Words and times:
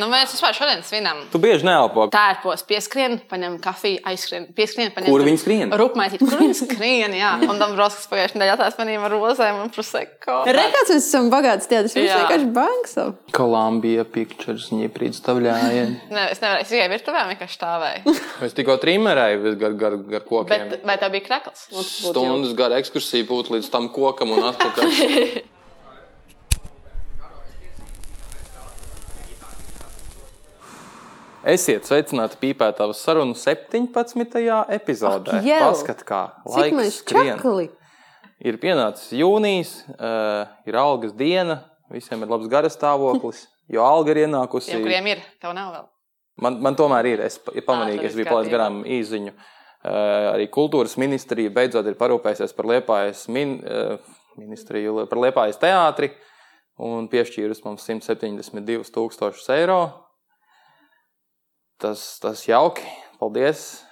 Nu, 0.00 0.08
mēs 0.10 0.32
vispār 0.34 0.56
šodien 0.56 0.82
svinam. 0.86 1.20
Tu 1.30 1.38
bieži 1.42 1.66
neelpo. 1.66 2.08
Tā 2.12 2.24
ir 2.32 2.40
posms, 2.42 2.64
pieskrien, 2.66 3.16
paņem 3.30 3.56
kafiju, 3.62 4.00
aizskrien, 4.10 4.48
pieskrien, 4.56 4.90
paņem. 4.94 5.10
Kur 5.12 5.22
viņi 5.26 5.40
skrien? 5.42 5.74
Rūpmaitīt, 5.78 6.24
kur 6.24 6.40
viņi 6.40 6.56
skrien, 6.58 7.14
jā. 7.14 7.30
Un 7.46 7.60
tam 7.62 7.76
broskas 7.78 8.08
pagājušajā 8.10 8.40
nedēļā 8.40 8.56
tās 8.60 8.78
manīm 8.80 9.06
ar 9.06 9.14
rozēm 9.14 9.60
un 9.62 9.70
proseko. 9.74 10.40
Rekāds, 10.48 10.90
mēs 10.90 11.06
esam 11.06 11.30
bagāts 11.32 11.70
tiedus, 11.70 11.94
viņš 11.94 12.10
vienkārši 12.10 12.50
banksa. 12.58 13.06
Kolumbija 13.36 14.06
pictures, 14.16 14.66
viņi 14.72 14.90
prīdstavļāja. 14.98 15.86
Nē, 16.10 16.26
es 16.34 16.42
nevarēju, 16.42 16.66
es 16.66 16.74
tikai 16.74 16.90
virtuvē 16.96 17.24
vienkārši 17.30 17.58
stāvēju. 17.60 18.18
es 18.48 18.58
tikko 18.58 18.78
trīmerēju 18.82 19.56
gar, 19.62 19.78
gar, 19.84 19.98
gar 20.10 20.26
kokiem. 20.26 20.68
Bet, 20.74 20.86
vai 20.86 20.98
tā 20.98 21.10
bija 21.14 21.28
krekls? 21.30 21.68
Stundas 21.94 22.54
gara 22.58 22.82
ekskursija 22.82 23.30
būtu 23.30 23.58
līdz 23.58 23.70
tam 23.74 23.90
kokam 23.94 24.34
un 24.34 24.50
atpakaļ. 24.50 25.44
Esiet 31.44 31.84
sveicināti 31.84 32.38
pīpētavas 32.40 33.02
sarunu 33.04 33.34
17. 33.36 34.44
epizodē. 34.72 35.40
Ak! 35.42 35.48
Paskat, 35.60 36.04
kā 36.08 36.20
laiks 36.48 37.02
skrien. 37.02 37.34
čakli? 37.36 37.66
Ir 38.44 38.56
pienācis 38.60 39.10
jūnijas, 39.18 39.72
uh, 39.92 40.46
ir 40.68 40.78
algas 40.80 41.12
diena, 41.16 41.58
visiem 41.92 42.24
ir 42.24 42.32
labs 42.32 42.48
garas 42.52 42.76
stāvoklis, 42.78 43.42
jo 43.74 43.84
alga 43.84 44.14
ir 44.14 44.22
ienākusi. 44.24 44.72
Tiem, 44.72 44.86
kuriem 44.86 45.10
ir, 45.12 45.20
tev 45.42 45.52
nav 45.56 45.74
vēl. 45.74 45.84
Man, 46.44 46.56
man 46.64 46.78
tomēr 46.78 47.10
ir, 47.12 47.22
es 47.28 47.36
pa- 47.38 47.52
pamanīju, 47.52 48.00
ka 48.00 48.08
es 48.08 48.16
biju 48.18 48.30
palaidis 48.30 48.52
garām 48.54 48.80
īziņu. 48.96 49.34
Uh, 49.34 50.30
arī 50.32 50.48
kultūras 50.48 50.96
ministrija 50.96 51.52
beidzot 51.52 51.84
ir 51.90 51.98
parūpējusies 52.00 52.56
par 52.56 52.70
liepājas 52.72 53.26
min, 53.28 53.58
uh, 53.68 53.98
ministriju, 54.40 55.04
par 55.12 55.20
liepājas 55.20 55.60
teātri 55.60 56.08
un 56.80 57.04
piešķīrusi 57.12 57.66
mums 57.68 57.84
172 57.84 58.88
tūkstošus 58.96 59.52
eiro. 59.60 59.82
Tas, 61.82 62.04
tas 62.22 62.44
jauki. 62.46 62.84
Paldies 63.18 63.82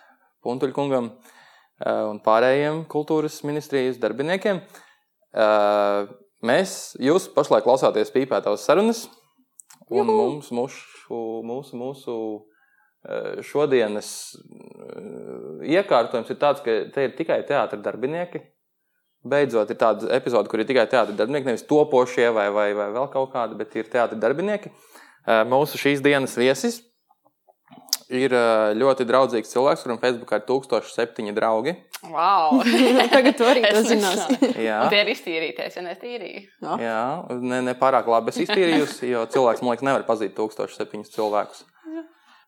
Puntuļkungam 0.42 1.08
uh, 1.08 2.04
un 2.10 2.18
pārējiem 2.22 2.84
kultūras 2.90 3.40
ministrijas 3.46 4.00
darbiniekiem. 4.02 4.60
Uh, 5.32 6.10
mēs, 6.44 6.94
jūs 7.00 7.28
pašlaik 7.32 7.64
klausāties 7.66 8.12
pīpētavas 8.14 8.64
sarunas, 8.66 9.06
un 9.92 10.10
mums, 10.10 10.50
mūsu, 10.54 11.18
mūsu, 11.46 11.78
mūsu 11.78 12.16
eh, 13.06 13.42
šodienas 13.46 14.10
eh, 14.38 15.68
iekārtojums 15.76 16.32
ir 16.32 16.40
tāds, 16.40 16.62
ka 16.64 16.78
te 16.94 17.06
ir 17.08 17.14
tikai 17.18 17.42
teātris 17.48 17.82
darbinieki. 17.84 18.42
Beidzot, 19.22 19.70
ir 19.70 19.78
tāda 19.78 20.08
epizode, 20.16 20.50
kur 20.50 20.58
ir 20.58 20.66
tikai 20.66 20.88
teātris 20.90 21.18
darbinieki, 21.18 21.52
nevis 21.52 21.66
topošie 21.68 22.32
vai, 22.34 22.48
vai, 22.54 22.72
vai 22.74 22.88
vēl 22.94 23.06
kaut 23.12 23.30
kādi, 23.34 23.58
bet 23.58 23.76
ir 23.78 23.90
teātris 23.92 24.22
darbinieki. 24.22 24.72
Eh, 24.72 25.44
Mūsu 25.48 25.78
šīs 25.78 26.02
dienas 26.04 26.34
viesis 26.38 26.80
ir 28.12 28.34
eh, 28.36 28.72
ļoti 28.78 29.06
draudzīgs 29.08 29.52
cilvēks, 29.54 29.84
kuram 29.86 30.00
Facebookā 30.02 30.40
ir 30.40 30.46
1007 30.48 31.32
draugi. 31.36 31.74
Wow! 32.12 32.60
Tagad 33.14 33.38
tu 33.38 33.48
arī 33.48 33.64
to 33.66 33.82
zināsi. 33.86 34.38
Tie 34.52 35.00
ir 35.00 35.12
iztīrīties, 35.14 35.78
ja 35.78 35.84
netīrīja. 35.86 36.46
Jā, 36.82 37.02
ne, 37.40 37.62
ne 37.68 37.76
pārāk 37.78 38.10
labi 38.10 38.34
es 38.34 38.42
iztīrījusi, 38.44 39.10
jo 39.12 39.26
cilvēks 39.32 39.64
man 39.64 39.74
liekas, 39.74 39.88
nevar 39.88 40.06
pazīt 40.08 40.36
1007 40.38 41.08
cilvēkus. 41.14 41.64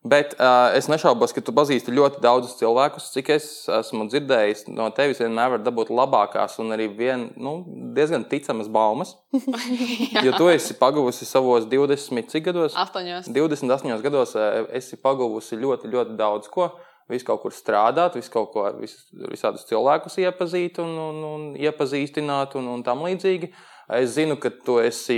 Bet 0.05 0.34
uh, 0.36 0.69
es 0.77 0.84
nešaubos, 0.92 1.33
ka 1.33 1.41
tu 1.41 1.52
pazīsti 1.56 1.92
ļoti 1.97 2.19
daudzus 2.20 2.58
cilvēkus. 2.58 3.06
Cik 3.14 3.30
es 3.38 3.44
esmu 3.72 4.05
dzirdējis, 4.12 4.66
no 4.77 4.91
tevis 4.92 5.22
vienmēr 5.22 5.55
var 5.55 5.62
dabūt 5.64 5.88
labākās 5.88 6.58
un 6.61 6.74
arī 6.77 6.91
vien, 6.92 7.30
nu, 7.41 7.55
diezgan 7.96 8.27
ticamas 8.28 8.69
baumas. 8.69 9.14
jo 10.27 10.34
tu 10.36 10.50
esi 10.52 10.77
pagavusi 10.77 11.24
savos 11.24 11.64
20, 11.72 12.28
cik 12.34 12.44
gados? 12.50 12.77
Astoņos. 12.77 13.30
28 13.33 14.05
gados 14.05 14.36
esi 14.77 15.00
pagavusi 15.00 15.56
ļoti, 15.62 15.88
ļoti 15.96 16.18
daudz 16.20 16.52
ko. 16.52 16.74
Visu 17.08 17.24
kaut 17.28 17.41
kur 17.41 17.56
strādāt, 17.56 18.20
visu 18.20 18.33
kaut 18.33 18.52
ko, 18.52 18.66
vis, 18.83 18.98
visādus 19.33 19.64
cilvēkus 19.68 20.20
iepazīt 20.20 20.84
un, 20.84 20.92
un, 21.00 21.24
un 21.30 21.48
iepazīstināt 21.57 22.58
un, 22.61 22.68
un 22.77 22.84
tam 22.84 23.08
līdzīgi. 23.08 23.55
Es 23.96 24.18
zinu, 24.18 24.36
ka 24.40 24.52
tu 24.64 24.77
esi 24.84 25.17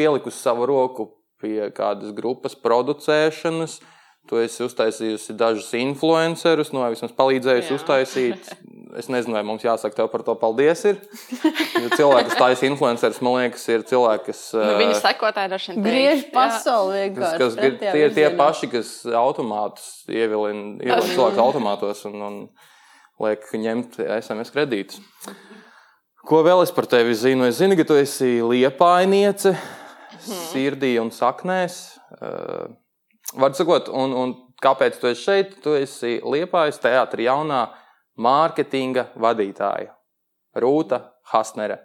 pielikusi 0.00 0.40
savu 0.40 0.64
roku 0.68 1.10
pie 1.42 1.70
kādas 1.74 2.12
grupas 2.16 2.56
producēšanas. 2.58 3.78
Tu 4.28 4.36
esi 4.42 4.60
uztaisījusi 4.66 5.32
dažus 5.40 5.70
influencerus, 5.78 6.68
no 6.76 6.82
vismaz 6.92 7.14
palīdzējusi 7.16 7.72
Jā. 7.72 7.78
uztaisīt. 7.80 8.50
Es 8.98 9.04
nezinu, 9.12 9.34
vai 9.36 9.42
mums 9.44 9.60
jāsaka 9.62 9.92
tev 9.94 10.06
par 10.08 10.22
to 10.24 10.32
paldies. 10.40 10.80
Ir. 10.88 10.96
Jo 11.76 11.90
cilvēki, 11.92 12.30
kas 12.30 12.38
taisa 12.40 12.64
influencerus, 12.66 13.18
man 13.22 13.34
liekas, 13.36 13.66
ir 13.68 13.82
cilvēki, 13.86 14.24
kas. 14.30 14.40
Nu, 14.56 14.78
Viņu 14.80 14.94
sekotāji 14.96 15.50
droši 15.52 15.74
vien. 15.74 15.82
Griež 15.84 16.22
vienkārši. 16.24 17.36
kas, 17.42 17.58
pretējā 17.60 17.92
tie 17.92 18.00
ir 18.06 18.14
tie 18.16 18.24
virzienā. 18.24 18.38
paši, 18.40 18.70
kas 18.72 18.92
automātus 19.20 19.90
ievilina, 20.08 20.80
ievilina 20.80 21.04
cilvēku 21.12 21.44
automātos 21.44 22.00
un, 22.08 22.16
un 22.30 22.40
liek 23.28 23.44
ņemt 23.68 24.00
SMS 24.16 24.56
kredītus. 24.56 25.04
Ko 26.28 26.40
vēl 26.48 26.64
es 26.64 26.72
par 26.74 26.88
tevi 26.88 27.12
zinu? 27.16 27.44
Es 27.52 27.60
zinu, 27.60 27.76
ka 27.78 27.84
tu 27.92 28.00
esi 28.00 28.38
liepainiece, 28.40 29.52
sirdī 30.24 30.96
un 31.02 31.12
saknēs. 31.14 31.80
Uh, 32.18 32.68
Vārds 33.38 33.60
sakot, 33.60 33.90
un, 33.92 34.14
un 34.16 34.30
kāpēc 34.64 34.96
tu 35.00 35.10
esi 35.10 35.26
šeit? 35.26 35.58
Tu 35.64 35.74
esi 35.82 36.14
liepais 36.24 36.80
teātris 36.80 37.28
jaunā 37.28 37.66
mārketinga 38.18 39.10
vadītāja. 39.20 39.92
Rūta 40.58 41.02
Hasnere. 41.32 41.82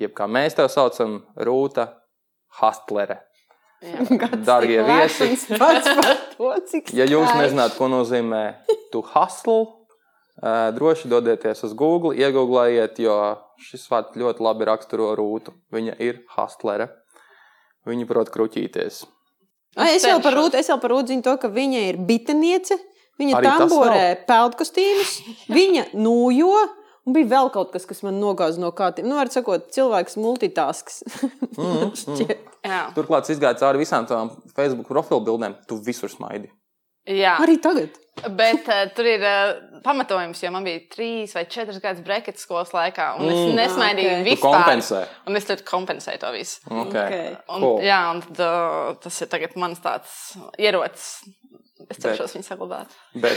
Jeb 0.00 0.14
kā 0.16 0.26
mēs 0.26 0.56
tevi 0.56 0.72
saucam, 0.72 1.20
Rūta 1.36 1.86
Hastlere. 2.58 3.20
Darbie 4.46 4.80
viesi, 4.86 5.28
Pats 5.58 5.88
par 5.98 6.14
to, 6.32 6.50
cik 6.70 6.92
ja 6.96 7.04
jūs 7.04 7.28
nezināt, 7.36 7.74
ko 7.76 7.90
nozīmē 7.92 8.42
tu 8.92 9.02
hustle, 9.12 9.66
ā, 10.40 10.72
droši 10.72 11.10
dodieties 11.12 11.60
uz 11.66 11.74
Google, 11.76 12.14
iegūlējiet, 12.16 13.02
jo 13.04 13.18
šis 13.60 13.84
vārds 13.90 14.16
ļoti 14.16 14.44
labi 14.46 14.68
raksturo 14.70 15.10
rūtu. 15.18 15.52
Viņa 15.74 15.98
ir 16.00 16.22
hustlere. 16.32 16.88
Viņa 17.88 18.08
prot 18.08 18.30
kruķīties. 18.32 19.02
Ai, 19.76 19.96
Es 19.96 20.06
jau 20.06 20.20
par. 20.22 20.36
Rūtu, 20.38 20.58
es 20.60 20.70
jau 20.70 20.78
par 20.80 20.94
Rūtu 20.94 21.12
zinu 21.12 21.24
to, 21.26 21.34
ka 21.40 21.50
viņa 21.52 21.82
ir 21.90 21.98
biteniece. 22.08 22.78
Viņa 23.20 23.36
Arī 23.38 23.50
tamborē 23.50 24.06
peldkostīmus, 24.26 25.12
viņa 25.52 25.90
nūjo. 25.94 26.54
Un 27.04 27.12
bija 27.12 27.28
vēl 27.34 27.50
kaut 27.52 27.68
kas, 27.74 27.84
kas 27.84 28.00
man 28.02 28.16
nogāza 28.16 28.58
no 28.62 28.70
kārtiem. 28.74 29.04
Nu, 29.06 29.18
var 29.18 29.28
sakot, 29.30 29.66
cilvēks 29.76 30.16
multitasks. 30.16 31.02
Mm. 31.54 31.92
Jā. 32.64 32.80
Turklāt, 32.96 33.28
gāju 33.28 33.60
cauri 33.60 33.82
visām 33.82 34.08
tavām 34.08 34.32
Facebook 34.56 34.88
profilu 34.88 35.20
bildēm. 35.26 35.58
Tu 35.68 35.76
visur 35.84 36.08
smaidi. 36.10 36.48
Jā. 37.10 37.34
Arī 37.44 37.58
tagad. 37.60 37.98
Bet 38.38 38.68
uh, 38.70 38.84
tur 38.94 39.04
ir 39.10 39.20
uh, 39.26 39.80
pamatojums, 39.84 40.38
jo 40.40 40.50
man 40.54 40.64
bija 40.64 40.84
trīs 40.92 41.34
vai 41.36 41.42
četras 41.50 41.80
gadus 41.82 42.04
breketa 42.06 42.40
skolas 42.40 42.70
laikā, 42.72 43.08
un 43.18 43.26
es 43.28 43.40
Mm. 43.40 43.56
nesmaidīju 43.58 44.10
Ok. 44.12 44.14
okay. 44.20 44.28
Vispār. 44.30 44.54
kompensē. 44.54 45.00
Un 45.26 45.36
es 45.36 45.48
ļoti 45.50 45.66
kompensēju 45.68 46.20
to 46.22 46.30
visu. 46.32 46.60
Okay. 46.70 47.04
Okay. 47.04 47.36
Un, 47.48 47.60
Cool. 47.66 47.82
Jā, 47.84 47.98
un 48.14 48.22
tad, 48.24 48.40
uh, 48.40 48.94
tas 49.02 49.20
ir 49.20 49.28
tagad 49.34 49.56
mans 49.60 49.82
tāds 49.84 50.14
ierocis. 50.58 51.24
Es 51.90 51.98
cenšos 52.00 52.32
viņu 52.38 52.46
saglabāt. 52.46 52.94
Bet 53.20 53.36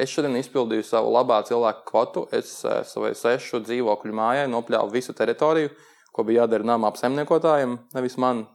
es 0.00 0.10
šodien 0.10 0.34
izpildīju 0.40 0.82
savu 0.88 1.12
labā 1.14 1.42
cilvēku 1.46 1.84
kvotu. 1.86 2.24
Es 2.34 2.64
eh, 2.64 2.80
savai 2.88 3.12
sešu 3.14 3.60
dzīvokļu 3.62 4.12
mājai 4.16 4.48
nopļāvu 4.50 4.90
visu 4.90 5.14
teritoriju, 5.14 5.70
ko 6.12 6.24
bija 6.26 6.42
jādara 6.42 6.64
nama 6.72 6.90
apsaimniekotājiem. 6.90 7.76
Nevis 7.94 8.16
man, 8.18 8.46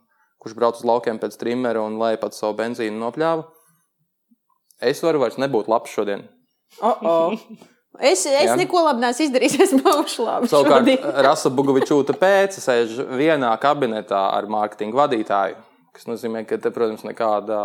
kurš 0.41 0.57
brauc 0.57 0.81
uz 0.81 0.83
laukiem 0.89 1.22
pēc 1.22 1.38
trimera 1.39 1.81
un 1.85 1.95
lai 2.01 2.18
pat 2.18 2.35
savu 2.35 2.57
benzīnu 2.59 2.97
nopļāvu. 3.00 3.45
Es 4.81 5.02
varu 5.03 5.22
vairs 5.22 5.38
nebūt 5.42 5.69
labs 5.72 5.92
šodien. 5.94 6.25
Oh 6.81 7.02
-oh. 7.02 7.38
Es, 8.00 8.25
es 8.25 8.47
Jā. 8.47 8.56
neko 8.56 8.81
labi 8.86 9.03
neesmu 9.03 9.25
izdarījis. 9.25 9.58
Es 9.66 9.74
būšu 9.74 10.24
labi. 10.25 10.47
Savukārt. 10.47 10.88
Rasa 11.28 11.50
Buļbuļsūta 11.50 12.16
pēc 12.18 12.56
sēž 12.64 12.96
vienā 13.19 13.52
kabinetā 13.59 14.22
ar 14.38 14.47
mārketinga 14.47 14.96
vadītāju. 15.03 15.56
Tas 15.94 16.08
nozīmē, 16.08 16.46
ka 16.47 16.58
te, 16.58 16.72
protams, 16.72 17.03
nekāda, 17.03 17.59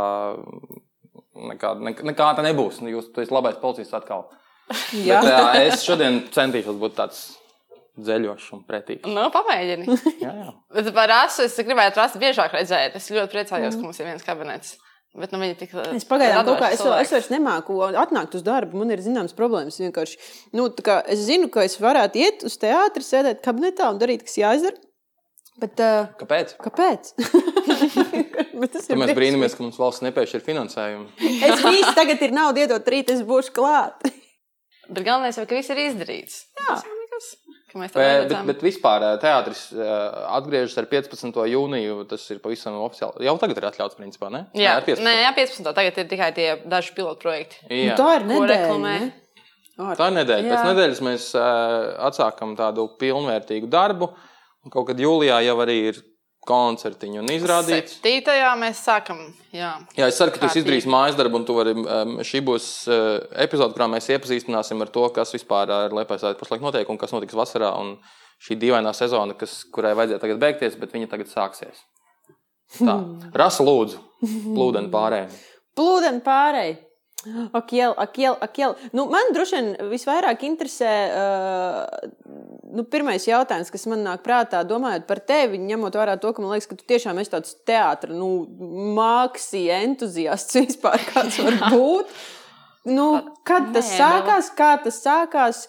nekāda, 1.36 1.80
nek- 1.88 2.02
nekāda 2.02 2.42
nebūs. 2.42 2.80
Nu, 2.82 2.90
Jūs 2.90 3.12
esi 3.22 3.32
labais 3.34 3.56
policists 3.62 3.94
atkal. 3.94 4.26
Jā. 4.92 5.20
Bet, 5.22 5.30
jā, 5.30 5.66
es 5.68 5.84
šodien 5.86 6.24
centīšos 6.34 6.78
būt 6.80 6.96
tāds 6.98 7.20
dziļošs 7.96 8.48
un 8.56 8.64
pretīgs. 8.66 9.06
Nu, 9.08 9.28
pamēģini. 9.32 9.86
Jā, 10.20 10.32
jā. 10.42 10.48
Bet 10.74 10.90
par 10.96 11.08
rasu 11.08 11.46
es 11.46 11.54
gribētu 11.56 12.02
rasu 12.02 12.18
biežāk 12.20 12.52
redzēt. 12.52 12.96
Es 12.98 13.06
ļoti 13.14 13.30
priecājos, 13.32 13.78
ka 13.78 13.86
mums 13.86 14.00
ir 14.02 14.10
viens 14.10 14.26
kabinets. 14.26 14.74
Bet 15.16 15.32
nu, 15.32 15.40
tik. 15.56 15.70
Es 15.96 16.04
pagaidām 16.04 16.44
kaut 16.44 16.58
kā, 16.60 16.68
es, 16.74 16.82
vēl, 16.84 16.98
es 17.00 17.08
cilvēks. 17.08 17.12
vairs 17.14 17.30
nemāku 17.32 17.78
atnākt 17.96 18.34
uz 18.36 18.42
darbu. 18.44 18.82
Man 18.82 18.92
ir 18.92 19.00
zināmas 19.04 19.32
problēmas. 19.36 19.78
Vienkārši, 19.80 20.18
nu, 20.58 20.66
es 21.08 21.22
zinu, 21.24 21.48
ka 21.52 21.64
es 21.64 21.78
varētu 21.80 22.20
iet 22.20 22.44
uz 22.44 22.58
teātri, 22.60 23.04
sēdēt 23.06 23.40
kabinetā 23.44 23.88
un 23.94 24.02
darīt, 24.02 24.26
kas 24.26 24.36
jāizdara. 24.42 24.76
Bet 25.56 25.80
uh, 25.80 26.10
Kāpēc? 26.20 26.52
kāpēc? 26.60 27.14
Mēs 28.60 28.74
briesmīgi. 28.76 29.16
brīnamies, 29.16 29.54
ka 29.56 29.64
mums 29.64 29.78
valsts 29.80 30.04
nepiešķir 30.04 30.44
finansējumu. 30.44 31.08
Es 31.48 31.64
visu 31.64 31.94
tagad 31.96 32.20
ir 32.24 32.36
naudu 32.36 32.60
iedot 32.64 32.92
rīt, 32.92 33.12
es 33.14 33.24
būšu 33.24 33.54
klāt. 33.56 34.04
Bet 34.86 35.00
galvenais 35.00 35.40
jau, 35.40 35.46
ka 35.48 35.56
viss 35.56 35.72
ir 35.72 35.80
izdarīts. 35.88 36.42
Jā. 36.60 36.76
Ka 37.76 37.82
mēs 37.82 37.92
to 37.92 38.00
Bet, 38.00 38.30
bet, 38.30 38.46
bet 38.48 38.62
vispār 38.64 39.04
ā, 39.04 39.10
teātris 39.20 39.66
ā, 39.76 39.98
atgriežas 40.38 40.78
ar 40.80 40.88
15. 40.88 41.42
jūniju. 41.52 41.98
Tas 42.08 42.24
ir 42.32 42.40
pavisam 42.40 42.78
oficiāli. 42.80 43.26
Jau 43.28 43.36
tagad 43.42 43.60
ir 43.60 43.68
atļauts, 43.68 43.98
principā, 43.98 44.30
ne? 44.32 44.46
Jā, 44.56 44.78
ar 44.80 44.86
15. 44.86 45.04
nē, 45.04 45.14
jā, 45.26 45.34
15. 45.36 45.74
Tagad 45.76 46.00
ir 46.00 46.08
tikai 46.08 46.30
tie 46.36 46.48
daži 46.64 46.96
pilotu 46.96 47.26
projekti. 47.26 47.60
Nu, 47.68 47.92
tā 48.00 48.08
ir 48.16 48.28
nedēļa. 48.32 48.80
ne? 48.80 49.12
Ārā. 49.76 49.96
Tā 49.98 50.08
ir 50.08 50.16
nedēļa. 50.22 50.48
Jā. 50.48 50.56
Pēc 50.56 50.68
nedēļas 50.70 51.00
mēs 51.04 51.24
uh, 51.36 51.44
atsākam 52.08 52.56
tādu 52.56 52.88
pilnvērtīgu 52.96 53.68
darbu. 53.68 54.08
Un 54.64 54.72
Kaut 54.72 54.88
kad 54.88 54.98
jūlijā 54.98 55.42
jau 55.44 55.56
arī 55.62 55.76
ir 55.92 55.98
koncertiņi 56.46 57.20
un 57.20 57.32
izrādīts. 57.34 57.96
Septītajā 57.96 58.52
mēs 58.60 58.82
sākam. 58.86 59.22
Jā, 59.54 59.72
Jā, 59.98 60.08
es 60.08 60.18
ceru, 60.20 60.34
ka 60.34 60.42
tu 60.42 60.60
izdarījis 60.60 60.88
mājas 60.90 61.18
darbu, 61.18 61.40
un 61.40 61.46
vari, 61.58 61.74
um, 61.76 62.14
šī 62.26 62.42
būs 62.46 62.68
uh, 62.90 63.08
epizode, 63.44 63.74
kurā 63.76 63.88
mēs 63.92 64.08
iepazīstināsim 64.14 64.84
ar 64.84 64.92
to, 64.94 65.08
kas 65.16 65.34
vispār 65.36 65.72
ar 65.74 65.96
Lietuvas 65.96 66.38
pašlaik 66.40 66.64
notiek 66.64 66.92
un 66.92 67.00
kas 67.00 67.14
notiks 67.16 67.36
vasarā. 67.38 67.72
Un 67.80 67.96
šī 68.42 68.58
dīvainā 68.60 68.92
sezona, 68.96 69.36
kas, 69.38 69.62
kurai 69.72 69.94
vajadzēja 69.96 70.22
tagad 70.22 70.40
beigties, 70.42 70.78
bet 70.80 70.92
viņa 70.94 71.10
tagad 71.12 71.32
sāksies. 71.32 71.84
Tā, 72.78 72.96
Rasa 73.42 73.64
lūdzu, 73.66 74.02
plūdeni 74.24 74.92
pārējiem. 74.92 75.38
Plūdeni 75.76 76.24
pārēji. 77.26 77.50
Akiel, 77.60 77.94
akiel, 78.06 78.36
akiel. 78.46 78.76
Nu, 78.96 79.06
man 79.12 79.32
droši 79.34 79.58
vien 79.58 79.90
visvairāk 79.90 80.44
interesē 80.46 80.92
uh, 81.10 82.10
nu, 82.76 82.84
pirmais 82.90 83.26
jautājums, 83.26 83.70
kas 83.72 83.86
man 83.90 84.04
nāk 84.06 84.22
prātā, 84.26 84.62
domājot 84.66 85.06
par 85.08 85.20
tevi, 85.26 85.60
ņemot 85.62 85.98
vērā 85.98 86.16
to, 86.22 86.32
ka 86.34 86.42
man 86.44 86.54
liekas, 86.54 86.70
ka 86.70 86.78
tu 86.78 86.86
tiešām 86.88 87.20
esi 87.22 87.32
tāds 87.34 87.56
teātris, 87.68 88.16
nu, 88.16 88.30
mākslinieks, 88.96 89.84
entuziasts 89.90 90.58
vispār, 90.58 91.02
kāds 91.12 91.40
var 91.42 91.60
būt. 91.74 92.16
Nu, 92.86 93.06
kad 93.46 93.72
tas 93.74 93.88
Nē, 93.90 93.98
sākās, 93.98 94.50
kā 94.54 94.70
tas 94.84 95.00
sākās, 95.02 95.64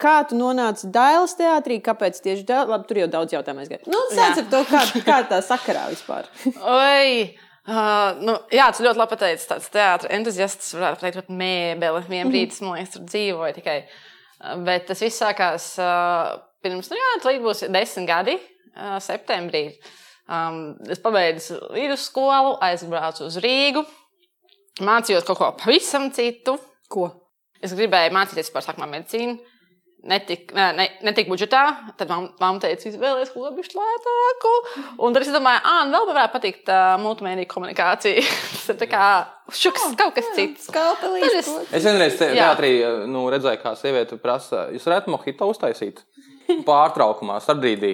kā 0.00 0.14
tu 0.28 0.38
nonāci 0.38 0.88
Dailas 0.92 1.36
teātrī, 1.36 1.82
kāpēc 1.84 2.20
tieši 2.24 2.46
Dailas? 2.48 2.72
Labi, 2.72 2.88
tur 2.88 3.02
jau 3.02 3.08
daudz 3.12 3.36
jautājumu 3.36 3.64
aizgāja. 3.64 3.84
Nu, 3.92 4.00
sāc 4.14 4.40
ar 4.40 4.48
to, 4.54 4.62
kā, 4.70 4.84
kā 5.04 5.18
tā 5.28 5.42
sakarā 5.44 5.88
vispār. 5.92 6.30
Oi! 6.56 7.51
Uh, 7.62 8.18
nu, 8.18 8.34
jā, 8.50 8.64
tas 8.72 8.80
ļoti 8.82 8.98
labi 8.98 9.14
pateicis. 9.14 9.46
Tāds 9.50 9.68
teātris 9.70 10.10
entuziasts, 10.16 10.72
varētu 10.74 11.04
teikt, 11.04 11.20
pat 11.20 11.34
mēbele. 11.42 12.02
Vienā 12.08 12.26
brīdī, 12.26 12.58
man 12.64 12.80
liekas, 12.80 12.96
tur 12.96 13.04
dzīvoja 13.06 13.54
tikai. 13.58 13.76
Bet 14.66 14.88
tas 14.88 15.02
viss 15.04 15.22
sākās 15.22 15.68
uh, 15.78 16.32
pirms, 16.64 16.90
nu, 16.90 16.98
jā, 16.98 17.12
līdz 17.28 17.44
būs 17.44 17.62
desmit 17.70 18.08
gadi, 18.08 18.34
uh, 18.74 18.96
septembrī. 19.02 19.68
Um, 20.26 20.74
es 20.90 20.98
pabeidzu 21.02 21.60
vidusskolu, 21.74 22.56
aizbraucu 22.66 23.28
uz 23.28 23.38
Rīgu, 23.42 23.84
mācījos 24.82 25.26
kaut 25.28 25.38
ko 25.38 25.50
pavisam 25.62 26.10
citu. 26.14 26.56
Ko? 26.90 27.08
Es 27.62 27.74
gribēju 27.78 28.14
mācīties 28.14 28.50
par 28.54 28.66
sākumā 28.66 28.90
medicīnu. 28.90 29.38
Netika 30.02 30.54
ne, 30.56 30.64
ne, 30.74 30.84
netik 31.06 31.28
budžetā, 31.30 31.60
tad 31.96 32.08
mamma 32.10 32.58
teica, 32.58 32.88
izvēlēties 32.90 33.28
kaut 33.30 33.44
ko 33.44 33.50
bišķi 33.54 33.76
lētāku. 33.78 34.50
Un 35.06 35.14
tad 35.14 35.22
es 35.22 35.30
domāju, 35.30 35.60
ah, 35.62 35.84
vēl 35.86 36.08
man 36.08 36.16
varētu 36.16 36.32
patikt 36.34 36.72
uh, 36.74 36.96
multimediju 36.98 37.46
komunikācija. 37.52 38.24
Tas 38.56 38.64
ir 38.74 38.80
tā 38.80 38.88
kā 38.90 39.04
šuks, 39.54 39.84
kaut 40.00 40.16
kas 40.16 40.26
cits. 40.34 40.66
Tad 40.66 40.74
Skalpelīs. 40.74 41.36
es- 41.38 41.52
Es 41.78 41.86
vienreiz 41.86 42.18
te, 42.18 42.32
Jā. 42.34 42.48
teātrī 42.50 42.72
nu, 43.06 43.28
redzēju, 43.30 43.62
kā 43.62 43.76
sieviete 43.78 44.18
prasa, 44.18 44.64
jūs 44.74 44.88
varētu 44.90 45.14
mohito 45.14 45.46
uztaisīt 45.54 46.02
pārtraukumā, 46.66 47.38
starpbrīdī. 47.44 47.92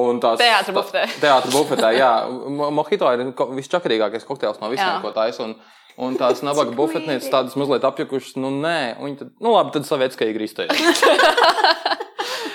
Un 0.00 0.20
tās 0.22 0.38
Teātra 0.38 0.70
bufetē. 0.76 1.02
Teātris 1.20 1.50
bufetē, 1.52 1.88
jā. 1.98 2.10
Mo- 2.46 2.70
Mojito 2.70 3.10
ir 3.10 3.32
visčakarīgākais 3.58 4.22
kokteils 4.28 4.60
no 4.62 4.70
visiem, 4.70 4.86
Jā. 4.86 5.00
ko 5.02 5.10
taisa. 5.10 5.42
Un, 5.48 5.56
un 5.98 6.18
tās 6.20 6.44
nabaga 6.46 6.74
bufetnieces 6.76 7.32
tādas 7.32 7.56
mazliet 7.58 7.86
apjukušas, 7.88 8.36
nu 8.42 8.52
nē, 8.60 8.78
un 8.98 9.10
viņi 9.10 9.18
tad, 9.22 9.32
nu 9.42 9.56
labi, 9.56 9.74
tad 9.78 9.88
savietskā 9.88 10.30
grīstēja. 10.36 10.76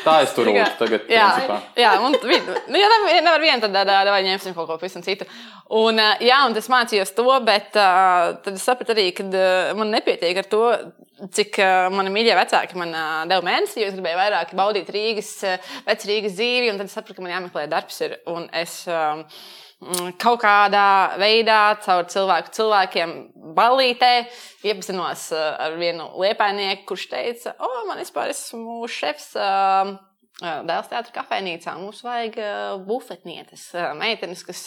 Tā 0.05 0.19
es 0.21 0.33
tur 0.35 0.45
lūdzu 0.45 0.77
tagad, 0.77 1.07
Jā, 1.09 1.25
principā. 1.33 1.55
jā 1.81 1.91
un 2.05 2.13
nu, 2.13 2.77
ja 2.77 2.89
nevar, 2.91 3.05
nevar 3.25 3.41
vienu, 3.41 3.61
tad 3.63 3.89
vai 4.11 4.19
ņemsim 4.27 4.53
kaut 4.53 4.67
ko 4.69 4.77
pavisam 4.77 5.01
citu. 5.05 5.25
Un, 5.73 5.97
jā, 6.21 6.43
un 6.45 6.53
es 6.59 6.69
mācījos 6.69 7.15
to, 7.17 7.25
bet 7.45 7.73
uh, 7.73 8.35
tad 8.45 8.53
es 8.53 8.65
sapratu 8.67 8.93
arī, 8.93 9.07
ka 9.17 9.25
uh, 9.25 9.71
man 9.79 9.89
nepietiek 9.95 10.37
ar 10.43 10.49
to, 10.51 10.61
cik 11.33 11.57
uh, 11.57 11.87
mani 11.93 12.13
mīļie 12.13 12.37
vecāki 12.37 12.77
man 12.77 12.93
uh, 12.93 13.23
deva 13.29 13.41
mēnesi, 13.47 13.81
jo 13.81 13.89
es 13.89 13.97
gribēju 13.97 14.19
vairāk 14.21 14.53
baudīt 14.57 14.93
Rīgas, 14.93 15.31
uh, 15.47 15.73
vecā 15.89 16.11
Rīgas 16.11 16.37
dzīvi, 16.37 16.69
un 16.69 16.81
tad 16.81 16.91
es 16.91 16.97
sapratu, 16.99 17.17
ka 17.17 17.25
man 17.25 17.33
jāmeklē 17.33 17.65
darbs. 17.71 17.97
Ir, 18.05 18.19
un 18.29 18.45
es 18.61 18.83
mm, 18.85 19.25
kaut 20.21 20.41
kādā 20.41 21.17
veidā 21.19 21.75
caur 21.83 22.07
cilvēku 22.09 22.53
cilvēkiem 22.55 23.13
balītē 23.57 24.11
iepazinos 24.65 25.27
uh, 25.35 25.53
ar 25.67 25.77
vienu 25.79 26.09
liepainieku, 26.21 26.85
kurš 26.91 27.09
teica, 27.11 27.55
o, 27.59 27.71
man 27.89 27.99
vispār 28.01 28.33
esmu 28.33 28.87
šefs. 28.89 29.33
Uh, 29.35 29.95
Dēls 30.43 30.89
teātris 30.91 31.13
kafejnīcā 31.15 31.77
mums 31.79 32.01
vajag 32.03 32.33
bufetnietes, 32.83 33.69
meitenes, 33.95 34.41
kas 34.43 34.65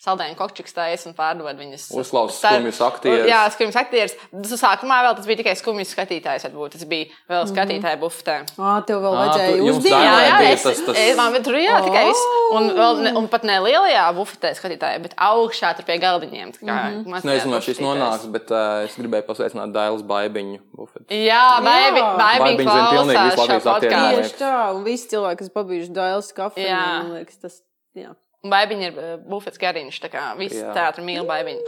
saldējumu 0.00 0.38
kokčiks 0.38 0.72
taisa 0.72 1.10
un 1.10 1.14
pārdod 1.18 1.58
viņas. 1.60 1.90
Uzklaus 2.00 2.38
Star- 2.38 2.56
skumjus 2.56 2.78
aktierus. 2.86 3.26
Jā, 3.28 3.42
skumjus 3.52 3.76
aktierus. 3.76 4.14
Tas 4.32 4.54
sākumā 4.62 5.02
vēl 5.04 5.18
tas 5.18 5.28
bija 5.28 5.42
tikai 5.42 5.54
skumjus 5.60 5.92
skatītājs, 5.92 6.46
varbūt 6.48 6.72
tas 6.78 6.86
bija 6.88 7.10
vēl 7.28 7.44
skatītāja 7.52 8.00
bufetē. 8.00 8.38
Ā, 8.56 8.78
tev 8.88 9.02
vēl 9.04 9.18
vajadzēja 9.18 9.74
dārā 9.90 10.00
Jā, 10.00 10.14
jā, 10.24 10.38
es, 10.54 10.62
tas- 10.64 10.80
tas- 10.86 10.96
es, 10.96 11.16
man 11.20 11.36
tur 11.44 11.58
jā, 11.60 11.76
tikai 11.84 12.06
viss. 12.08 12.24
Un, 12.56 12.70
vēl, 12.80 13.02
ne, 13.04 13.12
un 13.20 13.28
pat 13.28 13.44
ne 13.44 13.58
lielajā 13.60 14.06
bufetē 14.16 14.54
skatītāji, 14.56 15.02
bet 15.04 15.14
augšā 15.20 15.74
tur 15.76 15.84
pie 15.84 15.98
galdiņiem. 16.00 16.56
tā 16.56 16.64
Kā, 16.64 16.78
mm 16.96 17.16
Es 17.20 17.24
nezinu, 17.28 17.52
vai 17.52 17.60
šis 17.60 17.78
nonāks, 17.84 18.24
bet 18.32 18.50
uh, 18.50 18.84
es 18.88 18.96
gribēju 18.96 19.26
pasveicināt 19.28 19.72
Dailas 19.76 20.00
baibiņu 20.02 20.58
bufeti. 20.74 21.20
Jā, 21.28 21.60
baibi, 21.60 22.00
Jā. 22.00 22.16
baibi 22.16 22.40
Baibiņas 22.40 22.72
zina 22.72 22.90
pilnīgi 22.96 23.30
klausās 23.36 24.84
visu 24.84 25.09
un 25.10 25.14
visi 25.14 25.16
cilvēki, 25.16 25.38
kas 25.42 25.50
pabijuši 25.54 25.92
Dailas 25.96 26.32
kafejnē, 26.36 26.68
Jā. 26.70 26.84
man 27.02 27.12
liekas, 27.18 27.40
tas, 27.42 27.58
jā. 27.98 28.14
Baibiņa 28.50 28.86
ir 28.88 28.96
uh, 28.98 29.16
bufets 29.28 29.58
gariņš, 29.60 29.98
tā 30.00 30.08
kā 30.12 30.22
visi 30.38 30.62
Jā. 30.62 30.70
teātri 30.76 31.04
mīl 31.04 31.26
baibiņu. 31.28 31.60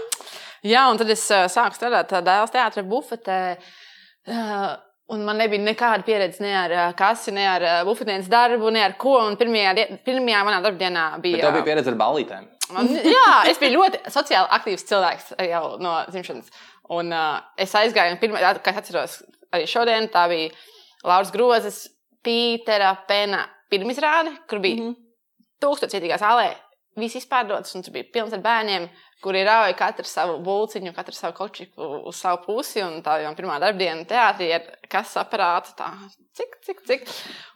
Jā, 0.65 0.87
un 0.91 0.97
tad 0.99 1.11
es 1.13 1.27
uh, 1.31 1.45
sāku 1.53 1.77
strādāt 1.77 2.09
tādā 2.09 2.25
dēls 2.31 2.55
teātra 2.55 2.83
bufetē. 2.87 3.59
Uh, 4.27 4.77
Un 5.13 5.25
man 5.27 5.37
nebija 5.37 5.61
nekāda 5.61 6.05
pieredze 6.07 6.41
ne 6.41 6.53
ar 6.57 6.95
kasi, 6.97 7.33
ne 7.35 7.43
ar 7.45 7.85
bufetnieces 7.85 8.31
darbu, 8.33 8.71
ne 8.73 8.81
ar 8.81 8.95
ko. 8.97 9.19
Un 9.27 9.35
pirmajā, 9.37 9.75
die- 9.77 9.99
pirmajā 10.07 10.39
manā 10.47 10.61
darbdienā 10.65 11.03
Bet 11.19 11.23
bija. 11.27 11.41
tev 11.43 11.53
bija 11.59 11.65
pieredze 11.67 11.91
ar 11.91 11.97
ballītēm. 12.01 12.47
Man, 12.73 12.89
jā, 12.89 13.51
es 13.51 13.59
biju 13.61 13.75
ļoti 13.83 14.01
sociāli 14.09 14.49
aktīvs 14.57 14.87
cilvēks 14.89 15.35
jau 15.51 15.77
no 15.83 16.05
dzimšanas. 16.09 16.49
Un 16.97 17.13
uh, 17.13 17.41
es 17.59 17.75
aizgāju, 17.77 18.15
un 18.15 18.19
pirmā, 18.23 18.41
kā 18.63 18.73
es 18.73 18.79
atceros, 18.81 19.19
arī 19.53 19.67
šodien 19.69 20.09
tā 20.09 20.23
bija 20.33 20.49
Lauras 21.05 21.35
Grozes, 21.35 21.83
Pītera 22.23 22.93
Pena 23.09 23.47
pirmizrāde, 23.73 24.35
kur 24.49 24.61
bija 24.63 24.77
mm 24.77 24.89
-hmm. 24.89 24.97
tūkstoši 25.63 25.97
cietīgā 25.97 26.19
zālē. 26.21 26.53
Viss 27.01 27.17
izpārdots, 27.17 27.73
un 27.75 27.83
tur 27.83 27.95
bija 27.95 28.05
pilns 28.13 28.35
ar 28.37 28.43
bērniem, 28.45 28.89
kuri 29.25 29.45
rauja 29.47 29.73
katru 29.73 30.05
savu 30.05 30.35
būciņu, 30.45 30.93
katru 30.93 31.15
savu 31.17 31.33
kočiku 31.39 31.87
uz 32.11 32.19
savu 32.21 32.43
pusi. 32.45 32.83
Un 32.85 33.01
tā 33.03 33.17
jau 33.23 33.33
pirmā 33.39 33.57
darbdiena 33.63 34.05
teātrī 34.05 34.51
ir 34.53 34.67
kas 34.93 35.15
aparāts, 35.17 35.73
tā 35.79 35.89
cik, 36.37 36.59
cik, 36.67 36.83
cik. 36.87 37.09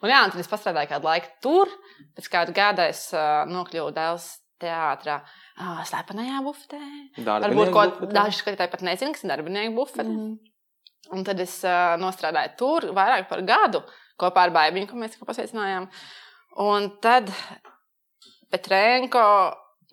Un 0.02 0.10
jā, 0.10 0.22
un 0.24 0.32
tad 0.32 0.40
es 0.40 0.48
pastrādāju 0.48 0.88
kādu 0.94 1.10
laiku 1.10 1.28
tur. 1.42 1.68
Pēc 2.16 2.30
kāda 2.32 2.56
gada 2.56 2.88
es 2.88 3.12
uh, 3.12 3.44
nokļuvu 3.50 3.92
Dēls 3.92 4.30
teātrā. 4.62 5.20
Uh, 5.60 5.84
Slēpenajā 5.84 6.40
bufetē. 6.44 6.80
Varbūt 7.26 7.72
ko 7.76 7.86
daži 8.08 8.40
skatītāji 8.40 8.72
pat 8.72 8.82
nezina, 8.88 9.12
kas 9.12 9.24
ir 9.24 9.34
darbinieku 9.34 9.76
bufete. 9.76 10.08
Mm 10.08 10.16
-hmm. 10.16 10.36
Un 11.12 11.24
tad 11.24 11.40
es 11.40 11.60
uh, 11.64 11.94
nostrādāju 12.00 12.56
tur 12.58 12.90
vairāk 12.96 13.28
par 13.28 13.42
gadu 13.42 13.82
kopā 14.20 14.46
ar 14.46 14.54
Bābiņu, 14.54 14.90
ko 14.90 15.00
mēs 15.00 15.14
tikko 15.14 15.28
pasveicinājām. 15.28 15.88
Un 16.64 16.90
tad 17.04 17.30
Petrēnko 18.52 19.26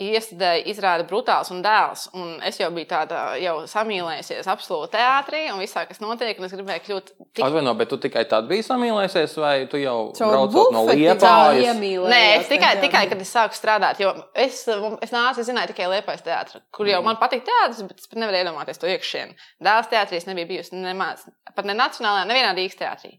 iestudēja 0.01 0.63
izrādi 0.71 1.05
Brutāls 1.07 1.51
un 1.53 1.59
dēls. 1.63 2.07
Un 2.17 2.39
es 2.45 2.57
jau 2.57 2.69
biju 2.73 2.87
tāda, 2.89 3.21
jau 3.41 3.55
samīlējusies 3.69 4.47
absolūti 4.49 4.95
teātrī 4.95 5.43
un 5.53 5.61
visā, 5.61 5.83
kas 5.89 6.01
notiek. 6.01 6.39
Un 6.39 6.47
es 6.47 6.55
gribēju 6.55 6.83
kļūt 6.87 7.11
tik 7.37 7.43
Atvaino, 7.45 7.75
bet 7.77 7.91
tu 7.93 7.99
tikai 8.01 8.23
tad 8.29 8.47
biji 8.49 8.65
samīlējies, 8.65 9.35
vai 9.41 9.53
tu 9.69 9.81
jau 9.81 9.97
braucot 10.17 10.73
no 10.73 10.83
iemīlējās 10.89 12.13
Nē, 12.15 12.23
es 12.39 12.49
tikai, 12.51 12.73
tikai 12.81 13.05
kad 13.11 13.21
es 13.21 13.33
sāku 13.37 13.57
strādāt, 13.57 14.01
jo 14.01 14.15
es, 14.33 14.63
es 14.65 15.13
nācu, 15.13 15.43
es 15.43 15.49
zināju 15.49 15.73
tikai 15.73 15.91
Liepais 15.93 16.25
teātris, 16.25 16.65
kur 16.73 16.89
jau 16.89 17.03
man 17.05 17.21
patīk 17.21 17.45
teātris, 17.47 17.85
bet 17.85 18.01
es 18.01 18.09
pat 18.09 18.23
nevarēju 18.23 18.47
iedomāties 18.47 18.81
to 18.81 18.89
iekšienu. 18.89 19.37
Dēls 19.63 19.93
teātrī 19.93 20.19
es 20.19 20.29
nebiju 20.29 20.55
bijusi 20.55 20.81
nemaz, 20.81 21.27
pat 21.53 21.69
ne 21.69 21.77
nacionālajā, 21.77 22.29
nevienā 22.29 22.53
Rīgas 22.57 22.81
teātrī. 22.81 23.17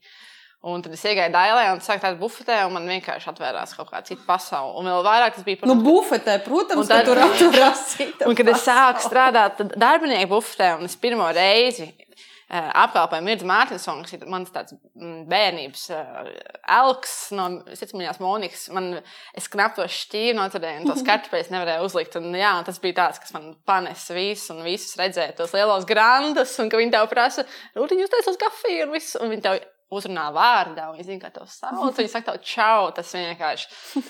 Un 0.64 0.80
tad 0.80 0.94
es 0.97 1.02
iegāju 1.04 1.28
Dailē 1.35 1.64
un 1.75 1.83
sāku 1.85 2.00
tādu 2.00 2.16
bufetē, 2.23 2.62
un 2.64 2.73
man 2.73 2.87
vienkārši 2.88 3.28
atvērās 3.35 3.75
kaut 3.76 3.90
kāda 3.90 4.06
cita 4.09 4.23
pasaule. 4.25 4.78
Un 4.80 4.87
vēl 4.88 5.02
vairāk 5.04 5.35
tas 5.37 5.44
bija 5.44 5.61
par 5.61 5.68
Nu, 5.68 5.75
bufetē, 5.85 6.38
protams, 6.47 6.88
tad- 6.88 7.04
tur 7.04 7.21
atturās 7.21 7.83
cita 7.99 8.25
Un, 8.30 8.38
kad 8.38 8.49
es 8.49 8.64
sāku 8.64 9.04
strādāt 9.04 9.61
darbinieku 9.76 10.30
bufetē, 10.33 10.71
un 10.78 10.88
es 10.88 10.97
pirmo 10.97 11.26
reizi 11.37 11.90
uh, 11.90 12.71
apkalpoju 12.87 13.26
Mirdu 13.26 13.44
Mārtiņsonu, 13.50 14.06
kas 14.06 14.16
ir 14.16 14.25
mans 14.33 14.54
tāds 14.54 14.73
mm, 14.73 15.26
bērnības 15.28 15.85
uh, 15.92 16.33
elks 16.78 17.12
no 17.37 17.50
Sicīlijas 17.76 18.23
Monikas. 18.25 18.64
Man, 18.73 18.88
es 19.37 19.50
knapi 19.52 19.83
to 19.83 19.88
šķīvi 20.00 20.33
noturēju, 20.40 20.80
un 20.80 20.88
tos 20.94 21.04
kartupeļus 21.04 21.52
nevarēju 21.52 21.85
uzlikt. 21.90 22.16
Un, 22.23 22.33
jā, 22.40 22.54
tas 22.64 22.80
bija 22.80 23.02
tāds, 23.02 23.21
kas 23.21 23.37
man 23.37 23.52
panesa 23.68 24.16
visu, 24.16 24.54
un 24.56 24.64
visus 24.64 24.97
redzēja 24.97 25.37
tos 25.42 25.52
lielos 25.52 25.85
grandus, 25.92 26.56
un 26.64 26.73
ka 26.73 26.80
viņi 26.80 26.97
tev 26.97 27.11
prasa, 27.12 27.44
Rūtiņ, 27.76 28.00
jūs 28.06 28.16
taisat 28.16 28.40
kafiju, 28.47 28.88
un, 28.88 28.97
visu, 28.97 29.21
un 29.21 29.37
viņi 29.37 29.44
tev 29.50 29.61
uzrunā 29.94 30.26
vārdā, 30.34 30.88
un 30.90 30.98
viņi 30.98 31.06
zina, 31.06 31.22
kā 31.22 31.30
to 31.34 31.46
sauc. 31.50 31.96
Viņi 31.98 32.10
saka, 32.12 32.34
tev 32.34 32.44
čau, 32.48 32.90
tas 32.96 33.12
vienkārši 33.14 34.02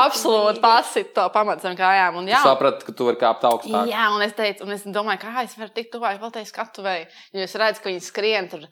absolūti 0.00 0.62
pasit 0.62 1.12
to 1.16 1.26
pamatu 1.34 1.66
zem 1.66 1.76
kājām. 1.78 2.20
Un, 2.20 2.30
jā, 2.30 2.40
sapratu, 2.44 2.86
ka 2.86 2.94
tu 2.96 3.08
vari 3.08 3.20
kāpt 3.20 3.46
augstāk. 3.48 3.90
Jā, 3.90 4.06
un 4.14 4.24
es 4.26 4.34
teicu, 4.38 4.66
un 4.66 4.76
es 4.76 4.86
domāju, 4.86 5.22
kā 5.24 5.44
es 5.44 5.56
varu 5.58 5.74
tikt 5.76 5.92
tuvāk 5.96 6.20
vēl 6.22 6.34
tai 6.34 6.46
skatuvēji. 6.48 7.06
Jo 7.36 7.46
es 7.46 7.56
redzu, 7.60 7.84
ka 7.84 7.92
viņi 7.92 8.04
skrien 8.06 8.50
tur. 8.52 8.66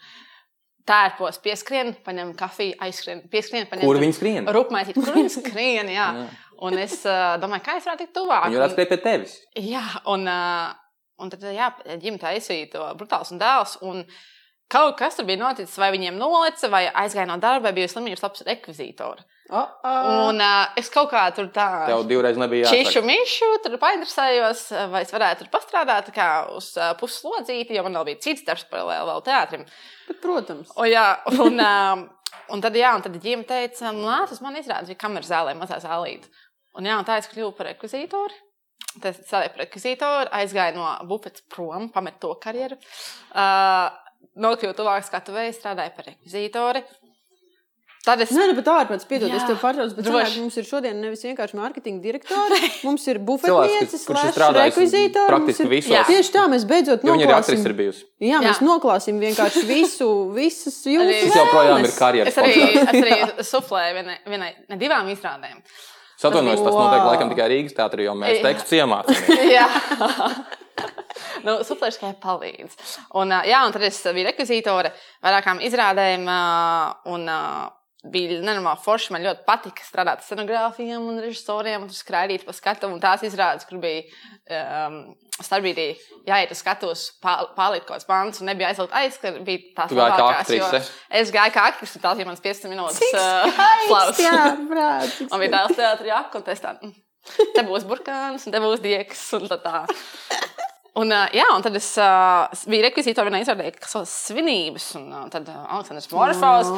Tērpos, 0.88 1.37
pieskrien, 1.44 1.90
paņem 2.00 2.30
kafiju, 2.38 2.78
aizskrien, 2.80 3.18
pieskrien, 3.28 3.66
paņem 3.68 3.84
Kur 3.84 3.98
viņi 4.00 4.14
skrien? 4.16 4.46
Rupmētīt, 4.56 4.96
kur 4.96 5.18
viņi 5.18 5.32
skrien, 5.42 5.90
jā. 5.92 6.06
Jā. 6.16 6.28
Un 6.64 6.78
es 6.80 6.94
uh, 7.04 7.37
domāju, 7.42 7.66
kā 7.66 7.75
es 7.76 7.84
varētu 7.84 8.06
tikt 8.06 8.14
tuvāk. 8.16 8.46
Viņi 8.46 8.58
varētu 8.58 8.75
skriet 8.75 8.94
pie 8.94 8.98
tevis. 9.04 9.34
Jā, 9.60 9.82
un, 10.08 10.25
uh, 10.25 10.72
un 11.20 11.34
tad, 11.34 11.44
jā, 11.52 11.68
ģimene 11.92 12.22
taisīja 12.22 12.70
to 12.72 12.87
brutāls 12.96 13.34
un 13.34 13.42
dēls. 13.42 13.76
Un 13.84 14.00
kaut 14.72 14.98
kas 14.98 15.16
tur 15.16 15.26
bija 15.28 15.40
noticis, 15.40 15.76
vai 15.80 15.90
viņiem 15.94 16.18
nolica, 16.20 16.68
vai 16.72 16.84
aizgāja 16.88 17.28
no 17.28 17.38
darba, 17.40 17.68
vai 17.68 17.76
bija 17.80 17.90
slimības 17.90 18.25
labs 18.25 18.44
rekvizītori. 18.48 19.25
Oh, 19.48 19.64
oh. 19.64 20.08
Un 20.28 20.42
uh, 20.44 20.75
es 20.76 20.90
kaut 20.92 21.08
kā 21.08 21.22
tur 21.32 21.46
tā. 21.54 21.68
Tev 21.88 22.02
divreiz 22.08 22.37
nebija 22.37 22.68
Čišu 22.68 23.00
mišu, 23.06 23.46
tur 23.64 23.78
painteresējos, 23.80 24.66
vai 24.92 25.00
es 25.06 25.12
varētu 25.14 25.46
tur 25.46 25.52
pastrādāt 25.54 26.10
kā 26.12 26.28
uz 26.52 26.75
uh, 26.76 26.90
puslodzīti, 27.00 27.76
jo 27.78 27.84
man 27.87 27.96
vēl 27.96 28.10
bija 28.10 28.20
cits 28.26 28.44
darbs 28.44 28.66
paralēli 28.68 29.08
vēl 29.08 29.25
teātrim. 29.25 29.62
Bet, 30.10 30.18
protams. 30.25 30.75
O, 30.76 30.84
jā, 30.88 31.06
un, 31.40 31.56
um, 31.64 32.02
un 32.52 32.64
tad, 32.64 32.76
jā, 32.76 32.90
un 32.98 33.06
tad 33.06 33.16
ģimene 33.16 33.48
teica, 33.48 33.94
nāc, 33.96 34.34
uz 34.37 34.42
mani 34.44 34.60
izrādās, 34.60 34.90
bija 34.92 35.00
kameras 35.00 35.32
zālē, 35.32 35.56
mazā 35.56 35.80
zālīte. 35.80 36.28
Un, 36.76 36.84
jā, 36.84 36.98
un 37.00 37.08
tā 37.08 37.16
es 37.22 37.30
kļuvu 37.32 37.54
par 37.56 37.70
rekvizītoru. 37.70 38.37
Tas 39.00 39.16
strādāja 39.22 39.54
par 39.54 39.64
rekvizītoru, 39.64 40.28
aizgāja 40.38 40.76
no 40.76 40.90
bufetes 41.08 41.44
prom, 41.48 41.88
pamet 41.94 42.20
to 42.20 42.34
karjeru. 42.42 42.76
Uh, 43.32 43.88
Nokļuvu 44.38 44.75
tuvāk 44.78 45.02
skatuvēji, 45.08 45.56
strādāja 45.58 45.90
par 45.96 46.04
rekvizītoru. 46.12 46.84
Tad 48.06 48.20
es 48.22 48.30
Nē, 48.32 48.44
nu, 48.48 48.54
bet 48.56 48.68
ārpēc, 48.70 49.02
piedod, 49.10 49.32
es 49.34 49.42
tev 49.44 49.58
pārtraucu, 49.60 49.96
bet 49.98 50.06
droši. 50.06 50.12
cilvēki 50.14 50.40
mums 50.44 50.54
ir 50.56 50.64
šodien 50.68 51.00
nevis 51.02 51.25
vienkārši 51.26 51.58
mārketinga 51.58 52.00
direktori, 52.04 52.60
mums 52.87 53.02
ir 53.10 53.18
Cilvēks, 53.18 53.26
bufetniece, 53.26 53.90
kas- 53.98 54.04
kurš 54.06 54.20
ir 54.22 54.22
slash 54.22 54.37
strādājis 54.38 54.70
rekvizītori. 54.78 55.28
praktiski 55.34 55.66
ir- 55.66 55.72
visos. 55.75 55.90
Jā. 55.92 56.04
Tieši 56.08 56.32
tā, 56.38 56.44
mēs 56.54 56.64
beidzot 56.70 57.04
Jo 57.04 57.16
ir 57.18 57.26
noklāsim. 57.26 57.66
ir 57.68 57.75
bijusi. 57.82 58.06
Jā, 58.30 58.38
mēs 58.46 58.62
Jā. 58.62 58.68
noklāsim 58.70 59.18
vienkārši 59.26 59.64
visu, 59.68 60.08
visas 60.38 60.78
jūsu 60.88 61.20
Tas 61.26 61.37
joprojām 61.42 61.84
ir 61.84 61.92
karjeras 61.98 62.32
Es 62.32 62.40
arī, 62.46 62.64
es 62.78 62.88
arī 62.94 63.44
suflēju 63.50 63.98
vienai, 64.00 64.16
vienai, 64.30 64.50
ne 64.70 64.80
divām 64.80 65.10
izrādēm. 65.12 65.60
Es 65.66 65.97
atvainojos, 66.26 66.62
tas 66.64 66.75
Wow. 66.75 66.88
notiek 66.88 67.04
laikam 67.06 67.30
tikai 67.30 67.48
Rīgas 67.52 67.76
teātrī, 67.78 68.08
jo 68.08 68.14
mēs 68.18 68.42
tekstu 68.42 68.80
iemācāmies. 68.80 70.48
Nu, 71.46 71.58
suflēšu 71.66 71.98
tikai 72.00 72.12
palīdz. 72.22 72.75
Un, 73.18 73.32
jā, 73.46 73.60
un 73.66 73.75
tad 73.75 73.82
es 73.87 73.98
biju 74.14 74.26
rekvizītore 74.28 74.90
vairākām 75.25 75.60
izrādēm. 75.66 76.26
Un, 77.14 77.28
Bija 78.12 78.38
nenormāli 78.40 78.80
forši. 78.84 79.12
Man 79.14 79.24
ļoti 79.26 79.42
patika 79.46 79.84
strādāt 79.84 80.20
ar 80.22 80.24
scenogrāfiem 80.26 80.98
un 81.10 81.18
režisoriem, 81.22 81.82
un 81.84 81.90
tur 81.90 81.98
skraidīt 81.98 82.44
pa 82.46 82.54
skatuvi. 82.56 82.94
Un 82.96 83.02
tās 83.02 83.24
izrādes, 83.26 83.66
kur 83.68 83.80
bija 83.82 84.04
um, 84.88 85.00
starpbrīdī 85.38 85.88
jāiet 86.28 86.52
uz 86.54 86.62
skatuves, 86.62 87.02
pā- 87.22 87.48
pārlikt 87.56 87.86
kaut 87.86 87.98
kāds 87.98 88.08
pants, 88.08 88.40
un 88.42 88.48
nebija 88.50 88.70
aizlikt 88.72 88.94
aizskar, 89.00 89.36
bija 89.46 89.64
tās 89.76 89.92
kā 89.92 89.98
labākās, 90.00 90.52
jo 90.54 90.64
aktrise? 90.68 90.94
Es 91.20 91.32
gāju 91.34 91.54
kā 91.58 91.66
aktrise, 91.72 92.00
tās 92.02 92.16
bija 92.18 92.28
manas 92.30 92.42
15 92.44 92.72
minūtes 92.72 92.98
skaisti, 93.02 93.52
flaus. 93.88 94.22
Jā, 94.24 94.38
cik 95.12 95.28
Man 95.32 95.44
bija 95.44 95.52
tāds 95.58 95.76
teātris, 95.78 96.10
jaka, 96.12 96.40
un 96.40 96.46
tas 96.48 96.64
tā, 96.64 96.74
mm, 96.82 96.94
te 97.54 97.66
būs 97.68 97.86
burkāns, 97.88 98.46
un 98.48 98.56
te 98.56 98.62
būs 98.64 98.82
diegs, 98.84 99.26
un 99.38 99.46
tā 99.52 99.60
tā. 99.62 99.84
Un, 100.98 101.12
uh, 101.14 101.28
jā, 101.36 101.44
un 101.54 101.62
tad 101.62 101.76
es 101.78 101.86
uh, 102.00 102.48
biju 102.70 102.82
rekvizītorā 102.88 103.28
vienā 103.28 103.42
izrādē, 103.44 103.68
kas 103.76 103.92
sauc 103.94 104.08
svinības, 104.10 104.86
un 104.98 105.04
uh, 105.12 105.26
tad 105.30 105.46
Aleksandrs 105.52 106.08
Morfovs. 106.10 106.72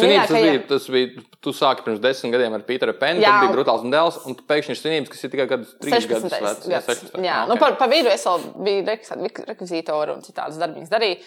svinības 0.00 0.30
tas 0.30 0.36
bija, 0.36 0.62
tas 0.70 0.86
bija, 0.94 1.24
tu 1.44 1.52
sāki 1.56 1.84
pirms 1.84 2.00
desmit 2.04 2.32
gadiem 2.36 2.56
ar 2.56 2.64
Pīteru 2.68 2.94
Penu, 3.00 3.20
Jā. 3.20 3.34
tad 3.34 3.44
bija 3.44 3.56
brutāls 3.58 3.84
un 3.84 3.92
dēls, 3.92 4.20
un 4.30 4.38
pēkšņi 4.40 4.72
ir 4.72 4.80
svinības, 4.80 5.12
kas 5.12 5.26
ir 5.26 5.34
tikai 5.34 5.48
gadus, 5.52 5.74
trīs 5.82 5.98
16. 5.98 6.32
gadus 6.32 6.70
vecs. 6.70 6.88
16. 6.88 7.18
Jā, 7.26 7.42
Ok. 7.44 7.50
nu, 7.52 7.58
par, 7.60 7.76
par 7.82 7.92
vidu 7.92 8.12
es 8.12 8.24
vēl 8.30 8.46
biju 8.70 8.86
rekvizītora 9.52 10.16
un 10.16 10.24
citādas 10.24 10.60
darbības 10.62 10.94
darīju. 10.94 11.20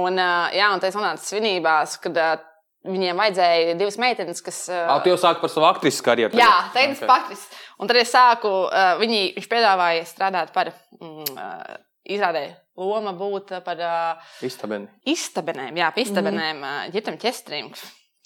Un, 0.00 0.16
uh, 0.22 0.46
jā, 0.54 0.70
un 0.72 0.80
tas 0.80 0.96
nonāca 0.96 1.26
svinībās, 1.26 1.98
kad 2.00 2.16
uh, 2.16 2.32
viņiem 2.86 3.18
vajadzēja 3.20 3.74
divas 3.80 3.98
meitenes, 4.00 4.40
kas. 4.44 4.62
Ā, 4.72 5.00
Tu 5.04 5.12
jau 5.12 5.18
sāki 5.20 5.40
par 5.42 5.52
savu 5.52 5.66
aktrises 5.68 6.00
karjeru. 6.04 6.36
Jā, 6.38 6.70
tagad? 6.72 6.72
tagad 6.74 6.90
es 6.96 7.02
Ok. 7.02 7.08
patris. 7.10 7.44
Un 7.80 7.88
tad 7.88 7.96
es 8.00 8.12
sāku, 8.12 8.50
viņi, 9.00 9.20
viņš 9.36 9.48
piedāvāja 9.48 10.04
strādāt 10.08 10.52
par 10.52 10.72
mm, 11.00 11.36
izrādē 12.08 12.44
loma 12.80 13.12
būt 13.12 13.52
par 13.64 13.80
Istabeni. 14.42 14.88
istabenēm, 15.04 15.76
jā, 15.76 15.90
par 15.92 16.02
istabenēm, 16.04 16.60
mm. 16.60 16.92
ģitam 16.94 17.18
ķestrīm. 17.20 17.72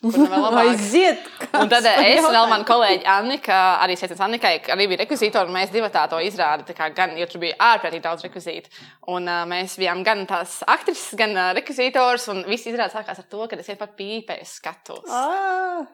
Nu. 0.02 0.10
Aiziet! 0.60 1.22
Un 1.54 1.68
tad 1.70 1.86
es 1.86 2.18
vēl 2.24 2.48
mana 2.50 2.64
kolēģe 2.66 3.06
Annika, 3.08 3.58
arī 3.80 3.94
sveicams 3.96 4.20
Annikai, 4.26 4.56
arī 4.74 4.88
bija 4.90 5.00
rekvizītori, 5.04 5.48
un 5.48 5.56
mēs 5.56 5.70
divi 5.72 5.88
tā 5.94 6.02
to 6.10 6.18
izrādi, 6.20 6.74
gan, 6.96 7.14
jo 7.16 7.28
tur 7.30 7.40
bija 7.44 7.56
ārprātīgi 7.70 8.04
daudz 8.04 8.26
rekvizītu. 8.26 8.72
Un 9.14 9.30
uh, 9.30 9.44
mēs 9.48 9.78
bijām 9.80 10.02
gan 10.04 10.26
tās 10.28 10.58
aktrises, 10.68 11.14
gan 11.18 11.32
uh, 11.38 11.52
rekvizītors, 11.56 12.26
un 12.34 12.42
viss 12.50 12.68
izrādi 12.68 12.96
sākās 12.96 13.22
ar 13.22 13.28
to, 13.30 13.46
ka 13.48 13.56
es 13.60 13.70
vienkārši 13.70 13.96
pīpēju 14.00 14.50
skatos. 14.50 15.08
Ā, 15.08 15.24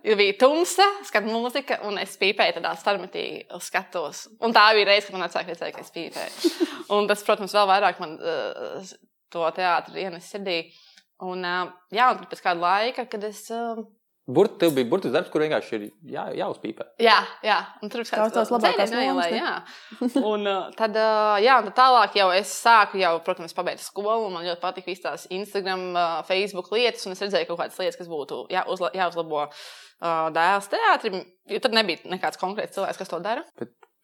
Jo 0.06 0.16
bija 0.18 0.36
tumsa, 0.40 0.86
skatu 1.08 1.30
mūzika, 1.30 1.80
un 1.88 2.00
es 2.00 2.16
pīpēju 2.20 2.58
tādā 2.58 2.74
starpmetī 2.80 3.26
skatos. 3.62 4.26
Un 4.40 4.56
tā 4.56 4.70
bija 4.76 4.90
reize, 4.90 5.06
kad 5.06 5.18
man 5.18 5.28
atsāka 5.28 5.52
redzēt, 5.52 5.76
ka 5.76 5.84
es 5.84 5.94
pīpēju. 5.94 6.52
Un 6.96 7.06
tas, 7.06 7.22
protams, 7.22 7.52
vēl 7.54 7.68
vairāk 7.70 8.00
man 8.02 8.16
uh, 8.18 8.94
to 9.30 9.44
teātri 9.54 10.08
ienes 10.08 10.26
sirdī. 10.32 10.62
Un, 11.26 11.46
jā, 11.92 12.10
un 12.12 12.28
pēc 12.30 12.44
kāda 12.44 12.60
laika, 12.60 13.06
kad 13.10 13.24
es. 13.28 13.46
Uh, 13.54 13.82
Burt, 14.30 14.58
tev 14.60 14.74
bija 14.76 14.86
burtis 14.86 15.10
darbs, 15.10 15.30
kur 15.32 15.42
vienkārši 15.42 15.72
ir 15.74 15.84
jā, 16.12 16.24
jāuzpīpē. 16.38 16.84
jā, 17.02 17.16
jā, 17.42 17.56
un 17.82 17.90
tur 17.90 18.04
bija 18.04 18.20
Tās 18.20 18.34
tās 18.36 18.52
labākās 18.52 18.92
lomas, 18.94 19.32
ne? 19.32 19.40
Jā, 19.40 19.54
un 20.30 20.46
tad, 20.78 20.98
jā, 21.42 21.56
un 21.58 21.66
tad 21.70 21.74
tālāk 21.80 22.18
jau 22.20 22.28
es 22.36 22.52
sāku, 22.62 23.00
jau, 23.00 23.16
protams, 23.26 23.56
pabeigt 23.56 23.82
skolu. 23.82 24.28
un 24.28 24.36
Man 24.36 24.46
ļoti 24.46 24.62
patika 24.62 24.92
visas 24.92 25.02
tās 25.08 25.26
Instagram, 25.34 25.88
Facebook 26.28 26.70
lietas, 26.76 27.08
un 27.08 27.16
es 27.16 27.24
redzēju 27.26 27.50
kaut 27.50 27.62
kādas 27.64 27.80
lietas, 27.82 27.98
kas 27.98 28.12
būtu 28.12 28.44
jā, 28.54 28.62
uzla, 28.70 28.92
jāuzlabo 28.94 29.48
uh, 29.48 30.30
dēls 30.36 30.70
teātrim. 30.70 31.22
Jo 31.50 31.64
tad 31.64 31.74
nebija 31.74 32.04
nekāds 32.14 32.38
konkrēts 32.38 32.78
cilvēks, 32.78 33.02
kas 33.02 33.10
to 33.10 33.22
dara. 33.24 33.42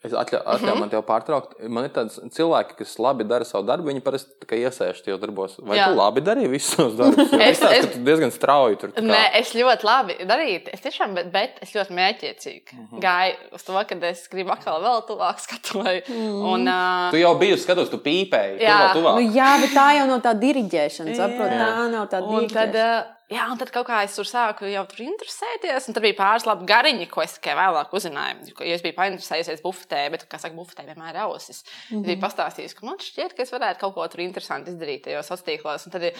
Es 0.06 0.12
atļauju 0.12 0.42
atļau 0.54 0.72
Mhm. 0.74 0.80
man 0.80 0.90
te 0.92 0.96
pārtraukt. 1.02 1.56
Man 1.68 1.84
ir 1.84 1.90
tāds 1.90 2.18
cilvēki, 2.36 2.76
kas 2.78 2.96
labi 3.02 3.24
dara 3.28 3.44
savu 3.44 3.66
darbu. 3.66 3.90
Viņi 3.90 4.02
parasti 4.06 4.46
iesaistās 4.56 5.02
tajos 5.04 5.20
darbos. 5.20 5.56
Vai 5.66 5.76
Jā. 5.78 5.88
tu 5.90 5.98
labi 5.98 6.20
darīji 6.22 6.50
visus 6.52 6.76
savus 6.76 6.94
darbus? 6.94 7.32
Es- 7.32 7.60
es- 7.62 7.86
ka 7.86 7.92
tu 7.92 7.98
diezgan 8.06 8.30
strauji 8.30 8.78
tur. 8.78 8.92
kā- 8.94 9.02
Nē, 9.02 9.22
es 9.40 9.52
ļoti 9.52 9.84
labi 9.84 10.14
darīju. 10.30 10.68
Es 10.72 10.80
tiešām, 10.80 11.14
bet, 11.14 11.32
bet 11.32 11.58
es 11.62 11.72
ļoti 11.74 11.90
mērķiecīgi 11.98 12.72
mm 12.72 12.86
-hmm. 12.92 13.00
gāju 13.02 13.34
uz 13.52 13.62
to, 13.64 13.72
ka 13.88 13.94
es 14.06 14.28
gribu 14.28 14.50
atkal 14.52 14.80
vēl 14.82 15.02
tuvāk 15.08 15.36
skatoju. 15.40 16.02
Mm. 16.08 16.52
Un, 16.52 16.68
uh, 16.68 17.10
Tu 17.10 17.16
jau 17.18 17.34
biji 17.38 17.58
skatos, 17.58 17.90
tu 17.90 17.98
pīpēji. 17.98 18.60
Jā. 18.60 18.92
Tu 18.92 19.00
vēl 19.00 19.14
Nu, 19.16 19.20
tuvāk. 19.20 19.34
jā, 19.34 19.60
bet 19.60 19.70
tā 19.70 19.88
jau 19.98 20.06
nav 20.06 20.20
tā 20.22 20.34
diriģēšana. 20.38 21.16
Saprot, 21.16 21.50
tā 21.50 21.90
nav 21.90 22.08
tā 22.08 22.22
Un 22.22 22.48
tad, 22.48 22.72
diriģēšana. 22.72 22.98
uh, 23.00 23.15
jā, 23.32 23.44
un 23.50 23.58
tad 23.60 23.70
kaut 23.74 23.86
kā 23.88 24.00
es 24.06 24.16
tur 24.18 24.28
sāku 24.28 24.68
jau 24.70 24.84
tur 24.90 25.04
interesēties. 25.06 25.88
Tad 25.90 26.02
bija 26.04 26.18
pāris 26.18 26.46
labi 26.48 26.68
gariņi, 26.68 27.08
ko 27.10 27.22
es 27.24 27.36
tikai 27.38 27.56
vēlāk 27.58 27.94
uzzināju. 27.96 28.52
Jo 28.58 28.74
es 28.76 28.84
biju 28.84 28.96
painteresējusies 28.98 29.62
bufetē, 29.64 30.02
bet, 30.14 30.26
kā 30.30 30.40
saka, 30.42 30.56
bufetē 30.56 30.86
vienmēr 30.86 31.14
ir 31.14 31.22
ausis. 31.26 31.62
Mm 31.62 31.96
-hmm. 31.96 32.00
Es 32.00 32.06
biju 32.06 32.20
pastāstījis, 32.26 32.74
ka 32.74 32.86
man 32.86 32.98
šķiet, 32.98 33.36
ka 33.36 33.42
es 33.42 33.52
varētu 33.52 33.80
kaut 33.80 33.94
ko 33.94 34.08
tur 34.08 34.20
interesantu 34.20 34.70
izdarīt 34.70 35.02
tajos 35.04 35.26
sociālos 35.26 35.46
tīklos. 35.48 35.86
Un 35.86 35.92
tad 35.92 36.02
ir, 36.02 36.12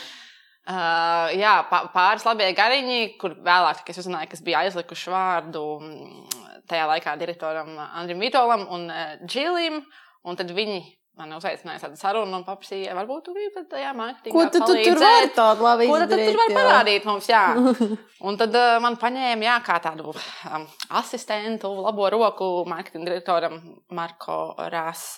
Uh, 0.67 1.31
jā, 1.39 1.63
pā- 1.71 1.85
pāris 1.95 2.25
labie 2.27 2.49
gariņi, 2.53 3.19
kur 3.21 3.37
vēlāk 3.39 3.87
es 3.87 3.99
uzzināju, 3.99 4.27
kas 4.33 4.41
bija 4.43 4.65
aizlikuši 4.67 5.13
vārdu 5.15 5.61
mm, 5.79 6.25
tajā 6.67 6.89
laikā 6.91 7.17
direktoram 7.21 7.79
Andrim 7.79 8.19
Vitolam 8.19 8.67
un 8.75 8.91
uh, 8.91 9.15
Džilim. 9.23 9.85
Un 10.27 10.35
tad 10.35 10.51
viņi 10.51 10.81
man 11.16 11.32
uzaicināja 11.37 11.80
tādu 11.87 11.99
sarunu 12.00 12.37
un 12.38 12.44
paprasīja, 12.44 12.94
varbūt 12.96 13.25
tu 13.26 13.35
gribi 13.37 13.62
tajā 13.70 13.92
mārketingā 13.96 14.35
Ko 14.35 14.44
tu, 14.52 14.61
tu 14.61 14.76
tur 14.85 15.00
vari 15.00 15.30
tādu 15.37 15.64
labi 15.64 15.88
Ko 15.88 15.96
tad 16.02 16.12
tu 16.12 16.18
izdarīt? 16.18 16.28
tur 16.28 16.40
var 16.42 16.52
jā? 16.52 16.58
parādīt 16.58 17.08
mums? 17.08 17.30
Jā. 17.30 17.42
Un 18.28 18.38
tad 18.40 18.58
uh, 18.58 18.76
man 18.85 18.99
paņēma 19.00 19.49
jā, 19.49 19.56
kā 19.64 19.78
tādu 19.85 20.12
um, 20.12 20.68
asistentu, 21.00 21.73
labo 21.87 22.11
roku 22.12 22.50
marketinga 22.68 23.11
direktoram 23.11 23.58
Marko 23.96 24.38
Rās. 24.73 25.08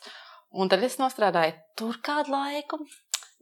Un 0.58 0.70
tad 0.70 0.86
es 0.86 0.96
nostrādāju 1.02 1.56
tur 1.78 1.98
kādu 2.04 2.34
laiku. 2.36 2.80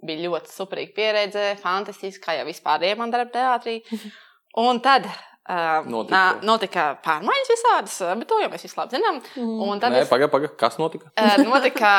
Bija 0.06 0.26
ļoti 0.26 0.52
superīga 0.52 0.92
pieredze, 0.96 1.46
fantastiski, 1.62 2.24
kā 2.24 2.34
jau 2.40 2.48
vispār 2.48 2.84
ir 2.88 2.98
man 3.00 3.12
darba 3.12 3.32
teātrī. 3.36 3.80
Un 4.66 4.80
tad 4.80 5.08
Notika. 5.48 6.16
nā, 6.16 6.22
notika 6.42 6.84
pārmaiņas 7.04 7.50
visādas, 7.52 7.96
bet 8.18 8.28
to 8.28 8.38
jau 8.42 8.48
mēs 8.50 8.62
visi 8.66 8.74
labi 8.78 8.96
zinām. 8.96 9.20
Un 9.38 9.80
tad 9.80 9.92
Nē, 9.92 10.00
es, 10.02 10.08
pagaidi, 10.10 10.30
pagaidi. 10.32 10.56
Kas 10.58 10.76
notika? 10.78 11.10
uh, 11.16 11.36
notika 11.46 11.90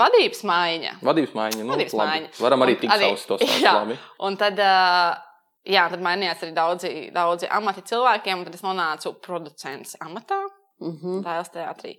vadības 0.00 0.42
maiņa. 0.50 0.94
Vadības 1.02 1.34
maiņa. 1.38 1.64
Nu, 1.64 1.72
Vadības 1.74 1.94
labi. 1.94 2.10
maiņa. 2.10 2.30
Varam 2.40 2.60
arī 2.66 2.78
tikt 2.80 2.92
savus 2.98 3.26
tos 3.26 3.44
labi. 3.62 3.98
Un 4.26 4.36
tad, 4.40 4.58
uh, 4.58 5.14
jā, 5.70 5.84
tad 5.92 6.00
mainījās 6.02 6.42
arī 6.42 6.54
daudzi, 6.56 6.94
daudzi 7.14 7.46
amati 7.50 7.82
cilvēkiem, 7.82 8.38
un 8.38 8.44
tad 8.48 8.54
es 8.58 8.62
nonācu 8.66 9.14
producents 9.22 9.96
amatā, 10.00 10.40
Mhm. 10.80 11.22
tēls 11.26 11.50
teātrī. 11.54 11.96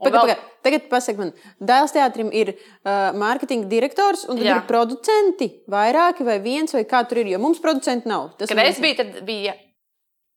Un 0.00 0.10
Pagaid, 0.10 0.14
vēl- 0.14 0.28
pagaid. 0.28 0.38
Tagad 0.64 0.84
pasak 0.88 1.16
man, 1.18 1.32
Dēls 1.60 1.92
teātrim 1.92 2.30
ir 2.32 2.54
uh, 2.54 3.12
mārketinga 3.12 3.68
direktors, 3.68 4.22
un 4.28 4.36
tad 4.38 4.46
Jā. 4.46 4.54
ir 4.56 4.62
producenti 4.68 5.48
vairāki 5.68 6.24
vai 6.24 6.38
viens, 6.40 6.72
vai 6.72 6.84
kā 6.84 7.02
tur 7.08 7.18
ir, 7.18 7.26
jo 7.34 7.38
mums 7.38 7.58
producenti 7.60 8.06
nav. 8.08 8.30
Tas 8.38 8.48
Kad 8.48 8.58
es 8.64 8.78
biju, 8.80 8.96
tad 8.96 9.20
bija 9.26 9.52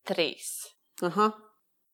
trīs. 0.07 0.53
Aha. 1.05 1.31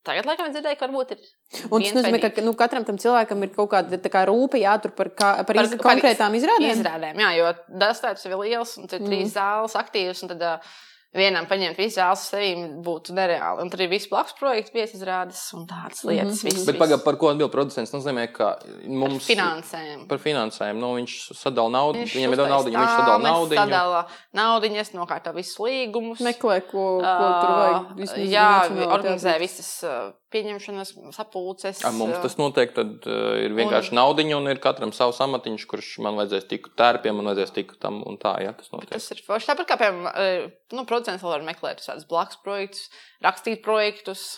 Tagad, 0.07 0.25
laikam, 0.29 0.47
es 0.47 0.55
dzirdēju, 0.55 0.77
ka 0.79 0.87
varbūt 0.87 1.09
ir. 1.13 1.23
Un 1.67 1.83
tas 1.83 1.95
nozīmē, 1.97 2.19
ka 2.23 2.43
nu, 2.45 2.53
katram 2.57 2.85
tam 2.87 2.97
cilvēkam 3.01 3.43
ir 3.43 3.51
kaut 3.53 3.67
kāda 3.73 3.99
kā 4.11 4.21
rūpe 4.29 4.61
jātur 4.61 4.93
par, 4.95 5.09
kā, 5.11 5.31
par, 5.43 5.57
Par- 5.59 5.67
iz, 5.67 5.75
konkrētām 5.83 6.37
izrādēm. 6.39 6.71
Izrādēm, 6.71 7.19
jā, 7.19 7.31
jo 7.35 7.49
dastāts 7.81 8.23
ir 8.25 8.37
liels, 8.39 8.77
un 8.79 8.87
tur 8.89 9.03
ir 9.03 9.09
trīs 9.09 9.33
zāles 9.35 9.75
aktīvas, 9.77 10.23
un 10.23 10.31
tad 10.31 10.45
uh, 10.47 10.71
vienam 11.15 11.47
paņemt 11.49 11.79
visu 11.79 11.97
zāles 11.97 12.21
uz 12.21 12.29
sevi 12.33 12.67
būtu 12.85 13.15
nereāli. 13.17 13.63
Un 13.63 13.71
tur 13.73 13.81
ir 13.81 13.89
viss 13.89 14.09
blakus 14.11 14.35
projekts, 14.37 14.73
pieci 14.73 14.97
izrādes 14.99 15.41
un 15.57 15.65
tādas 15.69 16.03
lietas. 16.05 16.43
Viss, 16.45 16.61
Bet 16.67 16.75
viss. 16.75 16.81
pagaid, 16.81 17.01
par 17.05 17.17
ko 17.21 17.31
atbild 17.31 17.51
producents? 17.53 17.93
Nozīmē, 17.95 18.27
ka 18.35 18.51
mums 18.85 19.25
finansēm. 19.25 20.05
par 20.11 20.21
finansējumu 20.21 20.79
nu, 20.83 20.91
viņš 20.99 21.17
sadala 21.39 21.73
naudu. 21.73 22.03
Viņš 22.03 22.15
Viņam 22.19 22.35
ir 22.35 22.41
daudz 22.43 22.53
naudas, 22.53 22.73
viņš 22.75 22.93
sadala 22.93 23.23
naudu. 23.25 23.57
Sadala 23.57 24.03
naudiņas, 24.37 24.93
nokārto 24.97 25.33
visus 25.37 25.57
līgumus. 25.63 26.21
Meklē, 26.25 26.61
ko, 26.69 26.85
ko 27.01 27.27
tur 27.41 27.53
vajag. 27.57 27.91
Vismaz 27.99 28.29
jā, 28.29 28.47
organizē 28.85 29.35
visas 29.41 29.71
uh, 29.87 30.11
pieņemšanas, 30.29 30.93
sapulces. 31.15 31.81
A, 31.87 31.91
mums 31.95 32.19
tas 32.21 32.37
notiek, 32.37 32.71
tad 32.75 33.07
uh, 33.09 33.33
ir 33.41 33.55
vienkārši 33.57 33.95
naudiņa 33.97 34.37
un 34.37 34.51
ir 34.53 34.61
katram 34.61 34.93
savs 34.93 35.17
amatiņš, 35.25 35.65
kurš 35.69 35.91
man 36.05 36.19
vajadzēs 36.21 36.45
tikt 36.51 36.75
tērpiem, 36.79 37.17
man 37.17 37.31
vajadzēs 37.31 37.55
tikt 37.55 37.79
tam 37.81 38.03
un 38.05 38.19
tā. 38.21 38.35
Jā, 38.45 38.53
tas 38.57 38.69
notiek. 38.75 38.93
Tas 38.93 39.09
ir 39.15 39.23
forši. 39.25 39.49
Tāpat 39.49 39.71
kā, 39.71 39.79
piemēram, 39.81 40.53
nu, 40.77 40.85
producents 40.99 41.23
vēl 41.25 41.37
var 41.37 41.47
meklēt 41.47 41.81
tādus 41.85 42.07
blakus 42.09 42.39
projektus, 42.43 42.89
rakstīt 43.23 43.63
projektus. 43.65 44.37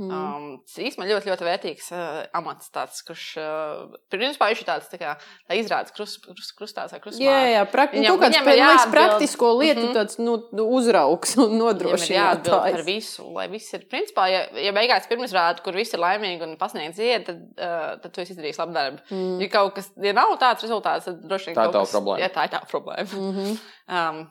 Mm. 0.00 0.08
Um, 0.08 0.44
tas 0.64 0.78
īstenībā 0.80 1.04
ļoti, 1.04 1.28
ļoti 1.28 1.44
vērtīgs 1.44 1.90
uh, 1.92 2.22
amats, 2.38 2.70
tāds, 2.72 3.02
kurš 3.04 3.24
uh, 3.36 3.90
principā 4.08 4.46
ir 4.48 4.62
tāds 4.64 4.88
tā 4.88 4.96
kā 4.96 5.10
tā 5.20 5.58
izrādes 5.60 5.92
krus, 5.92 6.14
krus, 6.24 6.48
krustāts 6.56 6.94
vai 6.96 7.00
krustmāte. 7.04 7.26
Jā, 7.26 7.42
jā, 7.52 7.66
praktiski. 7.68 8.00
Viņam- 8.00 8.16
Kaut 8.16 8.32
kāds 8.32 8.48
pēc 8.48 8.86
praktisko 8.94 9.50
lietu 9.60 9.84
Mhm. 9.84 9.92
tāds, 9.98 10.16
nu, 10.18 10.38
uzraugs 10.64 11.36
un 11.36 11.60
Viņam 11.60 12.08
ir 12.08 12.16
jāatbild 12.16 12.72
par 12.72 12.86
visu, 12.88 13.28
lai 13.36 13.46
viss 13.52 13.76
ir. 13.76 13.84
Principā, 13.92 14.30
ja, 14.32 14.42
ja 14.64 14.72
beigās 14.72 15.06
pirmizrāda, 15.12 15.60
kur 15.60 15.76
viss 15.76 15.92
ir 15.92 16.00
laimīgi 16.00 16.48
un 16.48 16.56
pasniedz 16.56 16.96
dziedu, 16.96 17.24
tad, 17.28 17.46
uh, 17.60 17.96
tad 18.00 18.14
tu 18.16 18.24
esi 18.24 18.32
izdarījis 18.32 18.64
labu 18.64 18.72
darbu. 18.72 18.98
Mm. 19.12 19.40
Ja 19.44 19.48
kaut 19.60 19.74
kas 19.76 19.92
ja 20.00 20.16
nav 20.16 20.38
tāds 20.40 20.64
rezultāts, 20.64 21.04
tad 21.04 21.20
droši 21.20 21.52
vien 21.52 21.60
Tā 21.60 21.68
ir 21.68 21.76
tava 21.76 21.84
problēma. 21.92 22.24
Jā, 22.24 22.32
tā 22.32 22.48
ir 22.48 22.56
tā 22.56 22.64
problēma. 22.64 23.12
Mm 23.12 23.32
-hmm. 23.36 23.58
Um, 23.92 24.30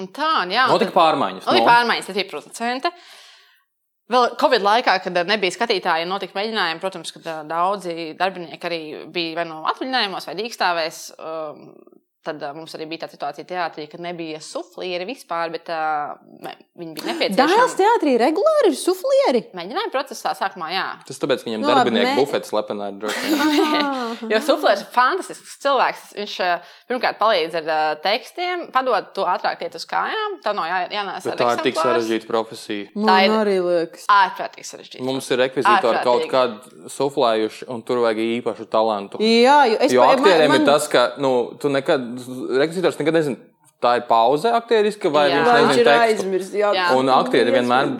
un 0.00 0.08
tā, 0.14 0.30
un 0.44 0.54
jā. 0.54 0.68
Notika 0.70 0.94
pārmaiņas. 0.96 1.48
Notika 1.48 1.64
no? 1.64 1.70
pārmaiņas, 1.70 2.08
tas 2.08 2.18
bija 2.20 2.30
producente. 2.30 2.92
Vēl 4.12 4.28
Covid 4.40 4.64
laikā, 4.66 4.96
kad 5.04 5.18
uh, 5.18 5.26
nebija 5.28 5.54
skatītāji, 5.54 6.08
notika 6.10 6.36
mēģinājumi. 6.38 6.82
Protams, 6.82 7.14
ka 7.14 7.22
uh, 7.22 7.42
daudzi 7.48 8.12
darbinieki 8.18 8.68
arī 8.68 8.82
bija 9.14 9.40
vai 9.40 9.48
no 9.48 9.62
atvaļinājumos, 9.72 10.28
vai 10.28 10.38
dīkstāvēs. 10.42 11.02
Tad 12.22 12.38
uh, 12.38 12.52
mums 12.54 12.70
arī 12.78 12.86
bija 12.86 13.02
tāda 13.02 13.16
situācija 13.16 13.44
teātrī, 13.48 13.88
ka 13.90 13.98
nebija 13.98 14.38
suflieri 14.38 15.02
vispār, 15.08 15.50
bet 15.50 15.66
uh, 15.74 16.12
viņi 16.78 16.92
bija 16.94 17.06
nepieciešami. 17.08 17.72
teātrī 17.80 18.12
regulāri 18.22 18.70
ir 18.70 18.76
suflieri. 18.78 19.40
Mēģinājuma 19.58 19.90
procesā 19.90 20.30
sākumā, 20.38 20.68
jā. 20.70 20.84
Tas 21.08 21.18
tāpēc, 21.18 21.42
ka 21.42 21.50
viņam 21.50 21.64
labi, 21.66 21.74
darbinieku 21.80 22.12
bufets 22.20 22.52
slepenā 22.52 22.92
ir 22.92 23.00
droši 23.02 23.32
Jo 24.32 24.38
suflērs 24.46 24.84
ir 24.84 24.90
fantastisks 24.94 25.56
cilvēks. 25.64 26.04
Viņš 26.20 26.36
uh, 26.46 26.70
pirmkārt 26.92 27.18
palīdz 27.18 27.58
ar 27.58 27.66
uh, 27.72 27.80
tekstiem, 28.04 28.68
padod 28.74 29.10
to 29.16 29.26
ātrāk 29.26 29.64
iet 29.66 29.74
uz 29.80 29.86
kājām. 29.90 30.38
Tā 30.44 30.54
nav 30.54 30.68
jā, 30.70 30.78
jānēsā. 30.94 31.32
Bet 31.32 31.42
tā 31.42 31.50
ir 31.56 31.64
tik 31.66 31.80
sarežģīta 31.80 32.30
profesija. 32.30 32.86
Tā 32.94 33.02
Man 33.08 33.24
ir- 33.26 33.36
arī 33.40 33.56
liekas. 33.66 34.06
Ārprātīgi 34.12 34.68
sarežģīti. 34.70 35.02
Mums 35.10 35.26
ir 35.34 35.42
rekvizītori 35.42 36.04
kaut 36.06 36.28
kādi 36.30 36.86
suflējuši, 36.92 37.66
un 37.72 37.82
tur 37.82 38.02
vajag 38.06 38.22
īpašu 38.28 38.68
talantu. 38.70 39.18
Jā, 39.22 39.58
jo 39.72 39.82
es 39.88 39.92
Jo 39.98 40.06
aktieriem 40.12 40.52
man- 40.54 40.60
ir 40.62 40.66
tas, 40.70 40.86
ka 40.92 41.04
nu, 41.18 41.32
tu 41.58 41.68
nekad, 41.72 42.11
rekvizitors 42.62 42.98
nekad 43.00 43.18
nezina, 43.18 43.40
tā 43.82 43.96
ir 43.98 44.06
pauze 44.08 44.52
aktieriska 44.54 45.10
vai 45.12 45.26
Jā. 45.30 45.40
viņš 45.40 45.50
nezina 45.50 45.74
ir 45.74 45.88
tekstu. 45.88 46.06
aizmirsis? 46.06 46.54
Jā. 46.60 46.86
Un 46.98 47.10
aktieri 47.12 47.54
vienmēr, 47.54 47.92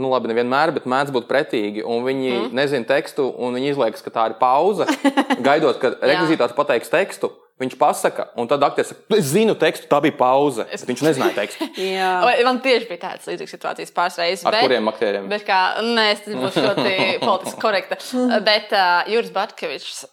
nu 0.00 0.12
labi, 0.12 0.30
nevienmēr, 0.30 0.74
bet 0.76 0.88
mēdz 0.90 1.12
būt 1.14 1.28
pretīgi. 1.30 1.84
Un 1.84 2.04
viņi 2.06 2.32
mm. 2.36 2.48
nezina 2.56 2.86
tekstu, 2.88 3.26
un 3.38 3.58
viņi 3.58 3.74
izliekas, 3.74 4.04
ka 4.06 4.14
tā 4.14 4.30
ir 4.30 4.38
pauze. 4.40 4.86
gaidot, 5.46 5.80
ka 5.82 5.94
rekvizītors 5.98 6.54
pateiks 6.58 6.92
tekstu, 6.92 7.32
viņš 7.60 7.76
pasaka, 7.80 8.28
un 8.40 8.48
tad 8.48 8.62
aktieris 8.64 8.94
saka, 8.94 9.18
es 9.18 9.32
zinu 9.34 9.56
tekstu, 9.60 9.88
tā 9.90 10.00
bija 10.04 10.16
pauze. 10.20 10.64
Es... 10.72 10.86
Viņš 10.88 11.04
nezināja 11.04 11.36
tekstu. 11.42 11.68
Man 12.46 12.62
tieši 12.64 12.88
bija 12.88 13.02
tādas 13.08 13.28
līdzīgas 13.28 13.56
situācijas 13.56 13.92
pāris 13.96 14.22
reizes. 14.22 14.46
Ar 14.48 14.56
bet- 14.56 14.64
kuriem 14.68 14.88
aktieriem? 14.92 15.28
Bet 15.32 15.44
kā, 15.48 15.60
nē, 15.84 16.06
es 16.14 16.24
būšu 16.30 16.64
ļoti 16.68 16.96
politiski 17.26 17.60
korekta. 17.66 18.00
Bet 18.46 18.72
uh, 18.72 19.10
Juris 19.10 19.34
Batkevičs. 19.34 20.06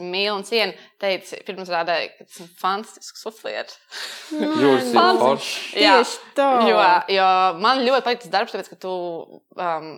Mīlu 0.00 0.38
un 0.38 0.46
cienu, 0.48 0.72
teica, 1.02 1.40
pirms 1.46 1.72
rādīja, 1.72 2.12
ka 2.16 2.26
tas 2.28 2.38
ir 2.44 2.48
fantastisks 2.60 3.24
suflieris. 3.26 3.76
Fancy. 4.30 4.94
foršs. 4.94 5.50
Tieši 5.74 6.22
tā. 6.38 6.48
Jo, 6.70 6.78
jo 7.12 7.28
man 7.60 7.82
ļoti 7.84 8.06
patīk 8.06 8.24
tas 8.24 8.32
darbs, 8.32 8.54
tāpēc, 8.54 8.70
ka 8.72 8.80
tu 8.80 8.94
um, 9.58 9.90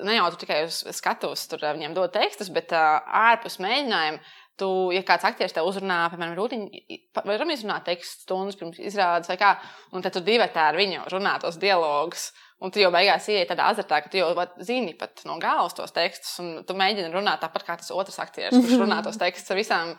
ne 0.00 0.16
jau 0.16 0.30
tu 0.32 0.40
tikai 0.44 0.62
uz 0.68 0.80
skatuves 0.96 1.44
tur 1.50 1.62
uh, 1.62 1.74
viņiem 1.76 1.94
dod 1.96 2.12
tekstus, 2.14 2.50
bet 2.54 2.74
uh, 2.74 3.02
ārpus 3.24 3.60
mēģinājumu. 3.62 4.22
Tu, 4.54 4.66
ja 4.94 5.00
kāds 5.02 5.26
aktieris 5.26 5.54
te 5.54 5.62
uzrunā, 5.66 6.04
piemēram, 6.12 6.36
rūtiņu, 6.38 6.98
varam 7.26 7.50
izrunāt 7.50 7.88
tekstu 7.88 8.22
stundas 8.22 8.58
pirms 8.60 8.78
izrādes 8.78 9.30
vai 9.32 9.34
kā, 9.40 9.56
un 9.90 10.04
tad 10.04 10.14
tu 10.14 10.22
divi 10.22 10.46
tā 10.54 10.68
ar 10.70 10.78
viņu 10.78 11.08
runā 11.10 11.32
tos 11.42 11.58
dialogus. 11.58 12.28
Un 12.62 12.70
tu 12.70 12.78
jau 12.78 12.88
beigās 12.94 13.24
ienāc 13.28 13.48
tādā 13.50 13.66
azartā, 13.72 13.98
ka 14.00 14.10
tu 14.12 14.20
jau 14.20 14.28
zini 14.62 14.92
pat 14.96 15.24
no 15.26 15.34
galvas 15.42 15.74
tos 15.74 15.90
tekstus, 15.92 16.36
un 16.40 16.60
tu 16.64 16.76
mēģini 16.78 17.10
runāt 17.10 17.40
tāpat 17.42 17.64
kā 17.66 17.74
tas 17.80 17.90
otrs 17.90 18.20
aktieris, 18.22 18.54
kurš 18.54 18.78
runā 18.78 19.00
tos 19.02 19.18
tekstus 19.18 19.50
ar 19.50 19.58
visām, 19.58 19.90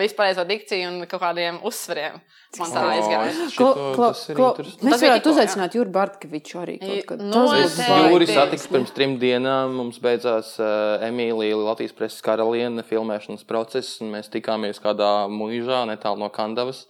vispārējo 0.00 0.46
dikciju 0.48 0.88
un 0.88 0.96
kaut 1.04 1.20
kādiem 1.22 1.60
uzsveriem. 1.68 2.16
Man 2.58 2.72
tā 2.72 2.84
aizgāja. 2.94 3.34
mēs 4.88 5.04
varētu 5.04 5.34
uzaicināt 5.34 5.76
Juru 5.76 5.92
Bartkeviču 5.94 6.62
arī. 6.62 6.78
Nu. 7.20 7.44
Jūris 7.52 8.32
satiks 8.32 8.64
pirms 8.72 8.94
trim 8.96 9.18
dienām. 9.20 9.76
Mums 9.76 10.00
beidzās 10.02 10.54
uh, 10.58 11.04
Emīlija 11.04 11.60
Latvijas 11.60 11.94
preses 12.00 12.24
karaliene 12.24 12.82
filmēšanas 12.86 13.44
process, 13.46 14.00
un 14.00 14.16
mēs 14.16 14.32
tikāmies 14.32 14.80
kādā 14.82 15.28
mūžā 15.30 15.84
netālu 15.92 16.24
no 16.24 16.32
Kandavas, 16.32 16.86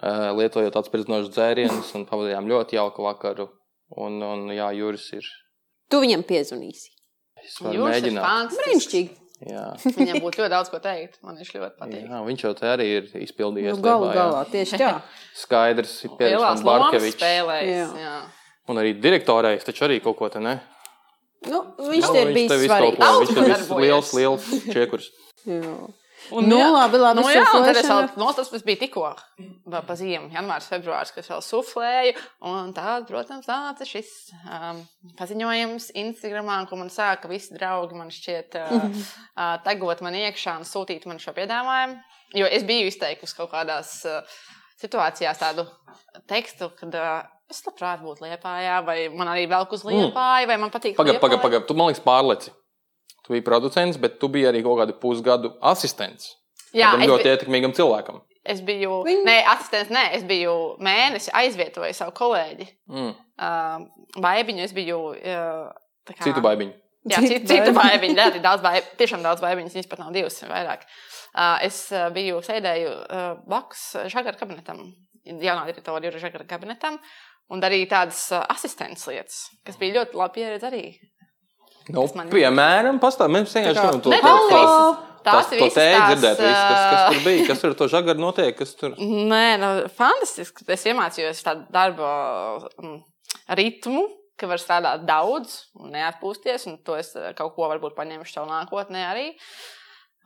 uh, 0.00 0.32
lietojot 0.40 0.90
priecinošs 0.90 1.30
dzērienus 1.36 1.94
un 1.94 2.08
pavadījām 2.08 2.50
ļoti 2.50 2.80
jauku 2.80 3.06
vakaru. 3.06 3.50
Un, 3.94 4.18
un 4.22 4.48
jā, 4.50 4.66
Jūris 4.74 5.06
ir. 5.14 5.28
Tu 5.92 6.00
viņam 6.02 6.24
piezvanīsi. 6.26 6.90
Es 7.44 7.60
varu 7.62 7.86
mēģināt. 7.86 8.56
Brīnišķīgi. 8.58 9.14
Jā. 9.46 9.66
Viņam 10.00 10.22
būtu 10.24 10.40
ļoti 10.40 10.50
daudz 10.50 10.70
ko 10.72 10.78
teikt. 10.80 11.18
Man 11.22 11.36
viņš 11.36 11.50
ļoti 11.54 11.76
patīk. 11.78 12.06
Jā, 12.08 12.20
viņš 12.24 12.44
jau 12.46 12.52
te 12.56 12.70
arī 12.72 12.86
ir 12.96 13.10
izpildījies. 13.20 13.76
Nu, 13.76 13.84
galu 13.84 14.08
galā 14.16 14.40
tieši 14.48 14.80
tā. 14.80 14.94
Skaidrs, 15.42 15.92
ir 16.08 16.14
pieredzējis 16.16 16.64
Barkevičs. 16.64 17.20
Jā. 17.20 17.84
Jā. 18.00 18.14
Un 18.72 18.80
arī 18.80 18.94
direktorējis, 18.98 19.66
taču 19.68 19.84
arī 19.86 20.00
kaut 20.02 20.16
ko 20.18 20.30
te 20.32 20.40
ne. 20.42 20.56
Nu, 21.46 21.60
viņš 21.76 22.08
Nu, 22.08 22.14
te 22.16 22.22
ir 22.24 22.32
bijis 22.32 22.50
te 22.50 22.58
svarīgs. 22.64 22.96
Viņš 22.96 23.30
ir 23.36 23.36
viss 23.36 23.52
darbojies. 23.52 23.84
liels, 23.84 24.12
liels 24.16 24.48
čiekurs. 24.72 25.10
Jā. 25.52 25.76
Un, 26.34 26.48
Nu, 26.50 26.58
jā. 26.58 26.70
labi, 26.72 26.98
labi, 26.98 27.20
Nu, 27.20 27.26
jā, 27.30 27.44
un 27.54 27.66
tad 27.66 27.78
es 27.78 27.86
vēl, 27.86 28.08
no, 28.18 28.30
tas 28.36 28.50
tas 28.50 28.64
bija 28.66 28.80
tikko 28.82 29.12
pa, 29.70 29.96
ziemu, 29.98 30.30
janvārs, 30.34 30.68
februārs, 30.70 31.12
kad 31.14 31.24
es 31.24 31.30
vēl 31.30 31.42
suflēju. 31.44 32.16
Un 32.50 32.72
tad, 32.76 33.06
protams, 33.10 33.46
nāca 33.50 33.86
šis 33.88 34.10
um, 34.46 34.82
paziņojums 35.18 35.92
Instagramā, 36.02 36.58
ko 36.70 36.80
man 36.80 36.90
sāka 36.92 37.30
visi 37.30 37.54
draugi 37.56 37.98
man 37.98 38.10
šķiet 38.14 38.58
uh, 38.60 38.90
uh, 38.90 39.54
tagot 39.66 40.02
man 40.06 40.18
iekšā 40.18 40.58
un 40.60 40.66
sūtīt 40.68 41.06
man 41.10 41.22
šo 41.22 41.34
piedāvājumu. 41.36 41.98
Jo 42.36 42.50
es 42.50 42.66
biju 42.66 42.90
izteikusi 42.90 43.36
kaut 43.38 43.52
kādās 43.54 44.00
uh, 44.08 44.22
situācijās 44.82 45.38
tādu 45.40 45.66
tekstu, 46.30 46.70
kad 46.78 46.94
uh, 46.98 47.24
es 47.50 47.62
labprāt 47.66 48.02
būtu 48.02 48.26
liepājā, 48.26 48.80
vai 48.86 48.98
man 49.14 49.30
arī 49.30 49.46
velk 49.50 49.74
uz 49.76 49.84
liepāju, 49.86 50.48
vai 50.50 50.56
man 50.58 50.72
patīk. 50.74 50.96
Pagaid, 50.98 51.20
pagaid, 51.22 51.38
Liepāja. 51.38 51.42
pagaid. 51.44 51.68
Tu 51.68 51.76
man 51.78 51.90
liekas 51.90 52.02
pārleci. 52.04 52.54
Tu 53.26 53.32
biji 53.34 53.42
producents, 53.44 53.98
bet 53.98 54.20
tu 54.22 54.28
biji 54.30 54.46
arī 54.52 54.62
kaut 54.62 54.78
kādu 54.78 54.94
pusgadu 55.02 55.50
asistents. 55.60 56.36
Jā, 56.76 56.92
ļoti 56.94 57.22
biju- 57.22 57.32
ietekmīgam 57.32 57.72
cilvēkam. 57.74 58.20
Es 58.46 58.60
biju, 58.62 59.00
Viņ- 59.06 59.24
nē, 59.26 59.36
asistents, 59.50 59.90
nē, 59.90 60.04
es 60.14 60.22
biju 60.22 60.52
mēnesi 60.78 61.30
aizvietoju 61.34 61.92
savu 61.94 62.12
kolēģi. 62.14 62.66
Mm. 62.88 63.14
Uh, 63.38 63.86
baigiņu 64.22 64.62
es 64.62 64.72
biju. 64.72 64.98
Uh, 65.18 65.72
tā 66.06 66.14
kā- 66.14 66.22
Citu 66.28 66.40
baigiņu. 66.44 66.72
Jā, 67.10 67.18
Citu 67.22 67.32
citu, 67.34 67.46
citu 67.50 67.72
baibiņu. 67.74 68.14
Ļoti 68.18 68.40
daudz 68.42 68.62
baigiņu. 68.62 68.94
Tiešām 68.98 69.22
daudz 69.22 69.40
baigiņu. 69.42 69.72
Viņas 69.74 69.88
pat 69.90 69.98
nav 69.98 70.12
divas, 70.14 70.38
vairāk. 70.42 70.86
Uh, 71.34 71.58
es 71.66 71.90
biju 72.14 72.38
sēdēju 72.46 72.92
uh, 73.10 73.36
blakus 73.46 73.96
žagara 74.14 74.38
kabinetam, 74.38 74.94
jaunā 75.26 75.66
direktora 75.66 76.00
Jurija 76.06 76.22
žagara 76.30 76.46
kabinetam, 76.46 77.00
un 77.50 77.60
darīju 77.60 77.88
tādas 77.90 78.30
uh, 78.32 78.44
asistents 78.48 79.06
lietas, 79.10 79.50
kas 79.66 79.76
bija 79.76 79.98
ļoti 80.00 80.14
labi 80.14 80.34
pieredze 80.40 80.70
arī. 80.70 80.84
Nu, 81.88 82.02
Tas 82.02 82.14
man- 82.18 82.30
piemēram, 82.30 82.98
pastāv. 83.02 83.30
Mēs 83.30 83.52
vienkārši 83.54 83.82
gribam 83.82 84.00
to 84.02 84.10
tas 84.10 84.22
viss- 84.50 85.04
Tas 85.26 85.34
Tās 85.34 85.48
to 85.50 85.56
visas 85.58 85.74
teikt, 85.74 85.96
tās, 85.98 86.10
dzirdēt, 86.20 86.38
viss, 86.38 86.60
kas, 86.70 86.82
kas 86.92 87.00
tur 87.10 87.22
bija, 87.24 87.46
kas 87.48 87.60
tur 87.60 87.70
ar 87.72 87.74
to 87.80 87.86
žagaru 87.90 88.20
notiek, 88.22 88.52
kas 88.56 88.74
tur. 88.78 88.92
Nē, 89.32 89.58
nu, 89.58 89.70
fantastiski. 89.90 90.62
Es 90.70 90.84
iemācījos 90.86 91.40
tādu 91.42 91.64
darba 91.74 92.10
mm, 92.78 93.00
ritmu, 93.58 94.04
ka 94.38 94.46
var 94.46 94.62
strādāt 94.62 95.02
daudz 95.08 95.56
un 95.80 95.90
neatpūsties, 95.96 96.68
un 96.70 96.78
to 96.86 96.94
es 96.94 97.10
kaut 97.34 97.56
ko 97.56 97.66
varbūt 97.72 97.96
paņemšu 97.98 98.36
savu 98.36 98.46
nākotnē 98.52 99.02
arī. 99.10 99.26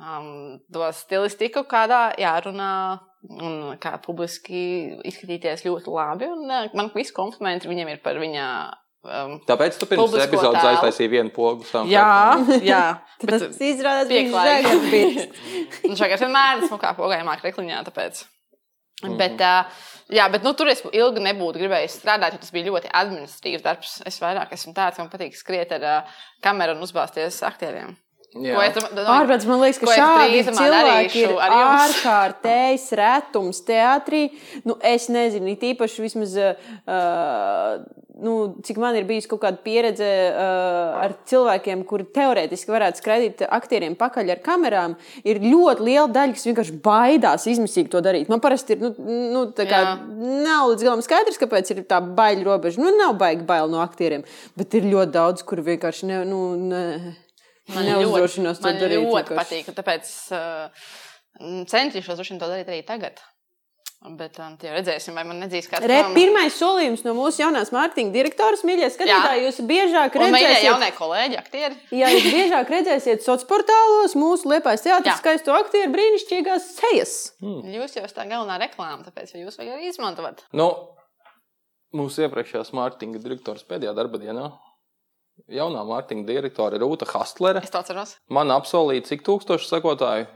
Um, 0.01 0.61
to 0.73 0.85
stilistiku, 0.93 1.65
kādā 1.69 2.11
jārunā, 2.21 3.01
un 3.41 3.79
kā 3.81 3.95
publiski 4.05 5.01
izskatīties 5.05 5.65
ļoti 5.65 5.93
labi. 5.97 6.29
Un, 6.29 6.45
uh, 6.51 6.69
man 6.77 6.93
visi 6.95 7.13
komplimenti 7.17 7.69
viņiem 7.73 7.89
ir 7.97 8.03
par 8.05 8.21
viņa. 8.21 8.47
Um, 9.01 9.39
Tāpēc 9.49 9.79
tu 9.81 9.87
pirms 9.89 10.13
epizodes 10.21 10.61
aiztaisīji 10.61 11.09
vienu 11.15 11.33
pogu. 11.33 11.65
jā, 11.89 12.09
jā. 12.73 12.83
Tas 13.23 13.47
izrādās, 13.57 14.11
ka 14.11 14.13
viņš 14.13 14.35
pieklājīgi. 14.93 15.87
Un 15.89 15.97
šagad 15.97 16.21
vienmēr 16.27 16.67
esmu 16.67 16.77
kā 16.83 16.93
pogājumā 16.99 17.39
krekliņā, 17.41 17.81
tāpēc. 17.89 18.21
Mhm. 19.01 19.17
Bet, 19.17 19.41
uh, 19.41 19.89
jā, 20.13 20.27
bet 20.29 20.45
nu, 20.45 20.53
tur 20.53 20.69
es 20.69 20.85
ilgi 20.93 21.25
nebūtu 21.25 21.63
gribējis 21.63 21.97
strādāt, 22.03 22.37
jo 22.37 22.43
tas 22.43 22.53
bija 22.53 22.69
ļoti 22.69 22.93
administratīvs 23.01 23.65
darbs. 23.65 23.97
Es 24.09 24.21
vairāk 24.21 24.53
esmu 24.53 24.77
tāds, 24.77 25.01
man 25.01 25.09
patīk 25.13 25.39
skriet 25.39 25.73
ar 25.79 25.89
uh, 25.89 26.21
kameru 26.45 26.77
un 26.77 26.85
uzbāzties 26.85 27.41
aktieriem. 27.49 27.97
Domāju? 28.31 28.83
Ārprāts, 29.11 29.47
man 29.49 29.59
liekas, 29.59 29.81
ka 29.83 29.91
šādi 29.91 30.43
cilvēki 30.47 31.23
ir 31.25 31.33
ārkārtējs 31.43 32.85
retums 33.01 33.59
teātrī. 33.67 34.29
Nu, 34.63 34.77
es 34.87 35.09
nezinu, 35.11 35.49
it 35.51 35.65
īpaši 35.73 36.05
vismaz, 36.05 36.37
uh, 36.39 37.81
nu, 38.23 38.35
cik 38.63 38.79
man 38.79 38.95
ir 39.01 39.09
bijusi 39.09 39.27
kaut 39.33 39.41
kāda 39.43 39.59
pieredze 39.65 40.07
uh, 40.07 41.01
ar 41.03 41.17
cilvēkiem, 41.27 41.83
kuri 41.89 42.07
teorētiski 42.15 42.71
varētu 42.71 43.03
skraidīt 43.03 43.43
aktieriem 43.49 43.97
pakaļ 43.99 44.31
ar 44.37 44.43
kamerām, 44.45 44.95
ir 45.27 45.41
ļoti 45.43 45.89
liela 45.89 46.07
daļa, 46.15 46.37
kas 46.37 46.47
vienkārši 46.47 46.77
baidās 46.85 47.49
izmisīgi 47.51 47.91
to 47.91 48.03
darīt. 48.05 48.31
Man 48.31 48.43
parasti 48.45 48.77
ir, 48.77 48.85
nu, 48.85 48.93
nu 49.35 49.43
tā 49.57 49.67
kā 49.67 49.81
Jā. 49.89 49.97
nav 50.47 50.71
līdz 50.71 50.87
galam 50.87 51.03
skaidrs, 51.03 51.41
kāpēc 51.43 51.75
ir 51.75 51.83
tā 51.91 51.99
baila 51.99 52.47
robeža. 52.53 52.79
Nu, 52.79 52.95
nav 52.95 53.19
baigi 53.19 53.43
bail 53.49 53.67
no 53.75 53.83
aktieriem, 53.83 54.23
bet 54.55 54.79
ir 54.79 54.87
ļoti 54.87 55.17
daudz, 55.19 55.43
kuri 55.51 55.67
vienkārši 55.73 56.13
ne. 56.13 56.23
Nu, 56.31 56.45
ne 56.71 56.87
Man 57.75 57.87
Neuzdrošinos 57.91 58.61
to 58.63 58.69
man 58.69 58.81
darīt. 58.81 59.01
ļoti 59.01 59.35
vienkārši. 59.35 59.41
patīk, 59.41 59.75
tāpēc 59.81 60.15
uh, 60.37 60.89
centīšos 61.71 62.17
droši 62.19 62.35
vien 62.35 62.41
to 62.43 62.49
darīt 62.51 62.71
arī 62.73 62.81
tagad. 62.89 63.21
Bet 64.17 64.39
um, 64.41 64.55
tie 64.57 64.71
redzēsim, 64.73 65.13
vai 65.13 65.27
man 65.29 65.43
nedzīs 65.43 65.67
kāds 65.69 65.85
Re, 65.85 65.99
pirmais 66.15 66.55
solījums 66.57 67.03
no 67.05 67.13
mūsu 67.19 67.43
jaunās 67.43 67.69
mārketinga 67.75 68.15
direktoras, 68.15 68.63
mīļie 68.65 68.87
skatītāji, 68.95 69.43
jūs 69.45 69.59
biežāk 69.69 70.17
Un 70.17 70.33
mīļie 70.33 70.47
redzēsiet, 70.47 70.69
jaunie 70.71 70.89
kolēģi, 70.97 71.37
aktieri. 71.37 71.77
jā, 71.99 72.09
jūs 72.15 72.29
biežāk 72.33 72.73
redzēsiet 72.73 73.21
sociālos 73.21 73.45
portālos 73.51 74.15
mūsu 74.17 74.49
liepais 74.55 74.81
teātris 74.87 75.21
skaisto 75.21 75.53
aktieru 75.53 75.93
brīnišķīgās 75.93 76.71
sejas. 76.79 77.13
Jūs 77.45 77.99
jau 77.99 78.07
esat 78.07 78.23
tā 78.23 78.25
galvenā 78.33 78.57
reklāma, 78.65 79.05
tāpēc 79.05 79.37
jūs 79.37 79.61
arī 79.61 79.91
izmantot. 79.93 80.41
Nu, 80.57 80.71
mūsu 81.93 82.25
iepriekšējās 82.25 82.73
mārketinga 82.81 83.21
direktors 83.21 83.69
pēdējā 83.69 83.93
darba 84.01 84.17
dienā. 84.25 84.49
Jaunā 85.49 85.85
mārketinga 85.89 86.27
direktore 86.29 86.79
Rūta 86.83 87.09
Hastlere. 87.09 87.63
Es 87.65 87.73
to 87.73 87.81
atceros. 87.81 88.17
Man 88.29 88.53
apsolīja, 88.55 89.07
cik 89.09 89.25
tūkstoši 89.27 89.71
sekotāju? 89.71 90.27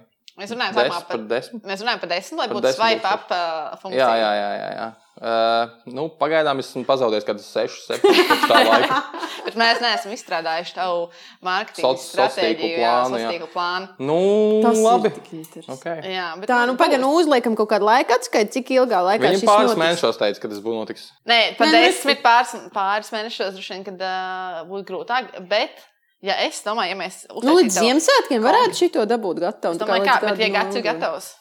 Mēs 0.40 0.50
runājam 0.50 0.74
Des, 0.74 0.88
par 0.90 1.04
par, 1.06 1.20
desmit. 1.30 1.62
mēs 1.62 1.82
runājam 1.84 2.00
par 2.02 2.10
desmit, 2.10 2.38
lai 2.40 2.46
Par 2.50 2.56
būtu 2.58 2.72
swipe 2.74 3.10
up 3.12 3.34
uh, 3.34 3.76
funkcija. 3.82 4.08
Jā, 4.08 4.14
jā, 4.18 4.30
jā. 4.34 4.48
jā, 4.58 4.70
jā. 4.78 4.86
Uh, 5.14 5.70
nu, 5.94 6.09
pagaidām 6.18 6.59
es 6.59 6.72
esmu 6.72 6.81
pazaudējis 6.88 7.22
kaut 7.22 7.37
kādus 7.38 7.50
6, 7.55 7.74
7 7.87 8.16
kopš 8.29 8.46
tā 8.50 8.57
laika. 8.66 8.96
Bet 9.46 9.55
mēs 9.61 9.79
neesam 9.85 10.11
izstrādājuši 10.16 10.72
tavu 10.74 11.05
mārketinga 11.46 11.85
Soc- 11.87 12.07
stratēģiju, 12.09 12.81
sociālo 13.12 13.48
plānu. 13.53 13.88
Nu, 14.03 14.16
Tas 14.64 14.81
labi. 14.83 15.12
Okay. 15.77 16.00
Jā, 16.16 16.27
bet 16.40 16.50
Tā, 16.50 16.59
nu, 16.66 16.74
pagaidām, 16.81 17.05
nu, 17.07 17.12
uzliekam 17.20 17.55
kaut 17.61 17.70
kādu 17.70 17.87
laika 17.87 18.16
atskaitu, 18.18 18.57
cik 18.57 18.72
ilgā 18.74 19.05
laikā 19.07 19.29
Viņi 19.29 19.38
šis 19.44 19.46
pāris 19.46 19.70
notiks. 19.70 19.83
mēnešos 19.85 20.18
teica, 20.24 20.42
ka 20.42 20.50
tas 20.57 20.64
būs 20.66 20.79
notiks. 20.81 21.07
Nē, 21.31 21.38
pat 21.61 21.68
Nē, 21.68 21.70
nu, 21.70 21.79
es- 21.85 22.00
desmit 22.00 22.22
pāris, 22.24 22.57
pāris 22.74 23.12
mēnešos 23.14 23.55
droši 23.55 23.74
vien, 23.77 23.87
kad 23.92 24.03
uh, 24.09 24.64
būtu 24.72 24.88
grūtāk. 24.90 25.31
Bet, 25.53 25.79
ja 26.27 26.40
es 26.48 26.59
domāju, 26.66 26.96
ja 26.96 26.98
mēs 27.05 27.22
Nu, 27.38 27.55
līdz 27.61 27.79
Ziemassvētkiem 27.85 28.42
varētu 28.50 28.81
šito 28.83 29.07
dabūt 29.14 29.44
gatavu. 29.46 29.79
Es 29.79 29.85
domāju, 29.85 30.09
kā, 30.11 30.18
bet 30.27 30.42
ja 30.42 30.50
gads 30.59 30.83
ir 30.83 30.87
gatavs, 30.90 31.33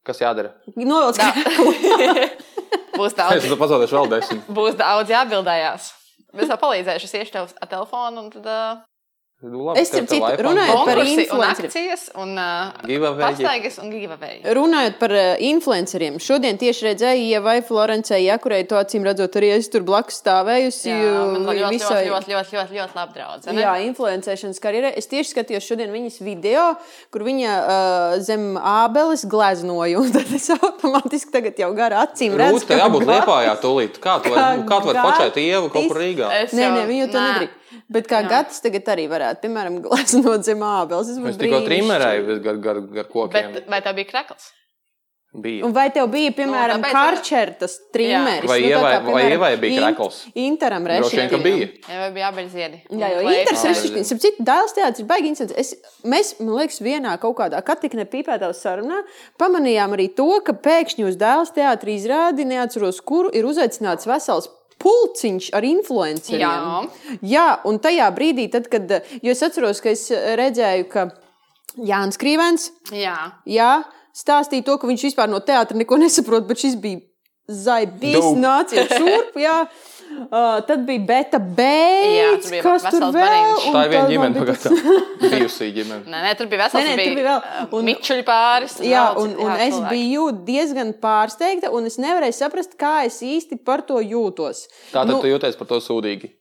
Kas 0.00 0.16
jādara? 0.16 0.54
Novelc, 0.80 1.18
Tā. 1.20 1.26
būs 2.96 3.12
Es 3.12 3.16
daudz, 3.18 3.48
tam 3.48 3.60
pazaudēšu 3.62 3.96
vēl 3.98 4.10
desmit. 4.12 4.46
būs 4.60 4.76
daudz 4.78 5.10
jāatbildējās. 5.14 5.90
Es 6.38 6.46
tev 6.46 6.60
palīdzēšu, 6.62 7.08
es 7.10 7.14
iešu 7.18 7.32
tev 7.34 7.48
ar 7.58 7.68
telefonu 7.70 8.24
un 8.24 8.30
tad 8.30 8.46
uh, 8.46 8.82
Nu, 9.40 9.62
labi, 9.64 9.80
Es, 9.80 9.88
tev 9.88 10.04
citu, 10.04 10.20
runājot 10.44 10.80
par 10.84 10.98
influenceriem. 11.00 11.70
uh, 12.36 12.74
pastaigas 13.16 13.78
un 13.80 13.88
giveaway. 13.88 14.34
Runājot 14.44 14.98
par 15.00 15.14
uh, 15.16 15.28
influenceriem, 15.40 16.18
šodien 16.20 16.58
tieši 16.60 16.84
redzēju, 16.90 17.22
ja 17.24 17.40
vai 17.40 17.54
Florencei, 17.64 18.18
ja 18.26 18.36
kurai 18.36 18.66
to 18.68 18.76
acīm 18.76 19.06
redzot, 19.08 19.38
arī 19.40 19.54
es 19.54 19.70
tur 19.72 19.80
blakus 19.88 20.18
stāvējusi. 20.20 20.90
Jā, 20.92 21.14
man 21.32 21.46
ļoti, 21.56 21.70
visai- 21.72 22.02
ļoti, 22.10 22.34
ļoti, 22.34 22.34
ļoti, 22.34 22.56
ļoti, 22.58 22.76
ļoti 22.82 22.98
labi 22.98 23.16
draudzene. 23.16 23.62
Jā, 23.64 23.70
influencēšanas 23.86 24.60
karjerā. 24.60 24.90
Es 25.00 25.08
tieši 25.08 25.32
skatījos 25.32 25.70
šodien 25.70 25.94
viņas 25.96 26.20
video, 26.20 26.66
kur 27.08 27.24
viņa 27.24 27.54
uh, 27.56 28.18
zem 28.20 28.58
ābeles 28.60 29.24
gleznoja. 29.24 30.02
un 30.04 30.12
Tad 30.12 30.34
es 30.36 30.50
automātiski 30.58 31.32
tagad 31.32 31.56
jau 31.64 31.70
garā 31.72 32.04
acīm 32.04 32.36
redzu, 32.36 32.66
tev 32.68 32.84
jābūt 32.84 33.08
liepājā 33.08 33.56
tūlīt. 33.64 33.96
Kā 34.04 34.18
tu 34.20 34.34
vari, 34.36 34.68
kā 34.68 34.82
tu 34.84 34.92
vari 34.92 35.00
Kā 35.00 35.06
počēt 35.08 35.40
ievu 35.40 35.72
kaut 35.72 35.88
kur 35.88 36.02
Rīgā? 36.04 36.28
Nē, 36.52 36.68
nē, 36.76 36.84
viņa 36.92 37.08
to 37.16 37.24
nē. 37.24 37.48
Bet 37.90 38.06
kā 38.06 38.20
Jā. 38.22 38.28
gads 38.30 38.60
tagad 38.62 38.86
arī 38.94 39.08
varētu, 39.10 39.42
piemēram, 39.42 39.80
gleznot 39.82 40.46
zem 40.46 40.62
ābeles. 40.62 41.10
Es 41.10 41.18
būtu 41.18 41.40
tikko 41.42 41.64
trimerēju 41.66 42.40
gar, 42.44 42.56
gar, 42.68 42.80
gar 43.00 43.04
kokiem. 43.10 43.52
Bet 43.58 43.66
vai 43.68 43.80
tā 43.82 43.94
bija 43.96 44.06
krekls? 44.12 44.52
Bija. 45.30 45.62
Un 45.62 45.70
vai 45.70 45.84
tev 45.94 46.08
bija, 46.10 46.32
piemēram, 46.34 46.80
Nu, 46.80 46.88
tāpēc- 46.88 46.94
karčertas 46.96 47.76
trimeris? 47.94 48.48
Vai 48.50 48.56
Nu, 48.62 48.66
tā 48.66 48.70
Ievai- 48.72 48.80
kā, 48.82 49.02
vai 49.04 49.12
piemēram, 49.12 49.34
Ievai 49.36 49.50
bija 49.62 49.80
krekls? 49.84 50.16
Interam 50.34 50.84
Droši 50.88 51.16
vien, 51.20 51.28
ka 51.30 51.38
bija. 51.38 51.68
Jā, 51.86 51.98
vai 52.00 52.10
bija 52.16 52.30
abeļziedi? 52.32 52.80
Jā, 52.90 53.10
jo 53.14 53.20
Inters 53.30 54.06
starp 54.08 54.20
citu, 54.24 54.42
dēls 54.42 54.74
teātris 54.74 54.98
ir 55.04 55.06
baigi 55.06 55.30
interesants. 55.30 55.54
Es, 55.54 55.74
mēs, 56.02 56.32
man 56.40 56.56
liekas, 56.58 56.80
vienā 56.82 57.14
kaut 57.22 57.36
kādā 57.38 57.62
katikne 57.62 58.06
pīpētā 58.10 58.50
sarunā 58.58 59.04
pamanījām 59.38 59.94
arī 59.94 60.08
to, 60.16 60.26
ka 60.42 60.52
pēkšņi 60.52 61.06
uz 61.06 61.16
dēls 61.16 61.54
teātri 61.54 61.94
izrādi, 61.94 62.44
neatceros, 62.44 62.98
kuru 63.00 63.30
ir 63.32 63.44
uzaicināts 63.44 64.06
vesels 64.10 64.48
pulciņš 64.80 65.50
ar 65.56 65.66
influenceriem. 65.68 66.44
Jā. 66.44 67.18
Jā, 67.32 67.46
un 67.68 67.80
tajā 67.82 68.08
brīdī, 68.16 68.48
tad, 68.52 68.68
kad, 68.72 68.90
jo 69.20 69.34
es 69.34 69.42
atceros, 69.44 69.82
ka 69.84 69.92
es 69.92 70.06
redzēju, 70.10 70.88
ka 70.92 71.08
Jānis 71.76 72.18
Krīvens, 72.20 72.70
Jā, 72.96 73.16
jā, 73.46 73.70
stāstīja 74.16 74.66
to, 74.66 74.78
ka 74.80 74.90
viņš 74.90 75.06
vispār 75.10 75.30
no 75.30 75.38
teātra 75.44 75.78
neko 75.78 76.00
nesaprot, 76.00 76.48
bet 76.48 76.64
šis 76.64 76.76
bija 76.80 77.04
zaibis, 77.50 78.16
Dope. 78.16 78.38
nāciet 78.40 78.92
šurp, 78.96 79.38
jā. 79.40 79.56
Uh, 80.10 80.58
tad 80.66 80.82
bija 80.88 81.04
beta 81.06 81.38
Jā, 81.38 81.46
beigts, 81.56 82.48
tur 82.48 82.54
bija 82.56 82.62
kas 82.66 82.82
tur 82.90 83.04
vēl. 83.14 83.52
un 83.68 83.76
Tā 83.76 83.82
ir 83.86 83.90
viena 83.92 84.00
tad 84.02 84.10
ģimene, 84.10 84.34
bija 84.34 84.56
pagaidām. 84.56 85.04
Bijusī 85.34 85.68
ģimene. 85.76 86.02
nē, 86.10 86.22
nē, 86.26 86.32
tur 86.38 86.48
bija 86.50 86.64
vesels. 86.64 86.82
Nē, 86.82 86.96
nē, 86.96 87.04
tur 87.06 87.14
bija 87.20 87.26
vēl. 87.28 87.40
Un- 87.62 87.78
Un 87.80 87.86
mičuļi 87.88 88.24
pāris. 88.26 88.74
Jā, 88.82 89.04
vēl 89.14 89.22
un, 89.22 89.34
un 89.38 89.52
jā, 89.52 89.56
es 89.68 89.74
cilvēki. 89.76 89.90
biju 89.94 90.24
diezgan 90.50 90.92
pārsteigta, 91.04 91.70
un 91.72 91.86
es 91.86 91.96
nevarēju 92.02 92.36
saprast, 92.40 92.74
kā 92.80 92.94
es 93.06 93.20
īsti 93.22 93.60
par 93.64 93.82
to 93.86 94.00
jūtos. 94.02 94.64
Tātad 94.92 95.14
Nu, 95.14 95.20
tu 95.22 95.30
jūties 95.30 95.56
par 95.60 95.70
to 95.70 95.78
sūdīgi. 95.84 96.32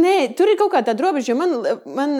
Nē, 0.00 0.16
tur 0.36 0.48
ir 0.52 0.56
kaut 0.60 0.72
kāda 0.74 0.96
robeža. 0.98 1.32
jo 1.32 1.36
Man, 1.40 1.54
man 1.84 2.16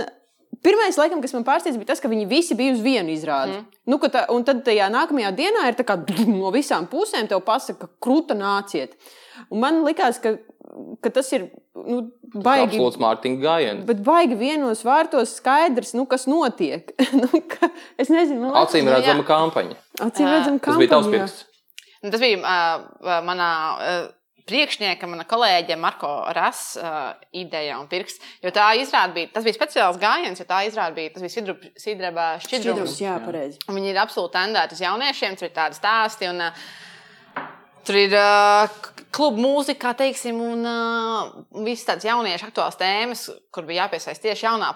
pirmais, 0.62 0.96
laikam, 1.00 1.22
kas 1.24 1.32
man 1.36 1.44
pārsteidza, 1.46 1.78
bija 1.80 1.92
tas, 1.94 2.00
ka 2.04 2.08
viņi 2.12 2.26
visi 2.28 2.54
bija 2.58 2.74
uz 2.76 2.82
vienu 2.84 3.10
izrādi. 3.14 3.56
Mm. 3.56 3.66
Nu, 3.90 3.98
ka 4.02 4.08
tā, 4.12 4.26
un 4.34 4.44
tad 4.44 4.60
tajā 4.66 4.90
nākamajā 4.92 5.32
dienā 5.36 5.66
ir 5.70 5.78
tā 5.78 5.86
kā 5.88 5.96
no 6.28 6.52
visām 6.54 6.86
pusēm 6.90 7.28
te 7.30 7.38
pasaka, 7.40 7.86
ka 7.86 7.90
krūta 8.04 8.36
nāciet. 8.36 8.92
Un 9.48 9.62
man 9.62 9.80
likās, 9.86 10.20
ka, 10.22 10.34
ka 11.00 11.12
tas 11.16 11.30
ir 11.36 11.48
nu, 11.74 12.02
baigi. 12.34 12.68
Absolūts 12.76 13.00
mārketinga 13.00 13.42
gājiens. 13.46 13.82
Bet 13.88 14.04
baigi 14.06 14.36
vienos 14.38 14.84
vārtos 14.86 15.32
skaidrs, 15.40 15.94
nu, 15.96 16.04
kas 16.10 16.28
notiek. 16.30 16.92
nu, 17.20 17.28
ka, 17.54 17.72
es 18.00 18.12
nezinu, 18.12 18.48
man 18.48 18.60
Acīm 18.66 18.84
Nu, 18.86 18.92
jā. 18.94 19.00
redzama 19.00 19.26
kampaņa. 19.28 19.76
acīm 20.06 20.28
redzam, 20.30 20.60
Tas 20.62 20.80
bija 20.80 20.94
tavs 20.96 21.10
pirksts. 21.12 21.44
Nu, 22.04 22.10
Tas 22.14 22.22
bija 22.22 22.38
uh, 22.40 23.20
manā 23.26 23.50
uh, 23.76 24.08
priekšnieka, 24.50 25.06
mana 25.06 25.22
kolēģe 25.28 25.76
Marko 25.78 26.08
Ras 26.34 26.62
uh, 26.80 27.12
ideja 27.36 27.76
un 27.78 27.86
pirksts. 27.90 28.18
Jo 28.42 28.50
tā 28.56 28.70
izrāda 28.80 29.14
bija, 29.14 29.28
tas 29.34 29.44
bija 29.46 29.54
speciāls 29.58 29.98
gājiens, 30.00 30.40
jo 30.40 30.46
tā 30.48 30.62
izrāda 30.66 30.96
bija, 30.96 31.12
tas 31.14 31.22
bija 31.22 31.34
sidru, 31.34 31.54
sidraba 31.78 32.24
šķidrums. 32.42 32.64
Šķidrums, 32.66 32.96
jā, 33.04 33.18
pareizi. 33.26 33.60
Un 33.68 33.78
Viņi 33.78 33.92
ir 33.92 34.00
absolūti 34.02 34.34
tendēti 34.38 34.74
uz 34.78 34.82
jauniešiem, 34.86 35.36
tur 35.38 35.50
ir 35.50 35.54
tādi 35.60 35.78
stāsti. 35.78 36.30
Un, 36.32 36.46
uh, 36.48 36.64
Tur 37.86 37.96
ir 37.96 38.12
uh, 38.12 38.68
k- 39.10 39.16
kluba 39.16 39.42
mūzika, 39.42 39.80
kā 39.88 39.94
teiksim, 39.98 40.38
un 40.40 40.66
uh, 40.66 41.64
visas 41.66 41.86
tādas 41.88 42.06
jauniešu 42.08 42.46
aktuālas 42.48 42.78
tēmas, 42.80 43.26
kur 43.52 43.66
bija 43.68 43.84
jāpiesaista 43.84 44.28
tieši 44.28 44.46
jaunā 44.46 44.74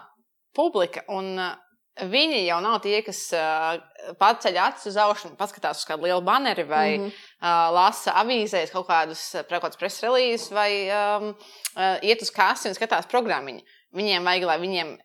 publika. 0.55 1.05
Un, 1.09 1.39
uh, 1.39 1.55
Viņi 1.95 2.41
jau 2.49 2.57
nav 2.59 2.81
tie, 2.83 2.97
kas 3.07 3.19
uh, 3.39 3.77
paceļ 4.19 4.57
acis 4.59 4.89
uz 4.91 4.97
augšu 4.99 5.29
paskatās 5.39 5.79
uz 5.79 5.87
kādu 5.87 6.09
lielu 6.09 6.25
baneri 6.27 6.65
vai 6.67 6.99
mm 6.99 7.05
-hmm. 7.05 7.13
uh, 7.39 7.71
lasa 7.71 8.17
avīzēs 8.19 8.73
kaut 8.73 8.89
kādus 8.89 9.23
kādus 9.47 9.79
press 9.79 10.03
releases 10.03 10.51
vai 10.51 10.91
um, 10.91 11.29
uh, 11.77 11.99
iet 12.03 12.23
uz 12.23 12.31
kasi 12.35 12.69
un 12.69 12.75
skatās 12.75 13.07
programmu. 13.07 13.61
Viņiem 13.95 14.25
vajag, 14.25 14.43
lai 14.43 14.59
viņiem 14.59 14.99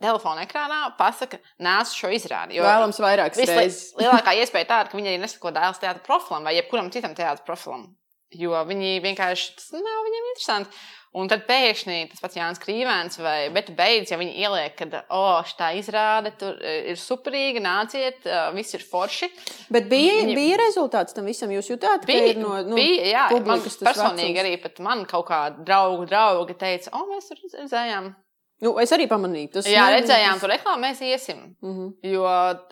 telefona 0.00 0.46
ekrānā 0.46 0.96
pasaka, 0.96 1.36
nāc 1.60 1.92
šo 1.92 2.08
izrādi. 2.08 2.54
Jo 2.54 2.62
Vēlams 2.64 3.00
vairākas 3.02 3.36
reizes. 3.36 3.94
Vislielākā 3.98 4.32
iespēja 4.32 4.64
tāda, 4.64 4.90
ka 4.90 4.96
viņi 4.96 5.08
arī 5.08 5.18
nesako 5.20 5.50
dēls 5.50 5.80
teātris 5.82 6.06
profilam 6.06 6.44
vai 6.44 6.54
jebkuram 6.56 6.90
citam 6.90 7.14
teātris 7.14 7.44
profilam. 7.44 7.94
Jo 8.38 8.56
viņi 8.68 8.96
vienkārši 9.04 9.54
tas 9.58 9.70
nav 9.76 10.02
viņiem 10.08 10.28
interesanti. 10.32 10.82
Un 11.12 11.28
tad 11.28 11.42
pēkšņi 11.44 11.96
tas 12.08 12.22
pats 12.24 12.38
Jānis 12.38 12.60
Krīvēns 12.62 13.18
vai 13.20 13.50
Beidz, 13.76 14.14
ja 14.14 14.16
viņi 14.16 14.32
ieliek, 14.46 14.72
ka, 14.78 15.02
oh, 15.12 15.50
tā 15.58 15.68
izrāde 15.76 16.32
tur 16.40 16.56
eh, 16.64 16.88
ir 16.94 16.96
superīga, 16.96 17.60
nāciet, 17.60 18.24
eh, 18.24 18.46
viss 18.56 18.72
ir 18.78 18.80
forši. 18.88 19.28
Bet 19.68 19.90
bija, 19.90 20.22
Viņi- 20.22 20.38
bija 20.38 20.56
rezultāts 20.62 21.12
tam 21.12 21.28
visam. 21.28 21.52
Jūs 21.52 21.68
jutāt, 21.74 22.06
ka 22.06 22.08
Bija, 22.08 22.30
ir 22.32 22.40
no 22.40 22.56
nu, 22.64 22.78
bija 22.80 23.04
jā, 23.10 23.26
man 23.28 23.44
publikas 23.44 23.76
tas 23.76 23.90
personīgi 23.90 24.40
vecums? 24.40 24.72
arī 24.72 24.84
man 24.88 25.04
kaut 25.04 25.28
kādi 25.28 25.66
draugi, 25.68 26.08
draugi 26.08 26.56
teica, 26.56 26.94
o, 26.96 27.04
mēs 27.12 27.28
tur 27.28 27.44
redzējām. 27.60 28.14
Nu, 28.62 28.76
es 28.78 28.92
arī 28.94 29.08
pamanīju. 29.10 29.50
Tas 29.56 29.66
Jā, 29.66 29.88
ne- 29.90 29.96
redzējām 29.98 30.38
tur 30.40 30.52
reklāmu, 30.52 30.84
mēs 30.86 31.00
iesim. 31.02 31.40
Mhm. 31.62 31.88
Jo 32.12 32.22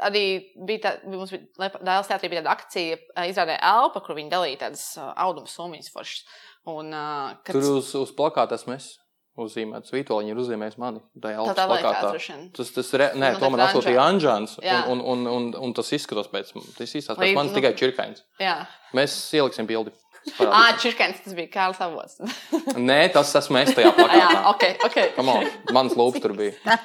arī 0.07 0.24
bija 0.66 0.85
tā, 0.85 0.92
mums 1.11 1.33
bija 1.35 1.70
Dēls 1.83 2.07
teātrī 2.11 2.31
bija 2.31 2.44
tāda 2.44 2.55
akcija, 2.55 2.98
izrādē 3.26 3.59
Elpa, 3.59 4.00
kur 4.07 4.14
viņi 4.14 4.31
dalīja 4.31 4.61
tādas 4.66 4.85
uh, 4.98 5.11
auduma 5.16 5.50
summas 5.50 5.90
foršas. 5.90 6.22
Un, 6.70 6.92
uh, 6.94 7.35
kad 7.42 7.57
Tur 7.57 7.66
uz, 7.81 7.94
uz 7.98 8.12
plakāta 8.14 8.55
esmu 8.55 8.76
es 8.76 8.92
uzzīmēts. 9.40 9.90
Vītoļi 9.94 10.31
ir 10.35 10.38
uzzīmējis 10.42 10.76
mani. 10.79 11.00
Tā 11.22 11.33
jau 11.33 11.46
tā 11.48 11.55
tā 11.57 11.66
liekas, 11.70 12.00
droši 12.05 12.33
vien. 12.35 12.42
Tas, 12.57 12.70
tas 12.76 12.90
re, 13.00 13.07
nē, 13.16 13.33
Nu, 13.35 13.38
to 13.40 13.50
man 13.50 13.62
atsūtīja 13.64 14.03
Anžāns. 14.05 14.59
Un, 14.61 15.00
un, 15.00 15.00
un, 15.00 15.26
un, 15.33 15.50
un 15.70 15.72
tas 15.76 15.90
izskatās 15.96 16.29
pēc 16.31 16.53
tas 16.76 16.92
īstās 16.98 17.16
Vai, 17.16 17.31
pēc 17.31 17.38
manis 17.38 17.55
nu- 17.55 17.59
tikai 17.61 17.72
čirkains. 17.79 18.22
Jā, 18.42 18.66
Mēs 18.94 19.16
ieliksim 19.38 19.66
bildi. 19.70 19.94
Ah, 20.47 20.71
Čirkens, 20.81 21.23
tas 21.25 21.35
bija 21.37 21.51
Kārls 21.53 21.81
Avots. 21.85 22.21
Nē, 22.91 23.01
tas 23.15 23.33
esmu 23.41 23.61
es 23.63 23.73
tajā 23.77 23.91
jā, 23.91 23.97
plakātā. 23.97 24.45
ok, 24.53 24.69
ok. 24.89 25.01
Come 25.17 25.35
on, 25.35 25.51
mans 25.77 25.97
lūps 25.99 26.23
tur 26.23 26.37
bija. 26.39 26.55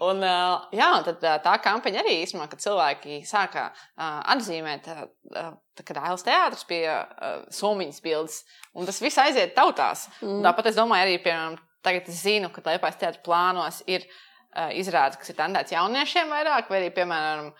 Un, 0.00 0.22
uh, 0.24 0.62
jā, 0.72 0.88
tad 1.04 1.24
uh, 1.26 1.36
tā 1.44 1.54
kampaņa 1.60 2.00
arī 2.00 2.14
īstenībā, 2.22 2.46
kad 2.48 2.62
cilvēki 2.62 3.18
sāka 3.28 3.66
uh, 3.68 4.20
atzīmēt, 4.32 4.86
uh, 4.88 5.02
uh, 5.36 5.50
kad 5.76 6.00
Ailes 6.00 6.24
teātris 6.24 6.64
pie 6.68 6.82
uh, 6.88 7.42
somiņas 7.52 8.00
bildes, 8.04 8.38
un 8.76 8.88
tas 8.88 9.00
viss 9.04 9.20
aiziet 9.20 9.52
tautās. 9.56 10.06
Mm. 10.22 10.40
Tāpat 10.46 10.70
es 10.70 10.78
domāju, 10.78 11.04
arī, 11.04 11.18
piemēram, 11.24 11.58
tagad 11.84 12.08
es 12.12 12.22
zinu, 12.24 12.48
ka 12.54 12.64
Liepājas 12.64 13.00
teātris 13.02 13.24
plānos 13.26 13.82
ir 13.90 14.06
uh, 14.06 14.70
izrādes, 14.76 15.20
kas 15.20 15.32
ir 15.32 15.38
tendēts 15.42 15.76
jauniešiem 15.76 16.32
vairāk, 16.32 16.72
vai 16.72 16.80
arī, 16.80 16.90
piemēram, 16.96 17.52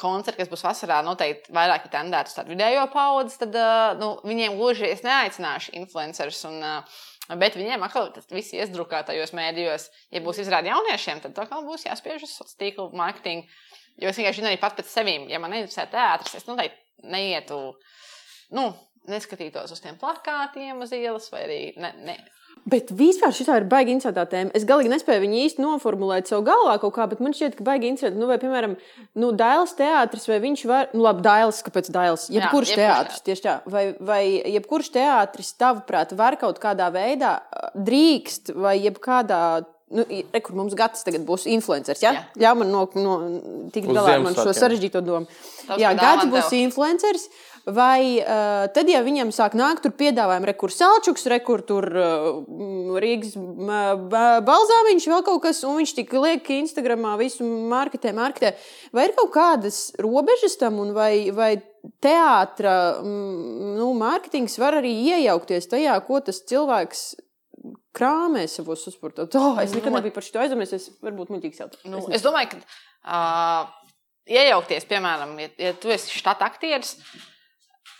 koncerti, 0.00 0.42
kas 0.42 0.52
būs 0.52 0.64
vasarā, 0.66 1.00
noteikti 1.06 1.52
vairāk 1.56 1.86
ir 1.86 1.92
tendēti 1.92 2.32
uz 2.32 2.38
tādu 2.38 2.54
vidējo 2.54 2.86
paudzi, 2.92 3.38
tad 3.42 3.56
uh, 3.58 3.92
nu, 4.00 4.14
viņiem 4.26 4.56
gluži 4.58 4.88
es 4.90 5.04
neaicināšu 5.06 5.76
influencerus. 5.80 6.42
Un, 6.50 6.58
uh, 6.62 7.04
Bet 7.26 7.56
viņiem 7.58 7.82
atkal 7.82 8.12
tas 8.14 8.28
viss 8.30 8.54
iesdrukā 8.54 9.00
tajos 9.06 9.32
mēdījos. 9.34 9.88
Ja 10.14 10.20
būs 10.22 10.38
izrādi 10.44 10.70
jauniešiem, 10.70 11.24
tad 11.24 11.38
atkal 11.42 11.64
būs 11.66 11.82
jāspiež 11.88 12.22
uz 12.22 12.36
sociālo 12.36 12.60
tīklu 12.60 12.84
mārketingu. 12.94 13.48
Jo 13.98 14.12
es 14.12 14.20
vienkārši 14.20 14.42
zinu 14.42 14.52
arī 14.52 14.60
pats 14.62 14.76
pēc 14.78 14.92
sevis, 14.92 15.24
ja 15.32 15.40
man 15.42 15.50
neinteresē 15.50 15.88
teātris, 15.90 16.36
es 16.38 16.46
noteikti 16.46 17.08
neietu, 17.10 17.58
nu, 18.54 18.68
neskatītos 19.10 19.72
uz 19.72 19.82
tiem 19.82 19.96
plakātiem 20.00 20.82
uz 20.84 20.92
ielas 20.94 21.30
vai 21.32 21.42
arī 21.46 21.60
ne, 21.80 21.92
ne, 22.04 22.16
Bet 22.66 22.90
vispār 22.98 23.30
šī 23.30 23.44
ir 23.54 23.64
baigi 23.70 23.92
interesanta 23.94 24.24
tēma. 24.26 24.50
Es 24.58 24.64
galīgi 24.66 24.90
nespēju 24.90 25.22
viņu 25.22 25.36
īsti 25.44 25.62
noformulēt 25.62 26.26
savā 26.26 26.42
galvā 26.48 26.72
kaut 26.82 26.96
kā, 26.96 27.04
bet 27.06 27.20
man 27.22 27.36
šķiet, 27.36 27.54
ka 27.60 27.66
baigi 27.68 27.92
interesanti. 27.92 28.18
Nu, 28.18 28.26
vai, 28.26 28.40
piemēram, 28.42 28.74
nu, 29.22 29.30
Dailas 29.38 29.76
teātris, 29.78 30.26
vai 30.26 30.40
viņš 30.42 30.64
var, 30.66 30.90
nu, 30.96 31.04
labi, 31.06 31.22
Dailas, 31.22 31.62
kāpēc 31.62 31.92
Dailas? 31.94 32.26
Jebkurš 32.26 32.66
jebkurš 32.66 32.74
teātris, 32.80 33.22
tieši 33.28 33.44
tā. 33.44 33.54
Vai, 33.70 33.84
vai 34.02 34.20
jebkurš 34.56 34.90
teātris, 34.96 35.54
tavuprāt, 35.60 36.16
var 36.18 36.38
kaut 36.40 36.60
kādā 36.62 36.90
veidā 36.94 37.38
drīkst, 37.74 38.54
vai 38.58 38.76
jebkādā. 38.80 39.40
Nu, 39.94 40.02
re, 40.10 40.42
kur 40.42 40.58
mums 40.58 40.74
gads 40.74 41.06
tagad 41.06 41.22
būs 41.28 41.46
influenceris. 41.46 42.02
Ja? 42.02 42.16
Jā. 42.16 42.22
Ļauj 42.42 42.56
man 42.64 42.72
no, 42.74 42.80
no, 42.98 43.18
tikt 43.70 43.92
Uz 43.92 43.94
galā 43.94 44.16
ar 44.16 44.24
man 44.24 44.34
šo 44.34 44.50
sarežģīto 44.50 45.04
domu. 45.06 45.30
Tas 45.68 45.78
Jā, 45.78 45.92
gads 45.94 46.26
būs 46.32 46.48
tev. 46.50 46.64
influenceris. 46.66 47.28
Vai 47.66 48.20
uh, 48.22 48.68
tad, 48.70 48.86
ja 48.86 49.00
viņam 49.02 49.32
sāk 49.34 49.56
nākt, 49.58 49.82
tur 49.82 49.90
piedāvājumi, 49.98 50.46
rekur 50.52 50.70
Salčuks, 50.70 51.24
rekur 51.32 51.64
tur 51.66 51.88
uh, 51.98 52.28
Rīgas 53.02 53.34
balzāmiņš, 54.46 55.06
vēl 55.10 55.24
kaut 55.26 55.42
kas, 55.48 55.64
un 55.66 55.80
viņš 55.80 55.96
tik 55.96 56.14
liek 56.14 56.46
Instagramā 56.60 57.16
visu 57.18 57.42
marketē, 57.42 58.14
marketē. 58.14 58.54
Vai 58.94 59.08
ir 59.08 59.16
kaut 59.18 59.34
kādas 59.34 59.80
robežas 59.98 60.54
tam, 60.62 60.78
un 60.84 60.94
vai, 60.94 61.34
vai 61.34 61.56
teātra 62.06 63.02
nu, 63.02 63.90
mārketings 63.98 64.58
var 64.62 64.78
arī 64.78 64.94
iejaukties 65.10 65.66
tajā, 65.74 65.98
ko 66.06 66.22
tas 66.22 66.44
cilvēks 66.46 67.06
krāmē 67.98 68.46
savos 68.46 68.86
uzpūros? 68.92 69.34
Oh, 69.34 69.58
es 69.58 69.74
nekad 69.74 69.90
Nu, 69.90 69.98
nebiju 69.98 70.14
par 70.14 70.22
šo 70.22 70.44
aizdomējies, 70.46 70.78
es 70.78 71.02
varbūt 71.02 71.34
muļķīgs 71.34 71.66
jautājums. 71.66 71.90
Nu, 71.90 72.06
Es 72.14 72.20
es 72.20 72.30
domāju, 72.30 72.54
ka 72.54 72.62
uh, 72.62 73.94
iejaukties, 74.30 74.86
piemēram, 74.90 75.34
ja, 75.42 75.56
ja 75.58 75.80
tu 75.80 75.90
esi 75.90 76.14
štata 76.14 76.46
aktieris, 76.46 77.00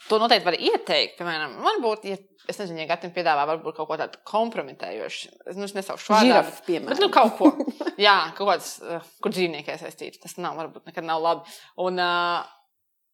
to 0.08 0.18
noteikti 0.22 0.48
var 0.48 0.56
ieteikt. 0.58 1.16
Piemēram, 1.20 1.58
varbūt, 1.64 2.08
ja 2.10 2.16
es 2.46 2.60
nezinu, 2.60 2.82
ja 2.82 2.88
Gatam 2.92 3.12
piedāvā 3.14 3.46
varbūt 3.50 3.78
kaut 3.78 3.88
ko 3.90 3.98
tādu 4.00 4.20
kompromitējošu, 4.28 5.32
es, 5.50 5.56
nu, 5.58 5.66
es 5.66 5.74
vārdā. 5.76 6.20
Žirafa, 6.22 6.50
bet- 6.50 6.66
piemēram. 6.68 6.90
Bet, 6.92 7.02
nu, 7.02 7.10
kaut 7.14 7.38
ko. 7.38 7.52
Jā, 8.00 8.18
kaut 8.38 8.52
kāds, 8.52 8.74
uh, 8.84 9.00
kur 9.24 9.34
dzīvnieki 9.34 9.74
iesaistīti. 9.74 10.20
Tas 10.22 10.36
nav, 10.38 10.58
varbūt 10.60 10.86
nekad 10.90 11.06
nav 11.08 11.24
labi. 11.24 11.56
Un, 11.86 11.98
uh, 12.02 12.52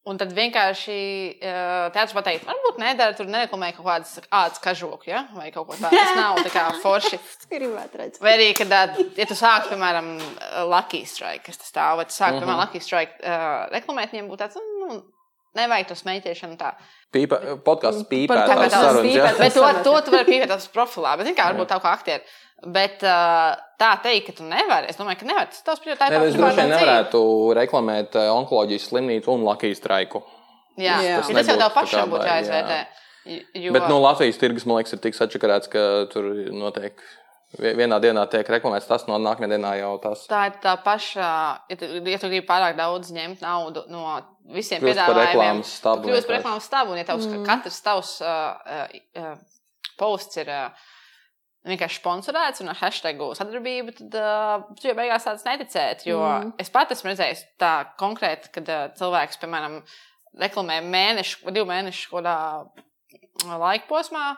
Un 0.02 0.16
tad 0.18 0.32
vienkārši 0.34 0.94
uh, 1.46 1.84
teātris 1.94 2.14
pateikt, 2.16 2.42
varbūt 2.48 2.80
nedara, 2.82 3.14
tur 3.14 3.28
nereklamē 3.30 3.68
kaut 3.76 3.86
kādas 3.86 4.16
ādas 4.34 4.58
kažoku, 4.58 5.06
ja? 5.06 5.20
vai 5.36 5.52
kaut 5.54 5.68
ko 5.68 5.76
tādu. 5.78 5.94
Tas 5.94 6.16
nav 6.18 6.40
tā 6.42 6.50
kā 6.50 6.64
forši. 6.82 7.20
Vai 8.24 8.32
arī, 8.34 8.48
kad, 8.58 8.74
ja 9.14 9.26
tu 9.30 9.36
sāki, 9.38 9.70
piemēram, 9.70 10.08
Lucky 10.72 11.04
Strike, 11.06 11.44
kas 11.46 11.62
tas 11.62 11.70
stāv, 11.70 12.00
vai 12.00 12.08
tu 12.10 12.16
sāki, 12.16 12.40
piemēram, 12.42 12.64
Lucky 12.64 12.82
Strike 12.82 13.14
uh, 13.22 13.70
reklamēt, 13.76 14.10
viņiem 14.16 14.32
būtu 14.32 14.42
tāds, 14.42 14.58
nu, 14.58 14.98
nevajag 15.58 15.88
to 15.90 15.94
smēķēšanu 15.98 16.56
tā. 16.60 16.72
Pīpa, 17.12 17.38
podkāsts 17.66 18.06
pīpē. 18.08 18.38
Tās 18.38 18.54
tās 18.56 18.72
sarunas, 18.72 19.12
jā. 19.12 19.26
pīpē- 19.26 19.38
Bet 19.38 19.52
to, 19.58 19.66
to 19.84 19.92
jā. 19.98 20.04
tu 20.06 20.10
vari 20.14 20.24
pievienot 20.30 20.48
tavs 20.54 20.68
profilā, 20.72 21.16
bet, 21.18 21.26
zini, 21.28 21.36
kā 21.36 21.50
varbūt 21.52 21.68
tā 21.74 21.80
kā 21.84 21.92
aktieri. 21.98 22.22
Bet 22.72 23.00
tā 23.02 23.88
teikt, 24.04 24.26
ka 24.28 24.32
tu 24.38 24.44
nevari, 24.46 24.86
es 24.88 24.96
domāju, 24.96 25.18
ka 25.18 25.26
nevar. 25.26 25.48
Tas 25.50 25.64
tavs 25.66 25.80
prioritāte. 25.82 26.14
Nē, 26.14 26.28
es 26.30 26.36
droši 26.38 26.56
vien 26.60 26.70
nevarētu 26.70 27.22
reklamēt 27.58 28.14
onkoloģijas 28.22 28.86
slimnīcu 28.92 29.32
un 29.34 29.42
Lakijas 29.48 29.82
traiku. 29.82 30.22
Jā, 30.78 31.00
Jā. 31.04 31.16
tas, 31.18 31.26
Tas 31.26 31.34
tas 31.36 31.48
jau 31.50 31.56
tev 31.56 31.58
tā 31.60 31.68
kā 31.68 31.74
pašam 31.80 32.12
būtu 32.14 32.28
jāizvērtē. 32.30 32.78
Jo, 33.54 33.72
Bet 33.74 33.88
no 33.90 33.98
Latvijas 34.02 34.38
tirgus, 34.40 34.64
man 34.66 34.78
liekas, 34.80 34.94
ir 34.96 35.02
tik 35.04 35.14
sačakarēts, 35.14 35.68
ka 35.70 35.82
tur 36.10 36.24
notiek 36.54 36.94
vienā 37.60 37.98
dienā 38.02 38.24
tiek 38.32 38.48
reklamēts 38.48 38.88
tas, 38.88 39.04
no 39.08 39.18
nākamajā 39.20 39.54
dienā 39.54 39.74
jau 39.80 39.92
tas. 40.02 40.24
Tā 40.30 40.46
ir 40.48 40.54
tā 40.62 40.76
paša, 40.84 41.32
ja 41.68 41.78
tu, 41.80 41.88
ja 42.00 42.20
tu 42.20 42.30
gribi 42.32 42.46
pārāk 42.48 42.78
daudz 42.78 43.12
ņemt 43.12 43.42
naudu 43.44 43.84
no 43.92 44.06
visiem 44.54 44.80
Kļūst 44.80 44.88
piedāvājumiem, 44.88 45.60
kļūsi 46.06 46.28
par 46.28 46.38
reklāmas 46.38 46.68
stabu. 46.70 46.94
Un, 46.94 47.02
ja 47.02 47.08
tavs, 47.08 47.28
mm. 47.28 47.44
katrs 47.48 47.82
tavs 47.84 48.14
uh, 48.24 48.56
uh, 48.64 48.96
uh, 49.20 49.68
posts 50.00 50.40
ir 50.40 50.50
uh, 50.52 50.86
vienkārši 51.68 52.00
sponsorēts 52.00 52.62
un 52.64 52.72
ar 52.72 52.78
hashtagu 52.80 53.32
sadarbību, 53.38 53.94
tad 54.00 54.16
uh, 54.18 54.70
tu 54.78 54.88
jau 54.88 54.96
beigās 54.98 55.28
tāds 55.28 55.44
neticēt. 55.46 56.06
Jo 56.08 56.22
mm. 56.24 56.54
es 56.62 56.72
pat 56.74 56.94
esmu 56.94 57.12
redzējis 57.12 57.44
tā 57.62 57.74
konkrēti, 58.00 58.50
kad 58.56 58.72
uh, 58.72 58.86
cilvēks, 58.98 59.38
piemēram, 59.42 59.82
reklamē 60.40 60.80
mēnešu 60.88 61.52
divu 61.52 61.68
mēnešu 61.68 62.16
kādā 62.16 62.38
laika 63.44 63.86
posmā. 63.90 64.32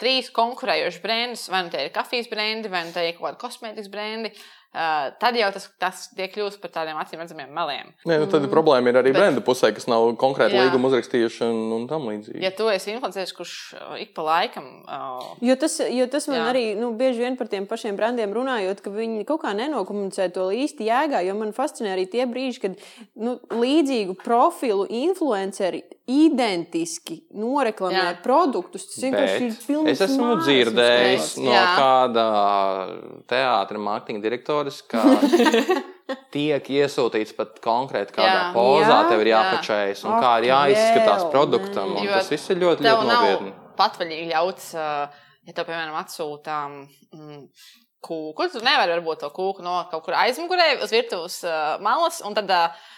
Trīs 0.00 0.30
konkurējoši 0.34 1.02
brendus, 1.02 1.44
vai 1.52 1.62
nu 1.66 1.70
tie 1.70 1.84
ir 1.86 1.92
kafijas 1.94 2.30
brendi, 2.30 2.70
vai 2.72 2.84
nu 2.86 2.94
tie 2.94 3.08
ir 3.10 3.14
kaut 3.18 3.28
kādi 3.28 3.42
kosmētikas 3.44 3.90
brendi. 3.92 4.32
Uh, 4.72 5.10
tad 5.20 5.36
jau 5.36 5.50
tas, 5.52 5.66
tas 5.76 5.98
tiek 6.16 6.30
kļūst 6.32 6.56
par 6.62 6.70
tādiem 6.72 6.96
acīm 6.96 7.20
redzamiem 7.20 7.50
meliem. 7.52 7.90
Nē, 8.08 8.16
nu, 8.22 8.28
tad 8.32 8.46
problēma 8.48 8.88
ir 8.88 8.96
arī 9.02 9.10
Bet- 9.12 9.18
brenda 9.20 9.42
pusē, 9.44 9.68
kas 9.76 9.84
nav 9.84 10.06
konkrēti 10.16 10.56
Jā. 10.56 10.62
līguma 10.64 10.88
uzrakstījuši 10.88 11.42
un, 11.44 11.58
un 11.76 11.84
tam 11.90 12.06
līdzīgi. 12.08 12.40
Ja 12.40 12.48
tu 12.56 12.70
esi 12.72 12.94
influenceris, 12.94 13.34
kurš 13.36 13.52
uh, 13.76 13.98
ik 14.00 14.14
pa 14.16 14.24
laikam 14.24 14.70
uh, 14.86 15.34
Jo 15.44 15.58
tas, 15.60 15.76
jo 15.92 16.06
tas 16.08 16.24
man 16.30 16.38
Jā. 16.38 16.46
Jā. 16.46 16.48
arī 16.54 16.64
nu, 16.80 16.88
bieži 16.96 17.20
vien 17.20 17.36
par 17.36 17.52
tiem 17.52 17.68
pašiem 17.68 18.00
brandiem 18.00 18.32
runājot, 18.32 18.80
ka 18.80 18.94
viņi 18.96 19.26
kaut 19.28 19.42
kā 19.44 19.52
nenokomunicē 19.60 20.30
to 20.32 20.48
īsti 20.56 20.88
jēgā. 20.88 21.20
Jo 21.28 21.36
man 21.36 21.52
fascinē 21.52 21.92
arī 21.92 22.08
tie 22.08 22.24
brīži, 22.24 22.64
kad 22.64 22.80
nu, 23.12 23.36
līdzīgu 23.52 24.16
profilu 24.24 24.88
influenceri 24.88 25.84
identiski 26.10 27.20
noreklamē 27.38 27.98
Jā. 28.00 28.14
Produktus. 28.24 28.88
Tas 28.90 29.04
vienkārši 29.04 29.44
ir 29.46 29.56
pilnīgi 29.66 29.92
es 29.94 30.00
esmu 30.08 30.30
dzirdējis 30.42 31.26
spēks. 31.28 31.42
no 31.44 31.52
Jā. 31.54 31.66
kāda 31.78 32.24
teātris, 33.30 33.82
mārketinga 33.86 34.24
direktoris, 34.24 34.80
ka 34.90 35.02
tiek 36.34 36.66
iesūtīts 36.74 37.34
pat 37.38 37.60
konkrēti 37.64 38.16
kādā 38.16 38.32
Jā. 38.34 38.48
pozā, 38.56 38.88
Jā. 38.96 39.02
tev 39.12 39.22
ir 39.24 39.30
Jā. 39.32 39.42
jāpačējas 39.42 40.02
un 40.08 40.16
Ak, 40.16 40.24
kā 40.24 40.32
ir 40.42 40.48
jāizskatās 40.50 41.20
vēl, 41.26 41.30
produktam. 41.36 41.94
un 41.96 42.08
Jo 42.08 42.16
Tas 42.18 42.32
viss 42.34 42.50
ir 42.54 42.60
ļoti, 42.64 42.86
ļoti 42.88 43.10
nopietni. 43.12 43.52
patvaļīgi 43.78 44.26
ļauts, 44.32 44.66
uh, 44.74 45.22
ja 45.46 45.54
tev, 45.56 45.68
piemēram, 45.70 45.94
atsūtām 46.02 46.74
mm, 47.14 47.44
kūku, 48.02 48.48
tu 48.52 48.60
nevari 48.66 48.96
varbūt 48.98 49.22
to 49.22 49.30
kūku 49.30 49.62
no 49.62 49.78
kaut 49.92 50.02
kur 50.08 50.18
aizmugurē 50.18 50.72
uz 50.82 50.90
virtuves 50.90 51.38
uh, 51.46 51.78
malas, 51.84 52.18
un 52.26 52.34
tad 52.34 52.50
uh, 52.50 52.90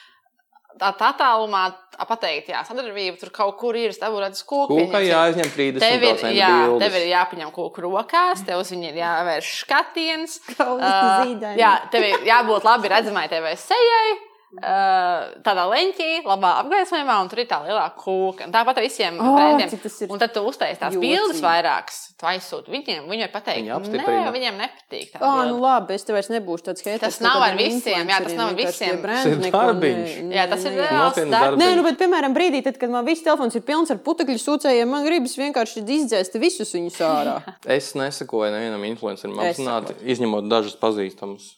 tā 0.81 0.91
tā 0.99 1.11
tālumā 1.19 1.65
pateikt, 2.09 2.51
jā, 2.51 2.61
sadarbība 2.67 3.19
tur 3.21 3.31
kaut 3.35 3.57
kur 3.61 3.77
ir, 3.79 3.95
tev 3.99 4.17
redzu 4.23 4.45
kūku. 4.49 4.75
Kūka 4.75 4.99
pieņemsim. 4.99 5.11
jāizņem 5.13 5.51
Tev 5.85 6.07
ir, 6.09 6.19
30% 6.19 6.35
jā, 6.35 6.51
bildes. 6.59 6.85
tev 6.85 6.99
ir 7.01 7.09
jāpaņem 7.13 7.55
kūku 7.55 7.85
rokās, 7.87 8.45
tev 8.47 8.63
uz 8.65 8.73
viņu 8.75 8.91
ir 8.91 9.01
jāvērš 9.03 9.51
skatiens. 9.63 10.39
Uh, 10.59 10.85
zīdaini. 11.25 11.59
jā, 11.61 11.75
tev 11.93 12.09
ir 12.11 12.29
jābūt 12.29 12.67
labi 12.67 12.91
redzamai 12.93 13.29
tev 13.31 13.47
sejai. 13.63 14.07
Tādā 14.61 15.65
leņķī, 15.71 16.09
labā 16.27 16.51
apgaismojumā, 16.63 17.17
un 17.25 17.29
tur 17.33 17.41
ir 17.43 17.47
tā 17.51 17.59
lielā 17.65 17.85
kūka. 17.99 18.47
Tāpat 18.55 18.81
visiem 18.85 19.19
Oh, 19.21 19.35
brendiem. 19.35 19.71
Un 20.11 20.19
tad 20.19 20.33
tu 20.35 20.41
uztaisīji 20.47 20.79
tās 20.81 20.97
bildes 21.01 21.41
vairākas, 21.43 21.99
tu 22.21 22.27
aizsūti 22.27 22.71
viņiem. 22.75 23.09
Viņi 23.11 23.27
var 23.27 23.33
pateikt, 23.35 23.67
ka 23.69 23.79
apstiprina. 23.81 24.33
viņiem 24.35 24.61
nepatīk. 24.63 25.11
tā 25.15 25.19
Ah, 25.21 25.43
bilde. 25.43 25.49
nu 25.51 25.61
labi, 25.65 25.95
es 25.95 26.05
tev 26.05 26.15
vairs 26.19 26.31
nebūšu 26.31 26.67
tāds 26.69 26.85
haters. 26.85 27.01
Tas 27.01 27.21
nav 27.21 27.43
ar 27.43 27.57
visiem, 27.59 28.07
jā, 28.09 28.19
tas 28.23 28.33
nav 28.35 28.49
ar 28.49 28.55
visiem. 28.55 29.01
brendi 29.03 29.23
Tas 29.25 29.27
ir 29.33 29.39
neko 29.45 29.59
darbiņš. 29.65 30.23
ne- 30.23 30.35
Jā, 30.37 30.49
tas 30.51 30.65
ir 30.65 30.73
reāls 30.73 31.31
darbs. 31.31 31.59
Nē, 31.59 31.77
nu, 31.77 31.83
bet, 31.83 31.99
piemēram, 31.99 32.35
brīdī, 32.35 32.63
tad, 32.65 32.79
kad 32.79 32.91
man 32.91 33.05
viss 33.05 33.23
telefons 33.23 33.55
ir 33.57 33.63
pilns 33.63 33.91
ar 33.91 33.99
putekļu 33.99 34.39
sūcējiem, 34.39 34.87
man 34.89 35.05
gribas 35.05 35.37
vienkārši 35.37 35.85
izdzēst 35.85 36.39
visus 36.41 36.73
viņus 36.75 36.99
ārā. 37.01 37.43
Es 37.67 37.95
nesakoju 37.95 38.53
nevienam 38.53 38.85
influencerim, 38.85 39.37
apzināti, 39.39 39.95
izņemot 40.05 40.49
dažus 40.49 40.77
pazīstamus. 40.77 41.55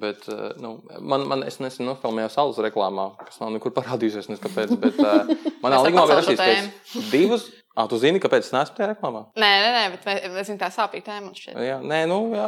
Bet 0.00 0.24
uh, 0.32 0.52
nu, 0.58 0.76
man, 0.98 1.26
man, 1.30 1.44
es 1.46 1.60
nesen 1.62 1.86
nofilmēju 1.86 2.32
salas 2.34 2.58
reklāmā, 2.64 3.10
kas 3.28 3.38
nav 3.42 3.52
nekur 3.54 3.74
parādījusies. 3.76 4.30
Nezinu, 4.32 4.42
kāpēc. 4.42 4.72
Bet, 4.84 4.98
uh, 4.98 5.52
manā 5.62 5.78
Es 5.78 5.86
līgumā 5.86 6.08
bija 6.10 6.16
rakstīts, 6.18 6.40
ka 6.40 6.48
es 6.56 7.10
divus. 7.14 7.50
Ah, 7.74 7.88
tu 7.90 7.98
zini, 7.98 8.20
kāpēc 8.22 8.44
es 8.46 8.52
neesmu 8.54 8.76
tajā 8.76 8.92
reklāmā? 8.92 9.24
Nē, 9.34 9.48
nē, 9.58 9.70
nē, 9.74 9.80
bet 9.96 10.04
mēs 10.30 10.46
zinām, 10.46 10.60
tā 10.60 10.68
sāpīga 10.70 11.08
tēma 11.08 11.24
man 11.24 11.32
šķiet. 11.34 11.56
Jā, 11.58 11.80
nē, 11.82 11.98
nu, 12.06 12.18
jā, 12.30 12.44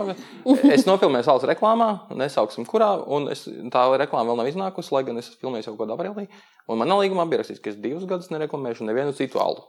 es 0.70 0.84
nofilmēju 0.86 1.26
salas 1.26 1.46
reklāmā, 1.50 1.88
nesauksim, 2.14 2.62
kurā. 2.70 2.92
un 3.02 3.26
Es, 3.34 3.42
tā 3.74 3.82
reklāma 3.98 4.30
vēl 4.30 4.38
nav 4.38 4.50
iznākusi, 4.52 4.94
lai 4.94 5.02
gan 5.08 5.18
es 5.18 5.32
filmēju 5.40 5.66
jau 5.66 5.74
kādā 5.80 5.96
aprīlī. 5.98 6.28
Un 6.70 6.78
manā 6.78 7.00
līgumā 7.02 7.26
bija 7.26 7.42
rakstīts, 7.42 7.58
ka 7.64 7.74
es 7.74 7.80
divus 7.82 8.06
gadus 8.06 8.30
nereklamēšu 8.30 8.86
nevienu 8.86 9.18
citu 9.18 9.42
alu. 9.42 9.66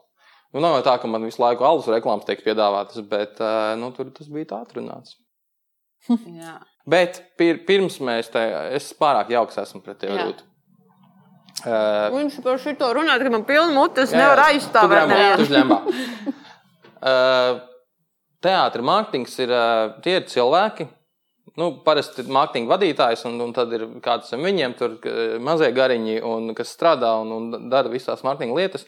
Nu, 0.54 0.62
nav 0.62 0.78
jau 0.78 0.86
tā, 0.92 1.00
ka 1.02 1.10
man 1.10 1.26
visu 1.26 1.42
laiku 1.42 1.66
alus 1.66 1.90
reklāmas 1.90 2.30
tiek 2.30 2.46
piedāvātas, 2.46 3.02
bet 3.10 3.42
uh, 3.42 3.74
nu, 3.82 3.90
tur 3.98 4.14
tas 4.14 4.30
bija 4.30 4.54
tā 4.54 4.62
atrunāts. 4.62 5.18
Jā. 6.42 6.58
Bet 6.88 7.22
pir, 7.40 7.64
pirms 7.68 7.98
mēs 8.04 8.30
te, 8.32 8.44
es 8.78 8.94
pārāk 8.96 9.34
jauks 9.34 9.60
esmu 9.60 9.82
pret 9.84 10.00
tevi. 10.04 10.16
Jā. 10.16 10.30
Uh, 11.66 12.14
Viņš 12.14 12.38
par 12.46 12.60
šo 12.62 12.92
runā, 12.94 13.16
ka 13.18 13.32
man 13.34 13.44
pilna 13.48 13.74
mutes 13.74 14.14
jā, 14.14 14.20
nevar 14.22 14.44
jā, 14.44 14.52
aizstāvēt. 14.54 15.16
tu 15.40 15.48
žļembā. 15.50 15.80
Uh, 16.98 17.58
Teātris 18.46 18.86
mārketings 18.86 19.34
ir, 19.42 19.52
uh, 19.54 19.96
tie 20.06 20.20
ir 20.20 20.28
cilvēki. 20.30 20.86
Nu, 21.58 21.72
parasti 21.82 22.22
ir 22.22 22.30
mārketinga 22.30 22.70
vadītājs, 22.76 23.24
un, 23.26 23.40
un 23.42 23.56
tad 23.58 23.74
ir 23.74 23.88
kāds 24.06 24.30
no 24.36 24.40
viņiem, 24.44 24.76
tur 24.78 25.00
uh, 25.00 25.40
mazie 25.42 25.72
gariņi, 25.74 26.20
un, 26.30 26.54
kas 26.58 26.76
strādā 26.78 27.16
un, 27.24 27.34
un 27.34 27.70
dara 27.74 27.90
visās 27.90 28.22
mārketinga 28.28 28.60
lietas. 28.60 28.86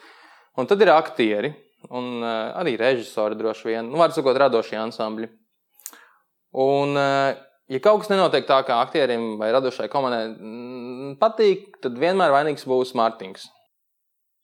Un 0.59 0.69
tad 0.69 0.81
ir 0.85 0.93
aktieri, 0.93 1.55
un 1.89 2.19
uh, 2.21 2.53
arī 2.61 2.75
režisori 2.77 3.37
droši 3.39 3.71
vien, 3.71 3.89
nu, 3.89 3.97
var 4.01 4.13
sakot, 4.13 4.37
radošie 4.37 4.77
ansambļi. 4.77 5.31
Un, 6.53 6.95
uh, 6.97 7.35
ja 7.69 7.79
kaut 7.83 8.01
kas 8.01 8.09
nenotiek 8.09 8.47
tā, 8.49 8.63
kā 8.65 8.79
aktierim 8.81 9.35
vai 9.37 9.51
radošai 9.53 9.89
komandai 9.93 10.23
mm, 10.33 11.17
patīk, 11.21 11.75
tad 11.83 11.97
vienmēr 12.01 12.31
vainīgs 12.33 12.65
būs 12.65 12.95
mārketings. 12.97 13.45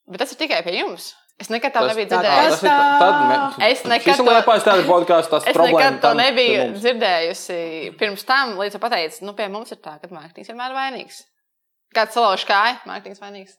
Bet 0.07 0.21
tas 0.21 0.31
ir 0.35 0.37
tikai 0.43 0.61
pie 0.63 0.75
jums. 0.83 1.13
Es 1.41 1.49
nekad 1.51 1.73
tā 1.75 1.81
nebiju 1.83 2.07
dzirdējusi. 2.13 2.63
tā- 2.63 2.99
tad 3.01 3.15
me- 3.27 3.65
Es 3.67 3.81
nekad 3.83 4.15
to- 4.15 4.23
liepais 4.23 4.63
tāda 4.63 4.85
podkāsts, 4.87 5.29
tas 5.33 5.43
Es 5.47 5.55
problēma. 5.57 5.81
nekad 5.81 5.95
to 6.01 6.07
tam- 6.07 6.17
nebiju 6.21 6.59
mums. 6.69 6.79
dzirdējusi 6.85 7.97
pirms 7.99 8.23
tam, 8.23 8.53
līdz 8.61 8.77
pateicu, 8.79 9.21
nu, 9.27 9.33
pie 9.33 9.47
mums 9.49 9.71
ir 9.71 9.77
tā, 9.83 9.97
ka 9.99 10.07
mārketings 10.07 10.47
vienmēr 10.47 10.71
ir 10.71 10.77
vainīgs. 10.77 11.23
Kāds 11.95 12.13
salauž 12.15 12.45
kāju, 12.47 12.77
mārketings 12.87 13.19
vainīgs. 13.19 13.57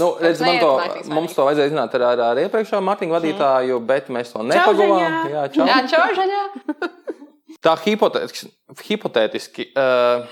Nu, 0.00 0.16
redz, 0.18 0.40
neiet 0.40 0.60
to, 0.64 0.72
mārketings 0.80 1.12
mums 1.14 1.34
to 1.34 1.44
vajadzēja 1.44 1.70
zināt 1.70 1.94
ar, 1.94 2.02
ar, 2.02 2.20
ar 2.32 2.36
iepriekšējo 2.42 2.82
mārketinga 2.82 3.20
vadītāju, 3.20 3.78
bet 3.86 4.08
mēs 4.08 4.32
to 4.32 4.42
nepagavām. 4.42 5.30
Jā, 5.30 5.44
čau. 5.54 5.66
Jā, 5.66 5.78
čaužaņā. 5.92 6.42
Tā 7.62 7.74
hipotētiski, 7.84 8.48
hipotētiski 8.88 9.68
uh, 9.76 10.24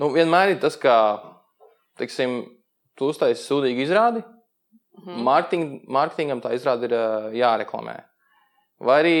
nu, 0.00 0.10
vienmēr 0.14 0.54
ir 0.54 0.60
tas, 0.62 0.76
ka, 0.80 0.94
teiksim, 2.00 2.40
tu 2.98 3.10
uztaisīji 3.12 3.46
sūdīgu 3.46 3.84
izrādi. 3.86 4.24
Mhm. 5.02 5.20
Mārketing, 5.24 5.68
mārketingam 5.88 6.42
tā 6.44 6.52
izrāde 6.56 6.88
ir 6.88 6.96
uh, 6.96 7.30
jāreklamē. 7.36 7.96
Vai 8.82 8.98
arī 9.04 9.18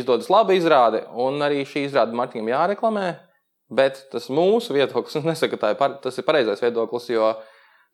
izdodas 0.00 0.30
laba 0.32 0.56
izrāde, 0.56 1.04
un 1.20 1.42
arī 1.44 1.62
šī 1.68 1.84
izrāde 1.88 2.16
mārketingam 2.16 2.54
jāreklamē. 2.54 3.08
Bet 3.74 4.00
tas 4.12 4.30
mūsu 4.32 4.74
viedoklis, 4.76 5.16
es 5.20 5.28
nesaku, 5.28 5.60
ka 5.60 5.74
ir, 5.74 5.78
par, 5.80 5.98
tas 6.04 6.18
ir 6.18 6.26
pareizais 6.26 6.62
viedoklis, 6.64 7.10
jo 7.12 7.34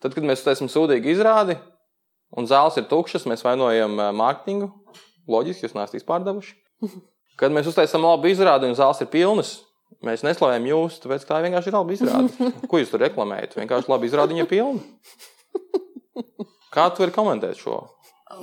tad, 0.03 0.15
kad 0.15 0.25
mēs 0.25 0.43
uztaisām 0.43 0.71
sūdīgu 0.73 1.13
izrādi, 1.13 1.59
un 2.39 2.49
zāles 2.51 2.79
ir 2.81 2.89
tukšas, 2.91 3.29
mēs 3.31 3.45
vainojam 3.47 3.99
mārketingu. 4.17 4.73
Loģiski, 5.31 5.67
jūs 5.67 5.77
neesat 5.77 6.01
izpārdevuši. 6.01 6.57
Kad 7.39 7.53
mēs 7.55 7.69
uztaisām 7.71 8.03
labu 8.05 8.29
izrādi 8.31 8.69
un 8.69 8.75
zāles 8.79 9.01
ir 9.05 9.09
pilnas, 9.13 9.53
mēs 10.07 10.25
neslavējam 10.27 10.67
jūs, 10.71 10.99
tāpēc 11.05 11.25
tā 11.29 11.39
vienkārši 11.45 11.71
ir 11.71 11.77
laba 11.79 11.95
izrāde. 11.95 12.51
Ko 12.71 12.81
jūs 12.81 12.91
tur 12.93 13.01
reklamējat? 13.05 13.57
Vienkārši 13.61 13.93
labi 13.93 14.11
izrādi, 14.11 14.35
viņa 14.37 14.45
ir 14.47 14.51
pilna. 14.51 14.81
Kā 16.75 16.89
tu 16.95 17.03
vari 17.03 17.15
komentēt 17.15 17.59
šo? 17.59 17.79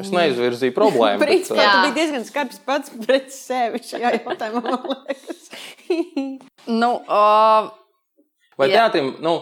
Es 0.04 0.10
neizvirzīju 0.12 0.74
problēmu. 0.76 1.22
bet, 1.22 1.30
Principā 1.30 1.62
Jā. 1.64 1.70
tu 1.72 1.84
biji 1.86 1.96
diezgan 1.96 2.26
skarbs 2.28 2.58
pats 2.68 2.92
pret 3.06 3.30
sevi 3.32 3.80
šajā 3.88 4.10
jautājumā, 4.18 4.64
man 4.66 5.06
liekas. 5.08 5.46
Nu, 6.68 6.90
uh, 7.08 7.70
Vai 8.60 8.68
Jā. 8.68 8.82
teātrim, 8.90 9.14
nu, 9.24 9.38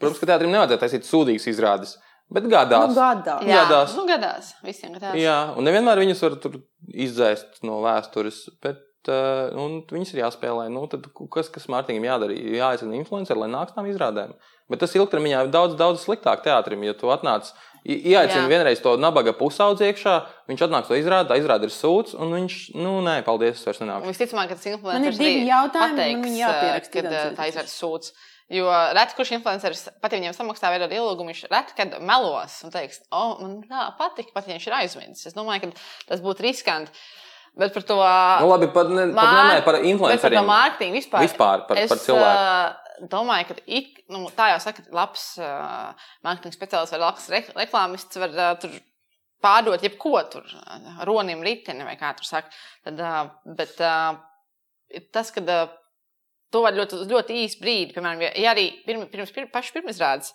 protams, 0.00 0.20
ka 0.22 0.30
teātrim 0.30 0.52
nevajadzētu 0.54 0.80
taisīt 0.84 1.08
sūdīgas 1.08 1.48
izrādes, 1.50 1.96
bet 2.30 2.44
gadās. 2.52 2.88
Nu, 2.90 2.94
gadā. 2.98 3.38
jā, 3.46 3.62
Gadās. 3.64 3.94
nu, 3.96 4.04
gadās. 4.08 4.52
Visiem 4.64 4.92
gadās. 4.98 5.14
Jā, 5.16 5.38
un 5.56 5.64
nevienmēr 5.64 6.02
viņas 6.04 6.22
var 6.26 6.36
tur 6.42 6.58
izdzēst 6.92 7.62
no 7.66 7.80
vēstures, 7.84 8.42
bet 8.64 8.82
uh, 9.08 9.54
un 9.58 9.80
viņas 9.88 10.12
ir 10.14 10.22
jāspēlē. 10.24 10.68
Nu, 10.72 10.86
tad 10.90 11.06
kas, 11.32 11.48
kas 11.54 11.68
Mārtiņam 11.72 12.04
jādara? 12.10 12.36
Jāaicina 12.36 12.98
influenceri, 12.98 13.40
lai 13.44 13.48
nāks 13.52 13.74
tām 13.76 13.88
izrādēm. 13.90 14.34
Bet 14.68 14.82
tas 14.84 14.92
ilgtermiņā 14.98 15.46
ir 15.46 15.50
daudz, 15.54 15.78
daudz 15.80 16.02
sliktāk 16.04 16.42
teātrim, 16.44 16.82
ja 16.84 16.92
tu 16.94 17.08
atnāc. 17.14 17.52
i- 17.88 18.02
Ieaicini 18.12 18.42
Jā. 18.44 18.48
vienreiz 18.50 18.80
to 18.82 18.96
nabaga 19.00 19.32
pusaudzi 19.32 19.86
iekšā, 19.88 20.14
viņš 20.50 20.60
atnāks 20.66 20.88
to 20.90 20.94
izrādīt, 20.98 21.28
tā 21.30 21.38
izrāda 21.40 21.62
ir 21.64 21.70
sūds, 21.72 22.12
un 22.20 22.32
viņš, 22.34 22.74
nu, 22.74 22.98
nē, 23.00 23.22
paldies, 23.24 23.54
es 23.56 23.64
vairs 23.64 23.80
Un 23.80 23.86
nenāku. 23.88 24.10
visticamāk, 24.10 24.48
ka 24.50 24.54
tas 24.58 24.66
influenceris 24.66 24.92
Man 24.92 25.04
ir 25.08 25.16
divi 25.16 25.46
jautājumi, 25.48 25.96
pateiks, 25.96 26.18
man 26.18 26.26
viņi 26.28 26.40
jāpieraksta 26.42 26.92
kad 26.92 27.04
uh, 27.04 27.12
otrs. 27.14 27.38
tā 27.38 27.46
izvērts 27.48 27.76
sūds. 27.80 28.12
Jo 28.48 28.68
reti, 28.96 29.12
kurš 29.12 29.34
influenceris 29.36 29.82
pat 30.00 30.14
ja 30.14 30.22
viņam 30.22 30.36
samaksā 30.36 30.70
vēl 30.72 30.86
ar 30.86 30.92
ilgumu, 30.96 31.28
viņš 31.28 31.48
reti, 31.52 31.74
kad 31.76 31.98
melos 32.00 32.54
un 32.64 32.72
teiks, 32.72 33.02
o, 33.10 33.20
oh, 33.20 33.32
man 33.42 33.58
tā 33.68 33.90
patīk, 33.98 34.30
pat 34.32 34.48
ja 34.48 34.56
viņš 34.56 34.68
ir 34.70 34.76
aizmirsis. 34.78 35.26
Es 35.28 35.36
domāju, 35.36 35.68
ka 35.68 36.08
tas 36.08 36.22
būtu 36.24 36.46
riskanti. 36.46 36.94
Bet 37.58 37.74
par 37.74 37.84
to. 37.84 37.96
Nu, 37.98 38.48
labi, 38.52 38.68
pat, 38.72 38.90
ne, 38.92 39.08
pat 39.16 39.32
nemēr 39.34 39.48
par 39.50 39.58
Bet 39.58 39.66
par 39.66 39.76
to 39.82 39.88
influenceriem. 39.90 40.46
mārketingu 40.48 40.96
vispār. 40.96 41.24
Vispār 41.26 41.64
par, 41.68 41.80
es 41.80 41.90
par 41.90 42.00
cilvēku. 42.00 42.44
uh, 42.44 43.08
domāju, 43.12 43.48
ka 43.48 43.56
ik, 43.80 43.88
nu, 44.14 44.22
tā 44.36 44.52
jau 44.52 44.60
saka, 44.62 44.84
labs 44.94 45.24
uh, 45.42 46.06
mārketinga 46.26 46.56
speciālists 46.56 46.94
vai 46.94 47.00
labs 47.02 47.26
re 47.34 47.42
reklāmists 47.56 48.20
var 48.22 48.36
uh, 48.36 48.52
tur 48.62 48.78
pārdot 49.44 49.84
jebko 49.84 50.14
tur, 50.30 50.46
uh, 50.46 51.02
ronim, 51.08 51.42
riteni 51.44 51.86
vai 51.88 51.98
kā 52.00 52.14
tur 52.16 52.30
saka. 52.30 52.54
Tad, 52.86 53.02
uh, 53.02 53.52
bet 53.58 53.76
uh, 53.82 55.02
tas, 55.12 55.34
ka 55.34 55.42
uh, 55.42 55.74
to 56.54 56.62
var 56.64 56.76
ļoti, 56.76 57.02
ļoti 57.10 57.42
īsu 57.44 57.60
brīdi, 57.62 57.92
piemēram, 57.96 58.24
ja, 58.28 58.52
arī 58.52 58.70
pirm, 58.86 59.04
pirms 59.12 59.34
pir, 59.34 59.50
pašas 59.52 59.76
pirmizrādes. 59.76 60.32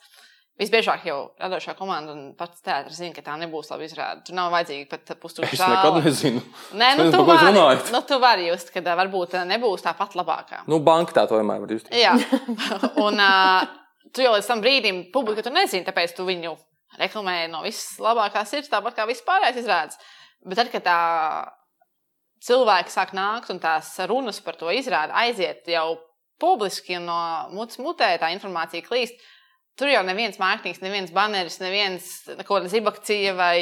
Visbiežāk 0.62 1.08
jau 1.08 1.18
radošā 1.42 1.74
komanda 1.74 2.14
un 2.14 2.26
pats 2.38 2.62
teātris 2.62 3.00
zina, 3.00 3.16
ka 3.16 3.24
tā 3.26 3.34
nebūs 3.42 3.72
laba 3.72 3.88
izrāde. 3.88 4.22
Tur 4.28 4.36
nav 4.38 4.52
vajadzīga 4.54 4.86
pat 4.92 5.16
pusstunda 5.18 5.50
Es 5.50 5.64
nekad 5.64 5.98
nezinu. 6.06 6.44
Nē, 6.78 6.92
nu, 7.00 7.08
Es 7.08 7.16
tu 7.16 7.24
vari, 7.26 7.54
nu, 7.96 8.02
tu 8.06 8.20
vari 8.22 8.46
just, 8.52 8.70
ka 8.70 8.84
varbūt 8.86 9.34
nebūs 9.50 9.82
tā 9.82 9.96
pat 9.98 10.14
labākā. 10.20 10.62
Nu, 10.70 10.78
banka 10.86 11.16
tā 11.18 11.24
to 11.30 11.40
vienmēr 11.40 11.64
var 11.64 11.74
just. 11.74 11.90
Jā, 11.90 12.14
un 13.06 13.18
uh, 13.18 13.66
tu 14.14 14.22
jau 14.22 14.36
līdz 14.36 14.52
tam 14.52 14.62
brīdim 14.62 15.02
publiku 15.16 15.42
tu 15.42 15.50
nezini, 15.56 15.88
tāpēc 15.90 16.14
tu 16.14 16.28
viņu 16.30 16.54
reklamē 17.02 17.48
no 17.50 17.64
visas 17.66 17.98
labākās 18.06 18.54
sirds, 18.54 18.70
tāpat 18.70 19.00
kā 19.00 19.10
vispārējais 19.10 19.58
izrādes. 19.64 19.98
Bet 20.46 20.62
tad, 20.62 20.70
kad 20.70 20.86
tā 20.86 21.00
cilvēki 22.44 22.92
sāk 22.94 23.14
nākt 23.16 23.50
un 23.54 23.60
tās 23.64 23.94
runas 24.10 24.40
par 24.44 24.58
to 24.60 24.72
izrādi 24.76 25.16
aiziet 25.24 25.68
jau 25.72 25.98
publiski 26.42 26.98
un 27.00 27.06
no 27.08 27.20
mutes 27.56 27.80
mutē 27.80 28.10
tā 28.20 28.32
informācija 28.36 28.84
klīst, 28.84 29.16
tur 29.80 29.88
jau 29.90 30.02
neviens 30.06 30.36
mārketings, 30.42 30.82
neviens 30.84 31.14
baneris, 31.16 31.60
neviens 31.64 32.10
kaut 32.44 32.58
kāda 32.60 32.72
zibakcija 32.74 33.34
vai 33.38 33.56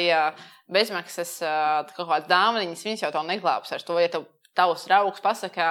bezmaksas 0.72 1.36
kaut 1.94 2.08
kādas 2.08 2.28
dāvanas, 2.30 2.82
viņas 2.86 3.04
jau 3.06 3.12
to 3.14 3.22
neglābs 3.28 3.72
ar 3.76 3.84
to, 3.86 3.98
ja 4.02 4.08
tev 4.12 4.26
tavs 4.56 4.86
draugs 4.88 5.22
pasakā, 5.24 5.68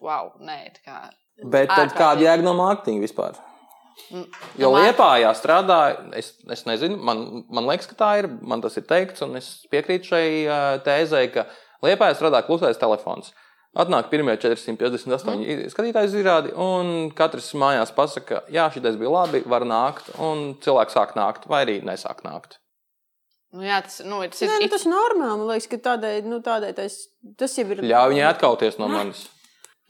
wow, 0.00 0.30
nē, 0.40 0.58
tā 0.78 0.84
kā. 0.86 0.98
Bet 1.42 1.68
tad 1.68 1.88
Ārkārtīgi. 1.90 1.98
kāda 1.98 2.24
jēga 2.28 2.46
no 2.46 2.52
mārketinga 2.56 3.02
vispār? 3.04 3.36
Mm, 4.12 4.24
Jo 4.60 4.70
no 4.70 4.76
mārk- 4.78 4.86
Lietpājā 4.86 5.32
strādāja, 5.36 5.98
es, 6.16 6.30
es 6.54 6.62
nezinu, 6.68 6.96
man, 7.04 7.44
man 7.52 7.66
liekas, 7.68 7.88
ka 7.90 7.96
tā 7.98 8.10
ir. 8.22 8.28
Man 8.40 8.62
tas 8.64 8.76
ir 8.80 8.86
teikts, 8.88 9.20
un 9.26 9.36
es 9.36 9.50
piekrītu 9.72 10.08
šai 10.12 10.24
tēzei, 10.86 11.26
ka 11.34 11.44
Lietpājā 11.82 12.18
strādā 12.18 12.42
klusais 12.46 12.80
telefons. 12.80 13.32
Atnāk 13.72 14.10
pirmie 14.12 14.34
458 14.36 15.32
mm. 15.32 15.70
skatītāji 15.72 16.10
izrādi, 16.10 16.50
un 16.60 17.08
katrs 17.16 17.54
mājās 17.56 17.94
pasakā, 17.96 18.42
jā, 18.52 18.66
šis 18.74 18.98
bija 19.00 19.14
labi, 19.14 19.40
var 19.48 19.64
nākt, 19.64 20.10
un 20.20 20.50
cilvēks 20.60 20.98
sāk 20.98 21.14
nākt, 21.16 21.48
vai 21.48 21.62
arī 21.64 21.78
nesāk 21.86 22.20
nākt. 22.26 22.58
Nu, 23.52 23.64
jā, 23.64 23.82
tas, 23.84 24.00
nu, 24.04 24.20
tas 24.32 24.44
ir. 24.44 24.48
Nē, 24.48 24.60
nu, 24.64 24.68
tas 24.72 24.84
ir 24.86 24.92
normāli. 24.92 25.38
Man 25.40 25.50
liekas, 25.50 25.68
ka 25.68 25.78
tādai, 25.90 26.12
nu, 26.24 26.40
tādai 26.44 26.72
tas, 26.76 26.96
tas 27.40 27.56
jau 27.58 27.66
ir. 27.68 27.82
Ļauj 27.84 28.14
viņai 28.14 28.28
atkauties 28.30 28.78
no 28.80 28.88
manis. 28.92 29.26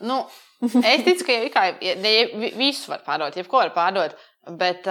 Nu, 0.03 0.17
es 0.67 1.05
ticu, 1.07 1.27
ka 1.29 1.37
jau 1.37 1.51
kā, 1.55 1.63
ja, 1.85 1.95
vi- 2.03 2.55
visu 2.59 2.91
var 2.91 3.05
pārdot, 3.07 3.39
jebko 3.39 3.61
var 3.63 3.71
pārdot. 3.77 4.17
Bet 4.43 4.89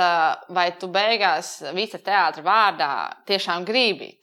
vai 0.56 0.70
tu 0.80 0.88
beigās 0.88 1.58
visa 1.76 2.00
teātra 2.00 2.44
vārdā 2.46 2.92
tiešām 3.28 3.66
gribi 3.68 4.14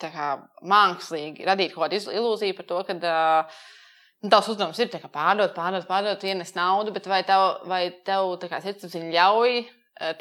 mākslīgi 0.65 1.45
radīt 1.45 1.75
kaut 1.75 1.91
kādu 1.91 2.15
ilūziju 2.17 2.57
par 2.57 2.69
to, 2.71 2.79
ka 2.89 2.97
nu, 4.23 4.31
tavs 4.33 4.49
uzdevums 4.55 4.81
ir 4.81 4.89
pārdot, 5.13 5.53
pārdot, 5.53 5.85
pārdot, 5.91 6.25
ienest 6.25 6.57
naudu, 6.57 6.95
bet 6.97 7.11
vai 7.13 7.21
tev, 7.29 7.61
vai 7.69 7.83
tev 8.09 8.39
sirdsapziņa 8.41 9.13
ļauj 9.19 9.61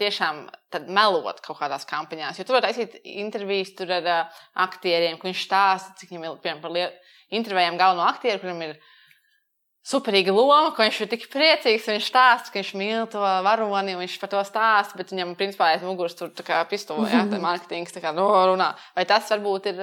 tiešām 0.01 0.43
melot 0.91 1.39
kaut 1.45 1.61
kādās 1.61 1.87
kampaņās? 1.87 2.41
Jo 2.41 2.43
tur 2.43 2.59
var 2.59 2.67
taisīt 2.67 2.99
intervijas 3.07 3.71
tur 3.79 3.95
ar 4.01 4.11
aktieriem, 4.67 5.21
viņš 5.23 5.47
stāsta, 5.47 5.95
cik 6.01 6.11
viņam 6.11 6.27
ir 6.33 6.43
piemēram 6.43 6.63
par 6.67 6.75
lielu 6.75 6.91
intervējām 7.39 7.79
galveno 7.79 8.09
aktieru, 8.11 8.43
kuram 8.43 8.61
ir 8.67 8.75
superīga 9.87 10.33
loma, 10.35 10.73
ka 10.75 10.83
viņš 10.83 10.99
ir 11.05 11.09
tik 11.13 11.25
priecīgs. 11.31 11.87
Viņš 11.87 12.09
stāsta, 12.11 12.51
ka 12.51 12.59
viņš 12.59 12.71
mīl 12.79 13.05
to 13.11 13.21
varoni, 13.21 13.95
un 13.95 14.03
viņš 14.03 14.17
par 14.21 14.31
to 14.33 14.43
stāsta, 14.47 14.99
bet 14.99 15.13
viņam, 15.13 15.33
principā, 15.39 15.71
aiz 15.73 15.85
muguras 15.87 16.17
tur 16.19 16.31
tā 16.35 16.45
kā 16.47 16.59
pistole, 16.69 17.07
jā, 17.11 17.23
tā 17.31 17.39
mārketings, 17.47 17.95
tā 17.95 18.03
kā 18.03 18.13
no, 18.15 18.27
runā. 18.51 18.73
Vai 18.97 19.07
tas 19.09 19.31
varbūt 19.31 19.71
ir 19.73 19.81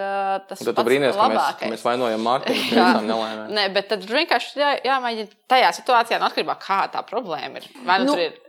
tas 0.51 0.61
Tad 0.61 0.75
pats 0.77 0.89
brīnīties, 0.91 1.17
ka 1.17 1.29
mēs, 1.29 1.35
ka 1.35 1.41
labākais? 1.41 1.75
mēs 1.75 1.87
vainojam 1.89 2.31
par 2.31 2.47
Jā. 2.53 2.61
visām 2.69 3.11
nelaimēm. 3.11 3.53
Nē, 3.57 3.69
bet 3.75 3.91
tad 3.95 4.07
vienkārši 4.11 4.61
jā, 4.61 4.73
jāmēģina 4.93 5.43
tajā 5.55 5.75
situācijā, 5.81 6.21
no 6.21 6.29
atkarībā 6.31 6.59
no 6.59 6.65
kā 6.69 6.83
tā 6.93 7.05
problēma 7.09 7.63
ir. 7.63 7.71
Vai 7.85 8.01
nu, 8.03 8.05
Nu, 8.05 8.13
nu 8.13 8.17
tur 8.19 8.27
ir 8.27 8.44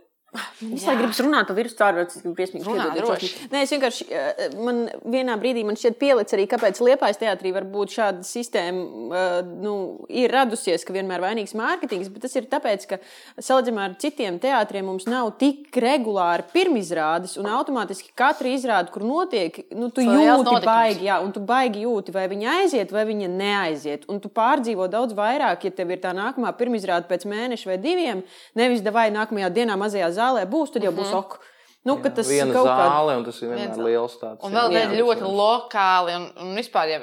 Es 0.74 0.86
lai 0.86 0.96
gribas 0.98 1.20
runāt 1.22 1.48
par 1.48 1.56
virusu 1.58 1.76
tādu, 1.78 2.04
tas 2.06 2.20
ir 2.20 2.34
briesmīgi. 2.36 2.64
Runā 2.66 2.86
šķiet, 2.90 3.00
droši. 3.00 3.30
ļoti. 3.30 3.48
Nē, 3.52 3.62
es 3.64 3.72
vienkārši, 3.74 4.06
eh, 4.10 4.56
man 4.66 4.82
vienā 5.04 5.36
brīdī 5.40 5.64
man 5.66 5.78
šķiet 5.78 5.98
pielicis 6.00 6.36
arī, 6.36 6.46
kāpēc 6.50 6.80
Liepājas 6.86 7.20
teātrī 7.20 7.52
var 7.54 7.64
būt 7.64 7.94
šāda 7.96 8.26
sistēma, 8.26 8.84
eh, 9.16 9.42
nu, 9.64 10.06
ir 10.08 10.30
radusies, 10.30 10.84
ka 10.86 10.92
vienmēr 10.92 11.24
vainīgs 11.24 11.56
mārketings, 11.58 12.10
bet 12.12 12.22
tas 12.22 12.36
ir 12.36 12.48
tāpēc, 12.52 12.86
ka 12.86 12.98
salīdzinājumā 13.38 13.84
ar 13.88 13.96
citiem 14.02 14.38
teātriem 14.42 14.84
mums 14.84 15.06
nav 15.06 15.32
tik 15.38 15.70
regulāri 15.72 16.46
pirmizrādes, 16.52 17.36
un 17.38 17.46
automātiski 17.46 18.12
katra 18.14 18.52
izrāde, 18.52 18.92
kur 18.92 19.02
notiek, 19.02 19.62
nu, 19.72 19.90
tu 19.90 20.04
liels 20.04 20.44
jūti 20.44 20.64
baigi, 20.64 21.06
jā, 21.08 21.20
un 21.22 21.32
tu 21.32 21.40
baigi 21.40 21.84
jūti, 21.86 22.12
vai 22.12 22.26
viņa 22.28 22.60
aiziet, 22.60 22.92
vai 22.92 23.04
viņa 23.08 23.28
neaiziet, 23.32 24.06
un 24.08 24.20
tu 24.20 24.28
pārdzīvo 24.28 24.88
daudz 24.88 25.14
vairāk, 25.16 25.64
ja 25.64 25.70
tev 25.70 25.90
ir 25.90 26.02
tā 26.04 26.12
nākamā 26.16 26.52
pirmizrāde 26.56 27.08
pēc 27.08 27.26
mēneša 27.28 27.72
vai 27.72 27.78
diviem, 27.82 28.22
nevis 28.54 28.84
vai 28.86 29.08
nākamajā 29.10 29.50
dienā 29.50 29.76
mazajā 29.78 30.10
zālē 30.14 30.25
būs, 30.50 30.72
tad 30.74 30.86
jau 30.86 30.94
būs 30.96 31.12
ok. 31.16 31.38
Nu, 31.86 32.00
ka 32.02 32.10
tas 32.10 32.26
Viena 32.26 32.50
kaut 32.50 32.66
kā 32.66 32.74
zāle, 32.82 33.14
un 33.20 33.24
tas 33.28 33.36
ir 33.38 33.52
vienmēr 33.52 33.84
liels 33.86 34.18
tāds. 34.18 34.42
Un 34.42 34.56
vēl 34.56 34.72
Jā. 34.74 34.82
tādi 34.82 34.98
ļoti 34.98 35.28
lokāli 35.38 36.16
un, 36.18 36.24
un 36.42 36.58
vispār 36.58 36.90
jau 36.90 37.00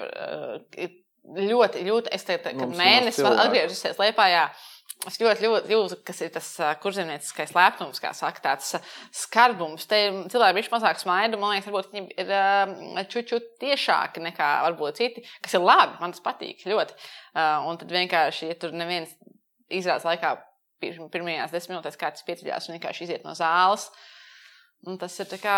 ir 0.75 0.91
ļoti, 1.23 1.83
ļoti, 1.87 2.11
es 2.11 2.27
teiktu, 2.27 2.51
ka 2.51 2.65
Mums 2.65 2.75
ir 2.75 2.81
mēnesis 2.81 3.21
vēl 3.21 3.29
cilvēku. 3.29 3.45
atgriežusies 3.47 4.01
Liepājā. 4.01 4.43
Es 5.07 5.17
ļoti, 5.19 5.43
ļoti 5.43 5.73
jūtu, 5.73 5.97
kas 6.07 6.19
ir 6.23 6.29
tas 6.31 6.49
uh, 6.61 6.69
kurzemnieciskais 6.83 7.51
lepnums, 7.55 7.99
kā 7.99 8.13
saka, 8.15 8.43
tāds 8.43 8.75
uh, 8.77 8.91
skarbums. 9.15 9.87
Te 9.89 9.99
ir 10.05 10.19
cilvēki 10.31 10.59
viņš 10.59 10.69
mazāk 10.71 11.01
smaida, 11.01 11.39
man 11.39 11.55
liekas, 11.55 11.67
varbūt 11.71 11.95
viņi 11.95 12.23
ir 12.23 13.09
čuču 13.11 13.41
tiešāki 13.63 14.23
nekā 14.23 14.51
varbūt 14.67 15.01
citi, 15.01 15.25
kas 15.43 15.57
ir 15.57 15.63
labi, 15.63 15.97
man 15.99 16.15
tas 16.15 16.23
patīk 16.23 16.63
ļoti. 16.69 16.95
Un 17.35 17.79
tad 17.81 17.91
vienkārši, 17.91 18.51
ja 18.53 18.59
tur 18.59 18.75
neviens 18.75 19.11
izrādes 19.73 20.07
laikā 20.07 20.37
pirmajās 21.13 21.51
desmit 21.55 21.75
minūtēs 21.77 21.97
kāds 22.01 22.25
pieceļās 22.27 22.69
un 22.69 22.75
vienkārši 22.77 23.03
iziet 23.07 23.23
no 23.27 23.33
zāles, 23.37 23.89
nu, 24.87 24.97
tas 25.01 25.15
ir 25.23 25.25
tā 25.31 25.39
kā 25.41 25.57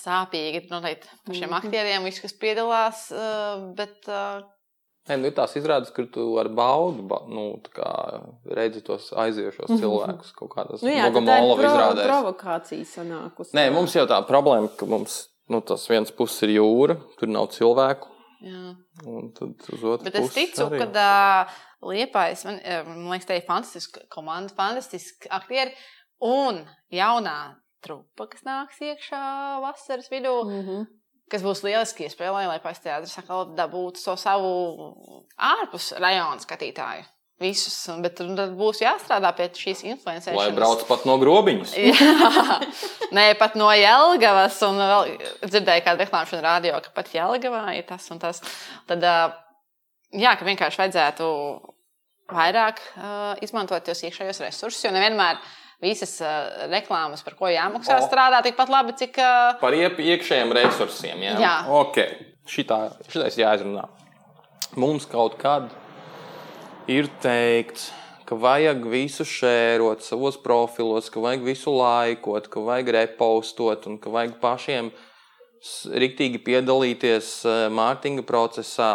sāpīgi 0.00 0.64
noteikti 0.70 1.08
pašiem 1.26 1.50
Mhm. 1.50 1.58
aktieriem, 1.60 2.04
visi, 2.08 2.22
kas 2.24 2.32
piedalās. 2.40 3.10
uh, 3.12 3.74
Bet 3.76 4.08
uh, 4.08 4.42
Nē, 5.04 5.18
nu, 5.20 5.26
ir 5.28 5.34
tās 5.36 5.52
izrādes, 5.60 5.90
kur 5.92 6.06
tu 6.08 6.38
ar 6.40 6.48
baudu 6.48 7.02
ba, 7.04 7.18
nu, 7.28 7.60
tā 7.60 7.70
kā 7.76 7.88
redzi 8.56 8.80
tos 8.80 9.10
aiziejošos 9.12 9.74
cilvēkus 9.76 10.30
kaut 10.32 10.48
kādās 10.54 10.80
Nu, 10.82 10.88
jā, 10.88 11.10
tad 11.12 11.12
tā 11.12 11.36
ir 11.36 11.44
Bogomolova 11.44 11.60
pro, 11.60 11.68
izrādēs. 11.68 12.06
provokācija 12.08 12.86
sanākusi. 12.88 13.52
Nē, 13.52 13.66
mums 13.74 13.92
jau 13.92 14.06
tā 14.08 14.22
problēma, 14.24 14.70
ka 14.80 14.86
mums 14.88 15.28
nu, 15.52 15.60
tas 15.60 15.84
viens 15.92 16.08
puses 16.10 16.40
ir 16.48 16.54
jūra, 16.56 16.96
tur 17.20 17.28
nav 17.28 17.50
cilvēku. 17.52 18.08
jā. 18.40 18.62
Un 19.04 19.28
tad 19.36 19.60
uz 19.74 19.84
otru 19.84 20.04
Bet 20.08 20.14
es 20.14 20.20
pusi 20.24 20.46
ticu, 20.46 20.70
arī. 20.70 20.78
ka 20.80 20.88
uh, 20.88 21.52
Liepājas, 21.84 22.44
man, 22.48 22.60
eh, 22.64 22.82
man 22.86 23.12
liekas, 23.12 23.28
tā 23.28 23.38
ir 23.38 23.46
fantastiska 23.46 24.06
komanda, 24.12 24.54
fantastiski 24.56 25.28
aktieri 25.30 25.74
un 26.24 26.64
jaunā 26.92 27.56
trupa, 27.84 28.28
kas 28.32 28.44
nāks 28.46 28.80
iekšā 28.80 29.24
vasaras 29.64 30.10
vidū. 30.12 30.36
Mm 30.44 30.62
-hmm. 30.66 30.86
kas 31.30 31.42
būs 31.42 31.64
lieliski 31.64 32.04
iespēja, 32.04 32.32
lai 32.32 32.60
pēc 32.60 32.80
teātris 32.84 33.18
atkal 33.18 33.54
dabūtu 33.56 34.04
to 34.04 34.16
savu 34.16 34.50
ārpus 35.36 35.92
rajona 35.98 36.40
skatītāju. 36.40 37.04
Visus, 37.40 37.88
bet 37.98 38.14
tur 38.14 38.28
tad 38.38 38.52
būs 38.54 38.78
jāstrādā 38.78 39.32
pie 39.34 39.48
šīs 39.58 39.82
influences. 39.84 40.36
Lai 40.36 40.52
brauc 40.54 40.84
pat 40.86 41.02
no 41.04 41.16
grobiņas. 41.18 41.72
Jā, 41.90 42.60
nē, 43.10 43.34
pat 43.40 43.56
no 43.58 43.72
Jelgavas. 43.74 44.60
Un 44.62 44.78
vēl 44.78 45.16
dzirdēju, 45.42 45.82
kāda 45.82 46.04
reklāma 46.04 46.28
šodien 46.30 46.46
rādījā, 46.46 46.80
ka 46.84 46.94
pat 46.94 47.10
Jelgavā 47.10 47.74
ir 47.74 47.82
tas 47.88 48.06
un 48.14 48.22
tas. 48.22 48.38
Tad, 48.86 49.02
jā, 50.14 50.36
ka 50.38 50.46
vienkārši 50.46 50.78
vajadzētu 50.84 51.24
vairāk 52.32 52.80
uh, 52.96 53.34
izmantot 53.44 53.84
tos 53.84 54.00
iekšējos 54.06 54.40
resursus, 54.46 54.84
jo 54.86 54.92
nevienmēr 54.94 55.40
visas 55.84 56.16
uh, 56.24 56.68
reklāmas, 56.72 57.24
par 57.26 57.36
ko 57.38 57.50
jāmaksā, 57.52 57.98
O. 58.00 58.06
strādā 58.06 58.40
tikpat 58.46 58.72
labi, 58.72 58.94
cik. 58.96 59.18
Uh, 59.20 59.58
Par 59.60 59.76
iekšējiem 59.76 60.54
resursiem. 60.56 61.24
Jā, 61.26 61.36
Jā. 61.42 61.54
ok. 61.82 62.00
Šitā, 62.48 62.78
šitais 63.08 63.38
jāizrunā. 63.40 63.86
Mums 64.80 65.06
kaut 65.08 65.36
kad 65.40 65.70
ir 66.90 67.08
teikts, 67.22 67.90
ka 68.28 68.36
vajag 68.40 68.84
visu 68.88 69.24
šērot 69.28 70.04
savos 70.04 70.36
profilos, 70.40 71.10
ka 71.12 71.22
vajag 71.24 71.44
visu 71.44 71.72
laikot, 71.76 72.48
ka 72.52 72.62
vajag 72.64 72.92
repostot 72.98 73.88
un 73.88 73.98
ka 74.00 74.12
vajag 74.12 74.38
pašiem 74.42 74.90
riktīgi 75.92 76.40
piedalīties 76.44 77.36
mārketinga 77.72 78.24
procesā. 78.28 78.92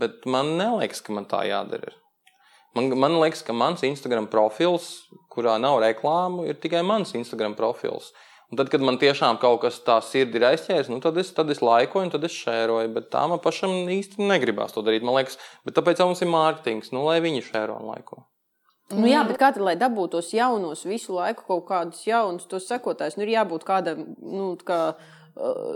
Bet 0.00 0.24
man 0.28 0.54
neliekas, 0.60 1.00
ka 1.04 1.12
man 1.16 1.28
tā 1.28 1.44
jādara. 1.48 1.92
Man, 2.76 2.92
man 3.02 3.18
liekas, 3.18 3.42
ka 3.42 3.54
mans 3.56 3.82
Instagram 3.86 4.28
profils, 4.30 5.08
kurā 5.32 5.56
nav 5.58 5.80
reklāmu, 5.82 6.44
ir 6.46 6.58
tikai 6.62 6.84
mans 6.86 7.16
Instagram 7.18 7.56
profils. 7.58 8.12
Un 8.50 8.58
tad, 8.58 8.70
kad 8.70 8.82
man 8.82 8.98
tiešām 8.98 9.38
kaut 9.42 9.60
kas 9.62 9.78
tāds 9.86 10.10
sirdi 10.10 10.40
ir 10.40 10.48
aizķēries, 10.48 10.90
nu, 10.90 10.98
tad, 11.02 11.18
es, 11.22 11.30
tad 11.34 11.50
es 11.54 11.62
laikoju, 11.62 12.08
un 12.08 12.10
tad 12.14 12.26
es 12.26 12.34
šēroju. 12.34 12.90
Bet 12.96 13.06
tā 13.12 13.22
man 13.30 13.42
pašam 13.42 13.90
īsti 13.94 14.26
negribās 14.26 14.74
to 14.74 14.82
darīt. 14.86 15.06
Man 15.06 15.18
liekas, 15.18 15.38
bet 15.66 15.78
tāpēc 15.78 16.02
mums 16.02 16.22
ir 16.22 16.30
mārketings, 16.32 16.90
nu, 16.94 17.04
lai 17.06 17.20
viņi 17.22 17.46
šēro 17.46 17.78
un 17.78 17.92
laiko. 17.92 18.24
Nu, 18.90 19.06
jā, 19.06 19.22
bet 19.26 19.38
tad, 19.38 19.60
lai 19.62 19.76
dabūtu 19.78 20.18
tos 20.18 20.32
jaunos, 20.34 20.82
visu 20.86 21.14
laiku 21.14 21.46
kaut 21.46 21.68
kādus 21.68 22.02
jaunus, 22.08 22.48
tos 22.50 22.66
sekotājus, 22.66 23.18
nu, 23.18 23.26
ir 23.26 23.36
jābūt 23.36 23.66
kādam, 23.66 24.02
nu, 24.18 24.48
kā 24.66 24.80
uh, 24.96 25.19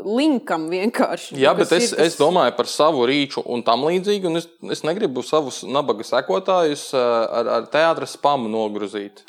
linkam 0.05 0.67
vienkārši. 0.73 1.37
Jā, 1.41 1.55
kas 1.57 1.71
bet 1.71 1.79
es, 1.79 1.93
ir 1.93 1.97
tas- 1.97 2.07
es 2.07 2.19
domāju 2.21 2.57
par 2.57 2.69
savu 2.71 3.07
rīču 3.09 3.43
un 3.47 3.63
tam 3.67 3.85
līdzīgi. 3.89 4.29
Un 4.29 4.37
es, 4.41 4.49
es 4.71 4.85
negribu 4.85 5.23
savus 5.25 5.63
nabaga 5.65 6.05
sekotājus 6.05 6.91
eh, 6.95 6.99
ar, 7.41 7.49
ar 7.59 7.67
teātras 7.73 8.17
spamu 8.19 8.51
nogruzīt. 8.53 9.25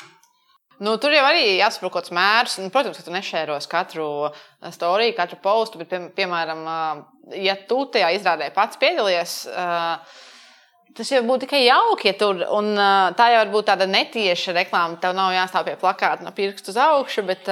Nu, 0.76 0.98
tur 1.00 1.08
jau 1.16 1.22
arī 1.24 1.54
jāsaprot 1.56 1.88
kaut 1.94 2.02
kāds 2.04 2.12
mērs. 2.12 2.58
Nu, 2.60 2.68
protams, 2.68 2.98
ka 3.00 3.06
tu 3.06 3.14
nešēros 3.14 3.64
katru 3.72 4.08
storiju, 4.74 5.14
katru 5.16 5.38
postu, 5.40 5.80
bet, 5.80 5.88
pie, 5.88 6.02
piemēram, 6.18 6.60
ā, 6.68 6.80
ja 7.40 7.54
tu 7.68 7.86
tajā 7.94 8.10
izrādē 8.18 8.50
pats 8.52 8.76
piedalies, 8.76 9.38
ā, 9.48 9.96
tas 10.96 11.12
jau 11.14 11.22
būtu 11.24 11.46
tikai 11.46 11.62
jauki. 11.64 12.10
Ja 12.10 12.18
tur, 12.20 12.44
un, 12.58 12.74
tā 13.16 13.30
jau 13.32 13.40
var 13.40 13.54
būt 13.54 13.70
tāda 13.70 13.88
netieša 13.88 14.52
reklāma. 14.58 15.00
Tev 15.00 15.16
nav 15.16 15.32
jāstāv 15.32 15.64
pie 15.70 15.78
plakāta 15.80 16.28
no 16.28 16.34
pirkstu 16.36 16.74
uz 16.74 16.82
augšu, 16.84 17.24
bet 17.32 17.48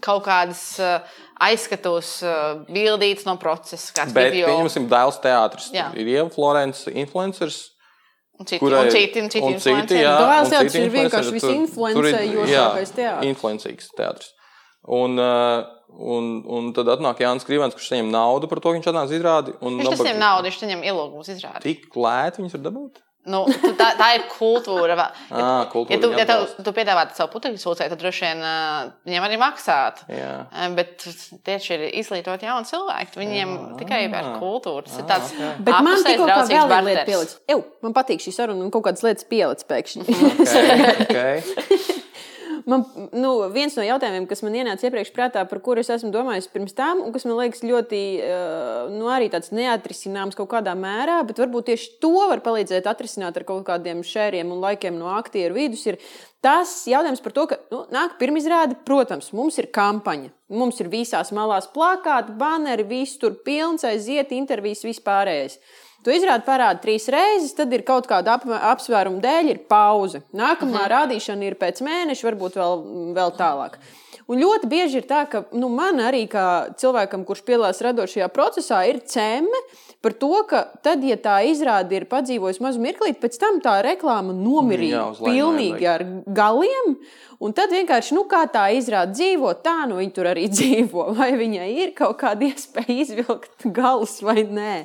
kaut 0.00 0.24
kādas 0.26 0.62
ā, 0.80 1.02
aizskatos 1.40 2.22
ā, 2.24 2.64
bildītas 2.68 3.26
no 3.26 3.36
procesa, 3.36 3.92
kāds 3.96 4.12
Bet 4.16 4.32
video. 4.32 4.48
pieņemsim, 4.48 4.88
dēls 4.88 5.20
teātris. 5.22 5.70
Ir 5.74 6.06
Ieva 6.06 6.30
Florence, 6.30 6.90
influenceris. 6.90 7.70
Un 8.38 8.46
citi, 8.50 8.58
kurai- 8.58 8.80
un 8.86 8.90
citi, 8.90 9.20
un 9.22 9.28
citi, 9.30 9.46
un 9.46 9.60
citi, 9.62 9.94
jā, 10.02 10.14
Dēls 10.18 10.50
teātris 10.50 10.74
ir 10.74 10.90
vienkārši 10.90 11.32
visinfluencējošākais 11.36 12.90
ir, 12.90 12.96
teātris. 12.98 13.28
Influencīgs 13.30 13.86
teātris. 13.96 14.32
Un, 14.90 15.14
uh, 15.22 15.62
un, 15.94 16.42
un 16.50 16.72
tad 16.76 16.90
atnāk 16.96 17.22
Jānis 17.22 17.46
Krīvens, 17.46 17.76
kurš 17.78 17.92
saņem 17.92 18.10
naudu 18.12 18.48
par 18.50 18.58
to, 18.60 18.72
ka 18.72 18.76
viņš 18.80 18.88
atnāk 18.90 19.14
izrādi. 19.14 19.54
un 19.62 19.78
Viņš 19.78 19.86
nabaga- 19.86 20.02
nesaņem 20.02 20.18
naudu, 20.20 20.48
viņš 20.50 20.58
saņem 20.64 20.82
ielūgumus 20.90 21.30
izrādīt. 21.36 21.62
Tik 21.68 21.94
lēti 21.94 22.42
viņus 22.42 22.56
var 22.58 22.64
dabūt? 22.66 23.03
Nu, 23.24 23.44
tu- 23.48 23.70
tā, 23.78 23.86
tā 23.96 24.08
ir 24.18 24.26
kultūra. 24.28 24.96
Va- 24.98 25.06
Ā, 25.32 25.44
kultūra 25.72 25.94
Ja 25.96 26.00
tu, 26.02 26.10
ja 26.20 26.26
tev, 26.28 26.42
tu 26.66 26.72
piedāvā 26.76 27.06
savu 27.16 27.32
putekļu 27.32 27.60
sūcēju, 27.62 27.92
tad 27.94 28.02
droši 28.02 28.26
vien 28.26 28.42
uh, 28.44 28.90
viņiem 29.08 29.26
arī 29.30 29.38
maksāt. 29.40 30.02
Jā. 30.12 30.34
Bet 30.76 31.06
tieši 31.48 31.72
ir 31.78 31.86
izglītot 32.02 32.44
jauni 32.44 32.68
cilvēki. 32.68 33.16
Viņiem 33.22 33.54
Jā. 33.56 33.70
tikai 33.80 34.02
ar 34.12 34.30
kultūru. 34.42 34.84
Tas 34.84 34.98
ir 35.00 35.04
Ah, 35.06 35.10
tāds 35.14 35.32
ok. 35.32 35.64
Bet 35.70 35.80
man 35.88 36.04
tikko 36.04 36.28
kā 36.28 36.38
vēl 36.42 36.52
viena 36.52 36.82
lieta 36.90 37.06
pielicis. 37.08 37.38
Ew, 37.48 37.64
man 37.86 37.96
patīk 37.96 38.20
šī 38.24 38.34
saruna 38.36 38.64
un 38.66 38.70
kaut 38.74 38.84
kādas 38.90 39.04
lietas 39.06 39.24
pielicis 39.32 39.68
pēkšņi. 39.72 40.08
Okay, 40.44 41.04
okay. 41.08 41.84
Man, 42.64 42.86
nu, 43.12 43.30
viens 43.52 43.74
no 43.76 43.84
jautājumiem, 43.84 44.24
kas 44.24 44.40
man 44.40 44.54
ienāca 44.56 44.86
iepriekš 44.86 45.10
prātā, 45.12 45.42
par 45.48 45.60
kuru 45.64 45.82
es 45.82 45.90
esmu 45.92 46.08
domājis 46.14 46.46
pirms 46.48 46.72
tam, 46.76 47.02
un 47.04 47.12
kas 47.12 47.26
man 47.28 47.36
liekas 47.36 47.60
ļoti 47.60 48.00
uh, 48.24 48.86
nu, 48.88 49.10
arī 49.12 49.28
tāds 49.32 49.52
neatrisināms 49.52 50.38
kaut 50.38 50.48
kādā 50.54 50.72
mērā, 50.78 51.18
bet 51.28 51.42
varbūt 51.42 51.68
tieši 51.68 51.90
to 52.00 52.14
var 52.30 52.40
palīdzēt 52.46 52.88
atrisināt 52.88 53.36
ar 53.36 53.44
kaut 53.50 53.66
kādiem 53.68 54.00
šēriem 54.08 54.54
un 54.54 54.64
laikiem 54.64 54.96
no 54.96 55.12
aktieru 55.12 55.58
vidus, 55.58 55.84
ir 55.90 56.00
tas 56.44 56.72
jautājums 56.88 57.20
par 57.24 57.36
to, 57.36 57.46
ka 57.52 57.60
nu, 57.68 57.84
nāk 57.92 58.16
pirmizrāde, 58.22 58.80
protams, 58.88 59.28
mums 59.36 59.60
ir 59.60 59.68
kampaņa. 59.68 60.32
Mums 60.56 60.80
ir 60.80 60.88
visās 60.92 61.34
malās 61.36 61.68
plakāti, 61.74 62.32
banneri, 62.40 62.88
viss 62.88 63.20
tur 63.20 63.36
pilns, 63.44 63.84
aiziet, 63.84 64.32
intervijas, 64.32 64.86
vispārējais. 64.88 65.60
Tu 66.04 66.12
izrādi 66.12 66.44
parādu 66.44 66.82
trīs 66.84 67.08
reizes, 67.12 67.54
tad 67.56 67.72
ir 67.72 67.84
kaut 67.86 68.08
kāda 68.10 68.36
ap, 68.36 68.44
apsvēruma 68.74 69.22
dēļ, 69.24 69.50
ir 69.54 69.60
pauze. 69.70 70.20
Nākamā 70.36 70.82
mhm. 70.82 70.90
rādīšana 70.92 71.48
ir 71.48 71.58
pēc 71.60 71.80
mēneša, 71.84 72.28
varbūt 72.28 72.58
vēl, 72.60 72.82
vēl 73.16 73.36
tālāk. 73.38 73.78
Un 74.24 74.40
ļoti 74.40 74.68
bieži 74.70 75.02
ir 75.02 75.08
tā, 75.08 75.24
ka 75.28 75.42
nu, 75.52 75.68
man 75.72 76.00
arī 76.00 76.22
kā 76.32 76.72
cilvēkam, 76.80 77.26
kurš 77.28 77.42
piedalās 77.44 77.82
radošajā 77.84 78.30
procesā, 78.32 78.80
ir 78.88 79.02
cēme 79.04 79.58
par 80.04 80.14
to, 80.20 80.32
ka 80.48 80.62
tad, 80.84 81.04
ja 81.04 81.16
tā 81.20 81.38
izrāde 81.48 81.96
ir 81.96 82.06
padzīvojusi 82.08 82.60
mazu 82.64 82.80
mirklīti, 82.84 83.20
pēc 83.20 83.36
tam 83.40 83.60
tā 83.64 83.78
reklāma 83.84 84.34
nomirīja 84.36 85.06
pilnīgi 85.20 85.88
ar 85.88 86.04
galiem. 86.36 86.96
Un 87.44 87.52
tad 87.56 87.72
vienkārši, 87.74 88.16
nu, 88.16 88.24
kā 88.28 88.44
tā 88.52 88.66
izrāda 88.76 89.12
dzīvo, 89.12 89.52
tā 89.64 89.82
nu 89.90 89.98
viņa 90.00 90.14
tur 90.16 90.28
arī 90.32 90.46
dzīvo. 90.56 91.10
Vai 91.18 91.32
viņai 91.40 91.68
ir 91.84 91.94
kaut 91.96 92.18
kāda 92.20 92.48
iespēja 92.48 93.00
izvilkt 93.04 93.68
galus 93.76 94.20
vai 94.24 94.44
nē. 94.44 94.76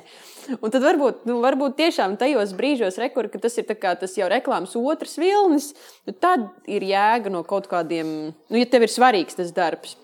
Un 0.60 0.72
tad 0.72 0.84
varbūt, 0.84 1.24
nu, 1.28 1.38
varbūt 1.44 1.78
tiešām 1.80 2.18
tajos 2.20 2.54
brīžos, 2.58 2.98
rekur, 3.02 3.30
ka 3.32 3.40
tas 3.42 3.58
ir 3.60 3.68
tas 3.70 4.16
jau 4.18 4.28
reklāmas 4.30 4.76
otrs 4.76 5.18
vilnis, 5.20 5.72
nu, 6.08 6.14
tad 6.14 6.48
ir 6.70 6.86
jēga 6.86 7.32
no 7.32 7.42
kaut 7.44 7.68
kādiem, 7.70 8.32
nu, 8.32 8.56
ja 8.60 8.68
tev 8.68 8.86
ir 8.86 8.92
svarīgs 8.92 9.38
tas 9.38 9.52
darbs. 9.56 9.96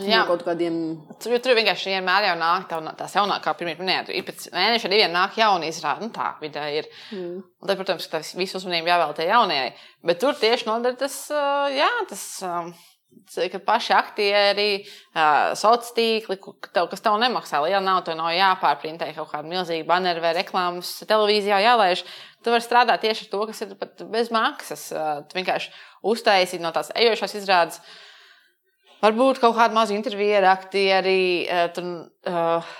Jā, 0.00 0.22
no 0.22 0.30
kaut 0.32 0.42
kādiem. 0.46 0.76
Tur, 1.22 1.36
tur 1.44 1.54
vienkārši 1.58 1.92
vienmēr 1.92 2.30
jau 2.30 2.36
nāk 2.40 2.64
tā, 2.70 2.78
tās 2.98 3.14
jaunākā, 3.18 3.52
pirmie 3.58 3.74
minēta. 3.78 4.14
Ir 4.16 4.24
pēc 4.26 4.48
mēneša 4.54 4.90
diviem 4.90 5.12
nāk 5.12 5.36
jauni 5.38 5.68
izrādi. 5.70 6.06
Nu, 6.06 6.14
tā 6.14 6.32
vidē 6.40 6.64
ir. 6.78 6.88
Mm. 7.12 7.42
Un 7.44 7.68
tad, 7.68 7.76
protams, 7.78 8.08
ka 8.08 8.18
tas 8.18 8.32
visu 8.38 8.58
uzmanību 8.58 8.90
jāvēlta 8.90 9.28
jaunajai. 9.28 9.68
Bet 10.08 10.22
tur 10.24 10.38
tieši 10.40 10.68
noder 10.70 10.96
tas, 10.98 11.18
jā, 11.76 11.90
tas 12.10 12.24
ka 13.52 13.60
paši 13.64 13.94
aktieri, 13.96 14.68
sociālā 15.14 15.94
tīkli, 15.96 16.38
kas 16.40 17.04
tev 17.04 17.18
nemaksā 17.22 17.62
liela 17.64 17.82
nauda, 17.84 18.10
tev 18.10 18.18
nav 18.20 18.32
jāpārprintē 18.34 19.10
kaut 19.16 19.32
kāda 19.32 19.48
milzīga 19.50 19.86
banera 19.88 20.22
vai 20.22 20.34
reklāmas 20.38 20.96
televīzijā 21.08 21.60
jālaiž. 21.64 22.04
Tu 22.44 22.52
vari 22.52 22.64
strādāt 22.64 23.04
tieši 23.04 23.26
ar 23.26 23.30
to, 23.32 23.44
kas 23.48 23.64
ir 23.64 23.76
pat 23.80 24.02
bez 24.12 24.32
maksas. 24.34 24.88
Tu 25.28 25.38
vienkārši 25.38 25.72
uztaisīt 26.12 26.60
no 26.60 26.74
tās 26.76 26.92
ejošās 26.94 27.38
izrādes. 27.40 27.80
Varbūt 29.04 29.40
kaut 29.42 29.56
kādu 29.56 29.76
mazu 29.76 29.96
interviju 29.96 30.38
ar 30.40 30.50
aktieri. 30.54 31.46
Tur, 31.76 31.88
uh, 32.28 32.74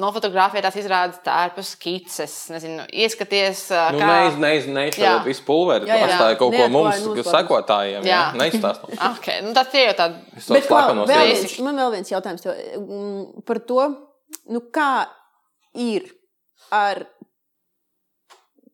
nofotografēt 0.00 0.64
tās 0.66 0.76
izrādes 0.76 1.20
tērpus, 1.24 1.72
skices, 1.76 2.34
nezinu, 2.52 2.84
ieskaties. 3.04 3.62
Nu, 3.94 4.00
kā... 4.02 4.08
Neiz, 4.10 4.38
neiz, 4.42 4.68
neizšķirot 4.68 5.28
visu 5.28 5.44
pulveri, 5.46 5.88
jā, 5.88 5.98
jā, 6.02 6.08
atstāja 6.10 6.38
kaut 6.40 6.56
ko 6.56 6.66
mums, 6.72 7.06
sekotājiem. 7.30 8.04
Jā, 8.04 8.10
jā 8.10 8.22
neizstāstot. 8.40 8.92
okay, 9.14 9.40
nu, 9.44 9.54
tas 9.56 9.72
ir 9.76 9.88
jau 9.88 9.94
tāds. 10.02 10.48
Bet 10.52 10.68
kā, 10.68 10.82
vēl 11.00 11.30
viens, 11.32 11.56
man 11.64 11.80
vēl 11.80 11.94
viens 11.96 12.12
jautājums 12.12 12.44
tev, 12.44 12.58
mm, 12.82 13.46
par 13.48 13.62
to, 13.70 13.86
nu, 14.52 14.64
kā 14.74 14.90
ir 15.86 16.10
ar. 16.74 17.06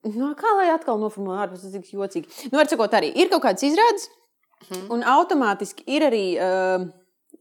Nu, 0.03 0.33
kā 0.35 0.57
lai 0.59 0.73
atkal 0.73 0.99
noformulētu, 0.99 1.45
ārpus 1.45 1.63
tas 1.63 1.79
ir 1.79 2.01
jocīgi. 2.01 2.27
Nu, 2.51 2.59
var 2.59 2.67
sakot, 2.71 2.99
arī 2.99 3.13
ir 3.15 3.31
kaut 3.31 3.45
kādas 3.45 3.63
izrādes, 3.69 4.09
hmm. 4.67 4.89
un 4.97 5.07
automātiski 5.07 5.87
ir 5.95 6.09
arī. 6.11 6.27
Uh, 6.43 6.91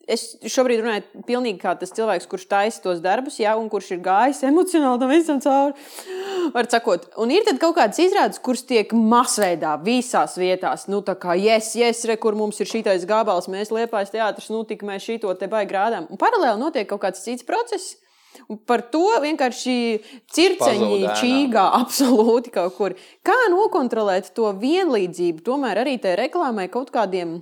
es 0.09 0.23
šobrīd 0.49 0.81
runāju 0.81 1.23
pilnīgi 1.27 1.59
kā 1.61 1.73
tas 1.79 1.93
cilvēks, 1.95 2.27
kurš 2.31 2.47
taisa 2.51 2.81
tos 2.83 3.01
darbus, 3.03 3.39
ja, 3.41 3.55
un 3.59 3.69
kurš 3.71 3.93
ir 3.95 4.01
gājis 4.05 4.43
emocionāli 4.49 5.01
tam 5.01 5.13
visam 5.13 5.41
cauri. 5.43 5.75
Var 6.55 6.69
sakot, 6.71 7.09
un 7.21 7.31
ir 7.33 7.45
kaut 7.61 7.75
kādas 7.77 8.01
izrādes, 8.01 8.41
kuras 8.43 8.63
tiek 8.67 8.93
masveidā 8.97 9.75
visās 9.83 10.37
vietās. 10.41 10.87
Nu, 10.91 11.03
tā 11.05 11.15
kā, 11.19 11.35
yes, 11.37 11.73
yes, 11.77 12.05
re, 12.09 12.17
kur 12.21 12.37
mums 12.37 12.59
ir 12.63 12.69
šītais 12.69 13.05
gabals, 13.09 13.49
mēs 13.51 13.73
liepais 13.73 14.13
teātris, 14.13 14.49
nu, 14.53 14.63
tik 14.67 14.85
mēs 14.87 15.05
šito 15.05 15.33
te 15.37 15.49
baigi 15.51 15.71
grādām. 15.73 16.09
Un 16.09 16.21
paralēli 16.21 16.61
notiek 16.61 16.89
kaut 16.89 17.03
kāds 17.05 17.23
cits 17.25 17.47
process. 17.47 17.97
Un 18.47 18.57
par 18.67 18.81
to 18.91 19.05
vienkārši 19.21 19.75
circeņi 20.33 20.99
čīgā 21.19 21.65
absolūti 21.81 22.53
kaut 22.55 22.77
kur. 22.77 22.95
Kā 23.27 23.37
nokontrolēt 23.51 24.31
to 24.35 24.49
vienlīdzību, 24.59 25.43
tomēr 25.45 25.83
arī 25.83 25.97
tai 26.01 26.15
reklāmai 26.19 26.69
kaut 26.71 26.93
kādiem, 26.95 27.39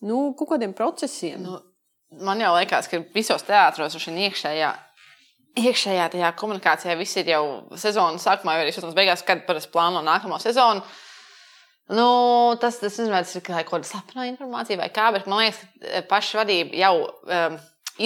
nu, 0.00 0.22
kaut 0.38 0.54
kādiem 0.54 0.74
procesiem? 0.76 1.44
Nu, 1.44 1.60
man 2.18 2.40
jau 2.42 2.54
liekas, 2.56 2.88
ka 2.90 3.02
visos 3.14 3.44
teātros 3.46 3.96
ir 3.98 4.22
iekšējā. 4.26 4.70
Iekšējā 5.60 6.06
tajā 6.12 6.30
komunikācijā 6.38 6.94
viss 6.98 7.18
ir 7.18 7.32
jau 7.32 7.44
sezonas 7.78 8.22
sākumā, 8.26 8.54
vai 8.54 8.66
arī 8.66 8.74
sezonas 8.74 8.94
beigās, 8.94 9.24
kad 9.26 9.42
parasti 9.48 9.72
plāno 9.74 10.02
nākamo 10.06 10.38
sezonu. 10.42 10.84
Nu, 11.90 12.06
tas, 12.62 12.78
tas, 12.78 13.00
nezinu, 13.00 13.16
tas 13.16 13.34
ir 13.34 13.42
kaut 13.42 13.66
kāda 13.72 13.88
sapņu 13.88 14.28
informācija 14.28 14.78
vai 14.78 14.92
kā, 14.94 15.08
bet 15.16 15.26
man 15.26 15.42
liekas, 15.42 15.58
ka 15.82 16.04
paša 16.12 16.38
vadība 16.44 16.78
jau 16.78 16.92
um, 17.02 17.56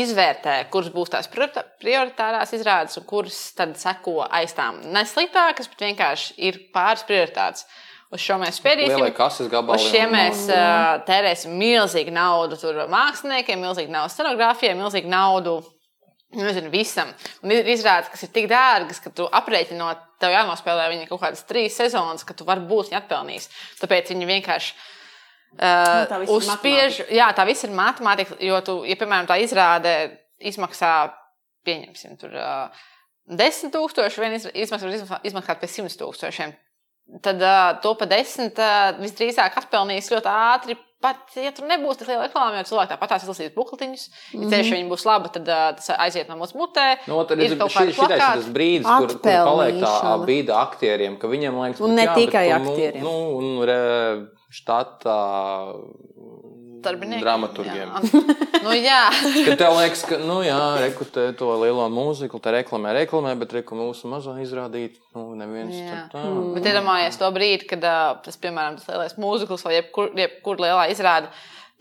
izvērtē, 0.01 0.55
kuras 0.73 0.89
būs 0.95 1.13
tās 1.13 1.29
prioritārās 1.29 2.55
izrādes 2.57 2.97
un 2.97 3.05
kuras 3.09 3.43
tad 3.59 3.77
seko 3.77 4.23
aiz 4.25 4.57
tām 4.57 4.81
nesliktākas, 4.95 5.69
bet 5.69 5.85
vienkārši 5.85 6.39
ir 6.49 6.63
pāris 6.73 7.05
prioritātes. 7.05 7.69
Uh, 7.69 7.94
Uz 8.15 8.23
šo 8.23 8.37
mēs 8.39 8.61
spēļēsim. 8.61 8.95
Uz 9.75 9.87
šiem 9.91 10.13
mēs 10.15 10.45
uh, 10.53 11.01
tērēsim 11.09 11.55
milzīgu 11.59 12.15
naudu 12.15 12.59
tur 12.61 12.85
māksliniekiem, 12.91 13.63
milzīgu 13.65 13.91
naudu 13.91 14.15
scenogrāfijai, 14.15 14.77
milzīgu 14.79 15.11
naudu. 15.11 15.59
Nezinu, 16.35 16.67
visam. 16.67 17.13
Un 17.47 17.53
ir 17.55 17.69
izrādes, 17.71 18.09
kas 18.11 18.25
ir 18.27 18.31
tik 18.35 18.49
dārgas, 18.51 18.99
ka 18.99 19.13
tu 19.15 19.27
aprēķinot, 19.39 20.01
tev 20.19 20.33
jānospēlē 20.35 20.89
viņa 20.91 21.07
kaut 21.07 21.21
kādas 21.23 21.45
trīs 21.47 21.77
sezonas, 21.79 22.27
ka 22.27 22.35
tu 22.35 22.47
varbūt 22.49 22.91
viņu 22.91 22.99
atpelnīs. 22.99 23.47
Tāpēc 23.79 24.11
viņi 24.11 24.31
vienkārši 24.33 24.75
Uh, 25.55 26.09
nu, 26.11 26.35
uzspiež, 26.35 26.97
jā, 27.15 27.29
tā 27.31 27.45
viss 27.47 27.63
ir 27.63 27.71
matemātika. 27.71 28.35
Jo, 28.43 28.57
tu, 28.67 28.73
ja, 28.91 28.97
piemēram, 28.99 29.29
tā 29.31 29.37
izrāde 29.39 29.93
izmaksā, 30.43 31.13
pieņemsim, 31.63 32.17
tur 32.19 32.35
uh, 32.35 32.83
10,000, 33.31 34.19
viena 34.19 34.41
izmaksā, 34.51 35.21
izmaksā 35.31 35.55
pie 35.61 35.71
100,000 35.71 36.51
tad 37.25 37.43
uh, 37.43 37.77
to 37.85 37.95
pa 37.99 38.09
desmit 38.11 38.59
uh, 38.63 38.95
visdrīzāk 39.01 39.61
atpelnīs 39.61 40.11
ļoti 40.13 40.31
ātri. 40.31 40.77
Pat, 41.05 41.35
ja 41.37 41.51
tur 41.53 41.67
nebūs 41.69 41.99
tik 42.01 42.09
liela 42.09 42.25
reklāma, 42.25 42.63
jau 42.63 42.71
cilvēki 42.71 42.95
tāpat 42.95 43.11
tās 43.13 43.25
izlasīs 43.27 43.51
bukletiņus. 43.53 44.05
Ja 44.09 44.15
mm 44.15 44.39
-hmm. 44.41 44.53
ceļš 44.55 44.71
viņi 44.73 44.87
būs 44.89 45.03
labi, 45.05 45.33
tad 45.35 45.51
uh, 45.53 45.65
tas 45.77 45.91
aiziet 45.99 46.31
no 46.33 46.39
mūsu 46.41 46.57
mutē. 46.57 46.87
No, 47.11 47.19
tad 47.29 47.43
ir 47.45 47.59
kaut 47.61 47.75
kāds 47.77 47.99
tas 48.01 48.49
brīdis, 48.49 48.89
kur, 48.89 49.13
kur 49.13 49.21
paliek 49.21 49.83
tā 49.85 50.15
bīda 50.25 50.57
aktieriem, 50.63 51.19
ka 51.21 51.29
viņiem 51.29 51.61
liekas, 51.61 51.85
un 51.85 51.95
ne 51.95 52.09
jā, 52.09 52.15
tikai 52.17 52.47
bet, 52.49 52.57
aktieriem. 52.63 53.05
Nu, 53.05 53.37
un, 53.37 53.61
re, 53.69 53.77
štata 54.49 55.19
darbiniekiem. 56.85 57.25
Dramaturgiem. 57.25 57.91
Jā. 57.91 58.23
nu, 58.65 58.77
jā. 58.77 59.01
Kad 59.49 59.59
tev 59.61 59.77
liekas, 59.79 60.05
ka, 60.09 60.21
nu, 60.23 60.39
jā, 60.47 60.61
rekrutē 60.85 61.27
to 61.39 61.51
lielo 61.63 61.89
mūziku, 61.93 62.41
tā 62.45 62.55
reklamē, 62.55 62.95
reklamē, 63.01 63.35
bet 63.41 63.57
reku 63.59 63.79
mūsu 63.79 64.11
mazā 64.13 64.37
izrādīt, 64.45 65.01
nu, 65.17 65.27
neviens 65.41 65.77
tā. 66.13 66.23
Mm. 66.23 66.55
Bet 66.57 66.71
iedomājies 66.73 67.21
to 67.21 67.31
brīdi, 67.35 67.69
kad 67.75 67.85
tas, 68.25 68.41
piemēram, 68.41 68.81
tas 68.81 68.91
lielais 68.93 69.19
mūzikls 69.21 69.67
vai 69.67 69.79
jebkur, 69.81 70.15
jebkur 70.19 70.65
lielā 70.65 70.89
izrāde, 70.95 71.33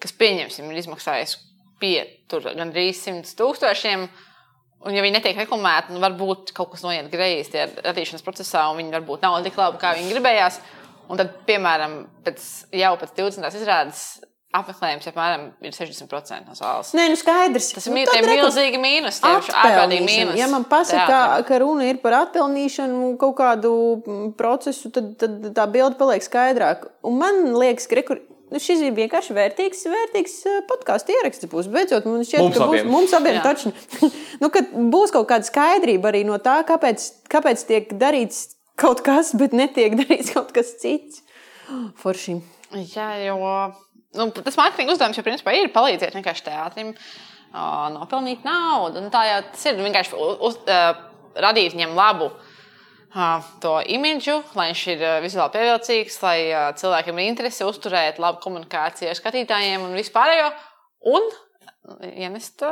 kas 0.03 0.15
pieņemsim, 0.19 0.71
ir 0.71 0.83
izmaksājis 0.83 1.37
pie 1.83 1.97
tur 2.31 2.45
gandrīz 2.55 3.01
simts 3.03 3.35
tūkstošiem. 3.39 4.07
Un, 4.83 4.91
ja 4.91 5.03
viņi 5.03 5.15
netiek 5.15 5.37
reklamēti, 5.39 5.93
nu, 5.95 6.01
varbūt 6.03 6.51
kaut 6.55 6.73
kas 6.73 6.83
noiet 6.83 7.07
greizi 7.11 7.53
tajā 7.53 7.69
radīšanas 7.85 8.25
procesā, 8.25 8.65
un 8.71 8.81
viņi 8.81 8.95
varbūt 8.97 9.23
nav 9.23 9.37
tik 9.45 9.59
labi, 9.59 9.79
kā 9.79 9.93
viņi 9.95 10.11
gribējās. 10.11 10.59
Un 11.11 11.19
tad, 11.19 11.31
piemēram, 11.47 11.95
pēc, 12.23 12.43
jau 12.79 12.91
pēc 12.99 13.15
20. 13.15 13.59
izrādes 13.59 14.03
apmeklējums 14.53 15.07
apmēram 15.09 15.45
ir 15.65 15.73
60% 15.73 16.49
no 16.49 16.57
zāles. 16.57 16.91
Nē, 16.97 17.07
nu 17.09 17.17
skaidrs. 17.17 17.71
Tas 17.73 17.87
ir 17.87 17.95
nu, 17.95 18.01
milzīgi 18.29 18.81
mīnus. 18.81 19.17
mīnus. 20.05 20.37
Ja 20.37 20.49
man 20.51 20.67
pasaka, 20.69 21.21
ka 21.47 21.59
runa 21.63 21.87
ir 21.89 21.99
par 22.03 22.19
atpelnīšanu, 22.21 23.15
kaut 23.21 23.35
kādu 23.39 23.73
procesu, 24.37 24.91
tad, 24.93 25.15
tad 25.21 25.49
tā 25.57 25.65
bilde 25.73 25.97
paliek 25.99 26.25
skaidrāka. 26.25 26.91
Un 27.07 27.17
man 27.21 27.41
liekas, 27.57 27.89
ka 27.89 27.97
rekur, 27.97 28.21
nu, 28.53 28.61
šis 28.61 28.83
ir 28.85 28.93
vienkārši 28.97 29.37
vērtīgs, 29.37 29.85
vērtīgs 29.89 30.35
podkāstu 30.69 31.15
ieraksts. 31.17 31.49
Būs 31.49 31.69
beidzot, 31.73 32.05
man 32.09 32.21
šķiet, 32.27 32.43
mums 32.45 32.59
ka 32.59 32.67
abiem. 32.67 32.85
būs 32.85 32.93
mums 32.93 33.15
abiem 33.17 33.39
taču. 33.45 33.73
nu, 34.43 34.51
būs 34.93 35.15
kaut 35.15 35.29
kāda 35.31 35.49
skaidrība 35.49 36.13
arī 36.13 36.21
no 36.29 36.37
tā, 36.43 36.59
kāpēc, 36.67 37.07
kāpēc 37.33 37.65
tiek 37.71 37.95
darīts 37.97 38.51
kaut 38.79 39.01
kas, 39.05 39.33
bet 39.39 39.57
netiek 39.57 39.97
darīts 40.03 40.35
kaut 40.35 40.53
kas 40.53 40.75
cits. 40.83 41.23
Forši. 42.03 42.37
Jā, 42.93 43.09
jo 43.25 43.39
nu, 44.17 44.29
tas 44.35 44.57
mārketinga 44.59 44.95
uzdevums 44.95 45.19
jau 45.19 45.25
principā 45.25 45.53
ir 45.57 45.71
palīdzēt 45.73 46.15
vienkārši 46.17 46.47
teātrim 46.47 46.93
uh, 46.93 47.89
nopelnīt 47.93 48.45
naudu. 48.47 49.03
Un 49.03 49.13
tā 49.13 49.25
jau 49.29 49.39
tas 49.51 49.67
ir 49.69 49.79
vienkārši 49.81 50.17
uz, 50.17 50.59
uh, 50.65 50.91
radīt 51.43 51.77
viņam 51.77 51.95
labu. 51.97 52.31
uh, 52.31 53.47
to 53.63 53.77
imidžu, 53.95 54.39
lai 54.57 54.71
viņš 54.71 54.83
ir 54.95 55.05
uh, 55.05 55.15
vizuāli 55.23 55.55
pievilcīgs, 55.55 56.19
lai 56.25 56.37
uh, 56.49 56.67
cilvēkiem 56.79 57.21
ir 57.21 57.31
interese 57.31 57.67
uzturēt 57.69 58.21
labu 58.21 58.41
komunikāciju 58.45 59.11
ar 59.11 59.19
skatītājiem 59.19 59.85
un 59.85 59.97
vispārējo. 59.97 60.51
Un 61.13 61.33
ienest 62.13 62.63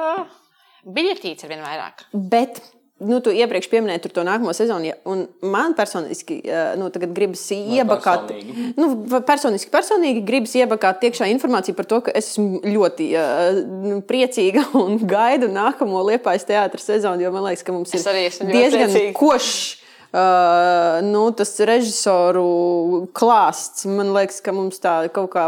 biļetītes 0.88 1.46
ar 1.46 1.52
vien 1.52 1.66
vairāk. 1.66 2.06
Bet 2.14 2.62
nu, 3.02 3.20
tu 3.24 3.34
iepriekš 3.34 3.68
pieminēji 3.72 4.12
to 4.14 4.24
nākamo 4.26 4.54
sezonu, 4.56 4.92
ja, 4.92 4.98
un 5.10 5.26
man 5.42 5.74
personiski 5.78 6.40
eh, 6.46 6.74
nu, 6.80 6.90
gribas 6.94 7.44
iebakāt. 7.56 8.30
personīgi? 8.30 8.70
Nu, 8.82 9.20
personiski, 9.28 9.72
personīgi 9.74 10.24
gribas 10.26 10.54
iebakāt 10.58 11.04
iekšā 11.10 11.28
informāciju 11.34 11.78
par 11.78 11.88
to, 11.90 12.02
ka 12.06 12.14
es 12.16 12.32
esmu 12.34 12.62
ļoti 12.66 13.10
uh, 13.18 13.60
nu, 13.88 14.00
priecīga 14.08 14.68
un 14.82 15.02
gaidu 15.10 15.50
nākamo 15.52 16.04
liepais 16.12 16.46
teātris 16.48 16.88
sezonu, 16.94 17.26
jo 17.26 17.34
man 17.34 17.50
liekas, 17.50 17.66
ka 17.68 17.76
mums 17.76 17.94
ir 17.98 18.52
diezgan 18.52 18.98
košs. 19.18 19.81
Uh, 20.12 20.98
nu, 21.08 21.22
tas 21.32 21.54
režisoru 21.64 23.08
klāsts, 23.16 23.86
man 23.88 24.10
liekas, 24.12 24.42
ka 24.44 24.52
mums 24.52 24.82
tā 24.84 24.96
kaut 25.16 25.30
kā 25.32 25.46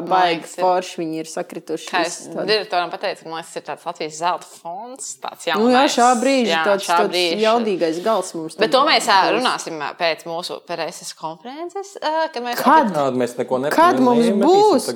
ir. 0.56 0.62
forši 0.64 1.00
viņi 1.02 1.18
ir 1.20 1.28
sakrituši. 1.28 1.88
Kā 1.92 2.04
es 2.08 2.16
direktoram 2.32 2.88
pateicu, 2.94 3.26
ka 3.26 3.30
man 3.34 3.42
liekas, 3.42 3.50
tas 3.52 3.60
ir 3.60 3.66
tāds 3.68 3.84
Latvijas 3.90 4.20
zelta 4.22 4.48
fonds. 4.48 5.10
Tāds 5.20 5.48
Nu, 5.52 5.68
jā, 5.68 5.82
jaunais. 5.84 5.96
šā 5.98 6.08
brīža 6.22 6.54
Jā, 6.54 6.62
tāds, 6.70 6.88
šā 6.88 6.98
tāds 7.02 7.12
brīža. 7.12 7.40
jaudīgais 7.44 8.00
gals 8.06 8.32
mums. 8.38 8.56
Bet 8.62 8.72
to 8.72 8.84
mēs 8.88 9.10
ā, 9.12 9.18
būs. 9.28 9.36
runāsim 9.36 9.84
pēc 10.00 10.24
mūsu 10.32 10.60
preses 10.70 11.12
konferences. 11.20 11.98
Kad 12.00 12.40
mēs 12.48 12.62
Kad? 12.64 12.94
Jā, 12.96 13.10
mēs 13.20 13.36
neko 13.42 13.60
nepazīstam. 13.66 13.84
Kad 13.84 14.00
mums 14.00 14.32
būs? 14.46 14.88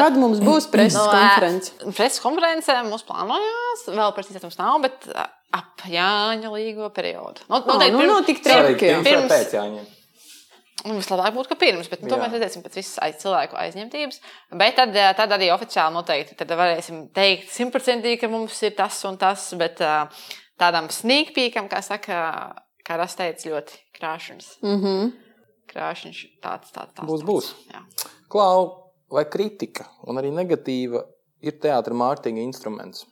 Kad 0.00 0.16
mums 0.16 0.40
būs 0.40 0.70
preses 0.72 0.96
konference? 1.04 1.76
Preses 1.84 2.24
konference 2.24 2.80
mums 2.88 3.04
plānojās, 3.04 3.84
vēl 3.92 4.16
precīzi 4.16 4.40
mums 4.46 4.56
nav, 4.56 4.80
bet 4.88 5.04
ap 5.52 5.82
Jāņa 5.90 6.50
līgo 6.52 6.90
periodu. 6.94 7.40
No, 7.48 7.60
Ā, 7.62 7.90
nu, 7.90 8.02
nav 8.06 8.24
tik 8.26 8.42
Arī 8.44 8.76
traki. 8.76 8.86
jā. 8.86 9.00
pirms 9.00 9.04
vai 9.04 9.12
pirms- 9.12 9.32
pēc 9.32 9.54
jāņem. 9.58 9.86
Nu, 10.80 10.94
Vislabāk 10.96 11.34
būtu, 11.36 11.48
ka 11.50 11.56
pirms, 11.60 11.88
bet 11.92 12.00
nu, 12.02 12.08
to 12.08 12.16
Jā. 12.16 12.22
mēs 12.22 12.32
redzēsim 12.38 12.62
pēc 12.64 12.76
visas 12.78 12.98
aiz 13.04 13.16
cilvēku 13.20 13.52
aizņemtības. 13.60 14.20
Bet 14.56 14.76
tad, 14.78 14.94
tad 15.18 15.34
arī 15.36 15.50
oficiāli 15.52 15.92
noteikti 15.92 16.36
tad 16.40 16.48
varēsim 16.56 17.02
teikt 17.12 17.50
simtprocentīgi, 17.52 18.20
ka 18.22 18.28
mums 18.32 18.62
ir 18.62 18.72
tas 18.78 18.96
un 19.04 19.18
tas, 19.20 19.50
bet 19.60 19.76
tādam 20.60 20.88
sneakpīkam, 20.88 21.68
kā 21.68 21.82
saka, 21.84 22.22
kā 22.86 22.96
Ras 22.96 23.14
teica, 23.18 23.44
ļoti 23.52 23.76
krāšņs. 24.00 24.48
Mhm. 24.64 25.12
Krāšņš 25.70 26.22
tāds, 26.42 26.72
tāds, 26.72 26.94
tāds. 26.96 27.06
Būs, 27.06 27.20
tāds. 27.20 27.28
būs. 27.28 27.52
Jā. 27.74 27.82
Klau, 28.32 28.90
vai 29.12 29.24
kritika 29.28 29.84
un 30.08 30.16
arī 30.16 30.32
negatīva 30.32 31.04
ir 31.42 31.52
teātris 31.60 31.94
mārketinga 31.94 32.40
instruments? 32.42 33.04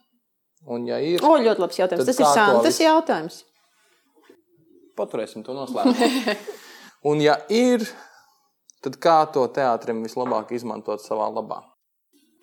Un, 0.68 0.84
ja 0.88 0.98
ir, 1.00 1.22
O, 1.24 1.36
ļoti 1.40 1.62
labs 1.62 1.78
jautājums. 1.80 2.04
Tas 2.04 2.18
ir 2.18 2.24
kā 2.26 2.28
to 2.28 2.34
Santas 2.36 2.78
jautājums. 2.82 3.38
paturēsim 4.98 5.44
to 5.46 5.54
noslēpumu. 5.56 6.34
un, 7.10 7.20
ja 7.24 7.36
ir, 7.54 7.84
tad 8.84 8.98
kā 9.02 9.18
to 9.32 9.46
teātrim 9.54 10.02
vislabāk 10.04 10.50
izmantot 10.58 11.00
savā 11.04 11.28
labā? 11.32 11.62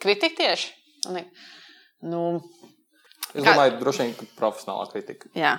Kritika 0.02 0.42
tieši. 0.44 0.72
Nu, 2.06 2.42
Es 3.36 3.44
Kā- 3.44 3.52
domāju, 3.52 3.74
droši 3.82 4.00
vien, 4.00 4.12
ka 4.16 4.26
profesionālā 4.40 4.86
kritika. 4.94 5.28
Jā, 5.36 5.58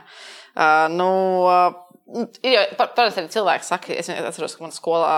uh, 0.56 0.86
nu, 0.88 1.08
uh, 1.44 2.22
ir 2.40 2.54
jau 2.54 2.62
pa- 2.78 2.86
parasti 2.96 3.26
cilvēki 3.34 3.66
saka, 3.68 3.92
es 4.00 4.08
atceros, 4.08 4.54
ka 4.56 4.64
manā 4.64 4.72
skolā 4.72 5.16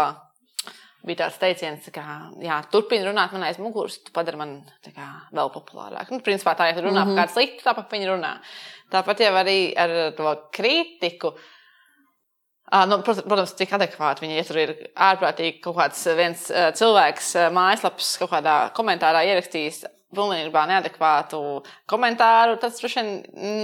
bija 1.07 1.25
tāds 1.25 1.39
teiciens, 1.41 1.91
ka, 1.95 2.05
jā, 2.43 2.57
turpini 2.73 3.07
runāt 3.07 3.35
man 3.35 3.47
aiz 3.47 3.61
muguras, 3.63 3.99
tu 4.03 4.15
padari 4.15 4.41
man 4.41 4.57
tā 4.85 4.93
kā, 4.95 5.07
vēl 5.35 5.53
populārāk. 5.55 6.11
Nu, 6.13 6.23
principā 6.25 6.57
tā, 6.59 6.71
ja 6.71 6.77
tu 6.77 6.83
runā 6.83 7.05
mm 7.05 7.11
-hmm. 7.11 7.17
par 7.17 7.29
kādu 7.29 7.35
sliktu, 7.37 7.65
tāpat 7.65 7.93
viņi 7.93 8.11
runā. 8.11 8.33
Tāpat 8.91 9.21
jau 9.21 9.35
arī 9.35 9.75
ar 9.77 10.13
to 10.17 10.35
kritiku. 10.53 11.35
Uh, 12.73 12.85
nu, 12.89 12.99
protams, 13.03 13.55
cik 13.57 13.73
adekvāti 13.73 14.21
viņi. 14.21 14.37
Ja 14.37 14.45
tur 14.45 14.59
ir 14.59 14.91
ārprātīgi 14.95 15.61
kaut 15.61 15.77
kāds 15.77 16.17
viens 16.17 16.51
uh, 16.51 16.73
cilvēks 16.73 17.35
uh, 17.37 17.53
mājaslapas 17.53 18.19
kaut 18.19 18.31
kādā 18.31 18.73
komentārā 18.77 19.25
ierakstījis 19.25 19.85
pilnībā 20.15 20.63
neadekvātu 20.71 21.41
komentāru. 21.91 22.57
Tas 22.63 22.79
droši 22.81 23.03
vien 23.03 23.11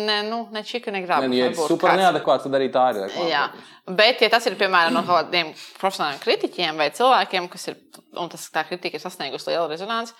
ne, 0.08 0.18
nu, 0.28 0.42
ne 0.52 0.64
čika, 0.66 0.92
ne 0.94 1.00
grāmatā. 1.04 1.32
Ja 1.36 1.48
ir 1.50 1.56
super 1.56 1.96
neadekvāts, 1.98 2.46
tad 2.46 2.58
arī 2.58 2.68
tā 2.74 2.84
ir. 2.92 3.00
adekvāta. 3.04 3.30
Jā, 3.30 3.46
bet, 3.88 4.22
ja 4.24 4.30
tas 4.34 4.46
ir 4.50 4.58
piemēram 4.60 4.96
no 4.96 5.04
kādiem 5.08 5.54
profesionāliem 5.80 6.20
kritiķiem 6.24 6.80
vai 6.80 6.90
cilvēkiem, 6.96 7.48
kas 7.52 7.70
ir, 7.72 7.80
un 8.20 8.32
tas, 8.32 8.46
tā 8.52 8.66
kritika 8.68 9.00
ir 9.00 9.04
sasniegusi 9.04 9.52
lielu 9.52 9.70
rezonanci, 9.72 10.16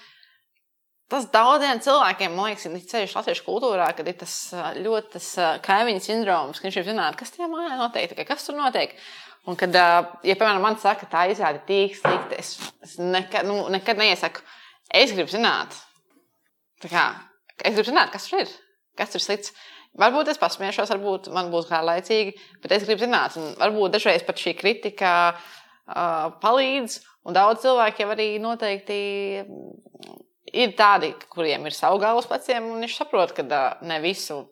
tas 1.13 1.29
daudziem 1.33 1.83
cilvēkiem, 1.85 2.33
man 2.33 2.51
liekas, 2.51 2.67
ir 2.71 2.89
ceļš 2.95 3.19
latviešu 3.19 3.45
kultūrā, 3.47 3.91
kad 3.97 4.09
ir 4.09 4.17
tas 4.25 4.39
ļoti 4.81 5.15
tas 5.19 5.29
kaimiņu 5.67 6.03
sindroms, 6.03 6.61
ka 6.61 6.69
viņš 6.71 6.81
ir 6.81 6.89
zināt, 6.89 7.21
kas 7.21 7.37
tajā 7.37 7.51
mājā 7.53 7.77
notiek, 7.79 8.17
kas 8.29 8.49
tur 8.49 8.57
notiek. 8.59 8.97
Un 9.45 9.59
kad, 9.61 9.75
ja, 9.77 10.37
piemēram, 10.39 10.63
man 10.65 10.79
saka, 10.81 11.05
tā 11.11 11.27
izrāda 11.29 11.61
tik 11.69 11.99
slikti, 11.99 12.39
es, 12.41 12.55
es 12.81 12.95
nekad, 12.97 13.45
nu, 13.45 13.67
nekad 13.69 13.99
neiesaku, 14.01 14.41
es 14.89 15.13
gribu 15.13 15.29
zināt, 15.29 15.77
kā, 16.83 17.07
es 17.61 17.77
gribu 17.77 17.91
zināt, 17.91 18.13
kas 18.15 18.29
tur 18.29 18.43
ir, 18.43 18.53
kas 18.99 19.13
tur 19.13 19.23
ir 19.23 19.27
slikts. 19.27 19.55
Varbūt 20.01 20.33
es 20.33 20.41
pasmiešos, 20.43 20.91
varbūt 20.91 21.29
man 21.35 21.53
būs 21.53 21.69
garlaicīgi, 21.71 22.35
bet 22.65 22.73
es 22.75 22.87
gribu 22.87 23.05
zināt, 23.05 23.37
un 23.39 23.53
varbūt 23.61 23.95
dažreiz 23.95 24.25
pat 24.27 24.41
šī 24.43 24.57
kritika 24.59 25.13
uh, 25.35 26.33
palīdz. 26.43 26.99
Un 27.25 27.37
daudz 27.37 27.63
cilvēku 27.63 28.03
jau 28.03 28.11
arī 28.13 28.27
noteikti 28.43 28.97
mm, 29.45 30.17
ir 30.61 30.75
tādi, 30.77 31.15
kuriem 31.31 31.71
ir 31.71 31.77
savu 31.77 32.03
galvas 32.03 32.27
paciem, 32.29 32.67
un 32.75 32.83
viņš 32.83 32.99
saprot, 32.99 33.37
ka 33.37 33.47
uh, 33.47 33.87
ne 33.87 34.01
visu 34.03 34.43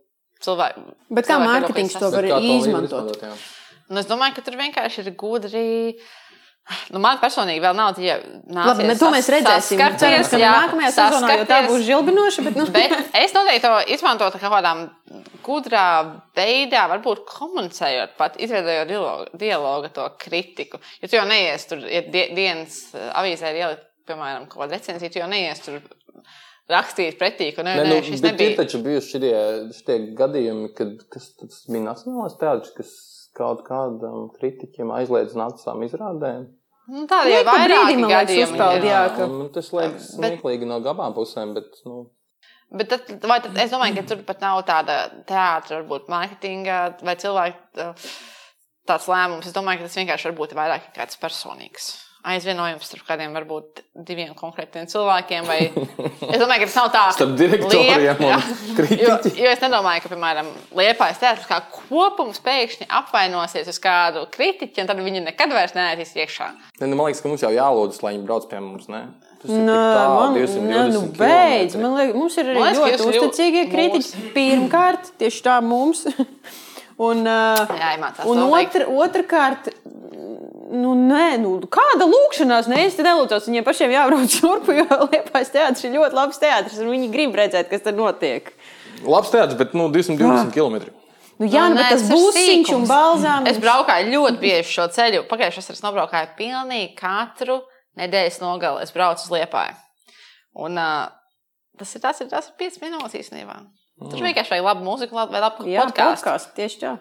cilvēku. 0.43 0.87
Bet 1.11 1.29
kā 1.29 1.41
mārketings 1.43 1.99
to 1.99 2.13
var 2.15 2.31
to 2.31 2.39
izmantot? 2.55 3.19
jā. 3.19 3.35
Un 3.93 4.01
es 4.01 4.09
domāju, 4.09 4.39
ka 4.39 4.47
tur 4.47 4.57
vienkārši 4.61 5.03
ir 5.05 5.15
gudri. 5.21 5.67
Nu, 6.95 7.01
man 7.03 7.19
personīgi 7.19 7.61
vēl 7.61 7.75
nav 7.75 7.97
tie 7.97 8.13
Labi, 8.55 8.85
bet 8.87 9.01
to 9.01 9.09
mēs 9.13 9.29
redzēsim. 9.35 9.81
Cerams, 9.99 10.29
ka 10.31 10.39
nākamajā 10.39 10.91
sezonā 10.95 11.37
jau 11.41 11.47
tā 11.51 11.59
būs 11.67 11.83
žilbinoša. 11.89 12.45
Bet, 12.47 12.59
nu, 12.61 12.67
Bet 12.73 12.95
es 13.19 13.35
noteikti 13.35 13.65
to 13.67 13.73
izmantotu 13.97 14.39
kā 14.41 14.51
kādām 14.53 14.85
gudrā 15.43 15.87
veidā, 16.39 16.85
varbūt 16.93 17.25
komunicējot, 17.27 18.15
pat 18.21 18.39
izveidojot 18.41 18.93
dialogu, 18.93 19.27
dialogu 19.43 19.91
ar 19.91 19.97
to 19.97 20.07
kritiku. 20.23 20.79
Jo 21.03 21.11
tu 21.11 21.19
jau 21.19 21.27
neies 21.29 21.67
tur, 21.67 21.83
ja 21.83 22.05
die, 22.07 22.29
dienas 22.37 22.79
eh, 22.95 23.11
avīzē 23.21 23.51
ir 23.51 23.61
ielikt, 23.65 23.89
piemēram, 24.09 24.47
kaut 24.47 24.63
kāda 24.63 24.79
recenzija, 24.79 25.11
tu 25.11 25.19
jau 25.19 25.29
neies 25.31 25.65
tur 25.67 25.81
rakstīt 26.73 27.19
pretī, 27.21 27.51
ka 27.57 27.65
ne, 27.67 27.75
Nē, 27.81 27.89
ne, 27.89 27.97
nu, 27.99 28.05
šis 28.07 28.23
bet 28.23 28.39
ir 28.39 28.39
nebija. 28.39 28.59
taču 28.63 28.79
bijuši 28.87 29.19
šie, 29.19 29.33
šie 29.83 29.97
gadījumi, 30.19 30.71
kad 30.79 30.95
kas, 31.13 31.33
tas 31.41 31.65
bija 31.67 31.89
nacionālais 31.91 32.39
teātris, 32.41 32.73
kas 32.79 32.93
kaut 33.37 33.63
kādam 33.67 34.29
kritiķiem 34.39 34.91
aizliedz 34.99 35.35
nācām 35.39 35.85
izrādēm. 35.87 36.49
Nu, 36.93 37.05
tādi 37.07 37.31
jau 37.37 37.45
Nu, 37.45 37.53
man 37.53 37.69
liekas, 37.71 38.11
gadījumi 38.13 38.53
uzpeld, 38.53 38.77
ir. 38.83 38.89
jā. 38.91 39.03
ka- 39.17 39.27
man 39.31 39.49
tas 39.55 39.71
liekas 39.73 40.09
Bet- 40.19 40.33
smieklīgi 40.41 40.67
no 40.67 40.81
abām 40.81 41.15
pusēm, 41.15 41.55
bet, 41.55 41.71
nu, 41.87 42.11
Bet 42.75 42.89
tad, 42.89 43.11
vai 43.29 43.39
tad, 43.45 43.57
es 43.61 43.71
domāju, 43.71 43.95
ka 43.99 44.03
tur 44.09 44.23
pat 44.25 44.41
nav 44.41 44.63
tāda 44.65 44.95
teātris, 45.29 45.75
varbūt 45.77 46.07
mārketinga 46.09 46.79
vai 47.05 47.15
cilvēka 47.21 47.95
tāds 48.89 49.09
lēmums. 49.13 49.47
Es 49.47 49.53
domāju, 49.53 49.83
ka 49.83 49.89
tas 49.91 49.97
vienkārši 50.01 50.25
var 50.31 50.37
būt 50.39 50.55
vairāk 50.57 50.87
kā 50.87 51.03
kāds 51.03 51.19
personīgs. 51.21 51.91
Aizvienojums 52.23 52.87
starp 52.87 53.03
kādiem 53.09 53.33
varbūt 53.35 53.81
diviem 54.07 54.31
konkrētiem 54.39 54.87
cilvēkiem. 54.91 55.49
Vai... 55.49 55.59
Es 56.33 56.39
domāju, 56.39 56.63
ka 56.63 56.69
tas 56.69 56.77
nav 56.79 56.91
tā. 56.95 57.01
Starp 57.17 57.33
direktoriem 57.39 57.99
liep- 58.05 58.21
un 58.23 58.29
jā. 58.33 58.37
kritiķi. 58.79 59.03
Jo, 59.03 59.17
jo 59.43 59.51
es 59.51 59.65
nedomāju, 59.65 60.05
ka, 60.05 60.13
piemēram, 60.13 60.53
Liepājas 60.79 61.19
teātris 61.21 61.49
kā 61.51 61.59
kopums 61.75 62.39
pēkšņi 62.47 62.87
apvainosies 63.01 63.69
uz 63.73 63.81
kādu 63.83 64.23
kritiķu, 64.33 64.85
un 64.85 64.93
tad 64.93 65.03
viņi 65.03 65.25
nekad 65.27 65.53
vairs 65.53 65.75
neaizies 65.77 66.15
iekšā. 66.23 66.49
ne, 66.81 66.87
nu, 66.87 66.95
man 66.95 67.11
liekas, 67.11 67.25
ka 67.25 67.33
mums 67.33 67.43
jau 67.43 67.51
jālūdz, 67.53 68.01
lai 68.07 68.15
viņi 68.15 68.27
brauc 68.31 68.47
pie 68.51 68.63
mums. 68.63 68.87
Ne? 68.93 69.03
Tas 69.43 69.51
ir 69.51 69.65
Nē, 69.67 69.77
man, 70.15 70.37
220 70.39 70.69
nē, 70.71 70.83
nu, 70.95 71.01
beidz. 71.19 71.75
Man 71.83 71.97
liekas, 71.99 72.15
mums 72.23 72.39
ir 72.39 72.53
arī 72.53 72.61
liekas, 72.63 72.79
ka 72.79 72.91
ļoti 72.93 73.23
uzticīgie 73.27 73.65
kritiķi. 73.75 74.29
Pirmkārt, 74.37 75.11
tieši 75.19 75.43
tā 75.51 75.59
mums. 75.67 76.07
Un, 77.03 77.25
uh, 77.27 77.71
Jāiemācās 77.73 78.27
un 78.29 78.39
otr, 78.53 78.85
otrkārt, 79.01 79.71
nu, 80.73 80.95
nē, 80.97 81.37
nu, 81.43 81.53
kāda 81.73 82.07
lūkšanās, 82.09 82.69
ne 82.73 82.81
es 82.87 82.97
te 82.99 83.05
nelūdzos, 83.07 83.47
viņiem 83.51 83.65
pašiem 83.67 83.93
jābrauc 83.95 84.33
šurp, 84.39 84.71
jo 84.73 84.87
Liepājas 85.13 85.53
teātris 85.55 85.85
ir 85.89 85.95
ļoti 85.99 86.17
labs 86.19 86.41
teātris, 86.43 86.81
un 86.83 86.91
viņi 86.95 87.11
grib 87.13 87.37
redzēt, 87.39 87.69
kas 87.71 87.85
tur 87.85 87.95
notiek. 87.99 88.51
Labs 89.05 89.31
teātris, 89.35 89.59
bet 89.61 89.77
nu, 89.79 89.89
220 89.93 90.53
km. 90.57 90.81
Nu, 91.41 91.49
jā, 91.51 91.65
Nu, 91.69 91.75
nu, 91.75 91.81
nē, 91.81 91.83
bet 91.83 91.95
tas 91.97 92.05
būs 92.11 92.37
siņš 92.37 92.69
un 92.77 92.85
sīkums. 92.85 92.91
balzāms. 92.93 93.49
Es 93.51 93.59
braukāju 93.63 94.13
ļoti 94.13 94.39
bieži 94.43 94.69
šo 94.77 94.85
ceļu. 94.95 95.23
Pagājušajā 95.31 95.65
gadā 95.65 95.75
es 95.79 95.83
nobraukāju 95.83 96.29
pilnīgi 96.39 96.93
katru 97.01 97.57
nedēļas 97.99 98.37
nogali. 98.45 98.83
Es 98.85 98.93
braucu 98.95 99.25
uz 99.27 99.33
Liepāju. 99.33 99.75
Un 100.63 100.77
uh, 100.79 101.09
tas 101.81 101.95
ir 101.97 102.03
tas, 102.05 102.21
ir 102.23 102.29
tas 102.31 102.51
ir 102.53 102.55
5 102.61 102.79
minūtes 102.85 103.17
īstenībā. 103.25 103.57
Tur 104.03 104.23
vienkārši 104.23 104.55
vajag 104.55 104.69
labu 104.69 104.87
mūziku 104.87 105.17
labu- 105.19 105.35
vai 105.35 105.41
labu 105.43 105.67
Jā, 105.67 105.89
podkāstu. 105.89 106.53
tieši 106.61 106.79
tā. 106.85 106.93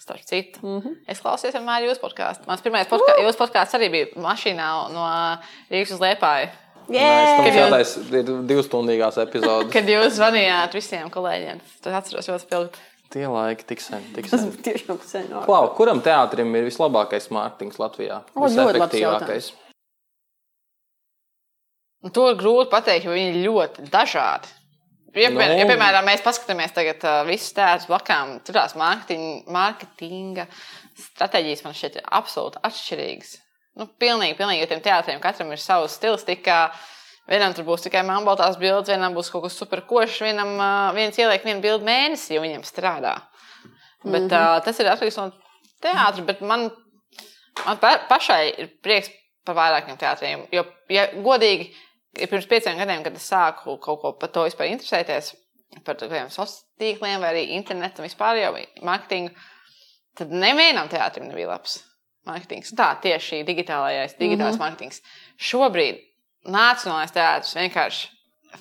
Starp 0.00 0.20
citu, 0.26 0.58
mm 0.62 0.76
Mhm. 0.78 0.88
-hmm. 0.88 0.94
es 1.08 1.20
klausījos 1.22 1.54
vienmēr 1.54 1.84
jūsu 1.88 2.00
podkāstu. 2.02 2.46
Mans 2.46 2.60
pirmais 2.62 2.86
podkā, 2.88 3.14
jūsu 3.22 3.38
podkāsts 3.38 3.74
arī 3.78 3.90
bija 3.90 4.06
mašīnā 4.16 4.68
no 4.92 5.04
Rīgas 5.70 5.92
uz 5.94 6.00
Liepāju. 6.00 6.48
Tas 6.86 6.96
Jā, 6.96 7.54
jātais 7.54 7.96
ir 8.12 8.24
divstundīgās 8.44 9.16
epizodes. 9.22 9.72
Kad 9.72 9.84
jūs 9.88 10.18
zvanījāt 10.18 10.74
visiem 10.74 11.08
kolēģiem, 11.10 11.60
tad 11.82 11.94
atceros 11.94 12.28
ļoti 12.28 12.40
spilgti. 12.44 12.78
Tie 13.10 13.26
laiki 13.26 13.64
tik 13.64 13.80
sen, 13.80 14.02
tik 14.14 14.28
Tas 14.30 14.40
sen. 14.40 14.50
tiešām 14.52 14.98
sen. 15.00 15.28
Klau, 15.44 15.68
kuram 15.76 16.02
teātrim 16.02 16.54
ir 16.56 16.64
vislabākais 16.64 17.30
mārketings 17.30 17.78
Latvijā? 17.78 18.22
Visefektīvākais. 18.36 19.52
Un 22.04 22.10
To 22.10 22.28
ir 22.30 22.36
grūti 22.36 22.68
pateikt, 22.70 23.04
jo 23.06 23.12
viņi 23.12 23.30
ir 23.34 23.48
ļoti 23.48 23.88
dažādi. 23.90 24.48
Ja, 25.14 25.30
Nu. 25.30 25.38
no. 25.38 25.46
ja 25.46 25.66
piemēram, 25.68 26.06
mēs 26.08 26.24
paskatāmies 26.24 26.74
tagad 26.74 27.04
uh, 27.06 27.20
visus 27.28 27.54
tēlus 27.54 27.86
blakām, 27.86 28.40
tur 28.42 28.56
tās 28.56 28.74
mārketinga, 28.74 30.48
stratēģijas 30.98 31.62
man 31.66 31.76
šķiet 31.78 32.00
ir 32.00 32.08
absolūti 32.18 32.62
atšķirīgas. 32.66 33.36
Nu, 33.78 33.86
pilnīgi, 33.98 34.36
pilnīgi, 34.38 34.62
jo 34.62 34.70
tiem 34.70 34.82
teātriem 34.82 35.22
katram 35.22 35.50
ir 35.54 35.62
savs 35.62 35.96
stilistika. 35.98 36.68
Vienam 37.30 37.54
tur 37.56 37.64
būs 37.66 37.86
tikai 37.86 38.02
melnbaltās 38.04 38.58
bildes, 38.60 38.90
vienam 38.92 39.14
būs 39.16 39.30
kaut 39.32 39.46
kas 39.46 39.56
superkošs, 39.58 40.20
vienam 40.26 40.52
uh, 40.58 40.90
viens 40.96 41.16
ieliek 41.18 41.46
vienu 41.46 41.62
bildi 41.64 41.86
mēnesī, 41.88 42.34
jo 42.36 42.42
viņiem 42.44 42.66
strādā. 42.68 43.14
Bet, 44.04 44.26
mm 44.26 44.28
-hmm. 44.28 44.58
uh, 44.58 44.60
tas 44.64 44.80
ir 44.80 44.90
atkarīgs 44.92 45.16
no 45.16 45.30
teātra. 45.82 46.24
Bet 46.26 46.42
man, 46.44 46.68
man 47.64 47.80
pa, 47.80 47.96
pašai 48.10 48.42
ir 48.50 48.68
prieks 48.82 49.10
par 49.44 49.56
vairākiem 49.56 49.96
teātriem. 50.00 50.46
Jo, 50.52 50.66
ja 50.92 51.06
godīgi, 51.14 51.70
ja 52.18 52.28
pirms 52.30 52.46
pieciem 52.50 52.78
gadiem, 52.78 53.02
kad 53.06 53.16
es 53.18 53.26
sāku 53.30 53.78
kaut 53.82 54.00
ko 54.02 54.12
par 54.20 54.30
to 54.34 54.44
vispār 54.46 54.70
interesēties, 54.72 55.32
par 55.86 55.98
tādiem 55.98 56.30
sociāliem 56.30 56.70
tīkliem, 56.80 57.18
vai 57.22 57.32
arī 57.32 57.44
internetu 57.56 58.04
vispār 58.04 58.38
jau 58.40 58.54
mārketingu, 58.86 59.34
tad 60.18 60.32
nevienam 60.34 60.88
teātrim 60.90 61.28
nebija 61.28 61.52
labs 61.52 61.80
mārketings. 62.28 62.72
Tā 62.78 62.94
tieši 63.02 63.42
digitālais, 63.46 64.16
digitālais 64.18 64.56
mm 64.56 64.60
-hmm. 64.60 64.64
mārketings. 64.64 65.02
Šobrīd 65.38 66.02
Nacionālais 66.44 67.12
teātris 67.12 67.54
vienkārši 67.56 68.08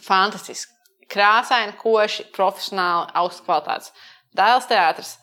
fantastisks. 0.06 0.72
Krāsaini, 1.12 1.76
koši, 1.78 2.24
profesionāli, 2.32 3.10
augsts 3.14 3.44
kvalitātes. 3.46 3.92
Dēls 4.34 4.70
teātris 4.70 5.18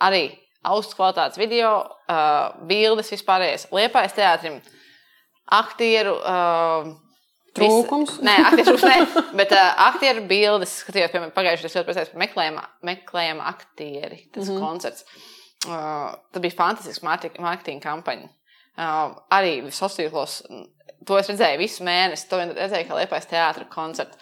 arī 0.00 0.38
augsts 0.64 0.94
kvalitātes 0.94 1.38
video, 1.38 1.84
uh, 2.08 2.56
bildes 2.66 3.12
vispārējais. 3.12 3.68
Liepais 3.70 4.16
teātrim 4.16 4.60
aktieru. 5.46 6.16
Uh, 6.16 7.09
Trūkums? 7.56 8.12
Vis, 8.14 8.24
nē, 8.26 8.34
aktieru 8.46 8.76
trūkums, 8.76 9.14
nē, 9.16 9.22
bet 9.40 9.52
uh, 9.56 9.70
aktieru 9.88 10.22
bildes, 10.30 10.74
skatījos, 10.84 11.10
piemēram, 11.10 11.32
pagājušajā 11.34 11.66
gadā 11.66 11.80
ļoti 11.80 11.88
priecājos 11.88 12.12
par 12.12 12.22
meklējuma, 12.22 12.66
meklējuma 12.86 13.46
aktieri. 13.50 14.20
Tas 14.30 14.44
mm 14.46 14.52
-hmm. 14.52 14.66
koncerts. 14.66 15.06
Uh, 15.66 16.12
tas 16.32 16.44
bija 16.44 16.56
fantastisks 16.56 17.02
mārketinga 17.04 17.82
kampaņa. 17.84 18.30
Uh, 18.78 19.16
arī 19.34 19.56
sociālos 19.66 19.98
tīklos. 19.98 20.36
To 21.08 21.18
es 21.18 21.28
redzēju 21.32 21.58
visu 21.58 21.84
mēnesi. 21.84 22.28
To 22.30 22.38
redzēju, 22.38 22.86
kā 22.88 23.00
liepais 23.00 23.26
teātris 23.26 23.68
koncerts. 23.72 24.16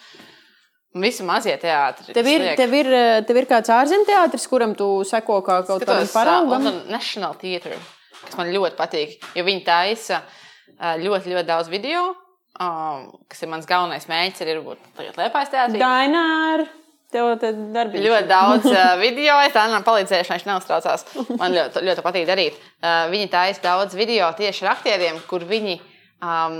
Visi 0.99 1.23
mazie 1.23 1.53
teātris. 1.61 2.09
Tev 2.17 2.27
ir, 2.27 2.43
tev, 2.57 2.73
ir, 2.73 2.87
tev 3.27 3.37
ir 3.37 3.45
kāds 3.45 3.69
ārzemju 3.69 4.07
teātris, 4.09 4.47
kuram 4.49 4.73
tu 4.75 5.03
seko 5.05 5.43
kā 5.45 5.59
kaut 5.67 5.85
kādam 5.85 6.09
paraugam? 6.09 6.49
London 6.49 6.79
National 6.89 7.35
Theatre, 7.37 7.77
kas 8.23 8.37
man 8.39 8.49
ļoti 8.49 8.75
patīk, 8.79 9.19
jo 9.37 9.43
viņi 9.45 9.61
taisa 9.67 10.23
uh, 10.23 10.95
ļoti, 10.97 11.29
ļoti 11.35 11.45
daudz 11.45 11.69
video, 11.69 12.15
um, 12.59 13.07
kas 13.31 13.43
ir 13.43 13.51
mans 13.51 13.67
galvenais 13.69 14.07
mēģinājums, 14.09 14.43
arī 14.45 14.59
būt 14.65 14.91
tagad 14.97 15.19
liepais 15.23 15.53
teātris. 15.53 15.81
Dainār! 15.81 16.67
Tev 17.09 17.31
te 17.41 17.49
darbības. 17.73 18.05
Ļoti 18.05 18.29
daudz 18.29 18.65
uh, 18.69 18.91
video, 19.01 19.39
es 19.41 19.53
tam 19.55 19.73
palīdzēšu, 19.85 20.29
lai 20.29 20.37
viņš 20.37 20.49
neuztraucās. 20.49 21.05
Man 21.39 21.55
ļoti, 21.55 21.81
ļoti 21.87 22.03
patīk 22.05 22.27
darīt. 22.29 22.59
Uh, 22.83 23.07
viņi 23.09 23.31
taisa 23.33 23.63
daudz 23.63 23.97
video 23.97 24.27
tieši 24.37 24.67
ar 24.67 24.75
aktieriem, 24.75 25.17
kur 25.29 25.45
viņi 25.49 25.79
um, 26.21 26.59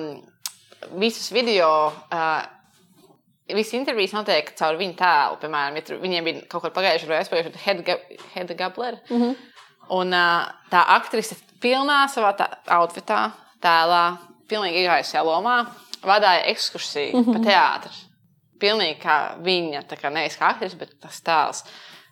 visus 1.02 1.30
video. 1.36 1.92
Uh, 2.10 2.42
Visas 3.50 3.74
intervijas 3.74 4.12
notiek 4.14 4.52
caur 4.60 4.76
viņu 4.78 4.94
tēlu. 4.94 5.38
Piemēram, 5.42 5.78
ja 5.80 5.96
viņiem 5.98 6.28
bija 6.28 6.42
kaut 6.52 6.62
kāda 6.62 6.76
pagājušā 6.76 7.08
gada 7.10 7.22
aizpildījuša 7.24 7.96
Hedda 8.36 8.58
Gablera. 8.60 9.00
Mm 9.10 9.22
-hmm. 9.24 9.48
Un 9.98 10.14
uh, 10.14 10.44
tā 10.70 10.84
aktrise 10.96 11.34
pilnā 11.62 12.04
savā 12.14 12.36
tā, 12.38 12.46
outfitā, 12.78 13.32
tēlā, 13.64 14.04
pilnīgi 14.50 14.84
iegājusi 14.84 15.24
lomā, 15.26 15.66
vadīja 16.04 16.46
ekskursiju 16.54 17.18
mm 17.18 17.24
-hmm. 17.24 17.34
pa 17.34 17.50
teātru. 17.50 17.92
Pilnīgi 18.60 19.00
kā 19.00 19.18
viņa, 19.44 19.84
tā 19.88 19.96
kā 19.96 20.12
nevis 20.12 20.38
kā 20.38 20.50
aktrise, 20.50 20.76
bet 20.78 21.00
tas 21.02 21.22
tēls. 21.22 21.64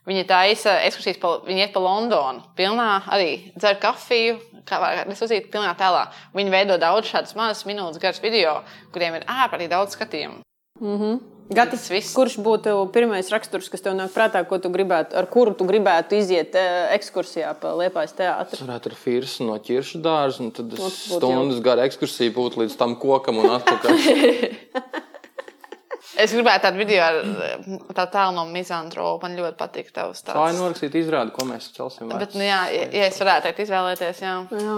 Viņa 0.07 0.23
taisa 0.27 0.77
ekskursijas, 0.87 1.17
pa, 1.19 1.27
viņa 1.43 1.65
iet 1.65 1.73
pa 1.73 1.79
Londonu, 1.79 2.43
pilnā 2.55 3.01
arī 3.11 3.51
dzer 3.59 3.75
kafiju, 3.75 4.39
kā 4.65 4.79
var 4.79 5.07
uzīt 5.07 5.51
pilnā 5.51 5.73
tēlā. 5.75 6.07
Viņa 6.33 6.49
veido 6.49 6.77
daudz 6.77 7.07
šādus 7.07 7.35
mazus 7.35 7.65
minūtes 7.65 7.99
garus 7.99 8.21
video, 8.23 8.63
kuriem 8.93 9.15
ir 9.15 9.27
ārprātīgi 9.27 9.69
daudz 9.69 9.97
skatījumu. 9.97 10.39
Mm 10.79 10.97
-hmm. 10.99 11.36
Gatis, 11.47 11.85
viss. 11.87 12.11
Kurš 12.15 12.37
būtu 12.43 12.73
pirmais 12.91 13.29
raksturs, 13.31 13.69
kas 13.71 13.83
tev 13.83 13.95
nāk 13.95 14.11
prātā, 14.11 14.41
ko 14.47 14.59
tu 14.59 14.71
gribētu, 14.73 15.15
ar 15.15 15.29
kuru 15.31 15.53
tu 15.55 15.67
gribētu 15.69 16.17
iziet 16.19 16.55
e, 16.59 16.63
ekskursijā 16.97 17.53
pa 17.61 17.71
Liepājas 17.79 18.17
teātru? 18.17 18.57
Tas 18.57 18.65
varētu 18.65 18.91
ar 18.91 18.97
firsu 18.99 19.47
no 19.47 19.55
ķiršu 19.63 20.01
dārza, 20.03 20.43
un 20.43 20.51
tad 20.55 20.75
stundas 20.91 21.61
gara 21.63 21.87
ekskursija 21.87 22.35
būtu 22.35 22.65
līdz 22.65 22.75
tam 22.79 22.97
kokam 22.99 23.39
un 23.43 23.53
atpakaļ. 23.59 24.01
Es 26.17 26.31
gribētu 26.33 26.63
tādu 26.65 26.79
video 26.81 27.03
ar 27.05 27.17
tā 27.93 28.07
tālu 28.09 28.33
no 28.33 28.47
mizantropa. 28.49 29.27
Man 29.27 29.37
ļoti 29.37 29.57
patīk 29.59 29.91
tavs 29.93 30.23
tāds. 30.25 30.33
Tā 30.33 30.47
ir 30.49 30.57
norakstīta 30.57 30.97
izrāde, 30.97 31.33
ko 31.35 31.45
mēs 31.45 31.67
celsim. 31.75 32.09
Bet, 32.09 32.33
nu, 32.33 32.41
jā, 32.41 32.63
ja, 32.73 32.87
ja 32.89 33.09
es 33.11 33.19
varētu 33.21 33.45
teikt, 33.45 33.61
izvēlēties, 33.67 34.23
jā. 34.25 34.33
Jā. 34.49 34.77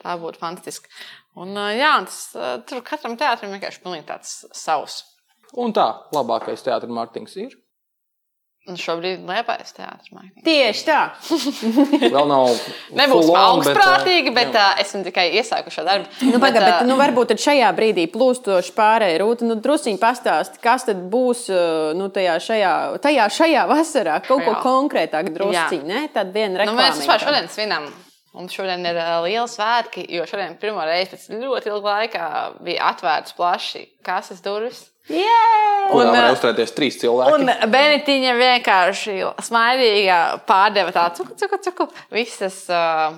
Tā 0.00 0.14
būtu 0.22 0.40
fantastiski. 0.40 0.88
Un, 1.36 1.52
jā, 1.76 1.92
tas, 2.08 2.22
tur 2.68 2.80
katram 2.86 3.18
teātrim 3.20 3.52
vienkārši 3.52 3.84
pilnīgi 3.84 4.08
tāds 4.08 4.38
savs. 4.56 5.02
Un 5.60 5.74
tā, 5.76 5.88
labākais 6.14 6.64
teātris 6.64 6.92
mārketings 6.92 7.36
ir. 7.42 7.58
Un 8.70 8.76
šobrīd 8.78 9.24
liepais 9.26 9.72
teātris 9.74 10.12
mārketings. 10.14 10.44
Tieši 10.46 10.84
tā. 10.86 10.98
Vēl 12.14 12.28
nav. 12.30 12.52
Nebūs 12.94 13.26
on, 13.32 13.38
augstprātīgi, 13.40 14.30
bet, 14.30 14.52
bet, 14.52 14.58
uh, 14.60 14.78
esmu 14.78 15.00
tikai 15.08 15.24
iesākuši 15.40 15.80
šo 15.80 15.84
darbu. 15.88 16.06
Nu, 16.28 16.38
bet, 16.38 16.54
bet, 16.54 16.62
bet, 16.62 16.84
nu, 16.86 16.94
varbūt 17.00 17.32
tad 17.32 17.42
šajā 17.42 17.72
brīdī 17.74 18.04
plūstoši 18.14 18.76
pārējai 18.76 19.18
rūta. 19.24 19.48
Nu, 19.50 19.56
drusciņi 19.64 19.98
pastāst, 20.00 20.60
kas 20.62 20.86
tad 20.86 21.02
būs 21.10 21.48
nu, 21.98 22.06
tajā, 22.14 22.38
šajā, 22.46 22.72
tajā 23.02 23.26
šajā 23.40 23.66
vasarā. 23.72 24.20
Kaut 24.28 24.46
ko 24.46 24.54
konkrētāk 24.62 25.32
drusciņi, 25.34 25.82
ne? 25.90 26.06
Tad 26.14 26.30
viena 26.36 26.70
Nu, 26.70 26.78
mēs 26.78 27.02
vispār 27.02 27.26
šodien 27.26 27.50
svinam. 27.50 27.90
Mums 28.32 28.54
šodien 28.54 28.86
ir 28.88 28.96
liela 29.26 29.48
svētki, 29.50 30.06
jo 30.14 30.22
šodien 30.30 30.54
pirmo 30.62 30.86
reizi 30.86 31.12
pēc 31.12 31.26
ļoti 31.34 31.74
ilga 31.74 31.98
laika 31.98 32.30
bija 32.62 32.94
atvērts 32.94 33.34
plaši 33.36 33.88
kases 34.06 34.40
durvis. 34.44 34.86
Yeah! 35.10 35.92
Un, 35.92 36.08
var 36.08 36.28
ā, 36.28 36.32
uzturēties 36.36 36.74
trīs 36.76 36.98
cilvēki. 37.00 37.34
Un 37.34 37.72
Benitiņa 37.72 38.34
vienkārši 38.38 39.16
smaidīga 39.48 40.18
pārdeva 40.48 40.94
tādu 40.94 41.22
cuku, 41.22 41.38
cuku, 41.40 41.58
cuku, 41.66 41.88
visas 42.14 42.60
uh, 42.72 43.16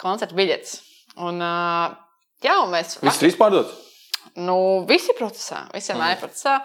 koncerta 0.00 0.36
biļetes. 0.36 0.76
Un, 1.24 1.40
uh, 1.40 1.94
jā, 2.44 2.58
un 2.60 2.74
mēs 2.74 2.98
Viss 3.00 3.22
trīs 3.22 3.38
pārdots. 3.40 3.72
nu, 4.36 4.56
visi 4.88 5.16
procesā, 5.18 5.64
visiem 5.74 5.98
mm. 6.00 6.20
procesā. 6.22 6.58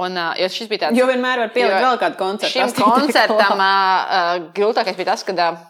Un, 0.00 0.14
jo 0.38 0.46
šis 0.54 0.68
bija 0.70 0.86
tāds. 0.86 0.98
Jo 0.98 1.08
vienmēr 1.08 1.40
var 1.42 1.48
pielikt 1.50 1.82
vēl 1.82 1.96
kādu 1.98 2.18
koncertu. 2.20 2.52
Šim 2.54 2.70
koncertam 2.78 3.58
uh, 3.58 3.64
uh, 3.66 4.28
grūtākais 4.54 4.94
bija 4.98 5.12
tas, 5.12 5.24
ka 5.26 5.34
uh, 5.34 5.64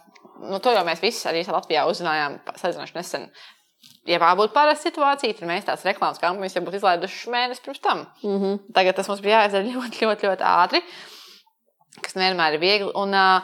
nu, 0.45 0.61
to 0.62 0.74
jau 0.74 0.85
mēs 0.87 1.01
visi 1.03 1.24
arī 1.28 1.43
Latvijā 1.49 1.87
uzzinājām 1.89 2.37
salīdzinoši 2.61 2.97
nesen. 2.99 3.26
Ja 4.11 4.19
tā 4.19 4.31
būtu 4.39 4.53
parasta 4.55 4.89
situācija, 4.89 5.37
tad 5.39 5.49
mēs 5.49 5.65
tās 5.69 5.85
reklāmas 5.87 6.19
kampaņas 6.23 6.57
jau 6.59 6.63
būtu 6.67 6.81
izlaiduši 6.81 7.31
mēnesi 7.31 7.63
pirms 7.65 7.81
tam. 7.85 8.07
Mm 8.23 8.31
Mhm. 8.31 8.45
-hmm. 8.45 8.73
Tagad 8.75 8.97
tas 8.97 9.09
mums 9.09 9.21
bija 9.23 9.41
jāizdara 9.45 9.65
ļoti, 9.75 10.01
ļoti, 10.07 10.27
ļoti 10.29 10.45
ātri, 10.51 10.83
kas 12.03 12.15
nevienmēr 12.15 12.55
ir 12.55 12.61
viegli. 12.61 12.93
Un, 12.95 13.15
uh, 13.15 13.43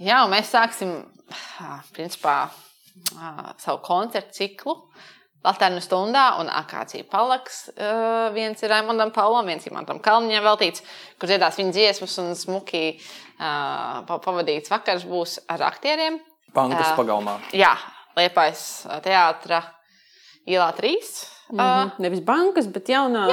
jā, 0.00 0.24
un 0.24 0.30
mēs 0.30 0.50
sāksim 0.52 0.92
uh, 1.04 1.80
principā, 1.94 2.48
uh, 3.14 3.52
savu 3.58 3.78
koncertu 3.78 4.32
ciklu. 4.32 4.76
Latvijas 5.44 5.84
stundā 5.88 6.38
un 6.40 6.46
akācija 6.48 7.02
palaks. 7.10 7.68
Uh, 7.76 8.32
viens 8.34 8.62
ir 8.62 8.70
Raimondam 8.70 9.10
Paulam, 9.10 9.46
viens 9.46 9.66
ir 9.66 9.72
Mantam 9.72 9.98
Kalniņam 9.98 10.44
veltīts, 10.44 10.82
kur 11.18 11.28
dziedās 11.28 11.56
viņa 11.58 11.72
dziesmas 11.72 12.18
un 12.18 12.34
smuki 12.34 13.00
uh, 13.40 14.04
pa- 14.06 14.18
pavadīts 14.22 14.70
vakars 14.70 15.02
būs 15.04 15.38
ar 15.48 15.58
aktieriem. 15.62 16.20
Bankas 16.54 16.86
Jā. 16.86 16.96
pagalmā. 16.96 17.40
Jā, 17.52 17.76
Liepais 18.16 18.86
teātra 19.02 19.62
ielā 20.48 20.72
3. 20.78 20.96
Uh, 20.96 21.28
Mhm. 21.52 21.90
Nevis 22.00 22.20
bankas, 22.24 22.64
bet 22.72 22.86
jaunās 22.88 23.28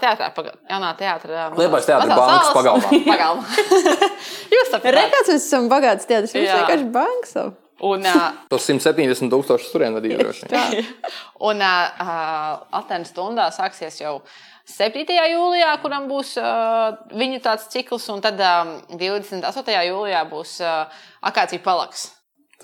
teātrā, 0.00 0.54
jaunā 0.70 0.92
teātrā. 0.96 1.42
Liepais 1.58 1.84
teātra 1.84 2.06
Mazās 2.08 2.22
bankas 2.22 2.46
salas 2.46 2.56
pagalmā. 2.56 3.00
pagalmā. 3.12 3.44
Jūs 4.54 4.70
saprotat? 4.72 4.96
Rekāds 4.96 5.28
mēs 5.34 5.44
esam 5.44 5.68
bagāts 5.68 6.08
teātris, 6.08 6.32
mums 6.38 6.48
Jā. 6.48 6.56
vienkārši 6.62 6.88
bankas. 6.94 7.34
savu. 7.36 7.52
Un, 7.84 8.06
uh, 8.08 8.32
Tos 8.54 8.64
170 8.70 9.28
tūkstošus 9.34 9.68
turien 9.74 9.98
vadīja 9.98 10.22
droši. 10.22 10.48
vien. 10.48 10.88
Un 11.44 11.60
uh, 11.60 12.56
Atenas 12.80 13.12
stundā 13.12 13.50
sāksies 13.52 14.00
jau 14.00 14.16
7. 14.64 15.04
jūlijā, 15.04 15.74
kuram 15.84 16.08
būs 16.08 16.38
uh, 16.40 16.96
viņu 17.12 17.42
tāds 17.44 17.68
cikls, 17.74 18.08
un 18.14 18.24
tad 18.24 18.40
um, 18.40 18.78
28. 18.96 19.76
jūlijā 19.90 20.24
būs 20.32 20.56
uh, 20.64 20.86
Akācija 21.28 21.60
palaks. 21.60 22.12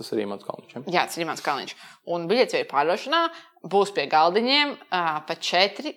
Tas 0.01 0.15
arī 0.15 0.25
mans 0.25 0.41
kalniņš. 0.47 0.71
ja? 0.79 0.81
Jā, 0.95 1.03
tas 1.11 1.19
ir 1.21 1.27
mans 1.29 1.43
kalniņš. 1.45 1.75
Un 2.11 2.27
ir 2.31 2.67
pārdošanā, 2.71 3.23
būs 3.71 3.93
pie 3.95 4.07
galdiņiem 4.11 4.77
pa 4.91 5.37
četri. 5.41 5.95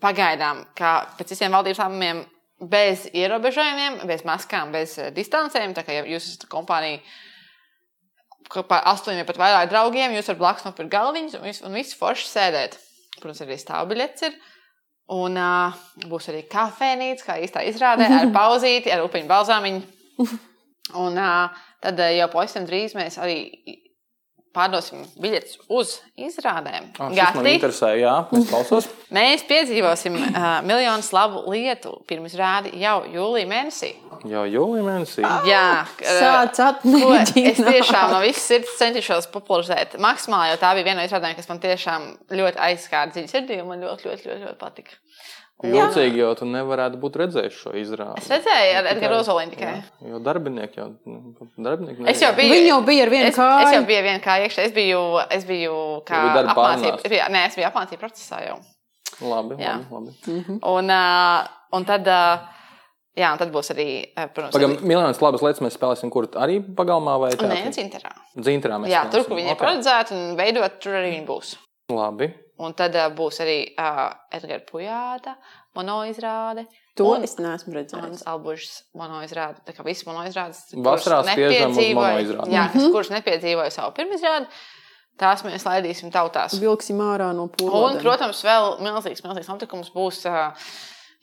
Pagaidām, 0.00 0.66
kā 0.76 1.06
pēc 1.16 1.30
visiem 1.32 1.54
valdības 1.56 1.78
lēmumiem, 1.80 2.18
bez 2.60 3.06
ierobežojumiem, 3.16 4.02
bez 4.08 4.26
maskām, 4.28 4.72
bez 4.72 4.98
distancēm. 5.16 5.72
Tā 5.76 5.86
kā 5.86 5.96
ja 5.96 6.02
jūs 6.04 6.28
esat 6.32 6.44
kompānija 6.52 7.00
kopā 8.52 8.80
ar 8.80 8.92
astoņiem 8.94 9.26
pat 9.26 9.40
vairāk 9.40 9.70
draugiem, 9.72 10.14
jūs 10.14 10.28
varat 10.30 10.42
blakus 10.42 10.66
nopirkt 10.66 10.92
galdiņus 10.92 11.38
un, 11.38 11.48
un 11.68 11.78
visi 11.80 11.96
forši 11.98 12.28
sēdēt. 12.30 12.76
Protams, 13.16 13.40
arī 13.42 13.56
stāvbiļets 13.60 14.28
ir. 14.28 14.36
Un 15.16 15.38
uh, 15.38 15.80
būs 16.10 16.28
arī 16.32 16.44
kafejnīca, 16.50 17.24
kā 17.28 17.38
īstā 17.42 17.64
izrādē, 17.70 18.08
ar 18.20 18.30
pauzīti, 18.34 18.92
ar 18.92 19.04
upiņu 19.06 19.30
balzāmiņu. 19.30 19.82
Un 21.00 21.18
uh, 21.18 21.64
tad 21.82 22.00
jau 22.14 22.28
pavisam 22.32 22.66
drīz 22.68 22.94
mēs 22.98 23.18
arī 23.22 23.40
pārdosim 24.56 25.04
biļetes 25.20 25.58
uz 25.68 25.98
izrādēm. 26.16 26.88
Šis 26.96 27.36
man 27.36 27.48
interesē, 27.50 27.92
jā, 28.00 28.14
es 28.38 28.48
klausos. 28.50 28.88
mēs 29.16 29.44
piedzīvosim 29.48 30.16
uh, 30.16 30.48
miljonus 30.66 31.12
labu 31.14 31.44
lietu 31.52 31.94
pirms 32.08 32.36
rādi 32.38 32.72
jau 32.80 32.98
jūlijā 33.12 33.50
mēnesī. 33.50 33.92
Jau 34.26 34.44
jūlijā 34.48 34.86
mēnesī. 34.86 35.24
Jā, 35.48 35.66
uh, 35.84 36.50
Sāc 36.56 36.82
Ko 36.86 37.14
es 37.16 37.60
tiešām 37.60 38.14
no 38.14 38.20
visas 38.24 38.46
sirds 38.48 38.76
centīšos 38.80 39.30
popularizēt 39.34 39.98
maksimāli, 40.02 40.54
jo 40.54 40.60
tā 40.62 40.72
bija 40.78 40.90
viena 40.90 41.02
no 41.02 41.08
izrādēm, 41.08 41.36
kas 41.38 41.50
man 41.50 41.62
tiešām 41.62 42.12
ļoti 42.32 42.62
aizskāra 42.70 43.12
dziļi 43.12 43.32
sirdī 43.32 43.60
un 43.62 43.72
man 43.72 43.84
ļoti, 43.84 44.08
ļoti, 44.08 44.30
ļoti, 44.30 44.46
ļoti 44.46 44.60
patika. 44.62 44.96
Jocīgi, 45.64 46.18
jo 46.20 46.34
tu 46.36 46.44
nevarētu 46.44 46.98
būt 47.00 47.14
redzējis 47.22 47.54
šo 47.62 47.70
izrādi. 47.80 48.18
Es 48.20 48.28
redzēju 48.28 48.72
ar 48.76 48.88
Edgars 48.90 49.22
Ozoliņu 49.22 49.54
tikai. 49.54 49.70
Jo 50.04 50.18
darbinieki 50.20 50.76
jau. 50.76 50.88
nu, 51.08 51.34
Darbinieki 51.56 52.04
Es 52.12 52.20
jau 52.20 52.28
nevar. 52.34 52.42
biju. 52.42 52.52
Viņa 52.52 52.66
jau 52.68 52.80
bija 52.84 53.02
ar 53.06 53.12
vienu 53.14 53.24
es, 53.30 53.32
es 53.32 53.38
jau 53.40 53.46
kāju. 53.72 53.86
biju 53.88 54.02
viena 54.04 54.20
kā 54.20 54.34
iekšā. 54.44 54.66
Es 54.68 54.72
biju, 54.76 55.00
es 55.32 55.44
biju 55.48 55.78
kā 56.04 56.20
biju- 57.08 57.30
Nē, 57.32 57.46
es 57.46 57.56
biju 57.56 57.70
apmācību 57.70 57.98
procesā 58.04 58.42
jau. 58.46 58.58
Labi, 59.22 59.56
Jā. 59.56 59.78
labi. 59.90 60.12
labi. 60.26 60.60
Un, 60.62 60.90
uh, 60.90 61.46
un 61.72 61.84
tad, 61.88 62.06
uh, 62.06 62.38
jā, 63.16 63.32
un 63.32 63.38
tad 63.38 63.50
būs 63.50 63.72
arī, 63.72 64.12
protams, 64.34 64.52
Pagaidām, 64.52 64.82
miljonus 64.84 65.22
labas 65.24 65.40
lietas 65.40 65.60
mēs 65.64 65.78
spēlēsim, 65.78 66.10
kur 66.12 66.26
arī 66.36 66.60
pagalmā 66.60 67.18
vai 67.18 67.30
arī- 67.30 67.48
Nē, 67.48 67.62
tādā 67.64 67.72
dzinterā. 67.72 68.12
dzintrā. 68.36 68.76
mēs 68.84 68.92
Jā, 68.92 69.10
tur, 69.10 69.22
spēlēsim. 69.22 69.28
kur 69.28 69.36
viņi 69.40 69.46
ir 69.48 69.56
Ok. 69.56 69.64
paredzēti 69.64 70.12
un 70.12 70.36
veidot, 70.36 70.80
tur 70.80 70.92
arī 70.92 71.16
viņi 71.16 71.26
būs. 71.26 71.56
Labi. 71.88 72.34
Un 72.58 72.72
tad 72.72 72.94
uh, 72.96 73.10
būs 73.12 73.40
arī 73.44 73.56
uh, 73.76 74.14
Edgars 74.32 74.64
Pujāta 74.70 75.34
monoizrāde. 75.76 76.64
To 76.96 77.10
un- 77.12 77.22
es 77.26 77.34
neesmu 77.36 77.74
redzējis. 77.76 78.22
albuģis 78.24 78.70
monoizrāde. 78.96 79.60
Tā 79.66 79.74
kā 79.76 79.84
visas 79.84 80.06
monoizrādes. 80.08 80.62
Vasarā 80.72 81.18
nepiedzīvoja-. 81.28 82.46
Jā, 82.48 82.64
kas, 82.72 82.86
kuras 82.94 83.10
nepiedzīvoja 83.12 83.70
savu 83.74 83.92
pirmizrādi, 83.98 84.48
tās 85.20 85.44
mēs 85.44 85.66
laidīsim 85.68 86.10
tautās. 86.14 86.56
Vilksim 86.60 86.96
ārā 87.04 87.28
no 87.36 87.42
Un, 87.44 87.52
pūles. 87.52 88.00
protams, 88.00 88.40
vēl 88.46 88.78
milzīgs, 88.80 89.20
milzīgs 89.26 89.48
notikums 89.52 89.92
būs 89.92 90.22
uh, 90.30 90.56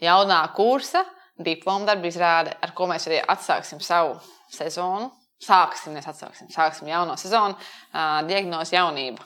jaunā 0.02 0.44
kursa 0.54 1.02
diplomu 1.42 1.86
darbu 1.90 2.06
izrāde, 2.12 2.54
ar 2.62 2.72
ko 2.78 2.86
mēs 2.86 3.08
arī 3.10 3.24
atsāksim 3.26 3.82
savu 3.82 4.20
sezonu. 4.54 5.10
Sāksim, 5.44 5.92
mēs 5.98 6.06
atsāksim, 6.08 6.48
sāksim 6.54 6.88
jauno 6.88 7.18
sezonu, 7.20 7.58
uh, 7.58 8.22
diagnozi 8.30 8.78
jaunība, 8.78 9.26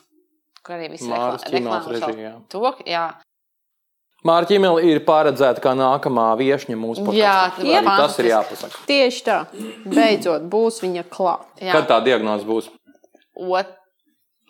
kur 0.68 0.76
arī 0.78 0.92
viss 0.94 1.08
režijā. 1.08 2.34
To, 2.54 2.74
jā, 2.86 3.08
Mārķa 4.28 4.56
Imela 4.58 4.82
ir 4.84 4.98
paredzēta 5.06 5.62
kā 5.64 5.72
nākamā 5.78 6.24
viesņa 6.40 6.76
mūsu 6.76 7.04
Jā, 7.16 7.36
podkāstā. 7.54 7.62
tā 7.62 7.62
Arī 7.62 7.76
ir 7.78 7.86
tas 8.02 8.16
ir 8.20 8.28
jāpasaka. 8.32 8.80
Tieši 8.90 9.22
tā. 9.28 9.36
Beidzot, 9.94 10.48
būs 10.52 10.82
viņa 10.84 11.04
klāt. 11.14 11.46
jā. 11.62 11.72
Kad 11.76 11.86
tā 11.92 12.00
diagnoze 12.04 12.44
būs? 12.50 12.68
Ot, 13.38 13.70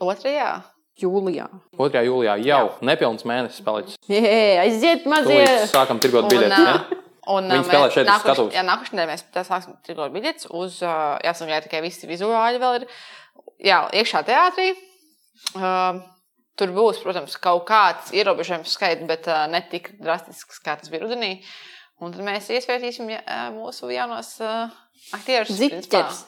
otrajā. 0.01 0.63
Jūlijā. 0.97 1.45
2. 1.77 2.01
jūlijā 2.07 2.37
jau 2.41 2.63
nepilns 2.81 3.21
mēnesis 3.27 3.61
palicis. 3.61 3.99
Jē, 4.09 4.63
aiziet 4.63 5.03
Tūlīt 5.03 5.11
mazie. 5.11 5.43
sākam 5.69 5.99
tirgot 6.01 6.23
Un, 6.25 6.31
biļetes. 6.31 6.57
ja? 6.57 7.03
Un, 7.27 7.51
Viņi 7.51 7.67
spēlē 7.67 7.83
mēs 7.85 7.93
šeit 7.99 8.09
skatuves. 8.23 8.55
Jā, 8.55 8.63
nākamajā 8.65 8.95
nedēļā 8.97 9.11
mēs 9.11 9.25
sāksim 9.51 9.75
tirgot 9.85 10.15
biļetes 10.15 10.47
uz, 10.57 10.79
jāsaka, 10.81 11.51
jā, 11.53 11.59
tikai 11.67 11.83
visi 11.85 12.09
vizuāļi 12.09 12.63
vēl 12.63 12.79
ir, 12.79 12.87
jā, 13.67 13.83
iekšā 13.99 14.23
teātrī. 14.25 14.71
Uh, 15.55 16.01
tur 16.57 16.73
būs, 16.75 17.01
protams, 17.05 17.37
kaut 17.41 17.65
kāds 17.69 18.13
ierobežojums 18.15 18.73
skaits, 18.77 19.05
bet 19.09 19.29
uh, 19.31 19.45
ne 19.51 19.61
tik 19.71 19.93
drastisks, 20.01 20.61
kā 20.63 20.77
tas 20.79 20.91
bija 20.93 21.05
rudenī. 21.05 21.37
Un 22.01 22.13
tad 22.13 22.21
mēs 22.25 22.51
iesvētīsim 22.53 23.09
ja, 23.09 23.21
mūsu 23.55 23.89
jaunos 23.89 24.35
uh, 24.45 24.67
aktierus. 25.17 25.53
Ziķers. 25.57 26.23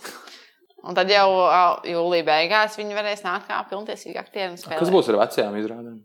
Un 0.87 0.95
tad 0.95 1.11
jau 1.11 1.27
uh, 1.43 1.81
jūlijā 1.85 2.25
beigās 2.25 2.77
viņi 2.79 2.95
varēs 2.95 3.25
nākt 3.25 3.49
kā 3.49 3.59
pilntiesīgi 3.69 4.21
aktieri. 4.21 4.55
Kas 4.79 4.93
būs 4.93 5.11
ar 5.11 5.19
vecajām 5.25 5.57
izrādēm? 5.59 5.99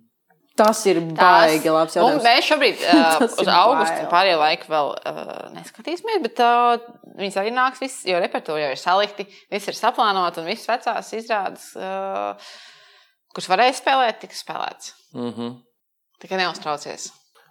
Tas 0.54 0.84
ir 0.86 1.00
baigi 1.18 1.70
labs 1.72 1.96
Un 1.98 2.04
jautājums. 2.04 2.26
mēs 2.28 2.46
šobrīd 2.46 2.82
uh, 2.86 2.98
Tas 3.24 3.32
uz 3.42 3.48
augustu 3.50 4.04
pārējā 4.12 4.36
laika 4.38 4.68
vēl 4.70 4.90
uh, 4.94 5.32
neskatīsimies, 5.56 6.20
bet 6.22 6.42
uh, 6.44 6.76
viņas 7.18 7.38
arī 7.42 7.54
nāks, 7.54 7.82
viss, 7.82 8.04
jo 8.06 8.20
repertuāri 8.22 8.62
jau 8.62 8.76
ir 8.76 8.78
salikti, 8.78 9.26
viss 9.50 9.70
ir 9.70 9.78
saplānots 9.78 10.38
un 10.38 10.46
viss 10.46 10.70
vecās 10.70 11.10
izrādes, 11.18 11.72
uh, 11.74 12.54
kuras 13.34 13.50
varēja 13.50 13.74
spēlēt, 13.82 14.22
tika 14.24 14.34
spēlēts. 14.38 14.94
Mm 15.14 15.30
-hmm. 15.34 15.52
Tikai 16.22 16.38
neuztraucies. 16.40 17.10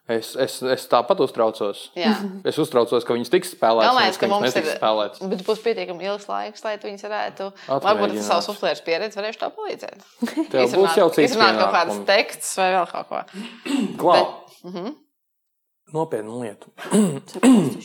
es, 0.09 0.36
es, 0.36 0.57
es 0.63 0.88
tāpat 0.91 1.19
uztraucos. 1.23 1.89
Jā. 1.95 2.11
Es 2.49 2.57
uztraucos, 2.59 3.05
ka 3.07 3.13
viņas 3.13 3.29
tiks 3.31 3.53
spēlētas, 3.55 3.88
Galvenais, 3.91 4.17
ka 4.17 4.25
viņas 4.27 4.41
mums 4.41 4.55
ir- 4.55 4.77
spēlētas. 4.77 5.21
Bet 5.29 5.43
būs 5.47 5.61
pietiekami 5.63 6.03
ilgs 6.09 6.27
laiks, 6.27 6.63
lai 6.65 6.77
tu 6.77 6.88
viņus 6.88 7.03
varētu. 7.07 7.51
Atmēģināt. 7.67 7.84
Varbūt 7.84 8.15
tas 8.17 8.27
savs 8.27 8.49
uzplērs 8.51 8.81
pieredze 8.84 9.15
varēšu 9.21 9.39
tev 9.39 9.51
palīdzēt. 9.59 10.03
Tev 10.51 10.73
būs 10.75 10.97
jau 10.97 11.09
cits 11.09 11.31
Izrunāt 11.31 11.59
kaut 11.59 11.73
kādas 11.75 12.03
tekstus 12.05 12.57
vai 12.57 12.73
vēl 12.73 12.88
kaut 12.91 13.07
ko. 13.07 13.23
Klau, 14.01 14.25
Mhm. 14.63 14.91
nopietna 15.93 16.39
lieta. 16.41 16.67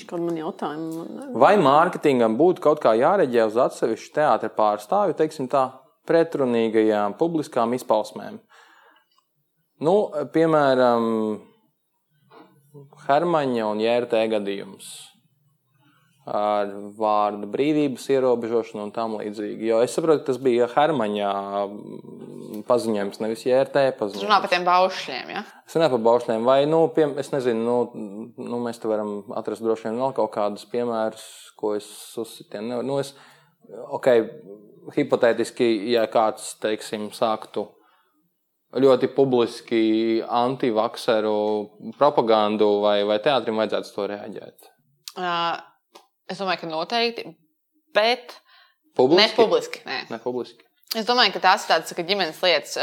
Kad 0.09 0.20
man 0.20 0.36
jautājumi. 0.36 0.94
man 0.96 1.09
ne- 1.16 1.38
Vai 1.40 1.57
mārketingam 1.57 2.36
būtu 2.38 2.61
kaut 2.61 2.80
kā 2.80 2.94
jāreģē 2.99 3.46
uz 3.46 3.57
atsevišķu 3.57 4.12
teātra 4.14 4.49
pārstāvju, 4.49 5.14
teiksim 5.14 5.49
tā, 5.49 5.70
pretrunīgajām 6.09 7.18
publiskām 7.20 7.76
izpausmēm? 7.78 8.40
Nu, 9.84 9.94
piemēram, 10.34 11.04
Hermaņa 13.06 13.68
un 13.70 13.84
Jērtē 13.84 14.24
gadījums 14.32 14.88
ar 16.28 16.68
vārdu 16.98 17.48
brīvības 17.48 18.04
ierobežošanu 18.12 18.82
un 18.84 18.90
tam 18.92 19.16
līdzīgi. 19.16 19.68
Jo 19.70 19.80
es 19.84 19.94
saprotu, 19.96 20.26
tas 20.26 20.40
bija 20.42 20.68
Hermaņā 20.74 21.30
mm, 21.62 22.64
paziņojums, 22.68 23.20
nevis 23.24 23.46
Runā 23.94 23.96
paziņojums. 24.00 24.34
par 24.44 24.52
tiem 24.52 24.66
baušļiem. 24.68 25.32
Ja? 25.32 25.44
Es 25.64 25.76
runāju 25.78 25.94
par 25.96 26.04
baušļiem, 26.09 26.44
vai, 26.48 26.59
nu, 26.68 26.82
piem, 26.92 27.14
es 27.22 27.32
nezinu, 27.32 27.64
nu, 27.64 28.28
nu, 28.44 28.61
mēs 28.64 28.80
te 28.82 28.90
varam 28.90 29.22
atrast 29.40 29.64
droši 29.64 29.88
vien 29.88 30.02
vēl 30.02 30.14
kaut 30.18 30.32
kādus 30.36 30.68
piemērus, 30.68 31.24
ko 31.59 31.72
es 31.78 31.88
uzsitienu. 32.20 32.82
Nu, 32.84 33.00
es, 33.00 33.14
ok, 33.88 34.11
hipotētiski, 34.97 35.68
ja 35.93 36.07
kāds, 36.11 36.55
teiksim, 36.62 37.11
sāktu 37.16 37.66
ļoti 38.78 39.09
publiski 39.16 39.82
antivakseru 40.24 41.39
propagandu, 41.97 42.68
vai, 42.84 43.01
vai 43.09 43.16
teātrim 43.24 43.61
vajadzētu 43.61 43.89
uz 43.89 43.95
to 43.95 44.07
reaģēt? 44.12 44.70
Uh, 45.18 45.57
es 46.30 46.41
domāju, 46.41 46.62
ka 46.62 46.70
noteikti, 46.70 47.24
bet 47.97 48.36
Publiski? 48.99 49.30
ne 49.30 49.36
publiski. 49.36 49.84
Nē. 49.86 49.99
Ne 50.11 50.18
publiski. 50.22 50.64
Es 50.97 51.05
domāju, 51.05 51.34
ka 51.34 51.43
tās 51.45 51.64
ir 51.64 51.70
tādas 51.70 51.93
ka 51.93 52.03
ģimenes 52.09 52.39
lietas. 52.43 52.78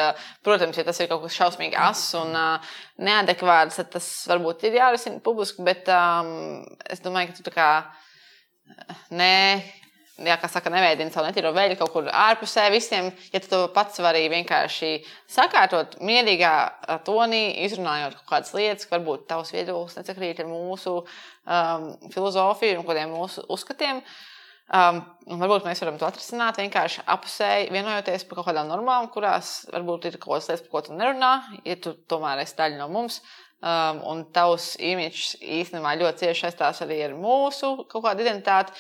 Protams, 0.46 0.78
ja 0.78 0.86
tas 0.86 1.00
ir 1.02 1.10
kaut 1.10 1.24
kas 1.24 1.38
šausmīgi 1.40 1.78
ass 1.82 2.14
un 2.20 2.36
uh, 2.38 2.76
neadekvāts, 3.02 3.80
tad 3.82 3.90
tas 3.96 4.10
varbūt 4.30 4.68
ir 4.70 4.78
jārisina 4.78 5.24
publiski, 5.26 5.66
bet 5.66 5.90
um, 5.90 6.62
es 6.86 7.02
domāju, 7.02 7.32
ka 7.32 7.40
tu 7.40 7.48
tā 7.48 7.56
kā 7.56 7.70
ne. 9.10 9.34
Jā, 10.16 10.38
kā 10.40 10.48
saka, 10.48 10.72
neveidini 10.72 11.12
savu 11.12 11.28
netīro 11.28 11.50
veļu 11.52 11.76
kaut 11.76 11.92
kur 11.92 12.06
ārpusē 12.08 12.70
visiem. 12.72 13.10
Ja 13.34 13.42
tu 13.44 13.58
pats 13.76 14.00
vari 14.00 14.30
vienkārši 14.32 14.92
sakārtot 15.28 15.98
mierīgā 16.00 16.52
uh, 16.64 17.02
tonī, 17.04 17.50
izrunājot 17.66 18.16
kaut 18.22 18.30
kādas 18.30 18.54
lietas, 18.56 18.88
ka 18.88 18.96
varbūt 18.96 19.26
tavs 19.28 19.52
viedoklis 19.52 20.00
nesakrīt 20.00 20.40
ar 20.40 20.48
mūsu 20.48 20.96
um, 21.02 21.90
filozofiju 22.16 22.80
un 22.80 22.88
kādiem 22.88 23.12
mūsu 23.12 23.44
uzskatiem. 23.52 24.00
Um, 24.72 25.04
varbūt 25.44 25.68
mēs 25.68 25.84
varam 25.84 26.00
to 26.00 26.08
atrisināt 26.08 26.64
vienkārši 26.64 27.04
apusēji, 27.12 27.70
vienojoties 27.76 28.24
par 28.30 28.40
kaut 28.40 28.54
kādām 28.54 28.72
normām, 28.72 29.12
kurās 29.12 29.66
varbūt 29.76 30.14
ir 30.14 30.16
kaut 30.16 30.38
kādas 30.38 30.48
lietas, 30.54 30.64
par 30.70 30.78
ko 30.78 30.88
tu 30.88 30.96
nerunā, 30.96 31.34
ja 31.68 31.76
tu 31.76 31.98
tomēr 32.08 32.48
esi 32.48 32.56
daļa 32.56 32.80
no 32.80 32.88
mums. 32.96 33.20
Um, 33.60 34.00
un 34.08 34.30
tavs 34.32 34.78
imīķis 34.80 35.42
īstenībā 35.60 35.98
ļoti 36.00 36.24
cieši 36.24 36.48
saistās 36.48 36.86
arī 36.86 37.04
ar 37.04 37.20
mūsu 37.20 37.82
kaut 37.92 38.08
kādu 38.08 38.24
identitāti. 38.24 38.80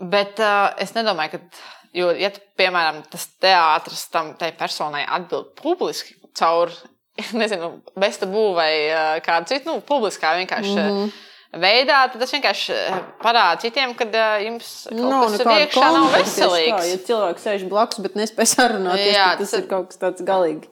Bet 0.00 0.42
uh, 0.44 0.74
es 0.82 0.92
nedomāju, 0.96 1.36
ka, 1.36 1.62
jo, 1.96 2.10
ja 2.20 2.32
piemēram, 2.58 3.02
tas 3.12 3.28
teātris 3.40 4.08
tam 4.12 4.34
personai 4.58 5.06
atbild 5.06 5.54
publiski 5.60 6.18
caur, 6.36 6.72
nezinu, 7.40 7.78
bez 7.96 8.20
tabū 8.20 8.50
vai 8.58 8.72
uh, 8.90 9.14
kādu 9.24 9.54
citu, 9.54 9.70
nu, 9.70 9.80
publiskā 9.86 10.36
vienkārši. 10.42 10.76
Mm. 10.76 11.00
-hmm 11.00 11.32
veidā, 11.60 12.00
tad 12.10 12.22
tas 12.22 12.32
vienkārši 12.34 12.74
eh, 12.74 12.96
parāda 13.22 13.60
citiem, 13.62 13.94
ka 13.98 14.06
uh, 14.08 14.24
jums 14.44 14.72
kaut 14.90 14.98
Nav 14.98 15.24
kas 15.26 15.36
tur 15.36 15.50
nekāda 15.50 15.66
iekšā 15.66 15.86
nav 15.94 16.08
tieši 16.08 16.16
Tā, 16.16 16.24
veselīgs. 16.24 16.90
ja 16.90 16.98
cilvēks 17.08 17.46
sēž 17.46 17.64
blakus, 17.70 18.02
bet 18.04 18.18
nespēj 18.18 18.50
sarunāties, 18.54 19.14
Jā, 19.14 19.30
tas 19.38 19.54
tas 19.54 19.62
ir 19.62 19.68
kaut 19.70 19.90
kas 19.92 20.02
tāds 20.02 20.26
galīgi. 20.26 20.70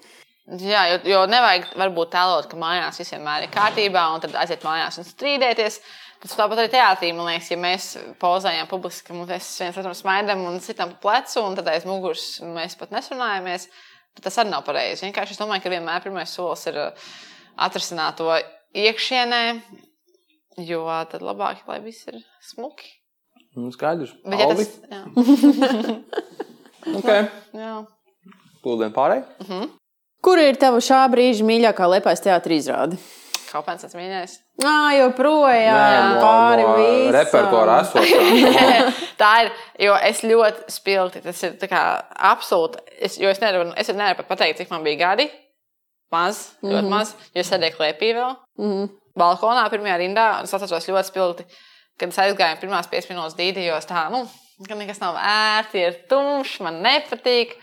Jā, 0.61 0.83
jo, 0.91 0.99
jo 1.09 1.21
nevajag 1.31 1.71
varbūt 1.81 2.11
tēlot, 2.13 2.51
ka 2.51 2.59
mājās 2.61 3.01
visiem 3.01 3.25
ir 3.41 3.47
kārtībā, 3.53 4.03
un 4.13 4.25
tad 4.25 4.35
aiziet 4.43 4.67
mājās 4.67 5.01
un 5.01 5.07
strīdēties. 5.09 5.79
Tas 6.25 6.39
tāpat 6.39 6.63
arī 6.63 6.71
teātrī, 6.73 7.11
man 7.13 7.29
liekas, 7.29 7.51
ja 7.53 7.59
mēs 7.61 7.87
pozējam 8.23 8.69
publiski, 8.71 9.11
ka 9.11 9.17
mēs 9.19 9.49
viens 9.61 9.77
otram 9.77 9.93
smaidām 9.97 10.41
un 10.49 10.57
citam 10.65 10.95
plecu, 11.03 11.43
un 11.45 11.59
tad 11.59 11.69
aiz 11.69 11.85
muguras 11.85 12.25
mēs 12.41 12.79
pat 12.81 12.95
nesunājamies, 12.97 13.67
tad 14.17 14.25
tas 14.31 14.39
arī 14.41 14.55
nav 14.55 14.65
pareizi. 14.65 15.05
Vienkārši 15.05 15.37
es 15.37 15.41
domāju, 15.43 15.67
ka 15.67 15.73
vienmēr 15.75 16.01
pirmais 16.07 16.33
solis 16.33 16.65
ir 16.71 16.79
uh, 16.81 17.11
atrisināt 17.69 18.17
to 18.23 18.31
iekšienē, 18.73 19.43
jo 20.65 20.87
tad 21.13 21.21
labāk, 21.29 21.61
lai 21.69 21.83
viss 21.85 22.09
ir 22.09 22.23
smuki. 22.41 22.89
Nu, 23.55 23.69
skaidrs. 23.75 24.17
Bet, 24.25 24.41
ja 24.41 24.49
tas, 24.51 24.73
jā, 24.91 25.03
Okay. 26.99 27.29
jā. 27.57 27.75
Plūdien 28.65 28.93
pārēj. 28.97 29.23
Kur 30.25 30.41
ir 30.41 30.57
tava 30.61 30.81
šā 30.85 31.03
brīža 31.13 31.45
mīļākā 31.45 31.87
lepais 31.89 32.21
teātris 32.25 32.65
izrāde? 32.65 32.99
Kāds 33.55 33.85
tas 33.85 33.95
mīļākais. 33.95 34.35
Ā, 34.67 34.73
joprojām 34.99 36.17
pāri 36.19 36.65
visam. 36.67 37.13
Repertuāra 37.15 37.77
esošā. 37.85 38.65
Tā 39.21 39.31
ir, 39.45 39.53
jo 39.87 39.95
es 40.09 40.25
ļoti 40.27 40.75
spilgti, 40.75 41.23
tas 41.23 41.43
ir 41.47 41.55
tā 41.61 41.69
kā 41.71 41.85
absolūti, 42.33 42.83
es, 42.99 43.19
jo 43.23 43.31
es 43.31 43.39
nevaru, 43.43 43.71
es 43.79 43.93
nevaru 43.93 44.19
pat 44.19 44.33
pateikt, 44.33 44.63
cik 44.63 44.75
man 44.75 44.83
bija 44.87 45.05
gadi. 45.05 45.29
Maz, 46.13 46.57
ļoti 46.63 46.75
mm 46.75 46.85
-hmm. 46.85 46.91
maz, 46.91 47.15
jo 47.35 47.41
es 47.41 47.51
sēdēju 47.51 47.79
klēpī 47.79 48.11
vēl. 48.19 48.37
Mm 48.59 48.73
-hmm. 48.73 48.91
Balkonā 49.19 49.69
pirmajā 49.71 49.99
rindā, 49.99 50.27
un 50.39 50.45
es 50.45 50.55
atceros 50.55 50.89
ļoti 50.89 51.09
spilgti, 51.09 51.45
kad 51.99 52.09
es 52.09 52.19
aizgāju 52.19 52.61
pirmās 52.61 52.91
5 52.91 53.11
minūtes 53.11 53.39
dīdījos 53.39 53.87
tā, 53.87 54.11
nu, 54.11 54.27
ka 54.69 54.75
nekas 54.75 55.01
nav 55.01 55.17
ērti, 55.17 55.79
ir 55.79 55.99
tumšs, 56.09 56.61
man 56.61 56.83
nepatīk. 56.83 57.55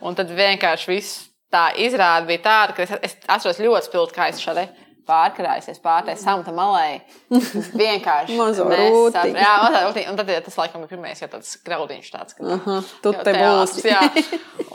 Un 0.00 0.14
tad 0.14 0.30
vienkārši 0.30 0.88
viss 0.88 1.28
tā 1.52 1.72
izrāde 1.76 2.26
bija 2.26 2.38
tāda, 2.44 2.72
ka 2.76 2.82
es, 2.82 2.92
es 3.02 3.16
atceros 3.26 3.58
ļoti 3.58 3.88
spilgti, 3.88 4.14
kā 4.14 4.28
es 4.28 4.40
šādi 4.40 4.68
pārkarājusies 5.08 5.80
pārtais 5.84 6.20
samta 6.22 6.52
malai. 6.54 7.00
Vienkārši. 7.32 8.36
Mazo 8.38 8.66
rūtiņu. 8.68 9.34
Jā, 9.40 9.52
mazā 9.64 9.80
rūtiņa. 9.86 10.10
Un 10.12 10.20
tad 10.20 10.32
ja 10.32 10.42
tas 10.44 10.58
laikam 10.60 10.84
bija 10.84 10.92
pirmais, 10.92 11.22
jau 11.24 11.30
tāds 11.32 11.54
graudiņš 11.66 12.10
tāds. 12.14 12.36
Ka, 12.38 12.44
Aha, 12.58 12.76
tu 13.04 13.14
jau 13.16 13.24
te 13.26 13.34
būsi. 13.38 13.84
jā. 13.88 14.02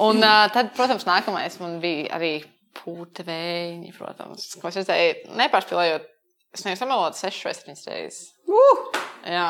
Un 0.02 0.20
uh, 0.26 0.44
tad, 0.54 0.74
protams, 0.78 1.06
nākamais 1.10 1.60
man 1.62 1.78
bija 1.84 2.10
arī 2.18 2.34
pūta 2.82 3.24
vēji, 3.28 3.94
protams, 3.98 4.50
ko 4.60 4.72
es 4.72 4.80
redzēju, 4.82 5.34
nepārspīlējot. 5.40 6.10
Es 6.54 6.66
neesmu 6.68 6.84
samalot 6.84 7.18
sešas 7.18 7.46
vai 7.48 7.54
septiņas 7.58 7.88
reizes. 7.90 8.24
Uh, 8.50 9.02
Jā, 9.26 9.48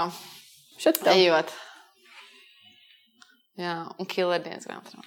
šeit 0.79 0.99
tev. 1.03 1.15
ejot. 1.17 1.49
Jā, 3.59 3.73
un 3.99 4.07
kilerdienas 4.09 4.65
grāmatā. 4.69 5.03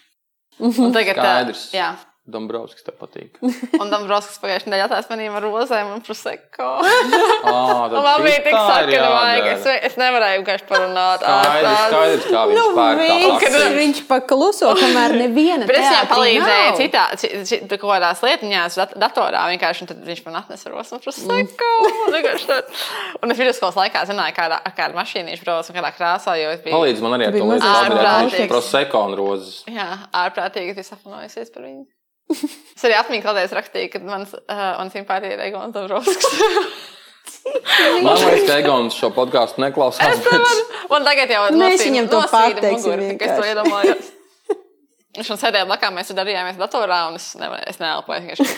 Un 0.62 0.92
tagad, 0.94 1.18
ā, 1.20 1.22
Skaidrs. 1.24 1.62
jā, 1.76 1.88
Dombrovskis 2.26 2.82
tev 2.82 2.96
patīk. 2.98 3.36
un 3.80 3.90
Dombrovskis 3.92 4.40
pagājušajā 4.42 4.70
nedēļā 4.72 4.86
atnāca 4.88 5.12
maniem 5.12 5.34
ar 5.38 5.44
rozēm 5.46 5.92
un 5.94 6.00
proseko. 6.06 6.70
Ah, 7.46 7.86
Un 7.96 8.02
man 8.02 8.22
bija 8.24 8.40
tik 8.42 8.54
sarkanīgi, 8.56 9.50
es, 9.52 9.60
sakot. 9.62 9.84
es 9.86 9.94
nevarēju 10.00 10.40
vienkārši 10.40 10.64
parunāt. 10.66 11.22
Skaidrs, 11.22 11.84
skaidrs, 11.86 12.26
kā 12.32 12.40
viņš 12.50 12.58
Nu, 12.58 12.64
pērk 12.74 13.44
tās 13.54 13.74
viņš, 13.76 14.00
pakluso, 14.08 14.72
kamēr 14.80 15.14
neviena 15.20 15.68
Bet 15.68 15.78
es 15.78 15.86
viņam 15.86 16.08
palīdzēju 16.10 16.66
nav. 16.66 16.78
citā, 16.80 17.04
ci- 17.20 17.30
ci- 17.46 17.60
kaut 17.70 17.84
kādās 17.86 18.22
lietiņās, 18.26 18.78
dat 18.80 18.96
datorā 18.98 19.44
vienkārši, 19.52 19.84
un 19.86 19.90
tad 19.92 20.02
viņš 20.10 20.24
man 20.26 20.40
atnesa 20.42 20.72
rosmu 20.74 20.98
proseko. 21.04 21.70
Mm. 22.10 23.22
Un 23.22 23.34
es 23.34 23.38
vidusskolas 23.40 23.78
laikā 23.78 24.02
zināju, 24.10 24.34
kādā, 24.36 24.58
ar 24.66 24.74
kādu 24.76 24.98
mašīnu 24.98 25.32
viņš 25.32 25.44
brauc 25.46 25.70
un 25.70 25.78
kādā 25.78 25.92
krāsā, 25.96 26.34
jo 26.42 26.50
es 26.56 26.64
biju. 26.64 26.74
Palīdz 26.76 27.04
man 27.04 27.16
arī 27.18 27.28
ar 27.30 27.36
Tu 27.36 27.42
to 27.44 27.50
lietu. 27.52 28.48
Proseko 28.50 29.04
un 29.10 29.16
rozes. 29.18 29.62
Jā, 29.70 29.88
ārprātīgi 30.24 30.74
es 30.74 30.80
biju 30.80 30.90
sapņojusies 30.90 31.54
par 31.54 31.68
viņu. 31.68 31.86
Es 32.76 32.82
arī 32.84 32.96
atmiņā 32.98 33.22
kādreiz 33.24 33.52
rakstīju, 33.54 33.90
ka 33.92 34.00
mans, 34.04 34.32
uh, 34.34 34.62
man 34.80 34.90
simpātija 34.92 35.36
ir 35.36 35.42
Egons 35.46 35.72
Dabrovskis. 35.74 36.40
Man 38.02 38.18
liekas, 38.18 38.42
ka 38.48 38.56
Egons 38.60 38.96
šo 38.98 39.12
podkāstu 39.14 39.62
neklausās. 39.62 40.18
bet- 40.24 40.90
Man 40.90 41.06
tagad 41.06 41.30
jau 41.30 41.44
ir 41.48 41.56
Mēs 41.60 41.82
viņam 41.86 42.08
to 42.10 42.20
pateiksim 42.30 43.04
Es 43.20 43.38
to 43.38 43.46
iedomājos. 43.46 44.10
Viņš 45.16 45.28
man 45.32 45.38
sēdēja 45.40 45.66
blakus, 45.70 45.94
mēs 45.96 46.10
darījāmies 46.18 46.58
datorā, 46.60 46.98
un 47.08 47.14
es, 47.16 47.30
nevar, 47.40 47.62
es 47.70 47.78
neelpoju. 47.80 48.20
vienkārši. 48.26 48.56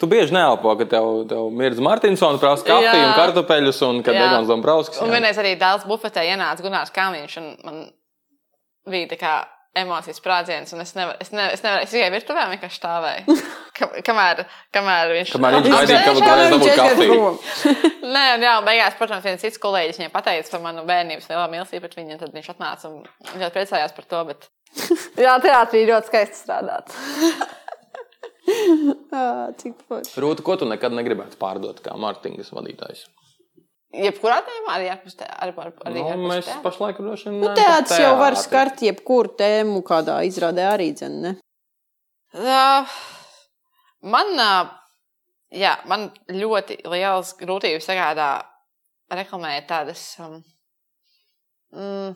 Tu 0.00 0.06
bieži 0.08 0.32
neelpo, 0.32 0.72
ka 0.80 0.84
tev, 0.88 1.06
tev 1.28 1.48
mirdz 1.52 1.80
Martinsons 1.84 2.40
prasa 2.40 2.64
kafiju 2.64 3.06
un 3.06 3.14
kartupeļus, 3.16 3.80
un 3.88 4.02
kad. 4.02 4.16
Egons 4.16 4.48
Dombrovskis. 4.48 5.00
Un 5.04 5.10
vienreiz 5.12 5.36
arī 5.40 5.54
dēls 5.60 5.86
bufetē 5.88 6.24
ienāca 6.28 6.64
Gunārs 6.64 6.92
Kalniņš, 6.94 7.36
un 7.40 7.48
man 7.64 7.80
bija 8.88 9.08
tā 9.14 9.18
kā 9.20 9.34
emocijas 9.78 10.18
sprādziens, 10.18 10.72
un 10.74 10.80
es 10.82 10.90
nevaru, 10.96 11.16
es 11.22 11.28
nevaru, 11.30 11.52
es, 11.54 11.60
nevaru, 11.62 11.84
es 11.86 11.92
tikai 11.94 12.08
virtuvē 12.14 12.46
vienkārši 12.54 12.80
stāvēju. 12.80 13.36
Ka, 13.80 13.86
kamēr, 14.04 14.42
kamēr 14.74 15.12
viņš 15.14 15.30
Kamēr 15.32 15.54
viņš 15.56 15.66
Viņš 15.66 15.76
gaidīja, 15.76 16.00
ka 16.04 16.10
sēž- 16.10 16.24
varēs 16.26 16.50
dabūt 16.50 16.64
Viņš 16.66 16.72
aiziet 16.72 16.90
kafiju. 16.90 17.14
prom. 17.14 17.36
Nē, 18.16 18.24
un 18.34 18.42
jā, 18.44 18.54
un 18.60 18.66
beigās, 18.66 18.96
protams, 18.98 19.24
viens 19.24 19.40
cits 19.46 19.60
kolēģis 19.62 20.00
viņai 20.02 20.10
pateica 20.12 20.52
par 20.56 20.64
manu 20.66 20.82
bērnības 20.90 21.30
lielā 21.30 21.46
mīlestību 21.54 21.86
pret 21.86 21.96
viņu, 22.00 22.18
tad 22.20 22.34
viņš 22.36 22.50
atnāca 22.52 22.90
un 22.90 22.98
ļoti 23.40 23.54
priecājās 23.56 23.94
par 23.96 24.08
to. 24.10 24.20
Bet... 24.32 24.50
Jā, 25.24 25.38
teātrī 25.46 25.86
ļoti 25.88 26.10
skaisti 26.12 26.42
strādāt. 26.42 26.92
Ā, 28.50 29.22
Cik 29.60 29.80
forši. 29.88 30.14
Rūta, 30.22 30.44
ko 30.46 30.56
tu 30.60 30.66
nekad 30.68 30.94
negribētu 30.96 31.38
pārdot 31.40 31.80
kā 31.84 31.94
mārketingas 32.00 32.50
vadītājs? 32.56 33.06
Jebkurā 33.90 34.36
tēmā 34.46 34.74
arī 34.76 34.90
ārpus 34.92 35.16
te- 35.18 35.26
arī 35.26 35.52
par- 35.54 35.72
arī 35.84 36.02
Nu, 36.16 36.28
mēs 36.30 36.44
teātra. 36.46 36.62
pašlaik 36.62 36.96
droši 37.02 37.24
vien. 37.30 37.40
Nu, 37.40 37.48
teātris 37.58 37.98
jau 37.98 38.12
var 38.20 38.36
skart 38.38 38.78
jebkuru 38.86 39.32
tēmu, 39.36 39.82
kādā 39.82 40.20
izrādē 40.28 40.66
arī 40.76 40.92
dzen, 40.94 41.16
ne? 41.22 41.32
Uh, 42.32 42.86
man, 44.02 44.30
uh, 44.38 44.70
jā, 45.50 45.72
man 45.90 46.10
ļoti 46.30 46.78
liels 46.86 47.34
grūtības 47.40 47.88
sagādā 47.90 48.28
reklamēt 49.10 49.66
tādas 49.66 50.04
um, 50.22 50.36
mm, 51.74 52.14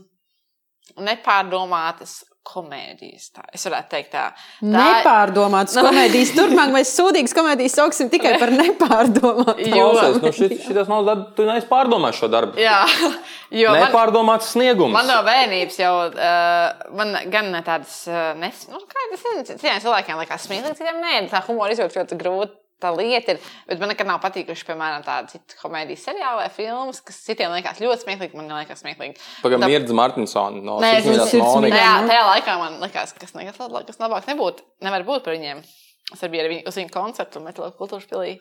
nepārdomātas 1.02 2.20
komēdijas. 2.46 3.30
Tā. 3.34 3.44
Es 3.56 3.64
varētu 3.66 3.90
teikt, 3.94 4.10
tā. 4.12 4.24
tā 4.60 4.68
Nepārdomātas 4.74 5.76
komēdijas. 5.80 6.32
Turpmāk 6.36 6.72
mēs 6.74 6.92
sūdīgas 6.96 7.34
komēdijas 7.36 7.76
sauksim 7.80 8.10
tikai 8.12 8.34
par 8.40 8.52
nepārdomātu. 8.54 9.68
Jo- 9.68 9.90
Klausies, 9.94 10.18
nu 10.22 10.32
šis, 10.36 10.56
šitas 10.66 10.90
nav 10.92 11.04
darbs, 11.08 11.30
tu 11.38 11.46
neesi 11.48 11.68
pārdomājis 11.70 12.20
šo 12.22 12.30
darbu. 12.32 12.58
Jā, 12.62 12.80
jo 13.62 13.72
man, 13.74 13.84
Nepārdomāts 13.86 14.52
sniegums. 14.54 14.94
man 14.94 15.08
no 15.10 15.20
bērnības 15.26 15.78
jau 15.80 15.94
uh, 16.08 16.90
man 17.00 17.16
gan 17.32 17.50
tādas 17.66 18.02
uh, 18.10 18.32
nes... 18.40 18.66
Nu, 18.72 18.82
kā 18.90 19.08
tas 19.12 19.24
ir? 19.32 19.40
Citiem 19.54 19.80
cilvēkiem 19.84 20.20
liekas 20.24 20.46
smieklīgi, 20.48 20.78
citiem 20.82 21.00
nē. 21.02 21.16
Tā 21.32 21.42
humora 21.48 21.74
izjūta 21.74 22.02
ļoti 22.02 22.20
grūta. 22.20 22.60
Tā 22.84 22.90
lieta 22.92 23.32
ir, 23.32 23.38
bet 23.70 23.80
man 23.80 23.88
nekad 23.94 24.10
nav 24.10 24.18
patīkuši, 24.20 24.66
piemēram, 24.68 25.04
tāda 25.06 25.32
citu 25.32 25.56
komēdijas 25.62 26.04
seriāla 26.10 26.42
vai 26.42 26.50
filmas, 26.52 27.00
kas 27.06 27.22
citiem 27.24 27.54
liekas 27.56 27.80
ļoti 27.80 28.04
smieklīgi. 28.04 28.36
Man 28.36 28.50
liekas, 28.52 28.82
smieklīgi. 28.84 29.16
Pagaidām, 29.40 29.64
Tā- 29.64 29.70
Mirdz 29.72 29.96
Martinsons 29.96 30.60
no 30.66 30.76
esmu 30.84 31.40
Monikas. 31.40 31.80
Jā, 31.80 31.94
tajā 32.10 32.26
laikā 32.28 32.58
man 32.60 32.76
liekas, 32.84 33.16
kas, 33.16 33.32
nekas, 33.38 33.56
kas 33.88 34.02
labāk 34.02 34.28
nebūtu, 34.28 34.66
nevar 34.84 35.06
būt 35.08 35.24
par 35.24 35.38
viņiem. 35.38 35.64
Es 36.12 36.20
arī 36.20 36.34
biju 36.36 36.44
ar 36.44 36.52
viņu, 36.52 36.62
uz 36.68 36.78
viņu 36.82 36.92
koncertu, 36.92 37.40
metāla 37.40 37.72
kultūras 37.78 38.04
pilī. 38.10 38.36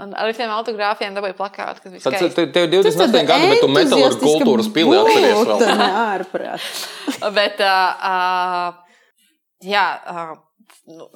Un 0.00 0.12
ar 0.14 0.28
visiem 0.30 0.50
autogrāfiem 0.54 1.14
dabūju 1.16 1.34
plakātu, 1.38 1.82
kas 1.82 1.92
bija 1.94 2.02
Tad 2.04 2.14
skaisti. 2.14 2.34
tev 2.36 2.52
tev 2.54 2.66
28 2.70 3.26
gadi, 3.26 3.48
bet 3.50 3.62
tu 3.62 3.70
metālurgu 3.70 4.20
kultūras 4.22 4.68
pili 4.74 4.98
atceries 4.98 5.40
vēl. 5.48 5.64
Tā 5.66 5.88
ārprāt. 6.02 6.68
Bet, 7.34 7.62
uh, 7.66 8.04
uh, 8.10 9.08
jā, 9.66 9.86
uh, 10.14 10.36
nu, 10.94 11.08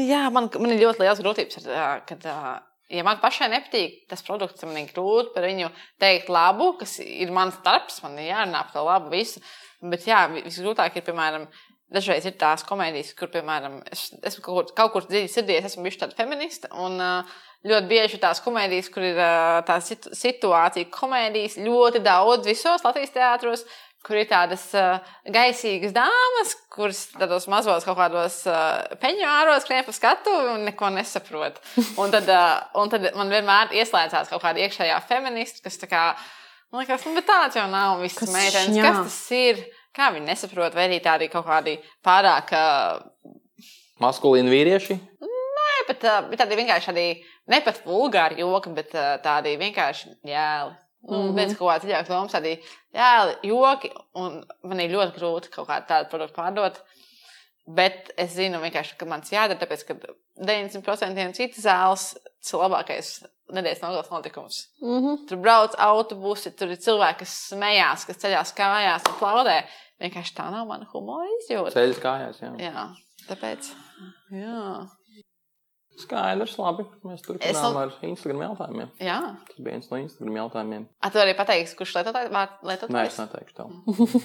jā 0.00 0.22
man, 0.34 0.48
man 0.58 0.72
ir 0.74 0.82
ļoti 0.82 1.04
liels 1.04 1.20
grūtības, 1.22 1.68
kad, 2.08 2.26
ja 2.90 3.04
man 3.06 3.20
pašai 3.22 3.50
nepatīk 3.52 4.04
tas 4.10 4.24
produkts, 4.26 4.64
man 4.66 4.80
ir 4.80 4.90
grūti 4.94 5.34
par 5.34 5.46
viņu 5.48 5.70
teikt 6.02 6.32
labu, 6.32 6.72
kas 6.80 6.98
ir 7.04 7.30
mans 7.34 7.60
darbs, 7.66 8.00
man 8.02 8.18
ir 8.18 8.32
jārunā 8.32 8.64
par 8.66 8.74
to 8.74 8.84
labu 8.88 9.14
visu. 9.14 9.44
Bet, 9.84 10.06
jā, 10.08 10.24
vi- 10.32 10.44
visgrūtāk 10.46 10.96
ir, 10.96 11.04
piemēram, 11.04 11.48
Dažreiz 11.94 12.24
ir 12.26 12.34
tās 12.40 12.64
komēdijas, 12.66 13.12
kur, 13.14 13.28
piemēram, 13.30 13.76
es 13.92 14.08
esmu 14.24 14.42
kaut 14.42 14.54
kur, 14.56 14.70
kaut 14.78 14.92
kur 14.94 15.04
dziļi 15.06 15.28
sirdī, 15.30 15.58
es 15.58 15.68
esmu 15.68 15.84
bijusi 15.84 16.00
tāda 16.00 16.16
feministe. 16.16 16.70
Un 16.80 16.96
ļoti 16.98 17.90
bieži 17.90 18.20
tās 18.22 18.40
komēdijas, 18.42 18.88
kur 18.92 19.04
ir 19.04 19.20
tā 19.68 19.76
situ 19.84 20.10
situācija, 20.16 20.88
komēdijas 20.94 21.58
ļoti 21.60 22.02
daudz 22.04 22.48
visos 22.48 22.82
Latvijas 22.84 23.14
teātros, 23.14 23.66
kur 24.04 24.18
ir 24.20 24.26
tādas 24.28 24.66
uh, 24.76 24.98
gaisīgas 25.32 25.94
dāmas, 25.96 26.54
kuras 26.72 27.04
tādos 27.14 27.46
mazos 27.48 27.86
kaut 27.86 27.96
kādos 27.98 28.40
uh, 28.50 28.82
peņģāros 29.00 29.64
skrien 29.64 29.84
pa 29.86 29.94
skatu 29.96 30.34
un 30.54 30.66
neko 30.68 30.90
nesaprot. 30.92 31.60
Un 32.02 32.12
tad, 32.12 32.28
uh, 32.28 32.60
un 32.80 32.92
tad 32.92 33.08
man 33.16 33.32
vienmēr 33.32 33.72
ieslēdzās 33.80 34.28
kaut 34.32 34.42
kāda 34.44 34.60
iekšējā 34.66 34.98
feministe, 35.08 35.62
kas 35.64 35.80
tā 35.80 35.88
kā, 35.90 36.02
man 36.72 36.82
liekas, 36.84 37.06
nu, 37.08 37.14
bet 37.16 37.28
tāds 37.30 37.56
jau 37.56 37.64
nav 37.72 38.02
viss 38.04 38.18
Kas 38.20 38.32
meitenes. 38.34 38.74
šņā? 38.76 38.84
Kas 38.84 39.00
tas 39.08 39.18
ir? 39.38 39.64
Kā 39.94 40.08
viņi 40.10 40.26
nesaprot, 40.26 40.74
vai 40.74 40.88
arī 40.88 40.96
tādi 41.02 41.28
kaut 41.32 41.46
kādi 41.46 41.76
pārāk, 42.04 42.50
uh, 42.52 43.32
Maskulīni 44.02 44.50
vīrieši. 44.50 44.96
ne, 45.22 45.74
bet, 45.88 46.02
uh, 46.04 46.24
tādi 46.40 46.58
vienkārši 46.58 46.90
tādi 46.90 47.04
ne 47.52 47.60
pat 47.62 47.78
vulgāri 47.86 48.42
joki, 48.42 48.72
bet 48.74 48.92
uh, 48.98 49.14
tādi 49.22 49.54
vienkārši 49.60 50.16
jēli. 50.26 50.74
Nu, 51.04 51.16
mm. 51.16 51.28
-hmm. 51.28 51.36
Viens 51.36 51.56
kaut 51.58 51.68
kāds 51.68 51.84
dziļāks 51.84 52.08
domas, 52.08 52.32
tādi 52.32 52.54
jēli, 52.96 53.36
joki, 53.50 53.90
un 54.14 54.42
man 54.64 54.80
ir 54.80 54.94
ļoti 54.94 55.18
grūti 55.18 55.50
kaut 55.52 55.68
kādu 55.68 55.88
tādu 55.90 56.08
produktu 56.12 56.40
pārdot. 56.40 56.80
Bet 57.66 58.10
es 58.20 58.34
zinu, 58.36 58.60
vienkārši, 58.60 58.96
ka 59.00 59.06
man 59.08 59.20
tas 59.24 59.32
jādara, 59.32 59.60
tāpēc, 59.60 59.84
ka 59.88 59.94
90% 60.36 61.36
citas 61.36 61.64
zāles 61.64 62.10
tas 62.14 62.52
ir 62.52 62.60
labākais 62.60 63.12
nedēļas 63.52 63.82
nogales 63.82 64.10
notikums. 64.10 64.58
Mm 64.82 64.98
-hmm. 65.00 65.28
Tur 65.28 65.38
brauc 65.38 65.76
autobusi, 65.78 66.50
tur 66.50 66.68
ir 66.68 66.80
cilvēki, 66.80 67.18
kas 67.18 67.32
smējās, 67.52 68.06
kas 68.06 68.20
ceļās 68.24 68.52
kājās 68.56 69.08
un 69.08 69.18
plaudē. 69.20 69.62
Vienkārši 70.00 70.34
tā 70.36 70.50
nav 70.50 70.66
mana 70.66 70.86
humora 70.92 71.28
izjūta. 71.38 71.72
Ceļš 71.72 72.00
kājās. 72.02 72.42
Jā. 72.42 72.52
Jā, 72.58 72.84
tāpēc. 73.28 73.70
Jā. 74.30 74.88
Skaidrs, 76.00 76.56
labi. 76.58 76.84
Mēs 77.06 77.22
turpinām 77.22 77.76
ar 77.78 77.92
Instagram 78.06 78.40
jautājumiem. 78.48 78.90
Jā. 79.04 79.18
Tas 79.46 79.60
bija 79.60 79.76
viens 79.76 79.90
no 79.92 80.00
Instagram 80.02 80.38
jautājumiem. 80.40 80.86
A, 80.98 81.10
tu 81.14 81.22
arī 81.22 81.36
pateiksi, 81.38 81.76
kurš 81.78 81.94
lietotājs 82.00 82.32
vārds 82.34 82.88
Nē, 82.90 83.04
es 83.06 83.18
neteikšu 83.22 83.54
tev. 83.60 83.66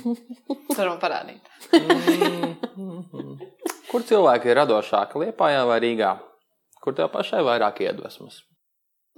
Tur 0.75 0.89
man 0.89 0.99
parādīt. 1.03 1.45
Kur 3.89 4.05
cilvēki 4.05 4.49
ir 4.49 4.59
radošāki, 4.63 5.21
Lietpājā 5.23 5.61
vai 5.69 5.79
Rīgā? 5.85 6.15
Kur 6.81 6.97
tev 6.97 7.11
pašai 7.13 7.41
vairāk 7.45 7.83
iedvesmas? 7.85 8.41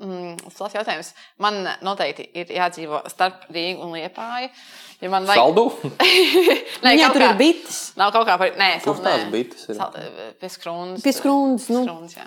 Mm, 0.02 0.38
tas 0.58 0.74
ir 0.74 0.80
jautājums. 0.80 1.12
Man 1.44 1.60
noteikti 1.86 2.24
ir 2.42 2.50
jādzīvo 2.56 3.04
starp 3.12 3.44
Rīgu 3.54 3.84
un 3.86 3.92
Liepāju. 3.94 4.48
Ja 5.02 5.10
man 5.14 5.28
vajag... 5.30 5.42
Saldu? 5.44 5.66
Nē, 6.86 6.94
Jā, 6.98 7.10
tur 7.14 7.22
kā- 7.22 7.30
ir 7.34 7.38
bites. 7.38 7.80
Nav 8.02 8.12
kaut 8.16 8.26
kā 8.30 8.38
par. 8.42 8.56
Nē, 8.58 8.72
Kur 8.82 8.98
sal- 8.98 9.06
tās 9.06 9.28
bites 9.34 9.68
ir? 9.70 9.78
Sal- 9.78 9.94
Pie 10.42 10.50
skrūnas. 10.50 11.04
Pie 11.06 11.14
skrūnas, 11.14 11.68
nu. 11.74 11.84
Skrūnas, 11.86 12.18
jā. 12.18 12.26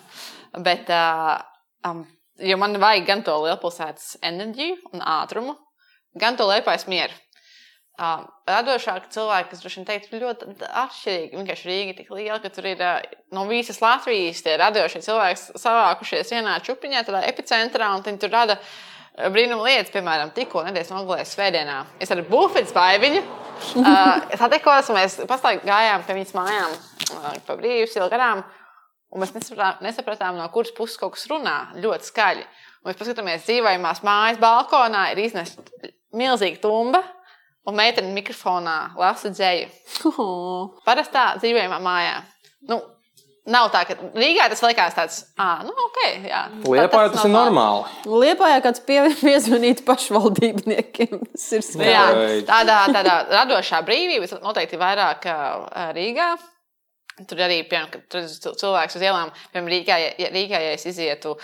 Bet, 0.62 0.90
uh, 0.94 1.42
um, 1.90 2.04
jo 2.38 2.56
man 2.62 2.78
vajag 2.82 3.06
gan 3.10 3.22
to 3.26 3.34
lielpilsētas 3.42 4.16
enerģiju 4.30 4.78
un 4.94 5.02
ātrumu, 5.16 5.56
gan 6.18 6.38
to 6.38 6.46
liepais 6.46 6.86
mieru. 6.90 7.14
Uh, 7.94 8.24
radošāki 8.50 9.06
cilvēki, 9.14 9.52
kas 9.52 9.60
droši 9.62 9.84
vien 9.84 10.00
ir 10.02 10.22
ļoti 10.24 10.46
atšķirīgi. 10.66 11.36
Vienkārši 11.38 11.68
Rīga 11.68 11.92
ir 11.92 11.98
tik 12.00 12.08
liela, 12.10 12.40
ka 12.42 12.50
tur 12.50 12.66
ir 12.66 12.80
uh, 12.82 12.96
no 13.30 13.44
visas 13.46 13.78
Latvijas 13.78 14.40
tie 14.42 14.56
radošie 14.58 14.98
cilvēki 15.04 15.60
savākušies 15.62 16.32
vienā 16.34 16.56
čupiņā, 16.66 17.04
tādā 17.06 17.20
epicentrā, 17.28 17.92
un 17.94 18.02
viņi 18.02 18.18
tur 18.24 18.34
rada 18.34 18.58
brīnuma 19.30 19.68
lietas. 19.68 19.94
Piemēram, 19.94 20.34
tikko 20.34 20.66
nedēļas 20.66 20.90
nogalē 20.90 21.22
svētdienā. 21.22 21.78
Es 22.02 22.10
ar 22.10 22.24
Bufets 22.26 22.74
baiviņu 22.74 23.22
uh, 23.22 24.26
satikos, 24.42 24.90
un 24.90 24.98
mēs 24.98 25.20
pastaigājām 25.30 25.70
gājām 25.70 26.06
pie 26.08 26.18
viņas 26.18 26.36
mājām 26.40 26.74
uh, 26.74 27.32
pa 27.46 27.60
brīvs 27.62 27.94
ielu 27.94 28.10
garām. 28.10 28.42
Un 29.14 29.22
mēs 29.22 29.38
nesapratām, 29.38 29.84
nesapratām, 29.86 30.42
no 30.42 30.50
kuras 30.50 30.74
puses 30.74 30.98
kaut 30.98 31.14
kas 31.14 31.28
runā 31.30 31.60
ļoti 31.78 32.10
skaļi. 32.10 32.48
Un 32.82 32.90
mēs 32.90 32.98
paskatāmies, 32.98 33.46
dzīvojamās 33.46 34.02
mājas 34.02 34.42
balkonā 34.42 35.12
ir 35.14 35.28
iznesta 35.28 35.62
milzīga 36.10 36.58
tumba, 36.66 37.04
un 37.66 37.76
meitene 37.78 38.10
mikrofonā 38.16 38.78
lasa 39.00 39.30
dzēju. 39.34 39.68
Oh. 40.12 40.74
Parastā 40.88 41.34
dzīvojamā 41.40 41.78
mājā. 41.84 42.18
Nu, 42.68 42.78
nav 43.50 43.66
tā, 43.74 43.82
ka 43.88 43.96
Rīgā 44.16 44.46
tas 44.52 44.62
likās 44.64 44.94
tāds, 44.96 45.18
ah, 45.40 45.60
nu, 45.66 45.72
ok. 45.86 45.98
Jā. 46.28 46.42
Lietpājā 46.64 47.10
tas 47.12 47.26
ir 47.28 47.32
normāli. 47.34 47.84
Liepājā 48.08 48.62
kāds 48.64 48.80
pie- 48.86 49.10
piezvanīt 49.24 49.82
pašvaldībniekiem. 49.88 51.20
Tas 51.34 51.46
ir 51.52 51.60
Jā, 51.60 51.68
smieklīgi. 51.68 52.24
Beidz. 52.24 52.48
tādā, 52.48 52.78
tādā 52.94 53.16
radošā 53.32 53.82
brīvība 53.84 54.40
noteikti 54.44 54.80
vairāk 54.80 55.28
ā, 55.28 55.38
Rīgā. 55.96 56.30
Tur 57.30 57.38
arī, 57.46 57.60
piemēram, 57.70 57.92
kad 57.92 58.08
tur 58.10 58.56
cilvēks 58.58 58.96
uz 58.98 59.02
ielām, 59.06 59.28
piemēram, 59.52 59.68
Rīgā, 59.76 59.98
ja- 60.18 60.30
Rīgā, 60.34 60.58
ja 60.64 60.72
es 60.74 60.84
izietu 60.90 61.36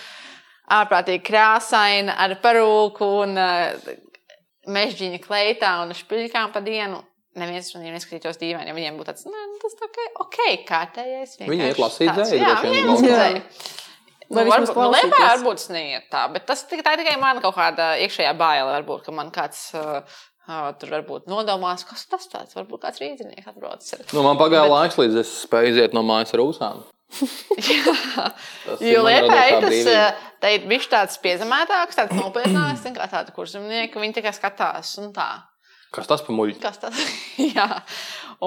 ārprātīgi 0.71 1.21
krāsaini 1.29 2.11
ar 2.17 2.33
parūku 2.43 3.07
un 3.23 3.37
uh, 3.39 3.93
mežģīņa 4.67 5.19
kleitā 5.23 5.71
un 5.83 5.93
špiļkām 5.97 6.51
pa 6.53 6.61
dienu. 6.65 7.01
Neviens 7.39 7.69
no 7.73 7.79
viņiem 7.79 7.93
neskatītos 7.95 8.35
dīvaini, 8.41 8.67
ja 8.67 8.75
viņiem 8.75 8.97
būtu 8.99 9.07
tāds, 9.13 9.23
nu, 9.25 9.43
tas 9.61 9.77
ok, 9.87 9.99
ok, 10.25 10.39
kārtējais. 10.67 11.37
Viņi 11.47 11.69
iet 11.69 11.79
lasīt 11.79 12.09
tāds." 12.11 12.27
dzēju, 12.27 12.41
Jā, 12.41 12.49
droši 12.49 12.61
vien, 12.61 12.73
viņi 12.73 12.81
iet 12.81 12.91
lasīt 12.91 13.13
dzēju. 13.15 13.77
Vai 14.31 14.43
Nu, 14.45 14.51
varbūt, 14.51 14.75
nu, 14.75 14.83
Liepājā 14.91 15.07
klausīties? 15.11 15.31
varbūt 15.31 15.57
tas 15.59 15.69
neiet 15.75 16.03
tā, 16.11 16.19
bet 16.31 16.45
tas 16.47 16.61
tikai, 16.63 16.83
tā 16.87 16.91
ir 16.95 17.01
tikai 17.03 17.15
mana 17.19 17.41
kaut 17.43 17.55
kāda 17.55 17.87
iekšējā 17.99 18.31
baila. 18.39 18.77
Varbūt, 18.77 19.01
ka 19.03 19.11
man 19.11 19.31
kāds 19.35 19.73
uh, 19.75 20.03
uh, 20.47 20.69
tur 20.79 20.87
varbūt 20.93 21.27
nodomās, 21.27 21.83
kas 21.87 22.05
tas 22.07 22.27
tāds, 22.31 22.55
varbūt 22.55 22.79
kāds 22.85 22.99
rīznieks 23.03 23.47
atbraucis. 23.51 23.93
ar- 23.97 24.05
Nu, 24.15 24.23
man 24.23 24.37
pagāja 24.39 24.63
Bet- 24.67 24.71
laiks, 24.71 24.95
līdz 25.03 25.19
es 25.19 25.33
spēju 25.47 25.73
iziet 25.73 25.93
no 25.93 26.03
mājas 26.03 26.31
ar 26.35 26.39
ūsām. 26.45 26.83
Jā, 27.11 28.27
jo 28.79 29.03
ir 29.11 29.27
tas, 29.27 29.77
uh, 29.91 30.25
te 30.41 30.53
ir 30.55 30.65
bijis 30.69 30.87
tāds 30.91 31.19
piezemētāks, 31.23 31.97
tāds 31.99 32.15
nopietnāks, 32.17 32.85
kā 32.95 33.07
tāda 33.11 33.35
kurzemnieka, 33.35 33.99
viņi 34.01 34.17
tikai 34.19 34.33
skatās 34.37 34.93
un 35.03 35.11
tā. 35.15 35.29
Kas 35.91 36.07
tas 36.07 36.23
par 36.23 36.37
muļķi? 36.37 36.61
Kas 36.63 36.79
tas 36.79 36.95
ir? 37.45 37.79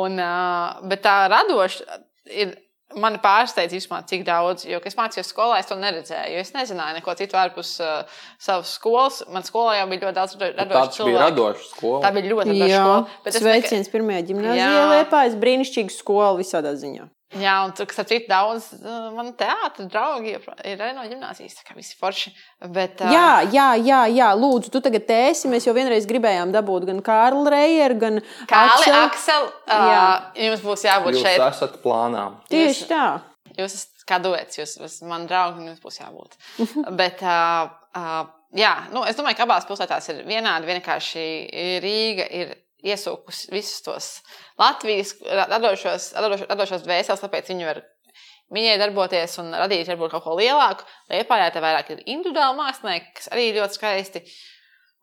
Un, 0.00 0.16
uh, 0.18 0.84
bet 0.90 1.04
tā 1.04 1.24
radoša 1.32 1.98
ir. 2.32 2.54
Man 2.94 3.16
pārsteidz, 3.18 3.72
īstenībā, 3.74 4.04
cik 4.06 4.20
daudz, 4.22 4.62
jo, 4.70 4.76
kad 4.78 4.86
es 4.92 4.94
mācījos 4.94 5.26
skolā, 5.32 5.56
es 5.58 5.66
to 5.66 5.74
neredzēju. 5.80 6.36
jo 6.36 6.42
Es 6.44 6.52
nezināju 6.54 6.94
neko 7.00 7.14
citu 7.18 7.34
ārpus 7.40 7.72
uh, 7.82 8.04
savas 8.38 8.70
skolas. 8.76 9.16
Man 9.34 9.42
skolā 9.42 9.80
jau 9.80 9.88
bija 9.90 10.04
ļoti 10.04 10.14
daudz 10.14 10.36
rado- 10.38 10.52
radošu 10.60 10.76
Tāds 10.76 11.00
bija 11.00 11.00
cilvēku. 11.00 11.22
radošs 11.24 11.64
skola. 11.72 11.98
Tā 12.04 12.12
bija 12.14 12.28
ļoti 12.30 12.52
radoša 12.52 12.68
Jā, 12.70 12.82
skola. 12.84 13.18
bet 13.24 13.32
es 13.32 13.42
sveiciens 13.42 13.90
pirmajā 13.90 14.22
gimnājā. 14.28 14.54
Jā. 14.60 14.84
Liepājas 14.92 15.34
brīnišķīga 15.42 15.96
skola 15.96 16.30
visādā 16.38 16.74
ziņā. 16.84 17.08
Jā, 17.40 17.54
un 17.66 17.72
tur, 17.74 17.86
kas 17.90 17.98
ar 18.02 18.06
citu 18.06 18.28
daudz, 18.30 18.68
uh, 18.78 19.08
man 19.16 19.32
teātris 19.38 19.88
draugi 19.90 20.36
ir 20.36 20.78
arī 20.78 20.92
no 20.94 21.02
gimnāzijas, 21.10 21.56
tā 21.58 21.64
kā 21.66 21.74
visi 21.78 21.96
forši. 21.98 22.30
Bet, 22.74 23.00
uh, 23.02 23.10
Jā, 23.10 23.30
jā, 23.50 23.66
jā, 23.82 24.00
jā, 24.14 24.28
lūdzu, 24.38 24.70
tu 24.74 24.82
tagad 24.84 25.10
esi. 25.16 25.50
Mēs 25.50 25.66
jau 25.66 25.74
vienreiz 25.76 26.06
gribējām 26.10 26.52
dabūt 26.54 26.86
gan 26.90 27.02
Kārlu 27.06 27.42
Reijeru, 27.50 27.98
gan 27.98 28.20
Kāli, 28.50 28.76
Akselu. 28.76 29.00
Aksel, 29.08 29.48
uh, 29.66 29.88
Jā. 29.90 30.04
jums 30.46 30.62
būs 30.66 30.86
jābūt 30.86 31.18
Jūs 31.18 31.26
šeit. 31.26 31.42
esat 31.48 31.80
plānā. 31.82 32.24
Tieši 32.52 32.88
tā. 32.92 33.04
Jūs 33.58 33.74
esat 33.80 34.06
kā 34.08 34.18
duets, 34.22 34.58
jūs 34.58 34.78
esat 34.82 35.06
mani 35.08 35.28
draugi, 35.30 35.62
un 35.62 35.72
jums 35.72 35.82
būs 35.82 36.00
jābūt. 36.02 36.38
Bet, 37.00 37.22
uh, 37.22 37.70
uh, 37.98 38.24
jā, 38.54 38.74
nu, 38.94 39.02
es 39.08 39.18
domāju, 39.18 39.38
ka 39.38 39.46
abās 39.48 39.66
pilsētās 39.68 40.10
ir 40.14 40.22
vienādi. 40.28 40.70
Vienkārši 40.70 41.26
Rīga 41.84 42.26
ir 42.30 42.54
iesūkusi 42.84 43.50
visus 43.54 43.82
tos 43.84 44.08
Latvijas 44.60 45.14
radošos, 45.24 46.12
radošos, 46.18 46.48
radošos 46.50 46.84
dvēseles, 46.84 47.22
tāpēc 47.24 47.50
viņi 47.52 47.68
var 47.68 47.82
viņai 48.54 48.74
darboties 48.80 49.38
un 49.42 49.54
radīt 49.56 49.88
varbūt 49.90 50.12
kaut 50.14 50.26
ko 50.26 50.36
lielāku. 50.38 50.86
Liepājā 51.12 51.50
te 51.54 51.62
vairāk 51.64 51.94
ir 51.94 52.04
individuāli 52.04 52.58
mākslinieki, 52.60 53.14
kas 53.18 53.30
arī 53.32 53.48
ļoti 53.56 53.78
skaisti. 53.78 54.24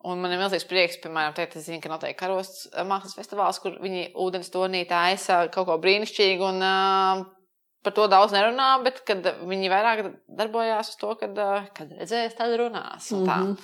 Un 0.09 0.17
man 0.17 0.33
ir 0.33 0.39
milzīgs 0.41 0.65
prieks, 0.65 0.97
piemēram, 1.03 1.35
teikt, 1.37 1.59
es 1.59 1.67
zinu, 1.67 1.81
ka 1.81 1.91
notiek 1.91 2.17
karosts 2.17 2.65
eh, 2.71 2.85
mākslas 2.87 3.13
festivāls, 3.19 3.59
kur 3.61 3.75
viņi 3.83 4.07
ūdens 4.17 4.49
tonī 4.53 4.81
taisa 4.89 5.43
kaut 5.53 5.67
ko 5.69 5.77
brīnišķīgu. 5.83 6.47
Un, 6.47 6.65
uh, 6.65 7.21
par 7.85 7.95
to 7.97 8.07
daudz 8.09 8.33
nerunā, 8.33 8.71
bet 8.85 9.03
kad 9.05 9.25
viņi 9.45 9.69
vairāk 9.69 10.03
darbojās 10.39 10.93
uz 10.93 10.97
to, 11.01 11.13
kad, 11.21 11.37
uh, 11.37 11.69
kad 11.77 11.93
redzēs, 11.99 12.33
tad 12.37 12.53
runās. 12.57 13.11
Mm 13.13 13.27
-hmm. 13.27 13.55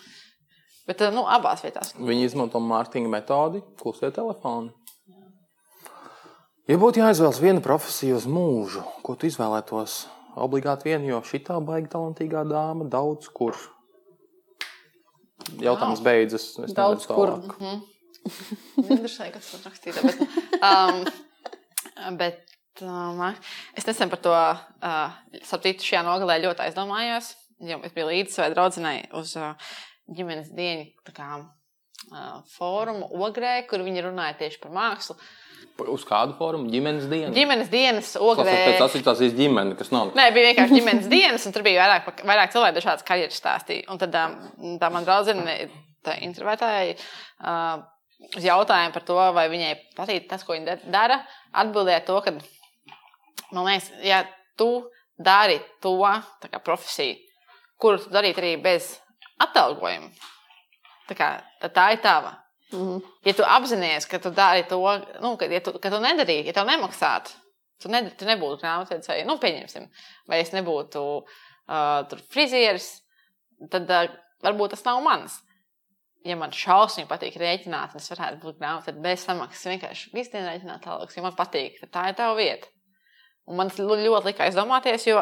Bet 0.87 1.03
uh, 1.03 1.13
nu, 1.13 1.25
abās 1.27 1.63
vietās. 1.65 1.93
Viņi 1.99 2.29
izmanto 2.29 2.61
mārketinga 2.63 3.11
metodi, 3.11 3.63
klusie 3.81 4.11
telefoni. 4.15 4.71
Ja 6.67 6.75
būtu 6.79 6.99
jāizvēlas 6.99 7.39
viena 7.39 7.63
profesija 7.63 8.17
uz 8.17 8.25
mūžu, 8.27 8.81
ko 9.03 9.15
tu 9.15 9.29
izvēlētos? 9.29 10.01
Obligāti 10.37 10.91
viena, 10.91 11.07
jo 11.07 11.21
šī 11.25 11.39
tā 11.47 11.55
baigta 11.63 11.95
talantīgā 11.95 12.43
dāma 12.45 12.85
daudz 12.91 13.29
kur. 13.33 13.55
Jautājums 15.63 16.01
beidzas. 16.03 16.49
es 16.65 16.75
Daudz 16.75 17.07
kur. 17.09 17.37
tālāk. 17.37 17.87
Interesanti, 18.83 19.31
kas 19.37 19.49
tur 19.53 19.63
rakstīts. 19.65 20.03
Bet, 20.03 20.19
um, 20.59 22.17
bet 22.19 22.83
um, 22.83 23.23
es 23.77 23.87
nesen 23.87 24.11
par 24.11 24.21
to 24.27 24.35
uh, 24.35 25.17
sapratu 25.47 25.87
šajā 25.87 26.03
nogalē 26.07 26.39
ļoti 26.43 26.67
aizdomājos. 26.67 27.31
Jo 27.63 27.79
es 27.87 27.95
biju 27.95 28.11
līdzi 28.11 28.35
savai 28.35 28.51
draudzenei 28.53 28.97
uz 29.17 29.31
uh, 29.39 29.55
ģimenes 30.13 30.51
dienu 30.55 30.87
kā, 31.13 31.41
uh, 31.41 32.39
fórumu 32.57 33.09
Ogrē, 33.25 33.59
kur 33.69 33.83
viņi 33.85 34.05
runāja 34.07 34.37
tieši 34.43 34.61
par 34.63 34.71
mākslu. 34.75 35.17
Uz 35.77 36.03
kādu 36.07 36.33
fórumu? 36.37 36.69
Ģimenes 36.73 37.05
dienu. 37.09 37.33
Ģimenes 37.35 37.69
dienas 37.69 38.13
Tas 38.13 38.21
Ogrē. 38.21 38.53
ir 38.53 38.71
pēc 38.71 38.85
asociācijas 38.87 39.35
ģimene, 39.37 39.75
kas 39.77 39.91
nav. 39.93 40.13
Nē, 40.17 40.29
bija 40.33 40.51
vienkārši 40.51 40.79
ģimenes 40.79 41.09
dienas, 41.11 41.45
un 41.45 41.53
tur 41.53 41.65
bija 41.65 41.83
vairāk, 41.85 42.23
vairāk 42.25 42.53
cilvēku, 42.55 42.77
dažādas 42.79 43.05
karjeras 43.05 43.37
stāstīja. 43.37 43.85
Un 43.93 44.01
tad 44.01 44.15
tā 44.81 44.89
man 44.93 45.05
draudzene, 45.05 45.57
tā 46.05 46.17
intervētāja, 46.25 46.95
uh, 47.43 47.83
uz 48.35 48.43
jautājumu 48.43 48.93
par 48.95 49.05
to, 49.05 49.17
vai 49.37 49.47
viņai 49.53 49.73
patīk 49.97 50.29
tas, 50.29 50.43
ko 50.43 50.55
viņa 50.57 50.65
da- 50.65 50.91
dara, 50.97 51.19
atbildēja 51.53 52.05
to, 52.07 52.21
ka, 52.25 52.33
man 53.51 53.65
liekas, 53.69 53.91
ja 54.03 54.23
tu 54.57 54.89
dari 55.17 55.59
to 55.81 55.93
profesiju, 56.63 57.17
kuru 57.77 58.01
tu 58.01 58.09
darītu 58.13 58.41
arī 58.41 58.55
bez 58.61 58.95
atalgojuma, 59.43 60.11
tā, 61.09 61.17
kā, 61.17 61.31
tad 61.61 61.75
tā 61.75 61.87
ir 61.95 62.03
tava. 62.03 62.35
Mhm. 62.73 62.99
Ja 63.23 63.33
tu 63.37 63.45
apzinājies, 63.47 64.07
ka 64.11 64.19
tu 64.19 64.31
dari 64.35 64.65
to, 64.67 64.79
nu, 65.23 65.35
ka, 65.39 65.47
ja 65.51 65.61
tu, 65.63 65.77
ka 65.79 65.91
tu 65.93 66.01
nedarītu, 66.03 66.49
ja 66.49 66.55
tev 66.55 66.67
nemaksātu, 66.67 67.35
tu, 67.81 67.91
ne, 67.93 68.03
tu 68.17 68.27
nebūtu 68.27 68.59
grāmatvedēji, 68.63 69.27
nu, 69.27 69.37
pieņemsim, 69.39 69.87
vai 70.27 70.41
es 70.43 70.51
nebūtu 70.55 71.03
uh, 71.21 72.17
frizieris, 72.33 72.89
tad 73.71 73.87
uh, 73.87 74.09
varbūt 74.43 74.75
tas 74.75 74.83
nav 74.87 74.99
mans. 75.05 75.39
Ja 76.27 76.35
man 76.35 76.51
šausmīgi 76.51 77.07
patīk 77.07 77.37
rēķināt, 77.39 77.93
un 77.95 78.01
es 78.01 78.11
varētu 78.11 78.41
būt 78.41 78.57
grāmatvedējis 78.59 79.03
bez 79.05 79.23
samaksas, 79.23 79.67
vienkārši 79.71 80.09
visu 80.17 80.33
dienu 80.33 80.49
rēķināt 80.49 80.83
tālāk, 80.83 81.13
jo 81.15 81.23
man 81.23 81.37
patīk, 81.37 81.77
tad 81.85 81.93
tā 81.93 82.07
ir 82.09 82.17
tava 82.19 82.35
vieta. 82.35 82.67
Un 83.47 83.61
man 83.61 83.71
ļoti 83.71 84.25
lika 84.27 84.43
aizdomāties, 84.43 85.07
jo 85.07 85.21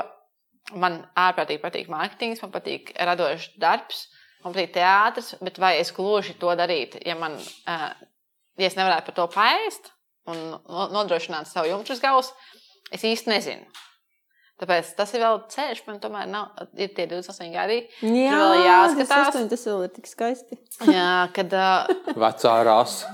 man 0.74 1.04
ārprātīgi 1.18 1.62
patīk 1.62 1.90
mārketings, 1.94 2.42
man 2.42 2.52
patīk 2.56 2.92
radošs 2.98 3.52
darbs, 3.62 4.08
man 4.44 4.54
patīk 4.56 4.74
teātris, 4.78 5.36
bet 5.46 5.60
vai 5.62 5.76
es 5.80 5.92
gluži 5.94 6.34
to 6.42 6.54
darītu, 6.58 7.02
ja 7.06 7.16
man, 7.20 7.38
uh, 7.68 7.90
ja 8.58 8.70
es 8.70 8.78
nevarētu 8.80 9.06
par 9.12 9.16
to 9.22 9.28
paēst 9.36 9.92
un 10.32 10.40
no- 10.56 10.90
nodrošināt 10.96 11.46
savu 11.48 11.70
jumtu 11.70 11.94
uz 11.94 12.02
galvas, 12.02 12.32
es 12.92 13.04
īsti 13.06 13.30
nezinu. 13.30 13.66
Tāpēc 14.56 14.94
tas 14.96 15.12
ir 15.14 15.20
vēl 15.20 15.42
ceļš, 15.52 15.82
man 15.86 15.98
tomēr 16.00 16.30
nav, 16.32 16.54
ir 16.80 16.94
tie 16.96 17.04
28 17.12 17.52
gadi. 17.52 17.82
Jā, 18.08 18.38
jāskatās. 18.64 19.10
Tas, 19.10 19.28
astoņi, 19.28 19.50
tas 19.52 19.66
vēl 19.68 19.82
ir 19.84 19.90
tik 19.98 20.08
skaisti. 20.08 20.58
Jā, 20.88 21.10
kad 21.36 21.52
uh, 21.52 22.14
Vecā 22.16 22.54
rasa, 22.64 23.12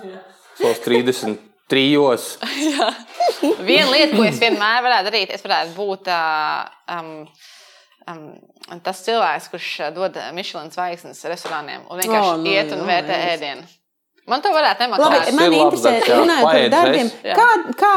savos 0.59 0.83
33. 0.85 1.39
Viena 3.69 3.89
lieta, 3.91 4.15
ko 4.15 4.25
es 4.27 4.39
vienmēr 4.41 4.85
varētu 4.85 5.09
darīt, 5.09 5.33
es 5.35 5.43
varētu 5.45 5.75
būt 5.75 6.09
uh, 6.11 6.69
um, 6.95 7.11
um, 8.11 8.23
tas 8.85 9.03
cilvēks, 9.05 9.51
kurš 9.53 9.69
dod 9.95 10.17
Michelin 10.37 10.71
zvaigznes 10.73 11.21
restorāniem 11.31 11.85
un 11.87 12.01
vienkārši 12.01 12.33
oh, 12.33 12.41
nu, 12.41 12.49
iet 12.51 12.73
un 12.73 12.83
jā, 12.83 12.89
vērtē 12.89 13.17
jā. 13.17 13.29
ēdienu. 13.35 13.69
Man 14.29 14.43
to 14.43 14.51
varētu 14.53 14.85
Labi, 14.85 15.01
nemaksāt. 15.01 15.31
Man 15.35 15.55
interesē, 15.57 15.93
runājot 16.07 16.45
par 16.45 16.67
darbiem. 16.71 17.09
Kā, 17.25 17.47
kā, 17.79 17.95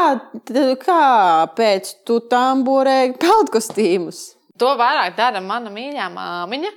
kāpēc 0.81 1.91
tu 2.07 2.17
tamborē 2.31 2.97
peldkostīmus? 3.21 4.23
To 4.59 4.73
vairāk 4.79 5.15
dara 5.19 5.41
mana 5.43 5.69
mīļā 5.71 6.07
māmiņa, 6.11 6.71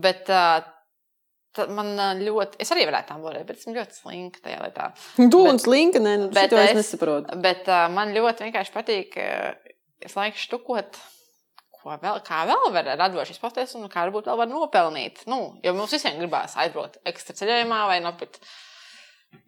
bet 0.00 0.30
uh, 0.32 0.62
ta- 1.56 1.66
man 1.66 1.92
ļoti, 2.20 2.60
es 2.62 2.70
arī 2.74 2.86
varētu 2.88 3.08
tam 3.12 3.22
būt, 3.24 3.38
bet 3.48 3.56
esmu 3.60 3.74
ļoti 3.76 3.98
slinka 4.00 4.42
tajā 4.44 4.58
lietā. 4.64 4.90
Tu 5.30 5.40
un 5.46 5.58
slinka, 5.62 5.98
nē, 6.02 6.16
nu, 6.24 6.28
Bet 6.34 6.52
es 6.52 6.70
es- 6.70 6.76
nesaprotu. 6.80 7.36
Bet 7.42 7.68
uh, 7.68 7.88
man 7.92 8.14
ļoti 8.14 8.46
vienkārši 8.48 8.74
patīk, 8.76 9.16
uh, 9.16 9.72
es 10.02 10.14
laiku 10.18 10.36
štukot. 10.36 11.00
Ko 11.80 11.94
vēl, 11.96 12.18
kā 12.26 12.42
vēl 12.44 12.66
var 12.74 12.84
radoši 13.00 13.32
izpausties, 13.38 13.70
un 13.78 13.86
kā 13.88 14.02
varbūt 14.04 14.26
vēl 14.28 14.36
var 14.36 14.50
nopelnīt. 14.50 15.22
Nu, 15.32 15.54
jo 15.64 15.72
mums 15.72 15.94
visiem 15.96 16.18
gribās 16.20 16.52
aizbraukt 16.60 16.98
ekstra 17.08 17.32
ceļojumā 17.38 17.78
vai 17.88 18.00
nopirkt 18.04 18.36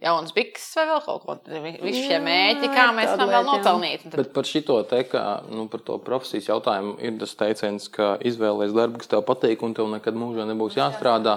jaunas 0.01 0.33
bikses 0.33 0.73
vai 0.79 0.85
vēl 0.89 1.01
kaut 1.05 1.25
ko 1.27 1.35
tādu. 1.43 1.61
Visi 1.83 2.05
šie 2.07 2.15
Jā, 2.17 2.23
mēķi, 2.25 2.71
kā 2.73 2.87
mēs 2.97 3.11
varam 3.13 3.29
vēl 3.35 3.43
jā. 3.43 3.49
nopelnīt. 3.51 4.05
Tad, 4.07 4.17
Bet 4.23 4.33
par 4.33 4.49
šito 4.49 4.79
te, 4.89 5.03
kā, 5.11 5.25
nu, 5.53 5.67
par 5.69 5.83
to 5.85 5.99
profesijas 6.07 6.49
jautājumu, 6.49 6.95
ir 7.05 7.19
tas 7.21 7.35
teiciens, 7.37 7.89
ka 7.93 8.15
izvēlēties 8.31 8.77
darbu, 8.79 9.03
kas 9.03 9.11
tev 9.13 9.25
patīk, 9.29 9.61
un 9.67 9.75
tev 9.77 9.91
nekad 9.93 10.17
mūžā 10.17 10.47
nebūs 10.49 10.79
jāstrādā. 10.81 11.37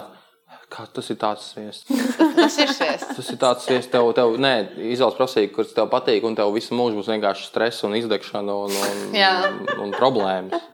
Kā 0.69 0.85
tas 0.91 1.07
ir 1.13 1.17
tāds 1.21 1.45
sviests? 1.53 1.89
tas 2.39 2.55
ir 2.61 2.71
šis. 2.73 3.05
Tas 3.15 3.29
ir 3.31 3.37
tāds 3.41 3.65
sviests, 3.67 3.91
tev, 3.93 4.09
tev 4.17 4.35
nē, 4.41 4.53
izvēles 4.93 5.17
prasīgi, 5.17 5.51
kurš 5.55 5.75
tev 5.77 5.89
patīk, 5.91 6.25
un 6.27 6.37
tev 6.37 6.53
visu 6.55 6.77
mūžu 6.77 6.99
būs 6.99 7.11
vienkārši 7.13 7.47
stress 7.49 7.85
un 7.87 7.95
izdegšana 7.97 8.55
un, 8.65 8.73
un, 8.87 9.03
un, 9.13 9.69
un 9.85 9.93
problēmas. 9.95 10.65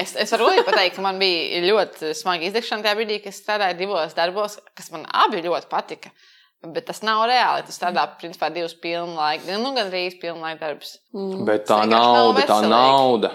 Es, 0.00 0.14
es 0.16 0.30
varu 0.32 0.48
arī 0.48 0.64
pateikt, 0.64 0.96
ka 0.96 1.04
man 1.04 1.18
bija 1.20 1.60
ļoti 1.66 2.12
smaga 2.16 2.46
izdegšana 2.48 2.86
tajā 2.86 2.98
brīdī, 2.98 3.20
kad 3.24 3.36
strādāju 3.36 3.78
divos 3.80 4.14
darbos, 4.16 4.58
kas 4.78 4.90
man 4.94 5.06
abi 5.24 5.42
ļoti 5.44 5.70
patika. 5.70 6.12
Bet 6.60 6.84
tas 6.90 7.00
nav 7.04 7.22
reāli. 7.28 7.64
Tas 7.64 7.78
strādā 7.78 8.04
principā 8.20 8.50
divus 8.52 8.74
pilnlaika, 8.76 9.48
nu, 9.60 9.72
gan 9.76 9.88
arī 9.88 10.06
pilnlaika 10.20 10.60
darbs. 10.60 10.98
Bet 11.48 11.64
tā 11.68 11.82
nauda, 11.88 12.44
tā 12.48 12.60
nauda. 12.68 13.32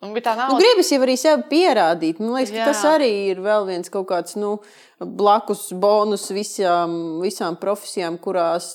Un 0.00 0.14
bija 0.16 0.30
tā 0.30 0.32
Nu, 0.36 0.46
nauda. 0.46 0.60
gribas 0.62 0.88
jau 0.92 1.00
arī 1.04 1.16
sev 1.20 1.42
pierādīt. 1.50 2.20
Man 2.22 2.32
liekas, 2.38 2.54
tas 2.70 2.84
arī 2.88 3.10
ir 3.34 3.40
vēl 3.44 3.66
viens 3.68 3.90
kaut 3.92 4.06
kāds 4.08 4.36
nu, 4.40 4.54
blakus 5.00 5.66
bonus 5.76 6.30
visām, 6.32 7.20
visām 7.20 7.58
profesijām, 7.60 8.16
kurās, 8.18 8.70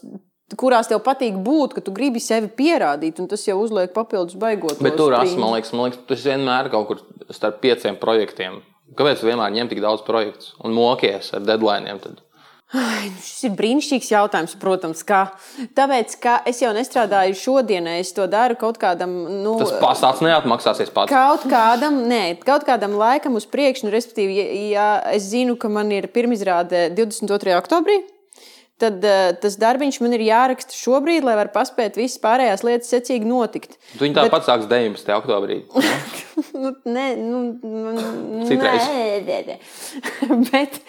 kurās 0.56 0.88
tev 0.92 1.02
patīk 1.06 1.40
būt, 1.42 1.74
ka 1.74 1.82
tu 1.82 1.92
gribi 1.96 2.22
sevi 2.22 2.48
pierādīt, 2.48 3.20
un 3.20 3.28
tas 3.32 3.42
jau 3.48 3.58
uzliek 3.64 3.94
papildus 3.96 4.38
baigot. 4.38 4.78
Bet 4.86 4.98
tur 5.00 5.18
esmu, 5.18 5.40
man 5.42 5.56
liekas, 5.58 5.74
man 5.74 5.90
liekas, 5.90 6.04
tas 6.12 6.28
vienmēr 6.30 6.70
kaut 6.70 6.88
kur 6.92 7.02
starp 7.34 7.58
pieciem 7.66 7.98
projektiem. 7.98 8.62
Kāpēc 8.96 9.24
vienmēr 9.26 9.50
ņem 9.58 9.72
tik 9.74 9.82
daudz 9.82 10.06
projektu 10.06 10.54
un 10.64 10.78
mokies 10.78 11.34
ar 11.34 11.42
deadline? 11.42 11.98
Tad? 12.06 12.22
Ai, 12.74 13.12
nu 13.14 13.22
Šis 13.22 13.46
ir 13.46 13.52
brīnišķīgs 13.60 14.08
jautājums, 14.10 14.56
protams. 14.58 15.04
Kā. 15.06 15.22
Tāpēc, 15.78 16.16
ka 16.24 16.40
es 16.50 16.64
jau 16.64 16.72
nestrādāju 16.74 17.38
šodienai, 17.38 18.00
es 18.02 18.10
to 18.16 18.26
daru 18.32 18.58
kaut 18.58 18.80
kādam. 18.82 19.14
Nu, 19.44 19.54
Tas 19.62 19.76
pasāks 19.82 20.24
neatmaksāsies 20.26 20.90
pats. 20.96 21.14
Kaut 21.14 21.46
kādam, 21.52 22.02
nē, 22.10 22.40
kaut 22.46 22.66
kādam 22.68 22.98
laikam 22.98 23.38
uz 23.38 23.46
priekšu, 23.52 23.86
nu, 23.86 23.94
respektīvi, 23.94 24.40
ja, 24.40 24.50
ja 24.74 24.90
es 25.14 25.30
zinu, 25.30 25.60
ka 25.62 25.70
man 25.70 25.94
ir 25.94 26.10
pirmizrāde 26.16 26.88
22. 26.98 27.54
oktobrī, 27.60 28.02
tad 28.82 29.06
uh, 29.06 29.30
tas 29.40 29.56
darbiņš 29.62 30.02
man 30.04 30.18
ir 30.18 30.26
jāraksta 30.26 30.76
šobrīd, 30.76 31.24
lai 31.28 31.38
var 31.38 31.54
paspēt 31.54 32.02
visas 32.02 32.18
pārējās 32.24 32.66
lietas 32.66 32.92
secīgi 32.92 33.30
notikt. 33.30 33.78
Viņi 34.02 34.18
tāpat 34.18 34.50
sāks 34.50 34.68
19. 34.72 35.16
oktobrī. 35.22 35.62
ne? 35.86 35.94
Nu, 36.52 36.74
nē, 36.84 37.08
nu, 37.22 37.40
nu, 37.62 38.44
Citreiz. 38.50 38.90
nē, 38.90 39.24
nē, 39.30 39.40
nē. 39.54 39.58
bet, 40.52 40.80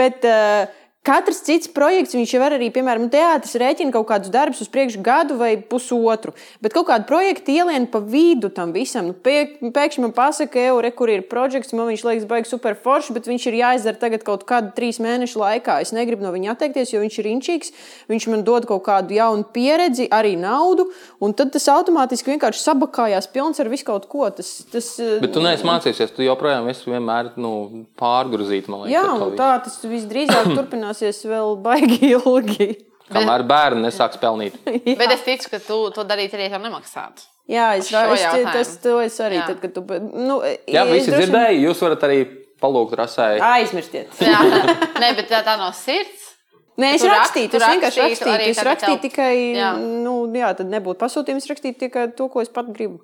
bet 0.00 0.26
uh, 0.26 0.79
katrs 1.06 1.40
cits 1.46 1.68
projekts, 1.72 2.12
viņš 2.12 2.32
jau 2.34 2.40
var 2.42 2.54
arī, 2.56 2.68
piemēram, 2.74 3.06
teātris 3.12 3.56
rēķina 3.60 3.92
kaut 3.94 4.06
kādus 4.10 4.32
darbus 4.32 4.60
uz 4.60 4.68
priekšu 4.72 5.00
gadu 5.04 5.38
vai 5.40 5.54
pusotru. 5.56 6.34
Bet 6.60 6.74
kaut 6.76 6.90
kādu 6.90 7.06
projektu 7.08 7.54
ielien 7.54 7.86
pa 7.88 8.02
vidu 8.04 8.50
tam 8.52 8.74
visam. 8.76 9.08
Nu, 9.08 9.14
pie, 9.16 9.56
pēkšņi 9.60 10.04
man 10.04 10.12
pasaka, 10.16 10.60
eure, 10.70 10.90
kur 10.92 11.08
ir 11.08 11.24
projekts, 11.30 11.72
man 11.72 11.88
viņš 11.88 12.04
liekas, 12.04 12.26
baigs 12.28 12.52
super 12.52 12.76
forši, 12.76 13.14
bet 13.16 13.30
viņš 13.30 13.46
ir 13.48 13.56
jāizdara 13.62 14.00
tagad 14.02 14.26
kaut 14.26 14.44
kādu 14.48 14.74
trīs 14.76 15.00
mēnešu 15.00 15.40
laikā. 15.40 15.78
Es 15.80 15.94
negribu 15.96 16.26
no 16.26 16.34
viņa 16.34 16.52
atteikties, 16.52 16.92
jo 16.92 17.00
viņš 17.00 17.18
ir 17.22 17.30
inčīgs. 17.32 17.72
Viņš 18.12 18.28
man 18.34 18.44
dod 18.44 18.68
kaut 18.68 18.84
kādu 18.90 19.16
jaunu 19.16 19.48
pieredzi, 19.54 20.10
arī 20.12 20.34
naudu, 20.36 20.90
un 21.24 21.32
tad 21.36 21.54
tas 21.56 21.70
automātiski 21.72 22.34
vienkārši 22.34 22.60
sabakājās 22.60 23.30
pilns 23.32 23.62
ar 23.62 23.72
visu 23.72 23.88
kaut 23.88 24.04
ko. 24.12 24.28
Tas, 24.36 24.52
tas, 24.68 24.92
Bet 25.24 25.32
tu 25.32 25.40
neesi 25.44 25.64
mācījies, 25.64 26.12
tu 26.12 26.28
joprojām 26.28 26.68
esi 26.68 26.92
vienmēr 26.92 27.32
nu, 27.40 27.86
pārgrūzīt. 28.00 28.68
Man 28.68 28.84
liekas, 28.84 28.94
Jā, 29.00 29.32
tā 29.40 29.50
tas 29.64 29.80
visdrīzāk 29.88 30.52
turpināsies 30.90 31.24
vēl 31.26 31.56
baigi 31.62 32.10
ilgi. 32.16 32.70
Kamēr 33.10 33.42
bērni 33.42 33.82
nesāks 33.88 34.18
pelnīt. 34.22 34.54
Bet 35.00 35.10
es 35.10 35.24
ticu, 35.26 35.50
ka 35.50 35.58
tu 35.58 35.90
to 35.94 36.04
darītu 36.06 36.36
arī, 36.38 36.48
tev 36.50 36.62
nemaksātu. 36.62 37.26
Jā, 37.50 37.72
es, 37.76 37.88
jautājumu. 37.90 38.52
tas 38.52 38.76
to 38.78 39.00
es 39.02 39.16
arī. 39.18 39.40
Jā. 39.40 39.46
Tad, 39.48 39.58
kad 39.60 39.72
tu, 39.74 39.82
nu, 40.14 40.38
Jā, 40.70 40.84
visi 40.86 41.10
droši 41.10 41.24
dzirdēja, 41.24 41.56
jūs 41.64 41.80
varat 41.82 42.04
arī 42.06 42.20
palūgt 42.62 42.94
rasai. 42.94 43.40
Aizmirstiet. 43.42 44.14
Jā, 44.22 44.38
Nē, 45.02 45.10
bet 45.18 45.26
tā, 45.32 45.42
tā 45.42 45.56
no 45.58 45.72
sirds. 45.74 46.28
Nē, 46.78 46.94
es 46.94 47.02
rakstīju, 47.02 47.50
tu 47.50 47.58
es 47.58 47.64
vienkārši 47.66 48.00
rakstītu 48.04 48.30
rakstīju. 48.30 48.52
Es 48.54 48.62
rakstīju 48.64 49.00
tikai, 49.02 49.32
Jā. 49.58 49.72
nu, 49.76 50.14
jā, 50.38 50.52
tad 50.56 50.70
nebūtu 50.70 51.00
pasūtījums 51.02 51.50
rakstīt 51.50 51.80
tikai 51.82 52.06
to, 52.16 52.30
ko 52.32 52.44
es 52.44 52.48
pat 52.54 52.70
gribu. 52.72 53.02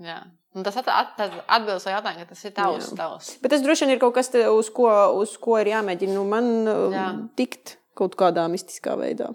Jā. 0.00 0.22
Un 0.58 0.66
tas 0.66 0.74
at, 0.80 0.88
tas 1.14 1.36
atbilst 1.46 1.86
uz 1.86 1.92
jautājumu, 1.92 2.24
ka 2.24 2.32
tas 2.32 2.42
ir 2.48 2.54
tavs. 2.56 2.88
Tavs. 2.98 3.28
Bet 3.42 3.52
tas 3.54 3.62
droši 3.62 3.86
vien 3.86 3.94
ir 3.94 4.00
kaut 4.02 4.16
kas, 4.16 4.32
te, 4.32 4.42
uz 4.50 4.70
ko, 4.74 4.88
uz 5.20 5.36
ko 5.38 5.60
ir 5.62 5.70
jāmēģina 5.70 6.16
nu, 6.16 6.24
man 6.26 6.50
Jā. 6.66 6.90
Jā. 6.96 7.06
tikt 7.38 7.76
kaut 7.94 8.16
kādā 8.18 8.48
mistiskā 8.50 8.96
veidā. 8.98 9.30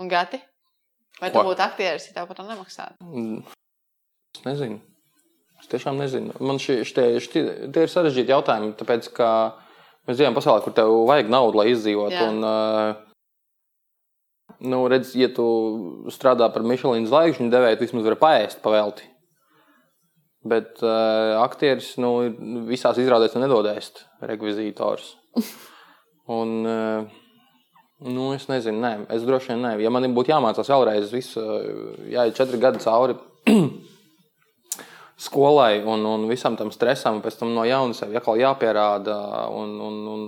Un 0.00 0.08
gati? 0.08 0.40
Vai 1.20 1.28
tu 1.32 1.44
būtu 1.44 1.64
aktieris, 1.64 2.08
ja 2.08 2.16
tev 2.16 2.30
par 2.30 2.36
to 2.40 2.44
nemaksātu? 2.48 2.96
Mm, 3.04 3.44
Es 4.36 4.44
nezinu. 4.44 4.80
Es 5.60 5.70
tiešām 5.72 5.96
nezinu. 5.96 6.34
Man 6.44 6.58
šie, 6.60 6.82
šie, 6.84 7.06
šie, 7.24 7.42
tie 7.72 7.84
ir 7.86 7.92
sarežģīti 7.92 8.32
jautājumi, 8.34 8.74
tāpēc 8.76 9.08
ka 9.16 9.28
mēs 10.06 10.18
dzīvojam 10.18 10.36
pasaulē, 10.36 10.60
kur 10.64 10.74
tev 10.76 10.92
vajag 11.08 11.32
naudu, 11.32 11.56
lai 11.60 11.70
izdzīvotu. 11.72 12.20
Un, 12.28 12.44
uh, 12.44 12.92
nu, 14.60 14.82
redz, 14.92 15.14
ja 15.16 15.30
tu 15.32 15.46
strādā 16.12 16.50
par 16.52 16.66
Michelin 16.68 17.08
zvaigžņu 17.08 17.48
devēju, 17.52 17.80
vismaz 17.80 18.04
vari 18.10 18.20
paēst 18.20 18.60
pavelti. 18.64 19.08
Bet 20.46 20.82
uh, 20.84 21.36
aktieris 21.42 21.94
nu, 22.02 22.12
visās 22.68 22.98
izrādēs 23.00 23.34
tu 23.34 23.42
nedod 23.42 23.66
ēst 23.72 24.04
rekvizītors. 24.28 25.14
Un, 26.36 26.58
uh, 26.66 27.22
Nu, 28.04 28.34
es 28.36 28.44
nezinu, 28.44 28.76
nē, 28.82 28.90
es 29.14 29.22
droši 29.24 29.54
vien 29.54 29.62
nē. 29.64 29.70
Ja 29.80 29.88
man 29.92 30.04
būtu 30.12 30.28
jāmācās 30.28 30.68
vēlreiz, 30.68 31.08
visu, 31.14 31.40
jāiet 32.12 32.36
četri 32.36 32.58
gadi 32.60 32.82
cauri 32.82 33.16
skolai 35.26 35.80
un, 35.80 36.04
un 36.04 36.26
visam 36.28 36.58
tam 36.60 36.68
stresam, 36.74 37.22
pēc 37.24 37.38
tam 37.40 37.54
no 37.56 37.64
jauna 37.64 37.96
sev 37.96 38.12
jāpierāda. 38.12 39.16
Un, 39.48 39.72
un, 39.80 39.96
un, 40.12 40.26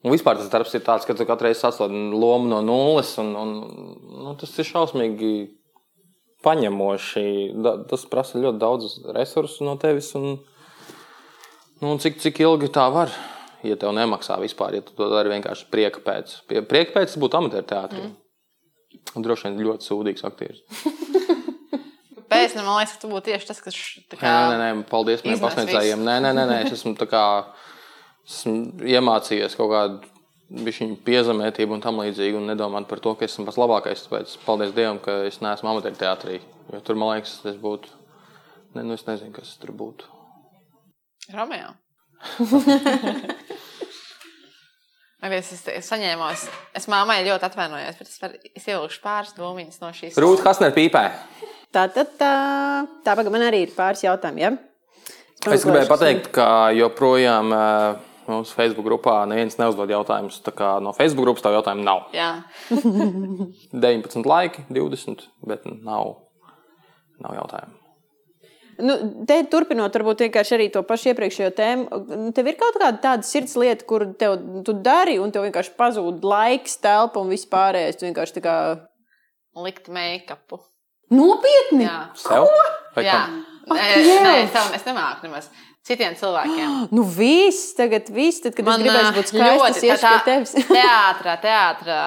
un 0.00 0.14
vispār 0.16 0.40
tas 0.40 0.48
darbs 0.48 0.72
ir 0.78 0.86
tāds, 0.86 1.04
ka 1.04 1.12
tu 1.12 1.28
katru 1.28 1.50
reizi 1.50 1.60
sastāv 1.60 1.92
lomu 1.92 2.48
no 2.48 2.62
nulles, 2.64 3.12
un, 3.20 3.36
un 3.36 3.54
nu, 4.24 4.32
tas 4.40 4.56
ir 4.56 4.70
šausmīgi 4.70 5.34
paņemoši. 6.44 7.24
Da, 7.64 7.74
tas 7.90 8.06
prasa 8.10 8.40
ļoti 8.42 8.62
daudz 8.62 8.94
resursu 9.16 9.66
no 9.66 9.74
tevis. 9.80 10.12
Un, 10.18 10.38
nu, 11.80 11.90
un 11.90 12.00
cik, 12.02 12.20
cik 12.22 12.42
ilgi 12.44 12.70
tā 12.74 12.88
var? 12.94 13.12
Ja 13.66 13.74
tev 13.78 13.90
nemaksā 13.96 14.36
vispār, 14.38 14.76
ja 14.78 14.84
tu 14.86 14.94
to 14.94 15.08
dari 15.10 15.32
vienkārši 15.32 15.66
prieka 15.72 16.02
pēc. 16.04 16.36
Prieka 16.46 16.94
pēc 16.94 17.10
tas 17.10 17.18
būtu 17.18 17.40
amatieru 17.40 17.66
teātrī. 17.66 18.04
Mm. 18.06 19.22
Droši 19.24 19.48
vien 19.48 19.58
ļoti 19.66 19.88
sūdīgs 19.88 20.26
aktieris. 20.28 20.62
Pēc 22.28 22.52
tam 22.52 22.66
man 22.68 22.76
liekas, 22.76 22.94
ka 22.94 23.00
tu 23.00 23.08
būtu 23.08 23.30
tieši 23.30 23.48
tas, 23.48 23.60
kas 23.64 23.76
kā, 24.12 24.20
Nē, 24.20 24.32
nē, 24.52 24.56
nē, 24.60 24.84
paldies 24.90 25.22
maniem 25.24 25.40
pasniedzējiem. 25.40 26.02
Nē, 26.04 26.16
nē, 26.20 26.32
nē, 26.36 26.44
nē, 26.50 26.58
es 26.66 26.74
esmu, 26.76 26.92
kā, 27.08 27.22
esmu 28.28 28.84
iemācījies 28.84 29.56
kaut 29.56 29.72
kādu 29.72 30.17
viņa 30.48 30.98
piezemētību 31.04 31.76
un 31.76 31.82
tam 31.84 32.00
līdzīgi, 32.02 32.38
un 32.38 32.48
nedomāt 32.48 32.88
par 32.88 33.02
to, 33.04 33.14
ka 33.18 33.26
esmu 33.28 33.44
pats 33.48 33.60
labākais. 33.60 34.06
Tāpēc 34.06 34.36
paldies 34.46 34.74
Dievam, 34.76 35.00
ka 35.02 35.22
es 35.28 35.40
neesmu 35.44 35.72
amatieru 35.72 36.00
teātrī. 36.00 36.40
Jo 36.72 36.80
tur 36.84 36.98
man 37.00 37.14
liekas, 37.14 37.38
tas 37.44 37.58
būtu. 37.60 37.92
Ne, 38.76 38.84
nu 38.84 38.96
es 38.96 39.04
nezinu, 39.06 39.32
kas 39.36 39.54
tur 39.60 39.74
būtu. 39.76 40.08
Romeo. 41.34 41.74
Es, 45.18 45.48
es, 45.50 45.64
es 45.74 45.86
saņēmos, 45.90 46.44
es 46.78 46.84
mammai 46.86 47.16
ļoti 47.26 47.42
atvainojos, 47.48 47.96
bet 47.98 48.06
es, 48.06 48.18
var, 48.22 48.36
es 48.38 48.68
ievilkšu 48.68 49.00
pāris 49.02 49.32
dūmiņas 49.34 49.80
no 49.82 49.88
šīs. 49.90 50.18
Rūta 50.22 50.44
Hasner 50.46 50.70
pīpē. 50.76 51.02
Tā, 51.74 51.88
tā, 51.90 52.04
tā, 52.20 52.28
tā 53.02 53.16
pagaid, 53.18 53.32
man 53.34 53.42
arī 53.48 53.64
ir 53.64 53.72
pāris 53.74 54.04
jautājumi. 54.06 54.44
Ja? 54.44 54.52
Es 55.50 55.66
gribēju 55.66 55.90
pateikt, 55.90 56.30
ka 56.34 56.46
joprojām 56.76 57.50
uh, 57.50 57.98
mūsu 58.28 58.54
Facebook 58.54 58.86
grupā 58.86 59.22
neviens 59.30 59.56
neuzdod 59.58 59.90
jautājumus. 59.90 60.38
Tā 60.44 60.52
kā 60.56 60.74
no 60.84 60.92
Facebook 60.96 61.26
grupas 61.26 61.44
tā 61.46 61.52
jautājumu 61.56 61.84
nav. 61.86 62.06
Jā, 62.14 62.30
19 63.72 64.26
laiki, 64.28 64.64
20, 64.70 65.26
bet 65.48 65.66
nav, 65.82 66.14
nav 67.22 67.36
jautājumu. 67.40 67.74
Nu, 68.78 68.94
te 69.26 69.40
turpinot, 69.50 69.90
varbūt 69.96 70.20
vienkārši 70.28 70.52
arī 70.54 70.68
to 70.70 70.84
pašu 70.86 71.08
iepriekšējo 71.10 71.50
tēmu. 71.58 72.02
Tev 72.36 72.46
ir 72.46 72.58
kaut 72.60 72.76
kāda 72.78 73.00
tāda 73.02 73.26
sirds 73.26 73.56
lieta, 73.58 73.82
kur 73.88 74.04
tev, 74.20 74.36
tu 74.62 74.74
dari, 74.86 75.16
un 75.18 75.32
tev 75.34 75.48
vienkārši 75.48 75.72
pazūd 75.80 76.22
laiks, 76.22 76.76
telpa 76.84 77.18
un 77.18 77.32
viss 77.34 77.48
pārējais. 77.50 77.98
Tu 77.98 78.06
vienkārši 78.06 78.36
tā 78.38 78.44
kā 78.44 78.54
likt 79.66 79.90
make-upu. 79.90 80.60
nopietni. 81.10 81.88
Jā, 81.88 81.98
Sev? 82.22 82.46
Jā. 83.02 83.16
kam? 83.16 83.40
Nē, 83.68 83.88
nē, 84.22 84.34
es 84.44 84.52
tam- 84.54 84.70
es 84.76 84.84
nemāku 84.86 85.26
nemaz. 85.26 85.50
Citiem 85.88 86.16
cilvēkiem. 86.18 86.74
Nu, 86.96 87.04
viss, 87.04 87.72
tagad 87.78 88.10
viss, 88.12 88.42
tad, 88.44 88.56
kad 88.56 88.66
Man, 88.68 88.82
es 88.82 88.88
gribēju 88.88 89.14
būt 89.16 89.30
skaists, 89.32 89.78
es 89.78 89.86
iešu 89.88 90.10
pie 90.12 90.24
tevis. 90.26 90.56
teātrā, 90.78 91.36
teātrā, 91.42 92.00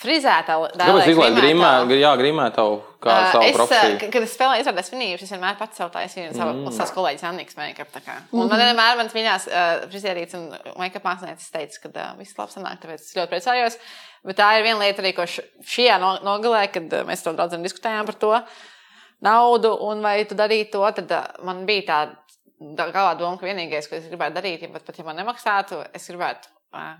frizētā. 0.00 0.58
Kāpēc 0.74 1.12
izlaiž 1.14 1.38
grimē, 1.38 1.70
jā, 1.96 2.12
grimē 2.20 2.50
tavu 2.54 2.82
kā 3.04 3.14
Uh, 3.14 3.30
savu 3.32 3.44
es, 3.44 3.56
profesiju? 3.56 3.98
kad 4.00 4.24
es 4.24 4.34
spēlēju 4.34 4.64
izrādās 4.64 4.90
finīšus, 4.92 5.26
es 5.26 5.32
vienmēr 5.34 5.58
pats 5.58 5.80
sev 5.80 5.90
taisīju 5.92 6.32
savu, 6.32 6.54
mm. 6.56 6.72
savas 6.72 6.92
kolēģis 6.96 7.26
Annikas 7.28 7.58
make-up. 7.58 7.90
tā 7.92 8.00
kā. 8.04 8.16
Un 8.32 8.48
man 8.48 8.62
vienmēr 8.62 8.98
mans 9.00 9.16
mīļākais 9.16 9.46
uh, 9.50 9.84
frizierīts 9.92 10.38
un 10.38 10.46
make-up 10.80 11.04
māksliniecis 11.04 11.52
teica, 11.52 11.82
ka 11.82 11.92
uh, 11.92 12.14
viss 12.20 12.38
labi 12.38 12.56
sanāk, 12.56 12.80
tāpēc 12.82 13.04
es 13.04 13.12
ļoti 13.18 13.32
priecājos. 13.34 13.78
Bet 14.24 14.40
tā 14.40 14.50
ir 14.56 14.64
viena 14.64 14.80
lieta 14.80 15.04
arī, 15.04 15.12
ko 15.16 15.28
šajā 15.28 15.98
no, 16.00 16.14
nogalē, 16.24 16.64
kad 16.72 16.96
uh, 16.96 17.04
mēs 17.08 17.24
to 17.26 17.36
daudz 17.36 17.58
diskutējām 17.60 18.08
par 18.08 18.20
to 18.24 18.32
naudu 19.24 19.76
un 19.84 20.00
vai 20.04 20.16
tu 20.28 20.36
darītu 20.38 20.78
to, 20.78 20.84
tad 21.00 21.12
uh, 21.12 21.44
man 21.44 21.64
bija 21.68 21.88
tā 21.90 22.00
da- 22.60 22.90
galvā 22.94 23.16
doma, 23.18 23.38
ka 23.40 23.46
vienīgais, 23.48 23.88
ko 23.90 23.96
es 23.98 24.06
gribētu 24.10 24.38
darīt, 24.40 24.62
ja 24.62 24.68
pat, 24.72 24.84
pat 24.86 24.98
ja 24.98 25.04
man 25.04 25.16
nemaksātu, 25.20 25.82
es 25.94 26.08
gribētu 26.10 26.48
uh, 26.74 26.94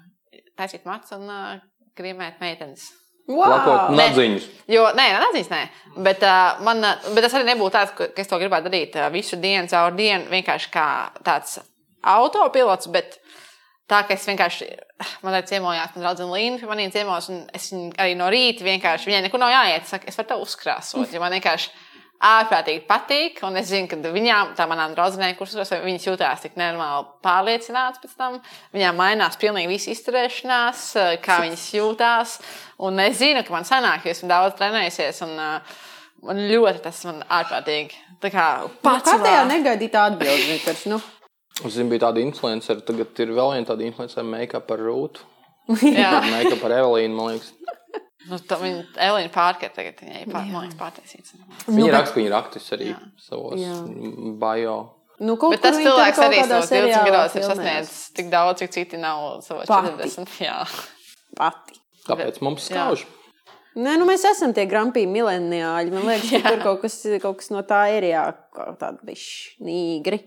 taisīt 0.58 0.84
matus 0.88 1.12
un 1.16 1.28
uh, 1.30 1.56
grimēt 1.98 2.40
meitenes. 2.42 2.90
Lakot 3.24 3.88
Wow! 3.88 3.94
Nē. 3.96 4.10
nadziņus. 4.10 4.46
Jo, 4.68 4.82
nē, 4.92 5.04
neatzīst, 5.16 5.52
nē. 5.54 5.62
Bet, 6.04 6.20
uh, 6.28 6.58
man, 6.66 6.82
bet 7.14 7.24
tas 7.24 7.36
arī 7.38 7.46
nebūtu 7.48 7.72
tāds, 7.72 7.94
ka, 7.96 8.10
es 8.20 8.28
to 8.28 8.36
gribētu 8.42 8.68
darīt 8.68 8.98
uh, 9.00 9.06
visu 9.14 9.38
dienu, 9.40 9.64
caur 9.72 9.94
dienu, 9.96 10.26
vienkārši 10.28 10.68
kā 10.74 10.88
tāds 11.24 11.54
autopilots. 12.04 12.90
Bet 12.92 13.16
tā, 13.88 14.02
ka 14.04 14.12
es 14.16 14.26
vienkārši, 14.28 14.68
man 15.24 15.38
ir 15.38 15.46
ciemojās, 15.48 15.94
man 15.94 16.04
draudzene 16.04 16.34
Līna 16.36 16.60
pie 16.60 16.68
maniem 16.68 16.92
ciemos, 16.92 17.30
un 17.32 17.42
es 17.56 17.70
arī 17.72 18.12
no 18.18 18.28
rīta 18.32 18.66
vienkārši, 18.66 19.08
viņai 19.08 19.24
neko 19.26 19.40
nav 19.40 19.52
jāiet, 19.54 19.88
saka, 19.88 20.08
es 20.12 20.20
varu 20.20 20.30
tev 20.34 20.44
uzkrāsot, 20.44 21.08
jo 21.12 21.22
man 21.24 21.32
vienkārši 21.38 21.72
ārprātīgi 22.24 22.84
patīk, 22.88 23.40
un 23.46 23.58
es 23.60 23.68
zinu, 23.70 23.88
ka 23.90 24.12
viņām, 24.14 24.54
tā 24.58 24.66
manām 24.70 24.94
draudzenēm, 24.96 25.36
kuras 25.38 25.72
viņas 25.84 26.06
jutās 26.08 26.44
tik 26.44 26.56
nenormāli 26.60 27.06
pārliecināts 27.24 28.00
pēc 28.02 28.14
tam, 28.18 28.38
viņām 28.76 29.00
mainās 29.00 29.38
pilnīgi 29.40 29.70
viss 29.70 29.90
izturēšanās, 29.92 30.84
eh, 31.00 31.10
kā 31.24 31.40
viņas 31.44 31.66
jūtās, 31.78 32.38
un 32.88 33.02
es 33.04 33.18
zinu, 33.20 33.44
ka 33.44 33.56
man 33.56 33.68
sanāk, 33.68 34.06
jo 34.06 34.14
esmu 34.14 34.30
daudz 34.32 34.56
trenējusies, 34.60 35.20
un 35.28 35.36
uh, 35.36 35.76
man 36.24 36.40
ļoti 36.48 36.82
tas 36.86 37.04
man 37.08 37.20
ārprātīgi, 37.28 38.00
tā 38.22 38.32
kā 38.32 38.48
pats. 38.80 39.10
Kā 39.10 39.20
tajā 39.20 39.44
negaidītā 39.50 40.08
atbildē? 40.12 40.48
vienkārši, 40.54 40.94
Nu. 40.94 41.02
Es 41.62 41.76
zinu, 41.76 41.86
bija 41.92 42.08
tāda 42.08 42.18
influencer, 42.18 42.80
tagad 42.82 43.20
ir 43.22 43.30
vēl 43.30 43.52
viena 43.54 43.68
tāda 43.68 43.84
influencer, 43.86 44.24
make-up 44.26 44.66
par 44.66 44.80
Rūtu. 44.82 45.22
Jā, 45.86 46.18
Make-up 46.32 46.58
par 46.60 46.74
Evelīnu, 46.74 47.14
man 47.14 47.30
liekas. 47.30 47.52
Nu, 48.30 48.38
tā 48.48 48.58
viņa 48.60 48.82
Elīna 49.06 49.30
Pārker 49.34 49.72
tagad 49.74 50.00
viņai 50.02 50.26
pār, 50.30 50.44
man 50.50 50.66
liekas, 50.66 50.78
pārtaisīts. 50.80 51.34
Viņa 51.68 51.90
raksta, 51.94 52.14
ka 52.14 52.20
viņa 52.20 52.30
ir 52.30 52.36
aktris 52.38 52.68
arī 52.76 52.90
Jā. 52.90 53.00
savos 53.24 53.58
Jā. 53.60 53.78
bio. 54.40 54.76
Nu, 55.22 55.36
kaut 55.38 55.54
Bet 55.54 55.62
tas 55.62 55.78
cilvēks 55.78 56.22
arī 56.24 56.40
savos 56.42 56.70
20 56.70 56.72
seriālā 56.72 57.02
gados 57.06 57.36
ir 57.38 57.44
sasniedzis 57.46 57.98
tik 58.16 58.30
daudz, 58.32 58.62
cik 58.62 58.72
citi 58.74 58.98
nav 59.00 59.42
savos 59.46 59.70
Pati. 59.70 59.92
40. 60.00 60.40
Jā. 60.42 60.56
Pati. 61.38 61.78
Tāpēc 62.08 62.40
mums 62.44 62.66
skauž. 62.68 63.04
Nē, 63.74 63.96
nu 63.98 64.06
mēs 64.06 64.22
esam 64.28 64.52
tie 64.54 64.68
grampīgi 64.70 65.10
mileniāļi. 65.10 65.90
Man 65.94 66.06
liekas, 66.06 66.30
ka 66.30 66.52
tur 66.52 66.60
kaut 66.62 66.82
kas, 66.84 66.98
kaut 67.22 67.40
kas 67.40 67.50
no 67.50 67.62
tā 67.66 67.80
ir 67.96 68.06
jā, 68.12 68.22
kaut 68.54 68.78
tāda 68.82 69.02
bišķi 69.06 69.66
nīgri. 69.66 70.20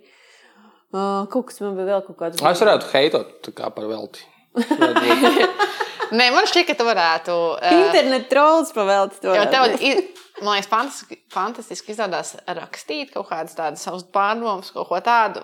Uh, 0.92 1.28
kaut 1.32 1.50
kas 1.50 1.62
man 1.64 1.76
bija 1.78 1.94
vēl 1.94 2.04
kaut 2.08 2.18
kāds. 2.20 2.44
Es 2.44 2.64
varētu 2.64 2.92
heitot 2.92 3.38
tā 3.48 3.54
kā 3.56 3.72
par 3.76 3.88
velti. 3.92 4.24
Nē, 6.16 6.30
man 6.36 6.48
šķiet, 6.48 6.68
ka 6.70 6.76
tu 6.80 6.86
varētu. 6.88 7.36
Uh, 7.58 7.76
Internet 7.88 8.30
trolls 8.32 8.72
pavēlti 8.76 9.20
to. 9.24 9.34
jo 9.36 9.44
tev, 9.52 9.76
ir, 9.84 10.02
man 10.42 10.56
liekas, 10.58 10.70
fantastiski, 10.72 11.20
fantastiski 11.34 11.92
izdodas 11.96 12.36
rakstīt 12.48 13.12
kaut 13.16 13.28
kādas 13.32 13.56
tādas 13.58 13.84
savas 13.84 14.06
pārdomas, 14.14 14.72
kaut 14.76 14.88
ko 14.92 15.00
tādu. 15.04 15.44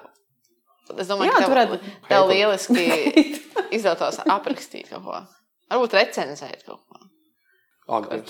Es 1.00 1.08
domāju, 1.08 1.32
Jā, 1.32 1.38
ka 1.38 1.46
tu 1.46 1.48
tev, 1.48 1.54
varētu- 1.56 1.94
tev 2.10 2.28
lieliski 2.32 2.88
izdotos 3.78 4.20
aprakstīt 4.26 4.90
kaut 4.92 5.06
ko. 5.08 5.22
Varbūt 5.74 5.96
recenzēt 6.00 6.66
kaut 6.68 6.82
ko. 6.84 7.00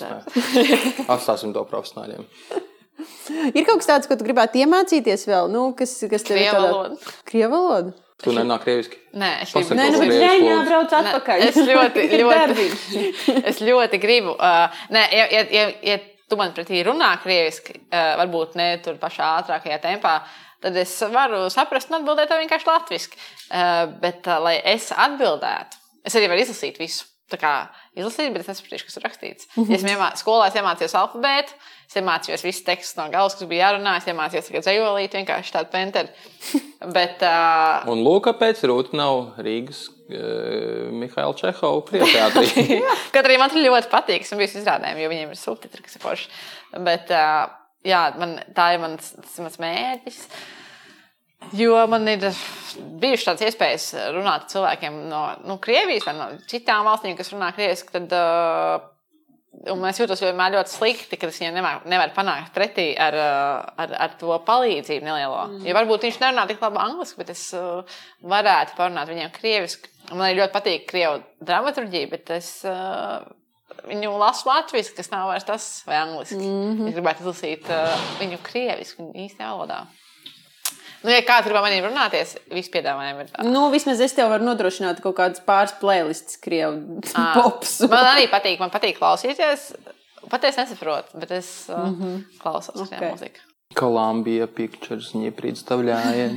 Nē. 0.00 0.14
Atstāsim 1.14 1.52
to 1.54 1.62
profesionāļiem. 1.70 2.24
Ir 3.54 3.64
kaut 3.66 3.80
kas 3.82 3.88
tāds, 3.90 4.08
ko 4.10 4.16
tu 4.18 4.26
gribētu 4.26 4.58
iemācīties 4.62 5.26
vēl, 5.28 5.50
nu, 5.52 5.68
kas, 5.78 5.92
kas 6.10 6.24
tev 6.26 6.38
ir 6.38 6.46
Krievu 6.48 6.56
tādā... 6.56 6.70
valodu. 6.70 7.94
Tu 8.24 8.32
nenāk 8.34 8.64
krieviski. 8.64 8.98
Nē, 9.20 9.30
es 9.44 9.52
gribu. 9.54 9.76
Nē, 9.76 9.86
nu, 9.92 10.00
lūdzu. 10.00 10.56
brauc 10.68 10.94
Nē, 10.94 11.00
atpakaļ. 11.12 11.44
Es 11.50 11.58
ļoti, 11.68 12.06
Ir 12.08 12.24
ļoti, 12.24 12.66
es 13.50 13.62
ļoti 13.64 14.00
gribu. 14.02 14.34
Uh, 14.34 14.82
nē, 14.94 15.04
ja, 15.12 15.26
ja, 15.34 15.44
ja, 15.52 15.66
ja 15.92 15.98
tu 16.30 16.38
man 16.40 16.54
pretī 16.56 16.80
runā 16.86 17.12
krieviski, 17.22 17.78
uh, 17.84 18.14
varbūt 18.22 18.56
ne 18.60 18.68
tur 18.84 18.98
pašā 19.02 19.34
ātrākajā 19.42 19.80
tempā, 19.84 20.18
tad 20.64 20.76
es 20.80 20.92
varu 21.12 21.44
saprast 21.52 21.92
un 21.92 22.00
atbildēt 22.00 22.32
vienkārši 22.32 22.70
latviešu. 22.70 23.14
Uh, 23.14 23.82
bet, 24.02 24.24
uh, 24.26 24.40
lai 24.48 24.56
es 24.74 24.88
atbildētu, 24.94 25.82
es 26.08 26.16
arī 26.18 26.32
varu 26.32 26.46
izlasīt 26.46 26.80
visu. 26.80 27.10
Tā 27.32 27.38
kā 27.40 27.52
izlasīt, 27.96 28.34
bet 28.34 28.42
es 28.42 28.50
nesaprotu, 28.50 28.84
kas 28.84 28.98
tur 28.98 29.06
rakstīts. 29.06 29.46
Ja 29.56 29.78
es 29.78 29.84
iemā, 29.88 30.10
skolā 30.20 30.50
es 30.50 30.58
iemācījos 30.60 30.92
alfabētu, 31.00 31.56
es 31.88 31.98
iemācījos 32.00 32.44
visus 32.46 32.64
tekstus 32.66 32.96
no 32.98 33.06
galvas, 33.12 33.36
kas 33.38 33.48
bija 33.50 33.68
jārunā. 33.68 33.96
Es 34.00 34.08
iemācījos 34.10 34.48
tikai 34.48 34.62
dzējolīt, 34.64 35.16
vienkārši 35.20 35.54
tādu 35.54 35.72
penteri. 35.74 36.12
Bet, 36.96 37.22
uh, 37.24 37.84
Un 37.90 38.02
lūk, 38.04 38.26
kāpēc 38.28 38.64
Rūta 38.68 38.96
nav 38.98 39.40
Rīgas 39.44 39.86
uh, 39.88 40.90
Mihaila 40.94 41.36
Čehova 41.38 41.84
priekšteātrī. 41.88 42.80
Kaut 43.14 43.22
arī 43.24 43.38
man 43.40 43.54
ļoti 43.56 43.92
patīk, 43.92 44.26
es 44.26 44.34
biju 44.34 44.60
izrādējumi, 44.62 45.04
jo 45.04 45.12
viņiem 45.12 45.36
ir 45.36 45.40
subtitri, 45.40 45.84
kas 45.84 45.96
ir 45.98 46.04
forši. 46.04 46.34
Bet 46.84 47.12
uh, 47.14 47.46
jā, 47.86 48.04
man, 48.20 48.36
tā 48.56 48.74
ir 48.74 48.84
mans, 48.84 49.14
mans 49.38 49.60
mērķis. 49.62 50.20
Jo 51.52 51.82
man 51.92 52.08
ir 52.08 52.22
bijušas 53.02 53.26
tādas 53.26 53.44
iespējas 53.50 53.86
runāt 54.14 54.46
ar 54.46 54.50
cilvēkiem 54.52 54.94
no, 55.10 55.20
no 55.44 55.58
Krievijas 55.60 56.06
vai 56.08 56.14
no 56.16 56.28
citām 56.48 56.86
valstīm, 56.88 57.16
kas 57.18 57.32
runā 57.34 57.50
krieviski. 57.56 57.92
Tad, 57.92 58.14
uh, 58.16 58.93
un 59.72 59.84
es 59.88 60.00
jūtos 60.00 60.22
vienmēr 60.24 60.56
ļoti 60.56 60.72
slikti, 60.72 61.18
ka 61.20 61.28
es 61.30 61.38
viņiem 61.40 61.58
nevaru, 61.58 61.90
nevaru 61.90 62.14
panākt 62.16 62.52
pretī 62.56 62.86
ar, 63.00 63.16
uh, 63.18 63.84
ar, 63.84 63.94
ar 64.06 64.16
to 64.20 64.36
palīdzību 64.46 65.06
nelielo. 65.06 65.40
Mm. 65.50 65.64
Jo 65.68 65.76
varbūt 65.78 66.06
viņš 66.08 66.20
nerunā 66.22 66.46
tik 66.50 66.62
labi 66.64 66.80
angliski, 66.82 67.20
bet 67.22 67.32
es 67.34 67.46
uh, 67.56 67.98
varētu 68.34 68.76
parunāt 68.78 69.10
viņiem 69.12 69.32
krieviski. 69.34 69.90
Man 70.12 70.26
arī 70.28 70.42
ļoti 70.42 70.56
patīk 70.56 70.86
krievu 70.90 71.22
dramaturgija, 71.44 72.10
bet 72.12 72.34
es 72.36 72.50
uh, 72.68 73.24
viņu 73.88 74.14
lasu 74.20 74.48
latviešu, 74.50 74.94
kas 74.96 75.12
nav 75.12 75.30
vairs 75.32 75.48
tas, 75.48 75.68
vai 75.88 76.00
angliski. 76.02 76.40
Mm 76.40 76.72
-hmm. 76.78 76.88
Es 76.88 76.98
gribētu 76.98 77.24
izlasīt 77.24 77.70
viņu 78.20 78.40
krieviski, 78.44 79.02
viņu 79.02 79.28
īstajā 79.28 79.52
valodā. 79.52 79.84
Nu, 81.03 81.11
ja 81.13 81.21
kāds 81.23 81.47
grib 81.47 81.59
ar 81.59 81.63
maniem 81.63 81.85
runāties, 81.87 82.35
visi 82.51 82.71
piedāvājumi 82.73 83.23
ir 83.23 83.29
tādi. 83.31 83.51
Nu, 83.53 83.67
vismaz 83.73 84.01
es 84.03 84.15
tev 84.17 84.31
varu 84.33 84.47
nodrošināt 84.47 84.99
kaut 85.03 85.15
kādas 85.19 85.43
pāris 85.45 85.75
playlists, 85.79 86.39
krievu 86.43 86.99
pops. 87.37 87.79
Man 87.87 88.11
arī 88.15 88.27
patīk, 88.31 88.59
man 88.59 88.73
patīk 88.73 88.99
klausīties. 88.99 89.71
Pat 90.29 90.43
es 90.49 90.59
nesaprotu, 90.59 91.15
bet 91.21 91.31
es 91.31 91.47
uh, 91.69 91.77
mm 91.77 91.95
-hmm. 91.95 92.23
klausos 92.41 92.75
okay. 92.75 92.97
Okay. 92.97 93.11
mūziku. 93.11 93.39
Колумбия 93.75 94.47
Pictures 94.47 95.13
не 95.13 95.31
представляет. 95.31 96.31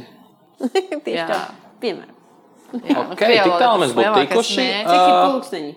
Tieši 1.04 1.16
Jā. 1.16 1.28
tā. 1.28 1.40
Piemēram. 1.80 2.14
Jā, 2.72 3.12
Ok, 3.12 3.18
tik 3.18 3.56
tālu 3.60 3.82
mēs 3.82 3.94
būtu 3.96 4.12
tikuši. 4.20 4.56
Cik 4.56 4.92
ir 4.92 5.14
Ā, 5.14 5.30
pulksteņi? 5.32 5.72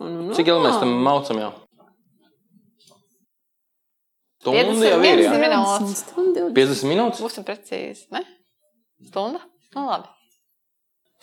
Un, 0.00 0.14
nu, 0.28 0.34
Cik 0.36 0.46
ilgi 0.46 0.64
mēs 0.64 0.78
tam 0.80 0.92
maucam 1.04 1.40
jau? 1.42 1.50
Stundu 4.45 4.77
50 4.77 4.89
jau 4.91 4.99
ir, 5.01 5.21
jā. 5.25 5.31
minūtes. 5.41 6.01
Stundu 6.05 6.43
50 6.53 6.89
minūtes? 6.91 7.21
Būsim 7.25 7.45
precīzi. 7.47 8.05
Ne? 8.13 8.21
Stunda? 9.09 9.41
Nu, 9.73 9.87
labi. 9.89 10.11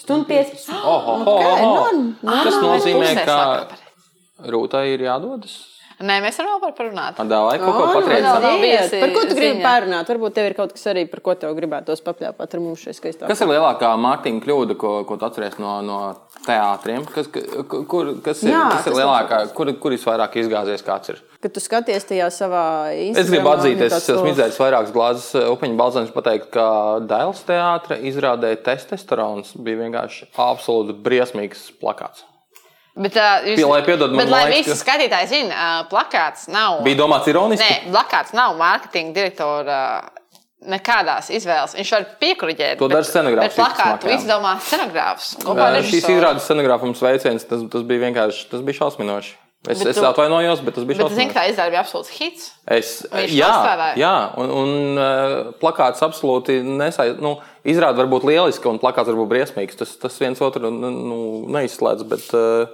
Stundu 0.02 0.26
15. 0.26 0.72
Oh, 0.74 0.82
oh, 0.82 1.22
oh, 1.22 1.30
Okay, 1.36 1.52
oh. 1.62 1.90
nu, 1.94 2.02
nu, 2.18 2.34
Tas 2.42 2.56
Ah, 2.58 2.64
nozīmē, 2.66 3.12
ka 3.22 4.50
Rūtai 4.52 4.88
ir 4.96 5.04
jādodas. 5.06 5.54
Nē, 6.02 6.16
mēs 6.24 6.38
varam 6.40 6.56
vēl 6.56 6.62
par 6.64 6.72
parunāt. 6.80 7.20
Dāvāj 7.30 7.58
kaut 7.62 7.74
ko 7.76 7.82
O, 7.82 7.86
nu, 7.86 8.00
patriecāt. 8.00 8.94
Par 9.00 9.10
ko 9.14 9.20
tu 9.22 9.34
gribi 9.38 9.52
ziņa. 9.56 9.62
parunāt? 9.62 10.08
Varbūt 10.12 10.34
tev 10.34 10.48
ir 10.50 10.54
kaut 10.58 10.72
kas 10.74 10.86
arī, 10.90 11.04
par 11.10 11.20
ko 11.20 11.34
tev 11.38 11.54
gribētos 11.56 12.02
papļāpāt 12.02 12.54
ar 12.58 12.60
mums 12.64 12.82
šeit 12.82 12.98
skaistā. 12.98 13.28
Kas 13.30 13.40
ir 13.44 13.50
lielākā 13.52 13.92
mārketinga 14.02 14.44
kļūda, 14.46 14.76
ko, 14.80 14.92
ko 15.08 15.16
tu 15.20 15.28
atceries 15.28 15.58
no, 15.62 15.76
no 15.86 15.98
teātriem? 16.46 17.04
Kas, 17.14 17.28
ka- 17.32 17.44
kur, 17.86 18.14
kas 18.24 18.42
ir, 18.42 18.50
Jā, 18.50 18.64
kas 18.76 18.86
ir 18.90 18.98
lielākā, 18.98 19.42
kur, 19.54 19.70
kur 19.78 19.94
visvairāk 19.94 20.34
izgāzies 20.42 20.82
kāds 20.86 21.14
ir? 21.14 21.22
Kad 21.42 21.54
tu 21.56 21.60
skaties 21.62 22.04
tajā 22.06 22.26
savā 22.30 22.64
Instagramā. 22.94 23.22
Es 23.22 23.30
gribu 23.30 23.50
atzīt, 23.50 23.78
un 23.80 23.86
es 23.88 23.96
esmu 23.98 24.20
"Oh, 24.22 24.28
izdzēris 24.30 24.58
vairākas 24.62 24.92
glāzes 24.94 25.30
upeņu 25.50 25.78
balzāņus, 25.80 26.12
pateikt, 26.14 26.50
ka 26.54 26.66
Dēls 27.10 27.40
teātra 27.48 27.98
izrādē 27.98 28.52
testosterons 28.62 29.54
bija 29.58 29.80
vienkārši 29.82 30.28
absolūti 30.38 30.94
briesmīgs 31.02 31.70
plakāts. 31.82 32.22
Bet, 32.93 33.14
uh, 33.16 33.47
jūs, 33.48 33.62
lai 33.64 33.81
piedod 33.86 34.12
bet, 34.12 34.28
lai 34.28 34.43
visi 34.52 34.74
skatītāji 34.77 35.28
zina, 35.31 35.52
uh, 35.56 35.85
plakāts 35.89 36.44
nav. 36.52 36.82
Bija 36.85 36.98
domāts 37.01 37.31
ironiski. 37.31 37.64
Nē, 37.64 37.93
plakāts 37.94 38.35
nav 38.36 38.59
mārketinga 38.60 39.16
direktora. 39.16 39.78
Nekādās 40.62 41.27
izvēles. 41.35 41.73
Viņš 41.74 41.89
var 41.90 42.05
piekuriģēt. 42.20 42.77
To 42.78 42.86
dara 42.93 43.02
scenogrāfs 43.02 43.56
plakātu 43.59 44.12
izdomā 44.14 44.52
scenogrāfs. 44.62 45.32
Šīs 45.89 46.06
izrādes 46.06 46.47
scenogrāfums 46.47 47.02
veiciens, 47.02 47.48
tas, 47.48 47.64
tas 47.73 47.82
bija 47.89 48.05
vienkārši 48.05 48.44
tas 48.52 48.62
bija 48.62 48.85
šausminoši. 48.85 49.35
Es, 49.62 49.78
Bet 49.78 49.93
es 49.93 49.98
tu- 50.01 50.02
atvainojos, 50.09 50.59
bet 50.66 50.74
tas 50.74 50.82
bija 50.89 51.05
es 51.06 51.12
zinu, 51.14 51.30
ka 51.30 51.39
tā 51.39 51.44
izrāde 51.52 51.70
bija 51.70 51.84
absolūts 51.84 52.09
hits. 52.16 52.48
Es, 52.66 52.89
Viņš 53.12 53.34
jā, 53.39 53.51
jā, 54.01 54.14
un, 54.43 54.51
un 54.59 54.98
uh, 54.98 55.52
plakāts 55.60 56.02
absolūti 56.02 56.56
nesaistās. 56.66 57.20
Nu, 57.22 57.36
izrāde 57.62 58.01
var 58.02 58.09
būt 58.10 58.26
lieliska, 58.26 58.66
un 58.72 58.80
plakāts 58.82 59.06
var 59.12 59.20
būt 59.20 59.30
briesmīgs. 59.30 59.78
Tas, 59.78 59.93
tas 60.02 60.18
viens 60.18 60.43
otru 60.43 60.66
nu, 60.66 60.90
nu, 60.90 61.20
neizslēdz. 61.55 62.02
Bet, 62.10 62.26
uh, 62.34 62.66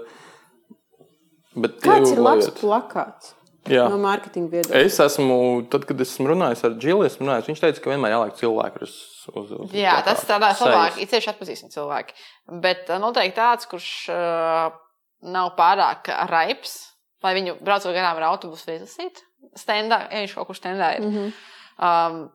bet 1.60 1.76
Kāds 1.84 2.14
ir 2.14 2.22
labs 2.24 2.48
plakāts? 2.56 3.34
Jā. 3.68 3.84
No 3.92 3.98
mārketinga 4.00 4.48
viedokļa. 4.54 4.80
Es 4.88 4.96
esmu, 5.04 5.36
tad, 5.68 5.84
kad 5.84 5.98
esmu 6.00 6.30
runājis 6.30 6.62
ar 6.64 6.76
Džilu, 6.80 7.02
esmu 7.04 7.26
runājis, 7.26 7.48
viņš 7.50 7.60
teica, 7.66 7.82
ka 7.84 7.90
vienmēr 7.92 8.14
jāliek 8.14 8.38
cilvēku 8.38 8.86
uz, 8.86 8.94
uz, 9.34 9.50
uz 9.58 9.74
Jā, 9.76 9.98
tas 10.06 10.22
plakāta. 10.22 10.24
strādā 10.24 10.50
Sejas. 10.56 10.62
labāk. 10.72 11.00
Ir 11.04 11.10
tieši 11.12 11.30
atpazīstami 11.34 11.74
cilvēki. 11.74 12.16
Bet 12.64 12.88
uh, 12.88 12.96
noteikti 13.02 13.36
tāds, 13.36 13.68
kurš 13.68 13.90
uh, 14.14 14.70
nav 15.22 15.54
pārāk 15.58 16.10
raips, 16.30 16.76
lai 17.24 17.34
viņu 17.38 17.58
braucot 17.60 17.94
garām 17.94 18.20
ar 18.20 18.30
autobusu 18.32 18.70
izlasītu. 18.76 19.24
Stendā, 19.58 20.04
ja 20.12 20.22
viņš 20.22 20.34
kaut 20.36 20.50
kur 20.50 20.58
stendā 20.58 20.92
ir. 20.96 21.04
Mm. 21.06 21.14
-hmm. 21.14 21.32
um, 21.88 22.30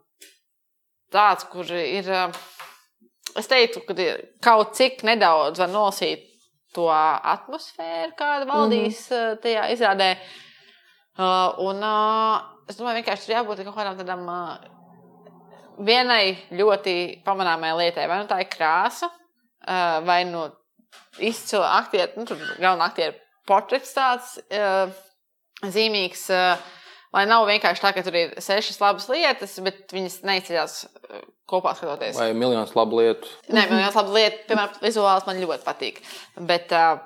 tāds, 1.12 1.48
kur 1.52 1.72
ir. 1.72 2.10
Uh, 2.10 2.32
es 3.40 3.48
teiktu, 3.48 3.82
ka 3.88 3.96
kaut 4.42 4.76
cik 4.78 5.04
nedaudz 5.04 5.60
var 5.60 5.70
nolasīt 5.70 6.30
to 6.74 6.90
atmosfēru, 6.90 8.14
kāda 8.18 8.46
valdīs 8.50 9.10
mm 9.10 9.16
-hmm. 9.16 9.42
tajā 9.42 9.70
izrādē. 9.74 10.18
Uh, 11.18 11.60
un 11.60 11.84
uh, 11.84 12.42
es 12.70 12.78
domāju, 12.78 13.02
vienkārši 13.02 13.26
tur 13.26 13.36
jābūt 13.36 13.64
kaut 13.64 13.76
kādam 13.76 13.98
tādam. 13.98 14.28
Uh, 14.28 14.74
vienai 15.82 16.38
ļoti 16.52 17.24
pamanāmai 17.26 17.74
lietai, 17.78 18.08
vai 18.08 18.20
nu 18.22 18.30
tā 18.30 18.40
ir 18.44 18.50
krāsa, 18.52 19.10
ā, 19.66 20.04
vai 20.06 20.24
nu 20.30 20.46
izcila 21.20 21.74
aktiera, 21.80 22.11
nu, 22.18 22.26
tur 22.30 22.40
galvenā 22.61 22.90
aktiera 22.91 23.15
portrets 23.49 23.94
tāds 23.95 24.38
ā, 24.49 24.88
zīmīgs. 25.64 26.30
ā, 26.34 26.45
Lai 27.14 27.28
nav 27.30 27.44
vienkārši 27.45 27.78
tā, 27.84 27.91
ka 27.94 28.02
tur 28.02 28.15
ir 28.18 28.32
sešas 28.41 28.80
labas 28.82 29.03
lietas, 29.06 29.52
bet 29.61 29.91
viņas 29.94 30.15
neizceļas 30.26 30.78
ā, 31.14 31.20
kopā 31.45 31.76
skatoties. 31.78 32.18
Vai 32.18 32.32
miljonus 32.34 32.72
labu 32.74 32.98
lietu. 33.03 33.30
Nē, 33.53 33.68
man 33.70 33.84
viens 33.84 33.98
labs 33.99 34.15
lieta, 34.15 34.40
piemēram, 34.49 34.80
vizuāls 34.82 35.28
man 35.30 35.38
ļoti 35.44 35.61
patīk. 35.68 35.99
Bet 36.49 36.74
uh, 36.74 36.98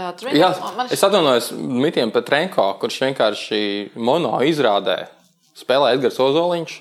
uh, 0.00 0.32
Jā, 0.32 0.48
man 0.78 0.88
es 0.88 1.04
atvainojos 1.04 1.50
Mitiem 1.52 2.08
Petrenko, 2.14 2.70
kurš 2.80 3.02
vienkārši 3.04 3.60
mono 4.00 4.38
izrādē 4.48 5.02
spēlē 5.60 5.92
Edgars 5.98 6.16
Ozoliņš 6.24 6.78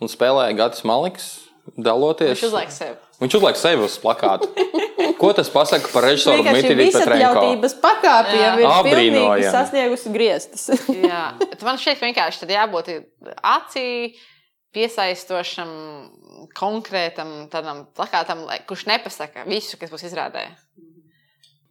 un 0.00 0.14
spēlē 0.14 0.46
Gatis 0.54 0.86
Maliks, 0.86 1.26
daloties. 1.74 2.36
viņš 2.38 2.46
uzliek 2.46 2.70
sev. 2.78 2.94
Viņš 3.20 3.36
uzliek 3.40 3.58
sevi 3.58 3.84
uz 3.90 3.98
plakāta. 4.00 4.46
Ko 5.20 5.30
tas 5.36 5.50
pasaka 5.52 5.90
par 5.92 6.06
režisoru 6.08 6.40
Vienkārši 6.40 6.74
Mitiju 6.74 6.92
Petrenko? 6.94 7.40
visatļautības 7.44 7.74
pakāpe 7.82 8.36
jau 8.40 8.52
ir 8.62 8.68
pilnīgi 8.88 9.50
sasniegusi 9.52 10.12
griestus. 10.14 10.68
Jā, 11.10 11.22
man 11.66 11.76
ka 12.00 12.06
vienkārši 12.08 12.42
tad 12.44 12.54
jābūt 12.56 12.88
acī 13.44 13.86
piesaistošam, 14.74 15.70
konkrētam 16.56 17.48
tādam 17.52 17.84
plakātam, 17.96 18.46
lai- 18.48 18.62
kurš 18.66 18.86
nepasaka 18.88 19.44
visu, 19.48 19.76
kas 19.80 19.90
būs 19.92 20.06
izrādē. 20.08 20.46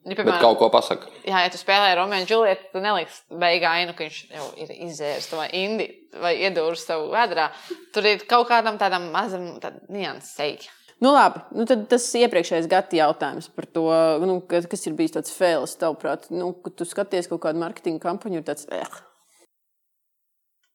Ja, 0.09 0.15
Bet 0.15 0.39
kaut 0.41 0.57
ko 0.57 0.69
pasaka. 0.71 1.09
jā, 1.27 1.41
ja 1.43 1.49
tu 1.51 1.57
spēlē 1.59 1.91
Romeo 1.97 2.21
un 2.23 2.25
Julietu, 2.29 2.69
tad 2.71 2.81
neliks 2.85 3.17
beigā 3.29 3.73
ainu, 3.81 3.93
ka 3.93 4.05
viņš 4.07 4.19
jau 4.31 4.45
ir 4.57 4.71
izdzēris 4.87 5.27
to 5.29 5.37
vai 5.37 5.49
indi 5.53 5.89
vai 6.21 6.31
iedūris 6.39 6.85
savu 6.87 7.09
vēdrā. 7.11 7.49
Tur 7.93 8.07
ir 8.07 8.23
kaut 8.29 8.47
kādam 8.49 8.79
tādam 8.79 9.09
mazam 9.13 9.59
tād 9.61 9.81
niansei. 9.91 10.55
Nu, 10.99 11.13
labi, 11.15 11.39
nu, 11.55 11.63
tad 11.69 11.85
tas 11.91 12.03
iepriekšējais 12.19 12.67
gada 12.67 12.97
jautājums 12.97 13.47
par 13.55 13.65
to, 13.71 13.85
nu, 14.25 14.41
ka- 14.43 14.65
kas 14.67 14.81
ir 14.89 14.97
bijis 14.97 15.13
tāds 15.15 15.31
fails, 15.31 15.77
tavuprāt, 15.79 16.27
nu, 16.33 16.51
kad 16.65 16.75
tu 16.75 16.87
skaties 16.87 17.29
kaut 17.31 17.39
kādu 17.45 17.61
marketinga 17.61 18.03
kampaņu, 18.03 18.41
ir 18.41 18.43
tāds, 18.49 18.65
eh, 18.71 18.83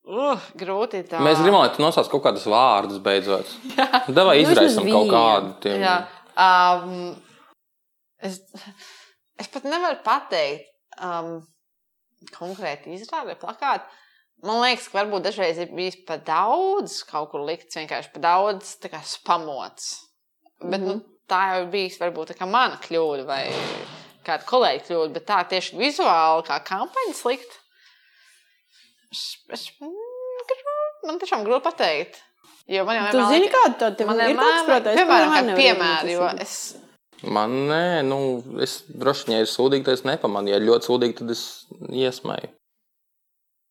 Uh, 0.05 0.37
grūti 0.61 0.99
tā. 1.09 1.17
Mēs 1.25 1.39
gribam, 1.41 1.63
lai 1.63 1.71
tu 1.73 1.81
nosauc 1.81 2.11
kaut 2.13 2.27
kādus 2.27 2.43
vārdus 2.45 2.99
beidzot. 3.01 3.49
Davai 4.13 4.35
Nu, 4.43 4.51
izraisam 4.51 4.85
kaut 4.85 5.09
kādu. 5.09 5.55
Tiem. 5.65 5.81
Jā, 5.81 5.95
um, 6.37 7.15
es, 8.21 8.37
es 9.41 9.49
pat 9.49 9.65
nevaru 9.65 9.97
pateikt, 10.05 10.69
um, 11.01 11.39
konkrēti 12.37 12.93
izrādē, 12.99 13.39
plakāti. 13.41 13.89
Man 14.45 14.61
liekas, 14.61 14.91
ka 14.93 14.99
varbūt 15.01 15.25
dažreiz 15.25 15.57
ir 15.65 15.73
bijis 15.73 15.97
par 16.05 16.21
daudz 16.27 16.99
kaut 17.09 17.31
kur 17.33 17.41
likts, 17.49 17.79
vienkārši 17.81 18.13
par 18.13 18.27
daudz 18.29 18.75
spamots. 19.09 19.89
Bet 20.61 20.81
mm 20.81 20.87
-hmm. 20.87 20.95
nu, 20.95 21.05
tā 21.29 21.41
jau 21.51 21.63
ir 21.65 21.71
bijis 21.73 21.99
varbūt 22.01 22.31
tā 22.33 22.39
kā 22.39 22.47
mana 22.51 22.79
kļūda 22.83 23.27
vai 23.27 23.43
kāda 24.25 24.45
kolēģa 24.49 24.85
kļūda, 24.87 25.13
bet 25.13 25.27
tā 25.27 25.41
tieši 25.49 25.77
vizuāli 25.77 26.47
kā 26.47 26.61
kampaņa 26.65 27.15
slikta. 27.15 27.55
Es, 29.13 29.25
es, 29.53 29.71
mm, 29.81 29.91
man 31.07 31.19
tiešām 31.19 31.45
grūti 31.45 31.63
pateikt. 31.63 32.23
Jo 32.67 32.85
man 32.85 32.97
jau 32.97 33.11
tu 33.11 33.19
vienmēr 33.19 33.33
zini, 33.33 33.47
liekas- 33.47 33.61
kāda 33.65 33.75
tāda 33.79 34.07
Man 34.07 34.21
ir 34.21 34.37
prātā? 34.37 34.87
Es 34.87 35.01
piemēram, 35.01 35.31
kā 35.33 35.59
iedomāties. 35.59 36.41
es, 36.41 36.77
Man 37.23 37.51
nē, 37.69 38.03
nu, 38.05 38.43
es 38.61 38.83
droši 38.89 39.27
vien, 39.27 39.37
ja 39.39 39.45
ir 39.45 39.47
sūdīgi, 39.49 39.85
tad 39.85 39.95
es 39.95 40.03
nepamanu. 40.05 40.49
Ja 40.49 40.57
ir 40.57 40.67
ļoti 40.69 40.89
sūdīgi, 40.89 41.17
tad 41.19 41.31
es 41.31 41.67
iesmēju. 41.89 42.51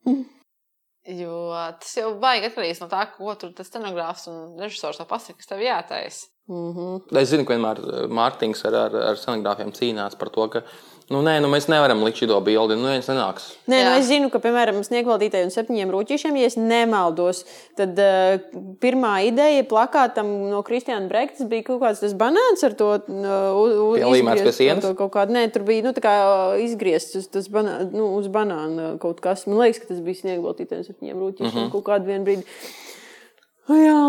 jo 1.07 1.37
tas 1.81 1.95
jau 1.97 2.13
baigi 2.19 2.49
atkarīgs 2.49 2.81
no 2.83 2.89
tā, 2.91 3.03
ko 3.15 3.33
tur 3.39 3.51
tas 3.55 3.67
scenogrāfs 3.67 4.29
un 4.31 4.61
režisors 4.61 4.99
to 4.99 5.07
pasaka, 5.09 5.39
kas 5.41 5.51
tev 5.51 5.63
jātaisa. 5.63 6.29
Mhm. 6.51 7.05
Es 7.19 7.29
zinu, 7.31 7.45
ka 7.47 7.55
vienmēr 7.55 7.79
eh, 7.79 8.07
Mārtiņš 8.11 8.65
ar, 8.67 8.79
ar, 8.87 8.97
ar 9.11 9.19
scenogrāfiem 9.19 9.71
cīnās 9.75 10.17
par 10.19 10.31
to, 10.35 10.47
ka 10.51 10.63
nu, 11.13 11.21
nē, 11.25 11.35
nu, 11.43 11.49
mēs 11.53 11.67
nevaram 11.71 12.01
likt 12.05 12.19
šo 12.19 12.39
bildi. 12.43 12.75
Nu, 12.79 12.89
viens 12.91 13.07
nenāks. 13.09 13.45
Nē, 13.69 13.79
nu 13.85 13.91
es 13.99 14.07
zinu, 14.09 14.29
ka, 14.33 14.41
piemēram, 14.43 14.79
sniegvaldītājiem 14.85 15.49
un 15.49 15.53
septiņiem 15.53 15.93
rūtīšiem, 15.93 16.39
ja 16.41 16.49
es 16.49 16.57
nemaldos, 16.59 17.43
tad 17.79 17.99
uh, 18.01 18.41
pirmā 18.83 19.13
ideja 19.29 19.65
plakātam 19.69 20.29
no 20.51 20.63
Kristiāna 20.65 21.07
Brektas 21.11 21.47
bija 21.51 21.67
kaut 21.69 21.83
kāds 21.85 22.01
tas 22.03 22.15
banāns 22.17 22.65
ar 22.65 22.77
to 22.79 22.89
uh, 22.97 23.95
Pielīmēts 23.95 24.45
pie 24.47 24.55
sienas? 24.57 24.89
Kaut 24.99 25.13
kā, 25.15 25.27
nē, 25.29 25.45
tur 25.53 25.67
bija 25.67 25.85
nu, 25.87 25.93
tā 25.95 26.03
kā 26.03 26.15
izgriezts 26.63 27.21
uz, 27.21 27.29
tas 27.33 27.49
banā, 27.53 27.79
nu, 27.93 28.09
uz 28.17 28.29
banāna 28.33 28.95
kaut 29.03 29.21
kas. 29.23 29.45
Man 29.49 29.61
liekas, 29.63 29.83
ka 29.83 29.93
tas 29.93 30.01
bija 30.03 30.23
sniegvaldītājiem 30.23 30.87
septiņiem 30.89 31.21
rūtīšiem 31.21 31.53
mm 31.53 31.59
-hmm. 31.61 31.75
kaut 31.77 31.87
kādu 31.91 32.09
vienu 32.09 32.27
brīdi. 32.27 32.47
O, 33.69 33.77
jā, 33.79 33.99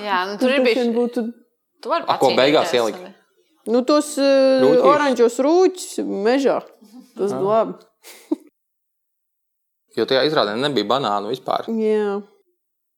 Jā, 0.00 0.20
nu, 0.30 0.38
tur 0.40 0.54
ir 0.54 0.62
tas 0.64 0.88
bijis. 0.88 1.32
Tu 1.84 1.90
vari 1.92 2.06
A, 2.08 2.16
ko 2.16 2.30
beigās 2.32 2.72
ielikt? 2.72 3.02
vai? 3.02 3.12
Nu, 3.66 3.80
tos 3.88 4.12
uh, 4.20 4.60
Rūķīšus? 4.60 4.88
oranžos 4.90 5.38
rūķus 5.40 5.98
mežā. 6.04 6.58
Tas 7.16 7.32
Jā. 7.32 7.38
ir 7.38 7.44
labi. 7.48 7.74
Jo 9.94 10.02
tajā 10.10 10.24
izrādē 10.26 10.56
nebija 10.58 10.88
banānu 10.90 11.30
vispār. 11.30 11.68
Jā. 11.70 12.16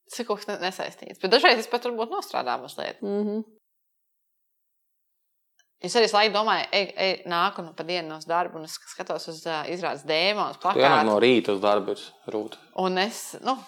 Tas 0.09 0.22
ir 0.22 0.24
kaut 0.24 0.40
kas 0.40 0.48
ne- 0.48 0.62
nesaistīts. 0.64 1.20
Bet 1.20 1.34
dažreiz 1.34 1.59
es 1.60 1.68
pat 1.68 1.84
varbūt 1.84 2.09
nostrādāju 2.09 2.62
mazliet. 2.62 3.02
Mm 3.05 3.22
-hmm. 3.26 3.43
Es 5.84 5.94
arī 5.98 6.09
laikam 6.09 6.32
domāju, 6.38 6.64
ej, 6.72 6.86
ej, 6.97 7.12
nāku 7.28 7.62
nu 7.62 7.74
pa 7.76 7.84
dienu 7.84 8.16
uz 8.16 8.24
darbu, 8.24 8.56
un 8.59 8.64
es 8.64 8.78
skatos 8.88 9.28
uz 9.28 9.43
uh, 9.47 9.66
izrādes 9.68 10.06
dēmonu, 10.09 10.51
uz 10.51 10.56
plakātu. 10.62 11.05
no 11.05 11.18
rīta 11.20 11.52
uz 11.52 11.60
darbu, 11.60 11.93
ir 11.93 12.32
rūta. 12.32 12.56
Un 12.80 12.98
es, 12.98 13.36
nu, 13.44 13.59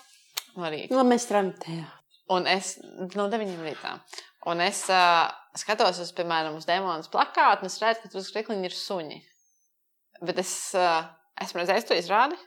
arī. 0.56 0.86
Nu, 0.90 1.04
mēs 1.04 1.28
strādājam 1.28 1.52
tajā. 1.58 1.84
Un 2.30 2.46
es 2.46 2.78
no 3.14 3.28
9 3.28 3.60
rītā. 3.64 4.00
Un 4.46 4.60
es 4.62 4.84
uh, 4.92 5.26
skatos 5.58 5.98
uz, 6.02 6.12
piemēram, 6.14 6.56
uz 6.58 6.66
demonas 6.68 7.10
plakātu, 7.10 7.64
un 7.64 7.72
es 7.72 7.80
redzu, 7.82 8.04
ka 8.04 8.12
tur 8.12 8.22
uz 8.22 8.30
krikliņa 8.34 8.68
ir 8.68 8.76
suņi. 8.76 9.18
Bet 10.22 10.38
es 10.38 10.52
uh, 10.78 11.02
esmu 11.42 11.62
redzējis 11.62 11.88
to 11.88 11.98
izrādi. 11.98 12.38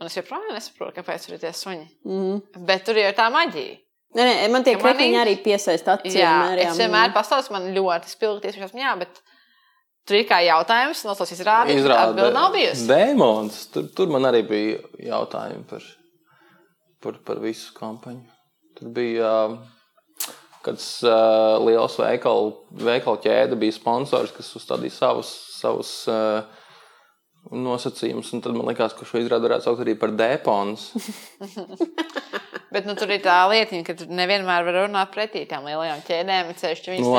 Un 0.00 0.08
es 0.08 0.16
joprojām 0.16 0.54
nesaprotu, 0.56 0.96
kāpēc 0.96 1.26
tur 1.26 1.36
ir 1.36 1.42
tie 1.42 1.52
suņi. 1.52 1.86
Mm 2.08 2.20
-hmm. 2.20 2.64
Bet 2.66 2.84
tur 2.84 2.96
jau 2.96 3.08
ir 3.10 3.16
tā 3.16 3.28
maģija. 3.32 3.76
Nē, 4.16 4.22
nē, 4.26 4.48
man 4.50 4.64
tie 4.64 4.72
ir- 4.72 5.20
arī 5.22 5.36
piesaista 5.42 5.98
acīm. 5.98 6.16
Jā, 6.16 6.32
mērījām. 6.48 6.70
es 6.70 6.78
vienmēr 6.78 7.12
pastāstu, 7.12 7.52
man 7.52 7.74
ļoti 7.74 8.08
spilgti 8.08 8.48
iespējams, 8.48 8.74
jā, 8.74 8.98
bet 8.98 9.20
Tur 10.10 10.18
ir 10.18 10.26
kā 10.26 10.40
jautājums, 10.42 11.04
no 11.06 11.14
tos 11.14 11.30
izrādīt. 11.36 11.84
Atbildi 11.86 12.34
nav 12.34 12.48
bijusi. 12.50 12.86
Dēmons. 12.88 13.60
Tur, 13.70 13.84
tur 13.94 14.08
man 14.10 14.26
arī 14.26 14.40
bija 14.48 14.80
jautājumi 15.10 15.62
par, 15.70 15.84
par, 17.04 17.20
par 17.26 17.42
visu 17.44 17.70
kampaņu. 17.76 18.24
Tur 18.78 18.90
bija 18.96 19.30
kāds 20.64 20.86
uh, 21.06 21.56
liels 21.64 21.96
veikalu, 22.00 22.54
veikalu 22.84 23.22
ķēde, 23.24 23.58
bija 23.60 23.76
sponsors, 23.76 24.32
kas 24.36 24.50
uzstādīja 24.60 24.96
savus, 24.96 25.30
savus 25.56 25.92
uh, 26.10 26.42
nosacījumus. 27.48 28.32
Tad 28.44 28.56
man 28.56 28.68
liekas, 28.68 28.94
ka 28.96 29.08
šo 29.08 29.22
izrādi 29.22 29.48
varētu 29.48 29.66
saukt 29.66 29.84
arī 29.84 29.96
par 29.98 30.12
dēpons. 30.16 30.90
Bet 32.70 32.86
nu, 32.86 32.94
tur 32.94 33.10
ir 33.10 33.22
tā 33.24 33.40
lieta, 33.50 33.80
ka 33.82 33.96
tur 33.98 34.12
nevienmēr 34.14 34.62
var 34.68 34.76
runāt 34.84 35.10
pretī 35.14 35.42
tām 35.50 35.64
lielajām 35.66 36.04
ķēdēm. 36.06 36.52
Ceļš, 36.60 36.84
viņas 36.92 37.08
Nu, 37.08 37.16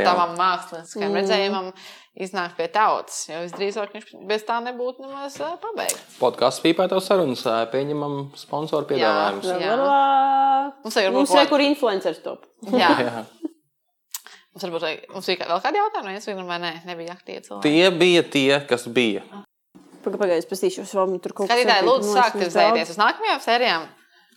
jā. 0.00 0.06
tavam 0.06 0.32
māksliniekam 0.38 1.10
mm. 1.10 1.18
redzējumam 1.20 1.68
iznākt 2.16 2.56
pie 2.58 2.66
tautas. 2.72 3.24
Jo 3.28 3.42
visdrīzāk 3.44 3.92
viņš 3.96 4.12
bez 4.28 4.44
tā 4.48 4.58
nebūtu 4.64 5.04
nemaz 5.04 5.36
pabeigts. 5.62 6.18
Podkāsts 6.20 6.62
pīpētājs 6.64 7.08
sarunas, 7.10 7.44
pieņemam 7.72 8.18
sponsoru 8.38 8.88
piedāvājumus. 8.90 9.50
Jā. 9.60 9.74
Mums 10.84 10.86
Mums 10.86 10.96
vajag 10.96 11.16
Mums 11.16 11.32
varbūt 11.34 11.44
ir 11.46 11.50
kur 11.50 11.64
influenceris 11.64 12.22
top. 12.24 12.46
Jā, 12.72 12.92
Jā. 13.06 13.24
mums 14.54 14.64
varbūt 14.64 15.12
mums 15.12 15.28
bija 15.32 15.50
vēl 15.50 15.62
kādi 15.64 15.82
jautājumi, 15.82 16.14
viens 16.16 16.48
vai 16.50 16.60
nē, 16.62 16.72
nebija 16.88 17.18
aktīvi 17.18 17.44
cilvēki. 17.46 17.68
Tie 17.68 17.92
bija 18.00 18.24
tie, 18.36 18.50
kas 18.70 18.88
bija. 18.88 19.26
Pagaidām, 20.06 20.38
es 20.38 20.46
paskatīšos, 20.46 20.92
vai 20.94 21.04
man 21.10 21.22
tur 21.22 21.32
kaut 21.34 21.50
kas 21.50 21.64
tāds 21.66 21.86
lūdzu, 21.88 22.12
sākt 22.14 22.38
uz 22.94 22.98
nākamajām 23.00 23.40
sērijām. 23.42 23.88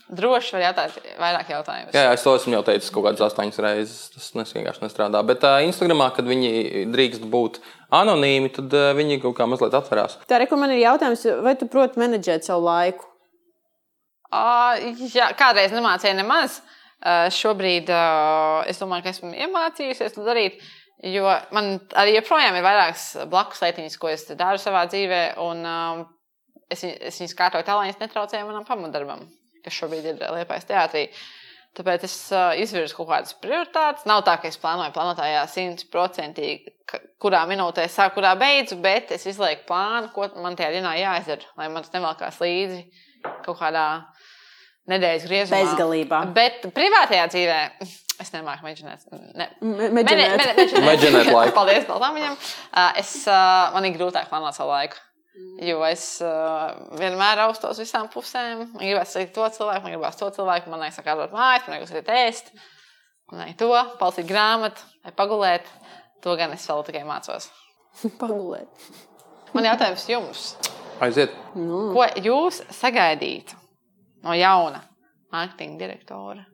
Droši 0.10 0.56
var 0.56 0.64
jautāt 0.64 0.96
vairāk 1.22 1.50
jautājumus. 1.54 1.94
Jā, 1.94 2.08
jā, 2.08 2.14
es 2.18 2.24
to 2.26 2.32
esmu 2.34 2.56
jau 2.56 2.64
teicis 2.66 2.90
kaut 2.90 3.04
kādas 3.06 3.22
astoņas 3.28 3.60
reizes. 3.62 3.98
Tas 4.16 4.32
nes- 4.40 4.54
vienkārši 4.56 4.82
nestrādā. 4.88 5.20
Bet 5.28 5.44
uh, 5.46 5.60
Instagramā, 5.68 6.08
kad 6.16 6.26
viņi 6.26 6.88
drīkst 6.90 7.28
būt 7.30 7.60
anonīmi, 7.94 8.50
tad 8.56 8.74
uh, 8.74 8.88
viņi 8.98 9.20
kaut 9.22 9.36
kā 9.38 9.46
mazliet 9.46 9.76
atverās. 9.78 10.18
Tā 10.26 10.40
reku 10.42 10.58
man 10.58 10.74
ir 10.74 10.82
jautājums, 10.82 11.28
vai 11.46 11.54
tu 11.62 11.68
proti 11.70 12.02
menedžēt 12.02 12.48
savu 12.50 12.66
laiku? 12.66 13.06
Uh, 14.34 14.78
jā, 15.14 15.30
kādreiz 15.38 15.72
nemācīju 15.74 16.18
nemaz. 16.20 16.60
Uh, 17.00 17.30
šobrīd 17.32 17.88
uh, 17.94 18.66
es 18.70 18.82
domāju, 18.82 19.06
ka 19.06 19.14
esmu 19.14 19.32
iemācījusies 19.46 20.18
to 20.18 20.26
darīt. 20.26 20.58
Jo 21.06 21.30
man 21.56 21.78
arī 21.96 22.18
joprojām 22.18 22.58
ir 22.60 22.66
vairākas 22.66 23.06
blakus 23.32 23.62
lietiņas, 23.64 23.94
ko 24.02 24.10
es 24.12 24.26
daru 24.36 24.60
savā 24.60 24.82
dzīvē. 24.92 25.22
Un, 25.46 25.62
um, 25.64 26.02
es, 26.68 26.82
viņ- 26.84 26.98
es 27.08 27.22
viņas 27.22 27.38
kārtoju 27.40 27.64
tā, 27.70 27.78
lai 27.80 27.88
viņas 27.88 28.02
netraucēja 28.04 28.44
manam 28.50 28.66
pamatdarbam, 28.68 29.24
kas 29.70 29.78
šobrīd 29.80 30.10
ir 30.12 30.24
Liepais 30.36 30.68
teātrī. 30.70 31.08
Tāpēc 31.78 32.04
es 32.08 32.16
uh, 32.34 32.50
izvirzu 32.58 32.98
kaut 32.98 33.12
kādas 33.12 33.36
prioritātes. 33.40 34.08
Nav 34.10 34.24
tā, 34.28 34.34
ka 34.42 34.50
es 34.50 34.58
plānoju 34.60 34.92
plānotājā 34.96 35.44
simtprocentīgi, 35.54 36.74
kurā 37.22 37.44
minūtē 37.48 37.86
sāku, 37.92 38.18
kurā 38.18 38.34
beidzu, 38.40 38.80
bet 38.84 39.14
es 39.16 39.28
izlieku 39.30 39.68
plānu, 39.70 40.10
ko 40.16 40.26
man 40.42 40.58
tajā 40.60 40.74
dienā 40.76 40.96
jāizdara, 40.98 41.46
lai 41.60 41.70
man 41.70 41.86
tas 41.86 41.94
nevelkās 41.94 42.42
līdzi 42.42 42.82
kaut 43.46 43.60
kādā 43.62 43.86
nedēļas 44.90 45.28
griezumā. 45.30 45.60
Bezgalībā. 45.62 46.22
Bet 46.36 46.66
privātajā 46.76 47.28
dzīvē 47.36 47.60
es 47.86 48.34
nemāku 48.34 48.66
mēģināt. 48.66 49.06
Ne. 49.38 49.50
Medžinēt. 49.62 50.02
mene- 50.10 50.56
meģinēt. 50.58 50.88
Meģinēt 50.90 51.32
laiku. 51.36 51.56
Paldies. 51.56 51.86
Uh, 51.86 52.90
es, 53.00 53.14
man 53.76 53.86
ir 53.86 53.96
grūtāk 53.96 54.32
plānot 54.34 54.58
savu 54.58 54.74
laiku. 54.74 54.98
Jo 55.60 55.82
es 55.84 56.04
uh, 56.24 56.72
vienmēr 56.96 57.42
austos 57.44 57.76
uz 57.76 57.82
visām 57.84 58.08
pusēm. 58.14 58.62
Man 58.72 58.80
gribās 58.84 59.12
satikt 59.12 59.34
to 59.36 59.44
cilvēku, 59.58 59.84
man 59.84 59.96
gribās 59.96 60.20
to 60.20 60.30
cilvēku, 60.36 60.72
man 60.72 60.80
vajag 60.86 60.96
sakārtot 61.02 61.34
mājas, 61.36 61.66
man 61.68 61.76
vajag 61.76 61.88
uzsākt 61.88 62.12
ēst. 62.16 62.52
Man 63.30 63.42
vajag 63.44 63.58
to, 63.60 63.70
palasīt 64.00 64.30
grāmatu, 64.30 64.86
vai 65.04 65.12
pagulēt. 65.18 65.68
To 66.24 66.36
gan 66.40 66.56
es 66.56 66.64
vēl 66.68 66.86
tikai 66.88 67.04
mācos. 67.08 67.50
Pagulēt. 68.22 68.88
Man 69.56 69.68
jautājums 69.68 70.06
jums. 70.08 70.46
Aiziet. 71.04 71.36
Ko 71.56 72.08
jūs 72.24 72.62
sagaidītu 72.80 73.56
no 74.24 74.36
jauna 74.36 74.84
mārketinga 75.34 75.80
direktora? 75.84 76.48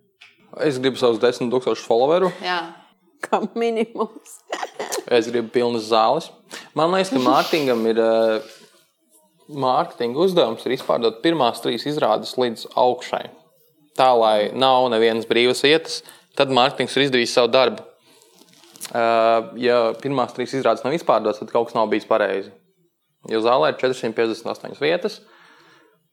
Es 0.66 0.78
gribu 0.82 0.98
savus 1.02 1.22
10,000 1.22 1.86
followeru. 1.86 2.30
Jā. 2.46 2.60
Kā 3.26 3.42
minimums. 3.58 4.40
Es 5.12 5.30
gribu 5.30 5.50
pilnas 5.54 5.90
zāles. 5.90 6.30
Man 6.78 6.94
liekas, 6.94 7.14
ka 7.14 7.22
mārketingam 7.22 7.82
ir. 7.90 8.02
uh, 8.02 8.55
Mārketinga 9.46 10.24
uzdevums 10.26 10.64
ir 10.66 10.74
izpārdot 10.74 11.20
pirmās 11.22 11.62
trīs 11.62 11.86
izrādes 11.86 12.34
līdz 12.40 12.72
augšai. 12.82 13.28
Tā 13.96 14.08
lai 14.18 14.38
nav 14.58 14.90
nevienas 14.92 15.28
brīvas 15.30 15.62
vietas, 15.64 16.02
tad 16.36 16.52
mārketings 16.52 16.96
ir 16.98 17.06
izdarījis 17.06 17.36
savu 17.38 17.54
darbu. 17.54 17.86
Uh, 17.86 17.92
Ja 18.94 19.78
pirmās 20.02 20.34
trīs 20.36 20.54
izrādes 20.54 20.84
nav 20.86 20.94
izpārdotas, 20.98 21.42
tad 21.42 21.54
kaut 21.54 21.70
kas 21.70 21.78
nav 21.78 21.90
bijis 21.92 22.06
pareizi. 22.10 22.52
Jo 23.32 23.42
zālē 23.42 23.72
ir 23.72 23.80
458 23.82 24.78
vietas, 24.82 25.20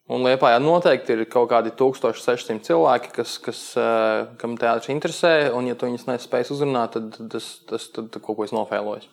un 0.08 0.24
Lietpā 0.24 0.54
noteikti 0.62 1.12
ir 1.12 1.26
kaut 1.28 1.50
kādi 1.50 1.74
1600 1.76 2.64
cilvēki, 2.64 3.12
kas, 3.18 3.36
kas, 3.44 3.60
uh, 3.76 4.30
kam 4.40 4.56
teātris 4.60 4.92
interesē, 4.94 5.34
un 5.52 5.68
ja 5.68 5.76
tu 5.76 5.88
viņus 5.88 6.08
nespēj 6.08 6.54
uzrunāt, 6.54 6.96
tad 6.96 7.32
tas, 7.34 7.50
tas 7.68 7.90
tad, 7.92 8.08
tad 8.14 8.24
kaut 8.24 8.40
ko 8.40 8.48
es 8.48 8.56
nofēloju. 8.56 9.04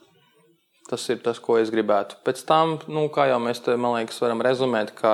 Tas 0.90 1.03
ir 1.14 1.20
tas, 1.22 1.38
ko 1.38 1.60
es 1.61 1.70
gribētu. 1.70 2.18
Pēc 2.26 2.40
tam, 2.49 2.80
nu, 2.90 3.03
kā 3.14 3.28
jau 3.30 3.38
mēs 3.44 3.60
te, 3.61 3.76
man 3.78 3.94
liekas, 3.99 4.18
varam 4.24 4.41
rezumēt, 4.41 4.95
ka 4.98 5.11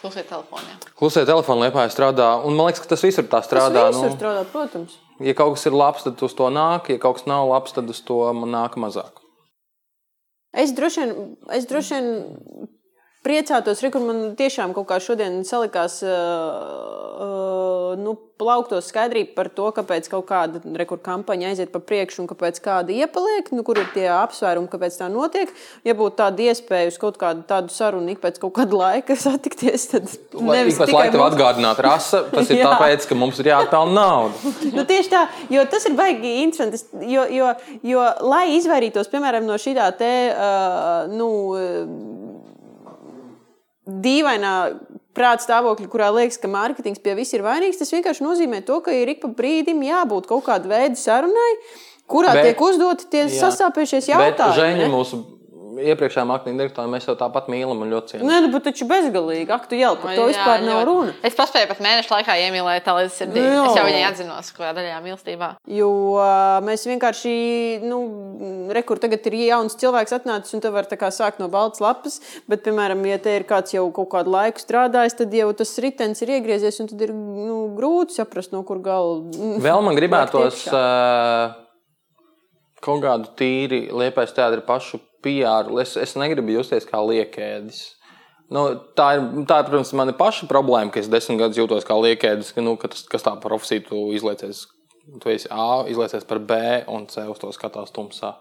Klusiet 0.00 0.30
telefonā. 0.30 0.78
klusē 0.96 1.26
telefona 1.28 1.66
liepā 1.68 1.82
strādā, 1.92 2.30
un 2.48 2.54
man 2.56 2.70
liekas, 2.70 2.80
ka 2.80 2.88
tas 2.94 3.02
visur 3.04 3.26
tā 3.28 3.42
strādā. 3.44 3.82
Tas 3.90 3.98
visur 3.98 4.08
Nu, 4.08 4.16
strādā, 4.16 4.44
protams. 4.48 4.94
ja 5.20 5.34
kaut 5.36 5.58
kas 5.58 5.66
ir 5.68 5.76
labs, 5.76 6.06
tad 6.06 6.22
uz 6.24 6.32
to 6.38 6.48
nāk, 6.48 6.88
ja 6.88 6.96
kaut 7.02 7.18
kas 7.18 7.26
nav 7.28 7.44
labs, 7.50 7.74
tad 7.76 7.90
uz 7.92 8.00
to 8.08 8.16
nāk 8.48 8.78
mazāk. 8.80 9.20
Es 10.56 10.72
droši 10.72 11.04
vien, 11.04 11.36
es 11.52 11.68
droši 11.68 11.98
vien 11.98 12.08
priecātos, 13.26 13.82
re, 13.84 13.90
kur 13.92 14.00
man 14.06 14.20
tiešām 14.38 14.72
kaut 14.76 14.88
kā 14.88 14.96
šodien 15.02 15.42
salikās, 15.44 15.98
uh, 16.02 16.10
uh, 17.20 17.94
nu, 18.00 18.16
plauktos 18.40 18.86
skaidrība 18.88 19.34
par 19.36 19.50
to, 19.52 19.66
kāpēc 19.76 20.06
kaut 20.08 20.24
kāda 20.30 20.62
rekur 20.80 20.96
kampaņa 21.04 21.50
aiziet 21.50 21.72
pa 21.74 21.80
priekšu 21.84 22.22
un 22.22 22.28
kāpēc 22.30 22.56
kāda 22.64 22.94
iepaliek, 22.96 23.50
nu, 23.52 23.60
kur 23.66 23.76
ir 23.82 23.90
tie 23.92 24.06
apsvērumi, 24.14 24.70
kāpēc 24.72 24.96
tā 24.96 25.10
notiek. 25.12 25.52
Ja 25.84 25.92
būtu 25.98 26.16
tāda 26.22 26.46
iespēja 26.48 26.88
uz 26.88 26.96
kaut 27.02 27.18
kādu 27.20 27.44
tādu 27.50 27.68
sarunu 27.74 28.14
ik 28.14 28.22
pēc 28.22 28.40
kaut 28.40 28.54
kāda 28.56 28.78
laika 28.80 29.16
satikties, 29.26 29.84
tad 29.92 30.08
Lai 30.40 30.62
ik 30.64 30.78
pēc 30.80 30.94
laika 30.94 31.12
tev 31.12 31.20
mums- 31.20 31.34
atgādinātu 31.36 31.84
rasa, 31.84 32.22
tas 32.32 32.48
ir 32.54 32.62
tāpēc, 32.70 33.04
ka 33.10 33.18
mums 33.20 33.42
ir 33.44 33.52
jāatpelnā 33.52 33.92
nauda. 34.00 34.54
Nu, 34.80 34.86
tieši 34.88 35.10
tā, 35.12 35.26
jo 35.52 35.66
tas 35.68 35.84
ir 35.90 35.98
baigi 35.98 36.36
interesanti. 36.46 36.80
Es- 36.80 36.88
Jo, 37.10 37.24
jo, 37.32 37.46
jo 37.86 38.02
lai 38.28 38.54
izvairītos 38.56 39.08
piemēram 39.12 39.44
no 39.48 39.56
šī 39.60 39.72
tā 39.76 39.86
te, 39.98 40.10
uh, 40.30 41.08
nu, 41.10 41.28
dīvainā 44.04 44.54
prāta 45.16 45.42
stāvokļa, 45.44 45.88
kurā 45.90 46.08
liekas, 46.14 46.38
ka 46.40 46.48
mārketings 46.48 47.02
pie 47.02 47.14
viss 47.18 47.34
ir 47.34 47.42
vainīgs, 47.42 47.80
tas 47.80 47.90
vienkārši 47.92 48.22
nozīmē 48.24 48.62
to, 48.64 48.78
ka 48.84 48.94
ir 48.94 49.08
ik 49.16 49.20
pa 49.24 49.28
brīdim 49.40 49.82
jābūt 49.82 50.28
kaut 50.30 50.44
kāda 50.46 50.70
veida 50.70 50.96
sarunai, 50.96 51.50
kurā 52.10 52.32
Bet- 52.32 52.44
Bet, 52.44 52.48
tiek 52.54 52.62
uzdoti 52.68 53.10
tie 53.10 53.24
Jā. 53.26 53.50
sasāpējušies 53.50 54.06
Bet 54.06 54.14
jautājumi. 54.14 54.58
Žēņa 54.60 54.86
ne? 54.86 54.88
mūsu 54.94 55.20
iepriekšējā 55.92 56.24
mākslinieka 56.28 56.60
direktora 56.60 56.90
mēs 56.90 57.06
jau 57.08 57.14
tāpat 57.18 57.48
mīlam 57.52 57.82
un 57.84 57.92
ļoti 57.94 58.14
cienām. 58.14 58.28
Nē, 58.30 58.40
nu, 58.44 58.50
bet 58.54 58.66
taču 58.68 58.86
bezgalīgi. 58.90 59.46
Ak, 59.54 59.66
tu 59.70 59.78
jau 59.78 59.92
par 60.00 60.16
to 60.18 60.26
vispār 60.28 60.64
nav 60.64 60.82
runa. 60.88 61.14
Es 61.26 61.36
paspēju 61.38 61.70
pat 61.70 61.82
mēnešu 61.84 62.12
laikā 62.14 62.36
iemīlēt 62.46 62.86
tā 62.86 62.94
līdz 62.98 63.16
sirdī. 63.16 63.44
Jā. 63.44 63.62
Es 63.66 63.78
jau 63.78 63.86
viņai 63.86 64.02
atzinos, 64.08 64.50
kurā 64.56 64.72
daļā 64.76 64.98
mīlestībā. 65.04 65.50
Jo 65.80 65.90
mēs 66.66 66.86
vienkārši, 66.90 67.34
nu, 67.86 68.00
rekur, 68.76 69.00
tagad 69.02 69.26
ir 69.30 69.38
jauns 69.46 69.78
cilvēks 69.80 70.16
atnācis, 70.20 70.56
un 70.56 70.64
tu 70.64 70.74
vari 70.74 70.90
tā 70.90 71.00
kā 71.00 71.12
sākt 71.14 71.40
no 71.42 71.50
balts 71.52 71.82
lapas. 71.82 72.20
Bet, 72.50 72.64
piemēram, 72.66 73.02
ja 73.08 73.20
te 73.22 73.38
ir 73.38 73.46
kāds 73.48 73.74
jau 73.76 73.86
kaut 73.94 74.12
kādu 74.14 74.34
laiku 74.34 74.62
strādājis, 74.62 75.18
tad 75.22 75.34
jau 75.36 75.50
tas 75.56 75.74
ritenis 75.82 76.22
ir 76.24 76.36
iegriezies, 76.38 76.82
un 76.82 76.90
tad 76.92 77.08
ir 77.08 77.14
nu, 77.14 77.62
grūti 77.78 78.20
saprast, 78.20 78.54
no 78.54 78.62
kur 78.66 78.82
gala. 78.84 79.20
Vēl 79.60 79.84
man 79.84 79.98
gribētos 79.98 80.66
uh, 80.70 81.58
kaut 82.84 83.04
kādu 83.04 83.30
tīri 83.38 83.86
liepais 83.92 84.34
teātri 84.36 84.64
pašu 84.66 85.00
PR. 85.24 85.70
Es, 85.82 85.96
es 86.00 86.16
negribu 86.18 86.54
justies 86.58 86.88
kā 86.88 87.00
liekēdis. 87.04 87.80
Nu, 88.50 88.64
tā, 88.98 89.12
ir, 89.16 89.26
tā 89.46 89.60
ir, 89.62 89.68
protams, 89.68 89.92
mana 89.94 90.14
paša 90.16 90.48
problēma, 90.50 90.90
ka 90.90 90.98
es 90.98 91.10
desmit 91.10 91.38
gadus 91.38 91.60
jūtos 91.60 91.86
kā 91.86 91.94
liekēdis, 91.94 92.50
ka, 92.56 92.64
nu, 92.66 92.74
ka 92.80 92.90
tas, 92.90 93.04
kas 93.06 93.26
tā 93.26 93.36
profesija 93.42 93.84
tu 93.86 94.08
izliecies. 94.16 94.64
Tu 95.22 95.30
esi 95.32 95.48
A, 95.54 95.84
izliecies 95.90 96.26
par 96.26 96.40
B, 96.42 96.56
un 96.90 97.06
C 97.10 97.22
uz 97.30 97.38
to 97.38 97.52
skatās 97.54 97.94
tumsā. 97.94 98.34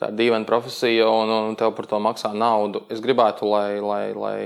Tā 0.00 0.10
ir 0.10 0.18
dīvaina 0.18 0.48
profesija, 0.48 1.08
un, 1.08 1.32
un 1.32 1.56
tev 1.56 1.72
par 1.78 1.88
to 1.88 2.00
maksā 2.02 2.32
naudu. 2.36 2.84
Es 2.92 3.00
gribētu, 3.04 3.48
lai, 3.48 3.80
lai, 3.80 4.04
lai 4.12 4.36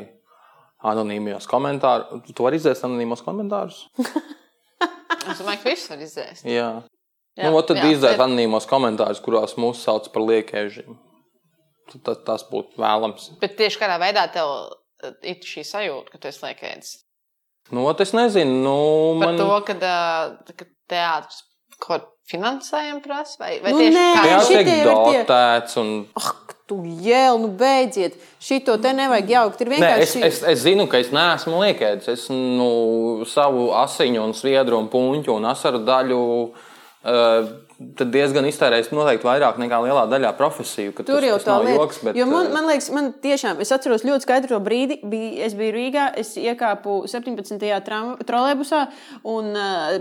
anonīmijos 0.87 1.49
komentāros, 1.51 2.23
tu 2.31 2.47
vari 2.47 2.61
izdzēst 2.61 2.87
anonīmos 2.87 3.25
komentārus. 3.27 3.87
Es 5.27 5.41
domāju, 5.41 5.59
ka 5.65 5.73
viss 5.73 5.91
var 5.91 6.03
izdzēst. 6.05 6.45
Jā. 6.47 6.69
Jā, 7.37 7.51
nu, 7.51 7.59
ot 7.59 7.69
tad 7.69 7.83
izdzēst 7.85 8.23
anonīmos 8.25 8.69
komentārus, 8.71 9.21
kurās 9.25 9.59
mūs 9.61 9.83
sauc 9.85 10.09
par 10.13 10.25
liekēžiem. 10.25 10.97
Tas, 12.03 12.23
tas 12.27 12.45
būtu 12.49 12.81
vēlams. 12.81 13.29
Bet 13.43 13.59
tieši 13.59 13.81
kādā 13.83 13.99
veidā 14.03 14.25
tev 14.33 14.49
uh, 14.49 15.13
ir 15.21 15.45
šī 15.45 15.67
sajūta, 15.69 16.15
ka 16.15 16.23
tu 16.23 16.31
esi 16.33 16.43
liekēdis. 16.47 16.95
Nu, 17.77 17.85
es 17.91 18.15
nezinu, 18.15 18.57
nu, 18.63 18.79
Par 19.21 19.35
man 19.35 19.41
to, 19.43 19.51
ka, 19.69 19.77
uh, 19.77 20.57
ka 20.57 20.69
teātris 20.91 21.45
ko 21.83 21.99
finansējumu 22.31 23.03
prasa? 23.05 23.39
Vai, 23.41 23.57
vai 23.63 23.73
Nu, 23.75 23.83
tieši 23.85 24.47
šitie 24.49 24.65
tiek 24.67 24.87
dotēts 24.89 25.79
un 25.83 25.91
Ak, 26.19 26.57
tu 26.67 26.81
jēl, 26.83 27.39
nu 27.43 27.53
beidziet. 27.59 28.17
Šito 28.43 28.75
te 28.83 28.93
nevajag 28.97 29.31
jaukt. 29.31 29.63
Ir 29.63 29.71
Nē, 29.71 29.77
es, 29.79 30.15
vienkārši. 30.17 30.23
es, 30.27 30.41
es 30.55 30.63
zinu, 30.65 30.89
ka 30.91 30.99
es 31.03 31.13
neesmu 31.15 31.61
liekēdis. 31.63 32.09
Es 32.11 32.27
nu, 32.33 32.71
savu 33.31 33.69
asiņu, 33.79 34.25
un 34.25 34.35
sviedru 34.35 34.81
un 34.81 34.89
puņu 34.91 35.37
un 35.37 35.47
asaru 35.53 35.85
daļu 35.87 36.23
tad 37.07 38.09
diezgan 38.13 38.47
iztērējis 38.49 38.89
noteikti 38.97 39.27
vairāk 39.29 39.59
nekā 39.61 39.79
lielā 39.85 40.07
daļā 40.11 40.31
profesiju. 40.39 40.95
Tur 40.97 41.05
tas- 41.05 41.25
jau 41.29 41.37
tas 41.39 41.45
tā 41.47 41.57
lieta. 41.65 41.77
joks, 41.79 41.99
bet, 42.05 42.17
jo 42.17 42.27
man, 42.27 42.51
man 42.53 42.67
liekas, 42.71 42.91
man 42.91 43.13
tiešām, 43.23 43.61
es 43.61 43.71
atceros 43.73 44.03
ļoti 44.09 44.25
skaidru 44.27 44.49
to 44.55 44.61
brīdi. 44.65 45.01
Bija, 45.05 45.45
es 45.47 45.55
biju 45.55 45.73
Rīgā, 45.77 46.07
es 46.17 46.35
iekāpu 46.41 47.07
17. 47.09 47.81
tram- 47.85 48.17
trolēbusā 48.25 48.87
un 49.25 49.53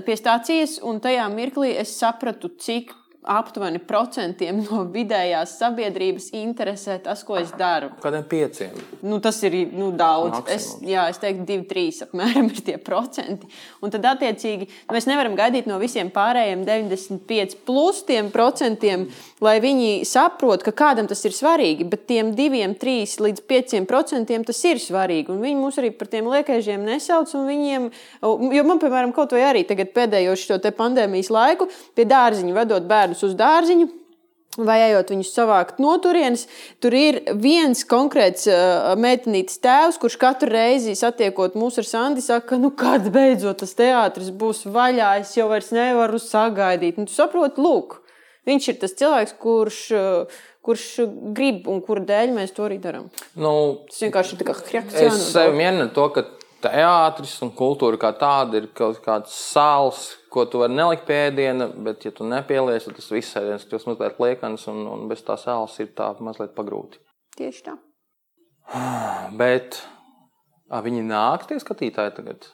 pie 0.07 0.15
stācijas, 0.15 0.79
un 0.83 0.99
tajā 1.03 1.27
mirklī 1.33 1.75
es 1.77 1.91
sapratu, 1.99 2.49
cik 2.57 2.91
aptuveni 3.25 3.79
procentiem 3.81 4.61
no 4.65 4.83
vidējās 4.91 5.57
sabiedrības 5.59 6.29
interesē 6.37 6.97
tas, 7.03 7.23
ko 7.25 7.37
es 7.39 7.51
daru. 7.57 7.91
Kādiem 8.03 8.25
pieciem? 8.29 8.75
Nu, 9.05 9.19
tas 9.23 9.41
ir 9.47 9.57
nu, 9.73 9.91
daudz. 9.95 10.39
Maksimums. 10.39 10.53
Es, 10.55 10.85
jā, 10.85 11.05
es 11.11 11.19
teiktu, 11.21 11.45
divi, 11.49 11.65
trīs 11.69 12.01
apmēram 12.05 12.49
ir 12.51 12.61
tie 12.65 12.77
procenti. 12.81 13.49
Un 13.83 13.93
tad, 13.93 14.05
attiecīgi, 14.15 14.69
mēs 14.93 15.09
nevaram 15.09 15.37
gaidīt 15.37 15.69
no 15.69 15.79
visiem 15.81 16.11
pārējiem 16.13 16.65
95 16.67 17.57
plus 17.67 18.03
tiem 18.07 18.29
procentiem, 18.33 19.07
lai 19.43 19.57
viņi 19.63 20.05
saprotu, 20.07 20.67
ka 20.69 20.75
kādam 20.85 21.09
tas 21.09 21.23
ir 21.27 21.35
svarīgi. 21.35 21.87
Bet 21.89 22.05
tiem 22.09 22.33
diviem, 22.37 22.75
trīs 22.77 23.17
līdz 23.23 23.45
pieciem 23.49 23.89
procentiem 23.89 24.45
tas 24.47 24.61
ir 24.67 24.81
svarīgi. 24.81 25.33
Un 25.33 25.41
viņi 25.43 25.59
mūs 25.59 25.81
arī 25.81 25.91
par 25.95 26.11
tiem 26.11 26.29
liekaižiem 26.31 26.85
nesauc. 26.85 27.33
un 27.37 27.49
Viņiem, 27.49 27.89
jo 28.23 28.63
man, 28.67 28.79
piemēram, 28.81 29.13
kaut 29.15 29.33
vai 29.35 29.45
arī 29.49 29.65
tagad 29.67 29.93
pēdējo 29.95 30.33
šo 30.39 30.59
pandēmijas 30.75 31.29
laiku 31.33 31.67
pie 31.95 32.05
dārziņa 32.09 32.55
vedot 32.55 32.87
bērnus 33.15 33.23
uz 33.23 33.37
dārziņu. 33.39 33.87
Vai 34.55 34.77
ejot 34.85 35.09
viņus 35.11 35.33
savākt 35.35 35.79
no 35.83 35.97
turienes, 35.99 36.45
tur 36.79 36.93
ir 36.95 37.17
viens 37.35 37.81
konkrēts 37.83 38.47
uh, 38.47 38.93
meitenītes 38.95 39.59
tēvs, 39.59 39.97
kurš 39.99 40.15
katru 40.15 40.47
reizi 40.47 40.93
satiekot 40.95 41.57
mūs 41.59 41.75
ar 41.81 41.83
Sandi, 41.83 42.23
saka, 42.23 42.53
ka 42.53 42.59
nu, 42.61 42.69
kad 42.71 43.03
beidzot 43.11 43.59
tas 43.59 43.75
teātris 43.75 44.31
būs 44.31 44.63
vaļā, 44.71 45.19
es 45.19 45.35
jau 45.35 45.49
vairs 45.51 45.73
nevaru 45.75 46.21
sagaidīt. 46.23 46.95
Nu, 46.95 47.03
tu 47.03 47.11
saproti, 47.17 47.59
lūk, 47.59 47.97
viņš 48.47 48.69
ir 48.71 48.79
tas 48.79 48.95
cilvēks, 48.95 49.35
kurš, 49.43 49.81
uh, 49.91 50.39
kurš 50.63 50.87
grib 51.35 51.67
un 51.67 51.83
kura 51.83 52.07
dēļ 52.07 52.31
mēs 52.39 52.55
to 52.55 52.69
arī 52.69 52.79
darām. 52.79 53.11
Nu, 53.35 53.83
Tas 53.91 54.07
vienkārši 54.07 54.39
ir 54.39 54.47
kā 54.47 54.55
es 54.55 54.63
hrekts. 54.71 55.01
sev 55.35 55.51
ar 55.59 55.91
to, 55.99 56.07
ka 56.15 56.29
teātris 56.65 57.37
un 57.45 57.53
kultūra 57.55 57.99
kā 58.01 58.11
tāda 58.19 58.59
ir 58.59 58.69
kaut 58.75 58.99
kāds 59.05 59.33
sāls, 59.53 60.07
ko 60.33 60.45
tu 60.49 60.61
vari 60.61 60.75
nelikt 60.75 61.05
pie 61.07 61.21
ēdiena, 61.29 61.69
bet, 61.87 62.05
ja 62.07 62.13
tu 62.15 62.27
nepieliesi, 62.27 62.89
tad 62.89 62.99
tas 62.99 63.11
viss 63.13 63.37
ēdiens 63.39 63.65
kļūst 63.69 63.89
mazliet 63.89 64.21
liekans 64.21 64.67
un, 64.71 64.83
un 64.91 65.07
bez 65.11 65.23
tā 65.25 65.37
sāls 65.41 65.77
ir 65.83 65.93
tā 65.97 66.11
mazliet 66.25 66.55
pagrūti. 66.57 67.01
Tieši 67.39 67.65
tā. 67.69 67.77
Bet 69.41 69.79
a, 70.69 70.81
viņi 70.85 71.05
nāk 71.05 71.47
tie 71.49 71.59
skatītāji 71.61 72.15
tagad. 72.19 72.47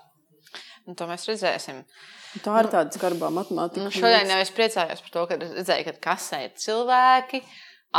Nu, 0.88 0.96
to 0.98 1.08
mēs 1.10 1.28
redzēsim. 1.30 1.84
Tā 2.42 2.56
ir 2.62 2.72
tāda 2.72 2.96
skarbā 2.96 3.30
matemātika. 3.34 3.84
Nu, 3.86 3.92
šodien 3.94 4.32
jau 4.32 4.40
es 4.42 4.54
priecājos 4.56 5.04
par 5.04 5.14
to, 5.14 5.28
ka 5.30 5.38
redzēju, 5.42 5.88
ka 5.88 6.10
kasē 6.10 6.46
ir 6.48 6.56
cilvēki, 6.60 7.44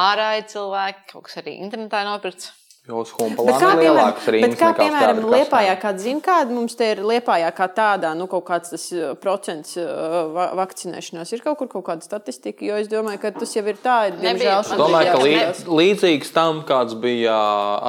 ārā 0.02 0.32
ir 0.40 0.48
cilvēki, 0.50 1.06
kaut 1.12 1.28
kas 1.28 1.38
arī 1.42 1.58
internetā 1.62 2.02
nopirkts. 2.08 2.50
Jo 2.82 2.98
uz 3.04 3.12
Bet 3.12 3.20
Humpalā 3.20 3.52
kā, 3.62 3.66
ir 3.76 3.80
lielākas 3.84 4.24
bet 4.26 4.34
rindas 4.34 4.58
kā, 4.58 4.68
piemēram, 4.74 5.20
Liepājā, 5.30 5.74
kāda 5.78 6.02
zina, 6.02 6.22
kāda 6.24 6.50
mums 6.50 6.74
te 6.74 6.88
ir 6.90 7.02
Liepājā 7.06 7.52
kā 7.54 7.68
tādā, 7.70 8.10
nu, 8.18 8.26
kaut 8.30 8.42
kāds 8.48 8.72
tas 8.74 8.86
uh, 8.96 9.12
procents 9.22 9.76
uh, 9.78 10.24
va 10.34 10.48
vakcinēšanās. 10.58 11.30
Ir 11.30 11.44
kaut 11.44 11.60
kur 11.60 11.70
kaut 11.70 11.86
kāda 11.86 12.02
statistika, 12.02 12.66
jo 12.66 12.80
es 12.82 12.90
domāju, 12.90 13.20
ka 13.22 13.30
tas 13.36 13.54
jau 13.54 13.62
ir 13.70 13.78
tā, 13.84 14.00
diemžēl, 14.16 14.64
Es 14.66 14.74
domāju, 14.74 15.12
ka 15.12 15.20
Jā, 15.20 15.22
lī, 15.22 15.36
jā. 15.38 15.52
līdzīgs 15.82 16.34
tam, 16.34 16.64
kāds 16.66 16.98
bija 16.98 17.38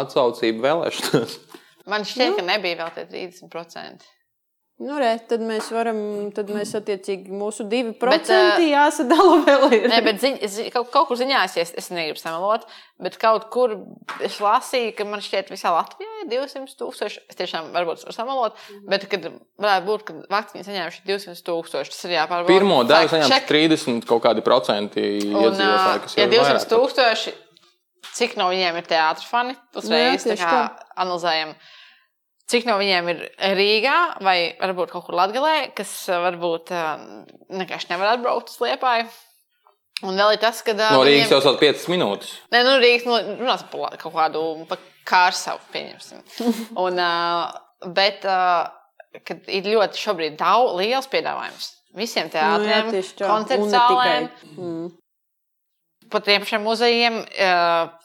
atsaucība 0.03 0.68
vēlēšanās. 0.70 1.40
Man 1.90 2.06
šķiet, 2.06 2.38
ka 2.38 2.45
nebija 2.53 2.84
vēl 2.84 2.94
tie 2.99 3.10
30%. 3.10 4.11
Nu, 4.82 4.95
re, 4.98 5.12
tad 5.30 5.40
mēs 5.45 5.68
varam, 5.72 5.98
tad 6.34 6.48
mēs 6.52 6.72
attiecīgi 6.76 7.30
mūsu 7.32 7.64
divi 7.70 7.91
procenti 7.95 8.72
jāsadala 8.72 9.36
vēl 9.45 9.76
ir. 9.78 9.84
Nē, 9.91 10.00
bet 10.04 10.18
ziņ, 10.20 10.40
zi, 10.50 10.64
kaut, 10.74 10.90
kaut 10.91 11.12
kur 11.12 11.20
ziņās, 11.20 11.54
ja 11.60 11.64
es, 11.64 11.72
es 11.78 11.91
negribu 11.94 12.18
samalot, 12.20 12.66
bet 13.06 13.20
kaut 13.22 13.45
kur 13.54 13.76
es 14.26 14.40
lasīju, 14.41 14.95
ka 14.98 15.06
man 15.08 15.22
šķiet, 15.24 15.52
visā 15.54 15.72
Latvijā 15.76 16.24
ir 16.24 16.32
200 16.34 16.74
tūkstoši. 16.80 17.22
Es 17.30 17.38
tiešām 17.40 17.70
varbūt 17.76 18.02
varu 18.08 18.16
samalot, 18.18 18.58
bet 18.90 19.06
kad 19.12 19.30
varētu 19.62 19.88
būt, 19.91 20.04
ka 20.10 20.18
vakcīnu 20.34 20.66
saņēmuši 20.68 21.06
200 21.06 21.45
tūkstoši, 21.52 21.94
tas 21.94 22.04
ir 22.10 22.16
jāpārbauda. 22.18 22.50
Pirmo 22.50 22.82
daļu 22.90 23.22
check. 23.30 23.48
30 23.54 24.10
kaut 24.10 24.26
kādi 24.26 24.44
procenti 24.44 25.06
Un, 25.30 25.38
iedzīvotāji, 25.45 26.04
kas 26.08 26.18
ja 26.18 26.26
ir 26.26 26.34
200 26.34 26.50
vairāk. 26.50 26.68
tūkstoši, 26.74 27.36
cik 28.18 28.36
no 28.41 28.50
viņiem 28.52 28.82
ir 28.82 28.90
teātris 28.90 29.30
fani? 29.30 29.56
Uzreiz 29.78 30.26
Jā, 30.26 30.34
tā 30.34 30.41
kā 30.41 30.60
analizējam. 31.06 31.54
Cik 32.52 32.65
no 32.68 32.76
viņiem 32.78 33.07
ir 33.14 33.20
Rīgā 33.56 33.98
vai 34.22 34.38
varbūt 34.60 34.91
kaut 34.91 35.06
kur 35.07 35.15
Latvijā, 35.15 35.70
kas 35.78 35.91
ā, 36.11 36.18
varbūt 36.26 36.74
ā, 36.76 36.82
vienkārši 37.49 37.90
nevar 37.94 38.18
atbraukt 38.18 38.52
uz 38.52 38.57
Liepāju. 38.60 39.07
Un 40.03 40.18
vēl 40.20 40.34
ir 40.36 40.41
tas, 40.41 40.60
ka. 40.61 40.74
ā, 40.76 40.90
No 40.91 41.06
Rīgas 41.07 41.30
viņiem- 41.30 41.32
jau 41.32 41.41
sāk 41.45 41.60
5 41.61 41.86
minūtes. 41.94 42.34
Nē, 42.52 42.64
nu, 42.68 42.74
Rīgas 42.84 43.06
nu, 43.07 43.20
runās 43.40 43.64
par 43.72 43.95
kaut 44.02 44.14
kādu 44.18 44.41
pa 44.68 44.78
kārsavu, 45.07 45.61
pieņemsim. 45.72 46.20
Un, 46.84 46.99
bet, 47.95 48.28
kad 49.24 49.48
ir 49.48 49.64
ļoti 49.72 50.03
šobrīd 50.03 50.36
daudz, 50.41 50.76
liels 50.82 51.07
piedāvājums 51.07 51.70
visiem 51.95 52.28
Nu, 52.28 52.34
teātriem, 52.36 52.91
tā. 52.91 53.28
koncertu 53.30 53.70
zālēm. 53.72 54.28
Mm. 54.57 54.91
pat 56.11 56.26
tiem 56.28 56.41
pašiem 56.44 56.61
muzejiem 56.68 57.15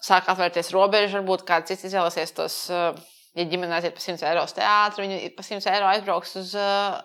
sāk 0.05 0.29
atvērties 0.33 0.71
robežas. 0.73 1.19
Varbūt 1.19 1.43
kāds 1.49 1.69
cits 1.73 1.89
izvēlēsies 1.91 2.33
tos, 2.37 2.57
uh, 2.71 2.93
ja 3.39 3.47
ģimene 3.49 3.79
aiziet 3.79 3.95
par 3.97 4.05
100 4.05 4.27
eiro 4.33 4.43
uz 4.49 4.55
teātri, 4.57 5.07
viņi 5.07 5.31
par 5.39 5.47
100 5.47 5.71
eiro 5.73 5.89
aizbrauks 5.93 6.35
uz 6.43 6.53
uh, 6.59 6.99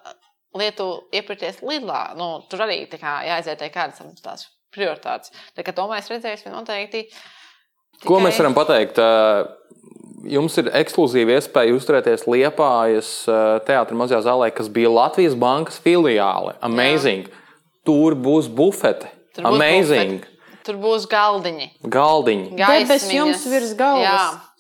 Lietuvu 0.58 1.00
iepirkties 1.18 1.62
Lidlā. 1.66 2.02
Nu, 2.18 2.28
tur 2.50 2.66
arī 2.66 2.84
tā 2.90 3.00
kā 3.02 3.20
jāizvērtē 3.26 3.70
kādas 3.74 4.02
tam 4.02 4.12
tās 4.22 4.48
prioritātes. 4.74 5.34
Tā 5.58 5.66
kā 5.66 5.74
to 5.74 5.86
mēs 5.90 6.10
redzēsim 6.12 6.54
noteikti. 6.54 7.08
Ko 8.04 8.18
tikai- 8.18 8.24
mēs 8.28 8.40
varam 8.42 8.58
pateikt? 8.58 8.98
Ā, 9.02 9.46
Jums 10.24 10.56
ir 10.56 10.70
ekskluzīva 10.72 11.34
iespēja 11.36 11.74
uzturēties 11.76 12.22
Liepājas 12.32 13.08
teātris 13.68 13.98
mazajā 14.00 14.22
zālē, 14.24 14.48
kas 14.56 14.70
bija 14.72 14.88
Latvijas 14.88 15.34
bankas 15.36 15.82
filiāle. 15.84 16.54
Amazing! 16.64 17.26
Tur 17.84 18.16
būs 18.16 18.48
bufete. 18.48 19.10
Tur 19.36 19.44
būs 19.50 19.58
Amazing! 19.58 20.14
bufeti. 20.22 20.62
Tur 20.64 20.78
būs 20.80 21.10
galdiņi. 21.12 21.68
Galdiņi. 21.92 22.54
Debes 22.56 22.88
gaismiņas. 22.94 23.12
jums 23.18 23.44
virs 23.52 23.74
galvas. 23.76 24.08
Jā. 24.08 24.53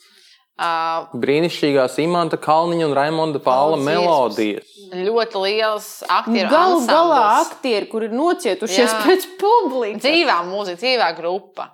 Uh, 0.63 1.09
Brīnišķīgās 1.19 1.97
Imants 1.99 2.37
Kalniņa 2.39 2.85
un 2.87 2.93
Raimonda 2.95 3.39
Paula 3.43 3.75
Paldies. 3.75 3.87
melodijas. 3.89 4.69
ļoti 4.93 5.41
liels 5.43 5.87
aktieru 6.07 6.49
Galu 6.53 6.77
galā 6.87 7.17
ansamblis. 7.19 7.49
aktieri, 7.49 7.89
kur 7.91 8.05
ir 8.07 8.13
nocietušies 8.15 8.93
Jā. 8.93 9.01
pēc 9.03 9.25
publikas. 9.41 10.03
Dzīvā 10.05 10.37
mūzika, 10.47 10.79
dzīvā 10.79 11.09
grupa. 11.17 11.65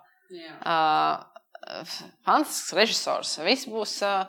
Uh, 0.65 1.21
fantastisks 2.25 2.73
režisors. 2.73 3.35
Viss 3.45 3.67
būs 3.69 3.99
uh, 4.05 4.25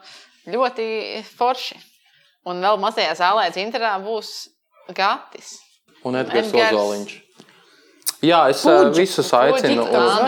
ļoti 0.50 1.22
forši. 1.38 1.78
Un 2.50 2.60
vēl 2.64 2.76
mazajā 2.80 3.14
zālē, 3.16 3.48
Zintarā, 3.52 3.94
būs 4.04 4.48
Gatis. 4.96 5.58
Un 6.04 6.16
Edgars 6.20 6.48
Edgars. 6.52 6.72
Ozoliņš. 6.76 7.16
Jā, 8.20 8.50
es 8.52 8.60
ā, 8.68 8.72
Puģi. 8.84 8.98
visus 9.00 9.30
aicinu. 9.32 9.80
Uz- 9.80 10.18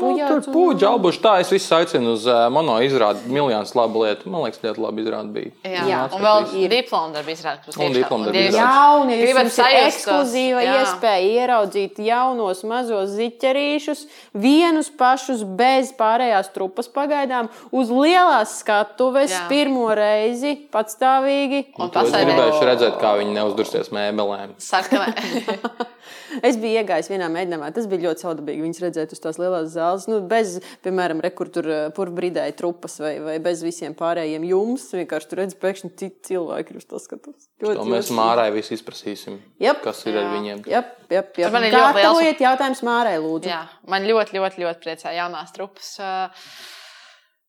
Nu, 0.00 0.08
un- 0.10 0.42
puģi 0.50 0.82
albuši 0.88 1.20
tā, 1.22 1.34
es 1.40 1.50
visus 1.52 1.70
aicinu 1.70 2.14
uz 2.16 2.24
uh, 2.26 2.48
mono 2.50 2.74
izrādi. 2.82 3.22
Miljons 3.30 3.70
labu 3.78 4.02
lietu. 4.02 4.26
Man 4.28 4.42
liekas, 4.42 4.58
ļoti 4.64 4.82
labi 4.82 5.04
izrādi 5.04 5.30
bija. 5.36 5.52
Jā, 5.62 5.84
Jā, 5.86 6.00
un 6.12 6.20
vēl 6.24 6.40
atskatīs. 6.42 6.68
diploma 6.72 7.12
darba 7.14 7.30
izrāda. 7.30 7.76
Un 7.78 7.92
diplomdarba 7.94 8.42
izrāde. 8.42 8.58
Jauni, 8.58 9.18
Gribat 9.22 9.44
jums 9.46 9.58
ir 9.58 9.62
sajust 9.62 10.00
ekskluzīva 10.00 10.64
jā. 10.66 10.74
iespēja 10.80 11.30
ieraudzīt 11.38 12.02
jaunos 12.02 12.64
mazos 12.64 13.14
ziķerīšus, 13.14 14.06
vienus 14.34 14.90
pašus 14.90 15.44
bez 15.44 15.92
pārējās 15.92 16.50
trupas 16.52 16.88
pagaidām, 16.88 17.48
uz 17.70 17.90
lielās 17.94 18.58
skatuves, 18.64 19.30
Jā. 19.30 19.46
pirmo 19.48 19.86
reizi, 19.94 20.66
patstāvīgi. 20.72 21.66
Un 21.78 21.90
To 21.90 22.00
es 22.00 22.10
pasēdēt 22.10 22.26
gribēju 22.26 22.66
redzēt, 22.72 22.98
kā 22.98 23.14
viņi 23.22 23.32
neuzdursies 23.38 23.90
mēbelēm. 23.94 24.58
sarkanē. 24.58 25.14
Es 26.48 26.56
biju 26.60 26.80
iegājis 26.82 27.08
vienā 27.12 27.28
mēģinājumā, 27.32 27.68
tas 27.76 27.86
bija 27.90 28.08
ļoti 28.08 28.24
saudabīgi. 28.24 28.62
Viņus 28.64 28.80
redzēt 28.84 29.12
uz 29.16 29.20
tās 29.22 29.38
lielās 29.40 29.70
zāles, 29.74 30.06
nu, 30.10 30.20
bez, 30.30 30.58
piemēram, 30.84 31.20
rekur 31.24 31.50
tur 31.54 31.68
purbrīdēja 31.96 32.54
trupas 32.58 32.98
vai, 33.02 33.14
vai 33.22 33.38
bez 33.44 33.62
visiem 33.64 33.94
pārējiem 33.98 34.44
jums. 34.48 34.86
Vienkārši 34.96 35.30
tur 35.30 35.42
redz, 35.42 35.56
pēkšņi 35.60 35.90
citi 36.00 36.30
cilvēki 36.32 36.74
ir 36.74 36.80
uz 36.82 36.86
to 36.90 37.00
skatus. 37.02 37.48
Ļoti, 37.64 37.76
To 37.80 37.84
mēs 37.88 38.08
ļoti- 38.10 38.18
Mārai 38.18 38.48
visi 38.54 38.74
izprasīsim. 38.78 39.38
Jep. 39.62 39.82
Kas 39.84 40.04
ir 40.06 40.16
ar 40.18 40.24
Jā. 40.26 40.32
viņiem? 40.36 40.64
Jep, 40.68 40.94
jep, 41.10 41.34
jep. 41.38 41.52
man 41.52 41.64
ir 41.64 41.72
ļoti 41.72 41.82
liels- 41.82 42.00
Gatavojiet 42.00 42.40
jautājumus 42.46 42.82
Mārai, 42.88 43.16
lūdzu. 43.22 43.50
Jā, 43.52 43.62
man 43.88 44.02
ļoti, 44.08 44.36
ļoti, 44.38 44.64
ļoti 44.64 44.82
priecē 44.84 45.14
jaunās 45.16 45.52
trupas 45.54 45.92
uh, 46.00 46.46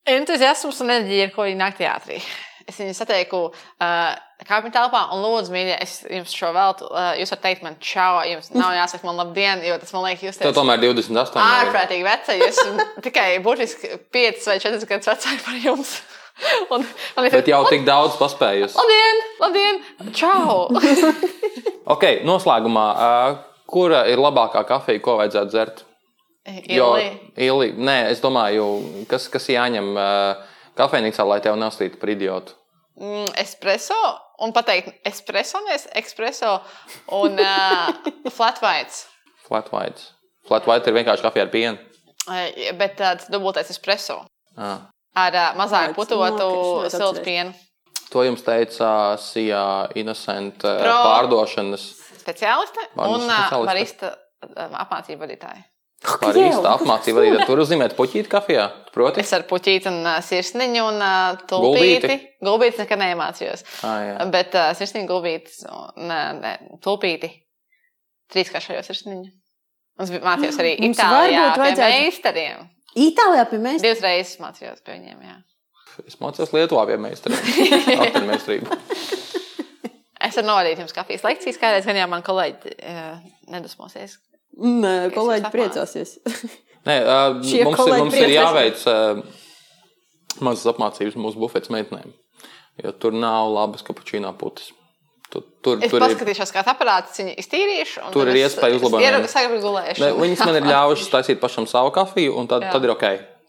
entuziasms 0.06 0.82
un 0.84 0.92
enerģija, 0.94 1.30
ar 1.30 1.34
ko 1.36 1.48
viņi 1.48 1.60
nāk 1.62 1.78
teātrī. 1.80 2.20
Es 2.66 2.80
viņu 2.82 2.96
satieku 2.98 3.40
uh, 3.52 4.16
kāpņu 4.48 4.72
telpā 4.74 5.04
un 5.14 5.22
lūdzu, 5.22 5.54
mīļie, 5.54 5.76
es 5.86 6.00
jums 6.10 6.34
šo 6.34 6.50
veltu. 6.56 6.88
Uh, 6.90 7.12
jūs 7.20 7.30
varat 7.36 7.44
teikt 7.46 7.66
man 7.66 7.78
čau, 7.78 8.24
jums 8.26 8.50
nav 8.58 8.74
jāsaka 8.80 9.06
man 9.06 9.20
labdien, 9.22 9.62
jo 9.68 9.78
tas 9.82 9.94
man 9.94 10.08
liekas, 10.08 10.26
jūs 10.26 10.40
esat 10.40 10.58
tomēr 10.58 10.82
28. 10.82 11.42
ārprātīgi 11.46 12.08
veca. 12.08 12.38
Jūs 12.42 12.62
tikai 13.06 13.28
būtiski 13.46 14.00
5 14.16 14.50
vai 14.50 14.60
4 14.64 14.90
gadus 14.90 15.12
vecāki 15.14 15.44
par 15.46 15.60
jums. 15.62 15.98
Un, 16.74 16.82
un 17.16 17.28
Bet 17.32 17.48
jau 17.48 17.62
tik 17.70 17.86
daudz 17.88 18.18
paspējusi. 18.20 18.76
Labdien, 18.76 19.20
labdien, 19.40 19.78
čau! 20.12 20.66
Ok, 21.94 22.04
noslēgumā, 22.28 22.84
uh, 22.92 23.38
kura 23.72 24.02
ir 24.12 24.20
labākā 24.20 24.66
kafija, 24.68 25.00
ko 25.06 25.16
vajadzētu 25.22 25.54
dzert? 25.54 25.86
Ili. 26.46 27.06
ili, 27.40 27.70
nē, 27.74 27.96
es 28.12 28.20
domāju, 28.22 28.66
kas, 29.10 29.30
kas 29.34 29.48
jāņem 29.50 29.88
uh, 29.96 30.44
kafejnīcā, 30.78 31.26
lai 31.28 31.40
tev 31.44 31.56
neuzstītu 31.60 32.00
par 32.02 32.10
idiotu. 32.14 32.54
Mm, 33.00 33.34
espreso 33.42 33.96
un 34.40 34.54
pateikt, 34.56 34.94
espreso, 35.08 35.60
nevis 35.68 35.88
espreso 36.00 36.58
un 37.12 37.40
uh, 37.44 37.92
flat 38.32 38.62
whites. 38.64 39.06
Flat 39.48 39.68
white. 39.74 40.02
Flat 40.48 40.68
white 40.70 40.88
ir 40.88 40.96
vienkārši 40.96 41.26
kafija 41.26 41.46
ar 41.48 41.52
pienu. 41.52 41.78
Bet 42.80 42.96
tāds 42.98 43.28
dubultais 43.30 43.70
espreso 43.70 44.22
Ah. 44.58 44.88
ar 45.16 45.36
uh, 45.36 45.50
mazāk 45.60 45.94
putotu 45.98 46.86
es 46.88 46.96
siltu 46.96 47.22
pienu. 47.26 47.54
To 48.14 48.24
jums 48.24 48.44
teica 48.46 49.18
Sijā 49.20 49.92
Innocent 50.00 50.62
Pro. 50.62 50.94
pārdošanas 51.04 51.84
Speciāliste 52.22 52.86
un 52.96 53.26
barista 53.68 54.14
apmācību 54.56 55.28
vadītāji. 56.06 56.50
barista 56.52 56.74
apmācība. 56.78 57.22
Arī 57.24 57.46
tur 57.50 57.62
uzzīmēt 57.64 57.96
puķīti 57.98 58.30
kafijā. 58.32 58.66
Proti? 58.96 59.20
Es 59.24 59.34
ar 59.36 59.44
puķīti 59.50 59.90
un 59.92 59.98
uh, 60.08 60.20
sirsniņu 60.24 60.84
un 60.90 61.02
uh, 61.02 61.40
tulpīti. 61.50 62.02
Gulbīti? 62.06 62.18
Gulbītis 62.48 62.84
nekad 62.84 63.02
nemācījos. 63.04 63.66
Ah, 63.88 63.98
jā. 64.08 64.28
Bet 64.34 64.56
uh, 64.56 64.70
sirsniņa 64.80 65.10
gulbītis 65.10 65.64
un 65.70 66.06
uh, 66.14 66.30
ne, 66.40 66.54
tulpīti. 66.86 67.32
Trīskāršajo 68.34 68.84
sirsniņu. 68.88 69.28
Un 69.96 70.04
es 70.08 70.12
biju- 70.12 70.24
mācījos 70.26 70.58
arī 70.64 70.76
Mums 70.82 70.98
Itālijā 71.00 71.44
pie 71.56 71.62
vajadzētu- 71.66 72.00
meistariem. 72.06 72.64
Itālijā 72.96 73.46
pie 73.52 73.60
mēs. 73.64 73.84
Divas 73.84 74.02
reizes 74.04 74.40
mācījos 74.44 74.82
pie 74.86 74.96
viņiem. 74.98 75.20
Jā. 75.28 75.36
Es 76.08 76.18
mācījos 76.20 76.52
Lietuvā 76.56 76.86
pie 76.90 76.98
meistariem. 77.00 77.40
Ar 78.16 78.26
meistarību. 78.28 78.80
Es 80.26 80.36
varu 80.40 80.48
novadīt 80.50 80.80
jums 80.82 80.96
kafijas 80.96 81.24
lekcijas, 81.28 81.60
kādreiz 81.62 81.86
gan 81.88 82.00
jau 82.00 82.08
man 82.12 82.24
kolēģi 82.26 82.72
uh, 82.82 83.20
nedusmosies. 83.54 84.18
Nē, 84.56 84.94
kolēģi 85.16 85.52
priecāsies. 85.52 86.16
Nē, 86.88 86.96
uh, 87.04 87.34
mums, 87.40 87.52
ir, 87.52 87.68
mums 88.00 88.16
ir 88.20 88.32
jāveic 88.36 88.86
uh, 88.88 89.20
mazas 90.46 90.70
apmācības 90.72 91.18
mūsu 91.20 91.42
bufetes 91.42 91.74
meitenēm. 91.74 92.14
Jo 92.84 92.92
tur 93.00 93.16
nav 93.16 93.52
labas 93.56 93.86
kapučīnā 93.88 94.32
putas. 94.40 94.72
Tur, 95.32 95.44
tur, 95.66 95.80
Es 95.84 95.92
tur 95.92 96.00
ir, 96.00 96.06
paskatīšos, 96.06 96.52
kā 96.54 96.62
aparāts 96.70 97.18
viņu 97.20 97.34
iztīrīšu. 97.42 98.04
un 98.06 98.14
Tur 98.14 98.30
ir 98.30 98.38
es- 98.38 98.54
iespēja 98.54 98.78
ne, 98.80 100.12
viņas 100.22 100.44
man 100.46 100.60
ir 100.60 100.68
ļāvušas 100.74 101.12
taisīt 101.12 101.42
pašam 101.42 101.68
savu 101.68 101.92
kafiju, 101.96 102.36
un 102.40 102.48
tad, 102.52 102.68
Jā. 102.68 102.72
tad 102.76 102.86
ir 102.86 102.94
ok. 102.94 103.06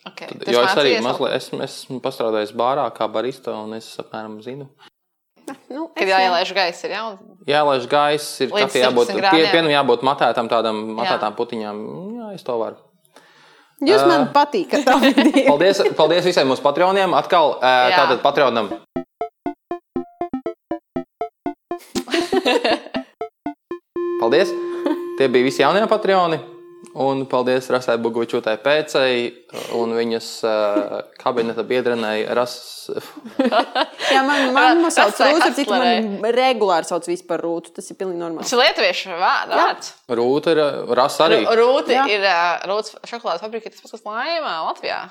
Okay. 0.06 0.30
Tad, 0.30 0.46
jo 0.54 0.62
es 0.62 0.78
arī 0.78 0.96
mazliet 1.02 1.34
esmu, 1.34 1.60
esmu 1.66 2.00
pastrādājis 2.02 2.54
bārā 2.56 2.86
kā 2.94 3.08
barista, 3.10 3.54
un 3.58 3.74
es 3.78 3.88
apmēram 4.02 4.38
zinu. 4.42 4.68
Nu, 5.66 5.88
Kad 5.90 6.06
es 6.06 6.12
jā. 6.12 6.18
jāielaiž 6.22 6.50
gaisa, 6.54 6.86
ir 6.86 6.92
jau. 6.94 7.06
Jā, 7.46 7.60
lai 7.66 7.78
gaiss 7.90 8.40
ir 8.44 8.50
kafija 8.54 8.84
jābūt, 8.88 9.06
16 9.10 9.30
pie, 9.34 9.42
pienam 9.50 9.70
jābūt 9.72 10.00
matētam 10.06 10.46
tādam, 10.50 10.76
matētām 10.98 11.34
putiņām. 11.38 11.76
Jā, 12.20 12.26
es 12.38 12.42
to 12.46 12.54
varu. 12.60 12.76
Jūs 13.86 14.02
man 14.08 14.28
patīkat. 14.32 14.86
Paldies, 15.50 15.82
paldies 15.98 16.24
visiem 16.24 16.46
mūsu 16.48 16.62
patroniem. 16.64 17.12
Atkal 17.18 17.46
uh, 17.58 17.62
Jā. 17.90 17.96
tātad 18.06 18.18
patronam. 18.24 18.66
Paldies! 24.22 24.48
Tie 25.18 25.26
bija 25.32 25.44
visi 25.44 25.62
jaunie 25.64 25.86
patroni. 25.90 26.38
Un 26.96 27.26
paldies 27.28 27.66
Rasai 27.68 27.98
Bugovičotai 28.00 28.54
pēcei 28.64 29.26
un 29.76 29.90
viņas 29.92 30.28
uh, 30.48 30.94
kabineta 31.20 31.60
biedrenei 31.68 32.22
Ras... 32.38 32.54
Jā, 34.14 34.22
man, 34.24 34.54
man 34.56 34.80
Tas 34.86 34.96
sauc 34.96 35.18
Rūta, 35.20 35.50
Hustlerei. 35.50 35.98
man 36.22 36.32
regulāri 36.32 36.88
sauc 36.88 37.04
vispār 37.10 37.44
Rūtu. 37.44 37.74
Tas 37.76 37.92
ir 37.92 37.98
pilnīgi 38.00 38.22
normāli. 38.22 38.46
Tas 38.46 38.54
ir 38.56 38.62
lietuviešu 38.62 39.12
vā- 39.20 39.44
vārds. 39.52 39.92
Rūta 40.08 40.56
ir 40.56 40.62
Rasa 40.96 41.26
arī. 41.28 41.42
Rūti 41.60 41.98
Jā. 41.98 42.06
ir 42.16 42.24
uh, 42.24 42.64
Rūtas 42.72 42.96
šokolādes 43.12 43.44
fabrika, 43.44 43.68
tas 43.74 43.84
pats, 43.84 43.98
kas 43.98 44.06
laimā 44.08 44.56
Latvijā. 44.70 45.02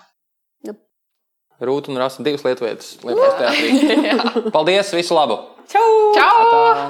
Rūta 1.62 1.88
un 1.94 2.02
Rasa 2.02 2.24
divas. 2.26 2.44
Lietuvas 2.44 3.38
teātrī. 3.40 3.70
Paldies, 4.56 4.90
visu 4.98 5.16
labu! 5.16 5.38
Čau! 5.72 5.86
Čau! 6.18 6.50
Tā. 6.52 6.90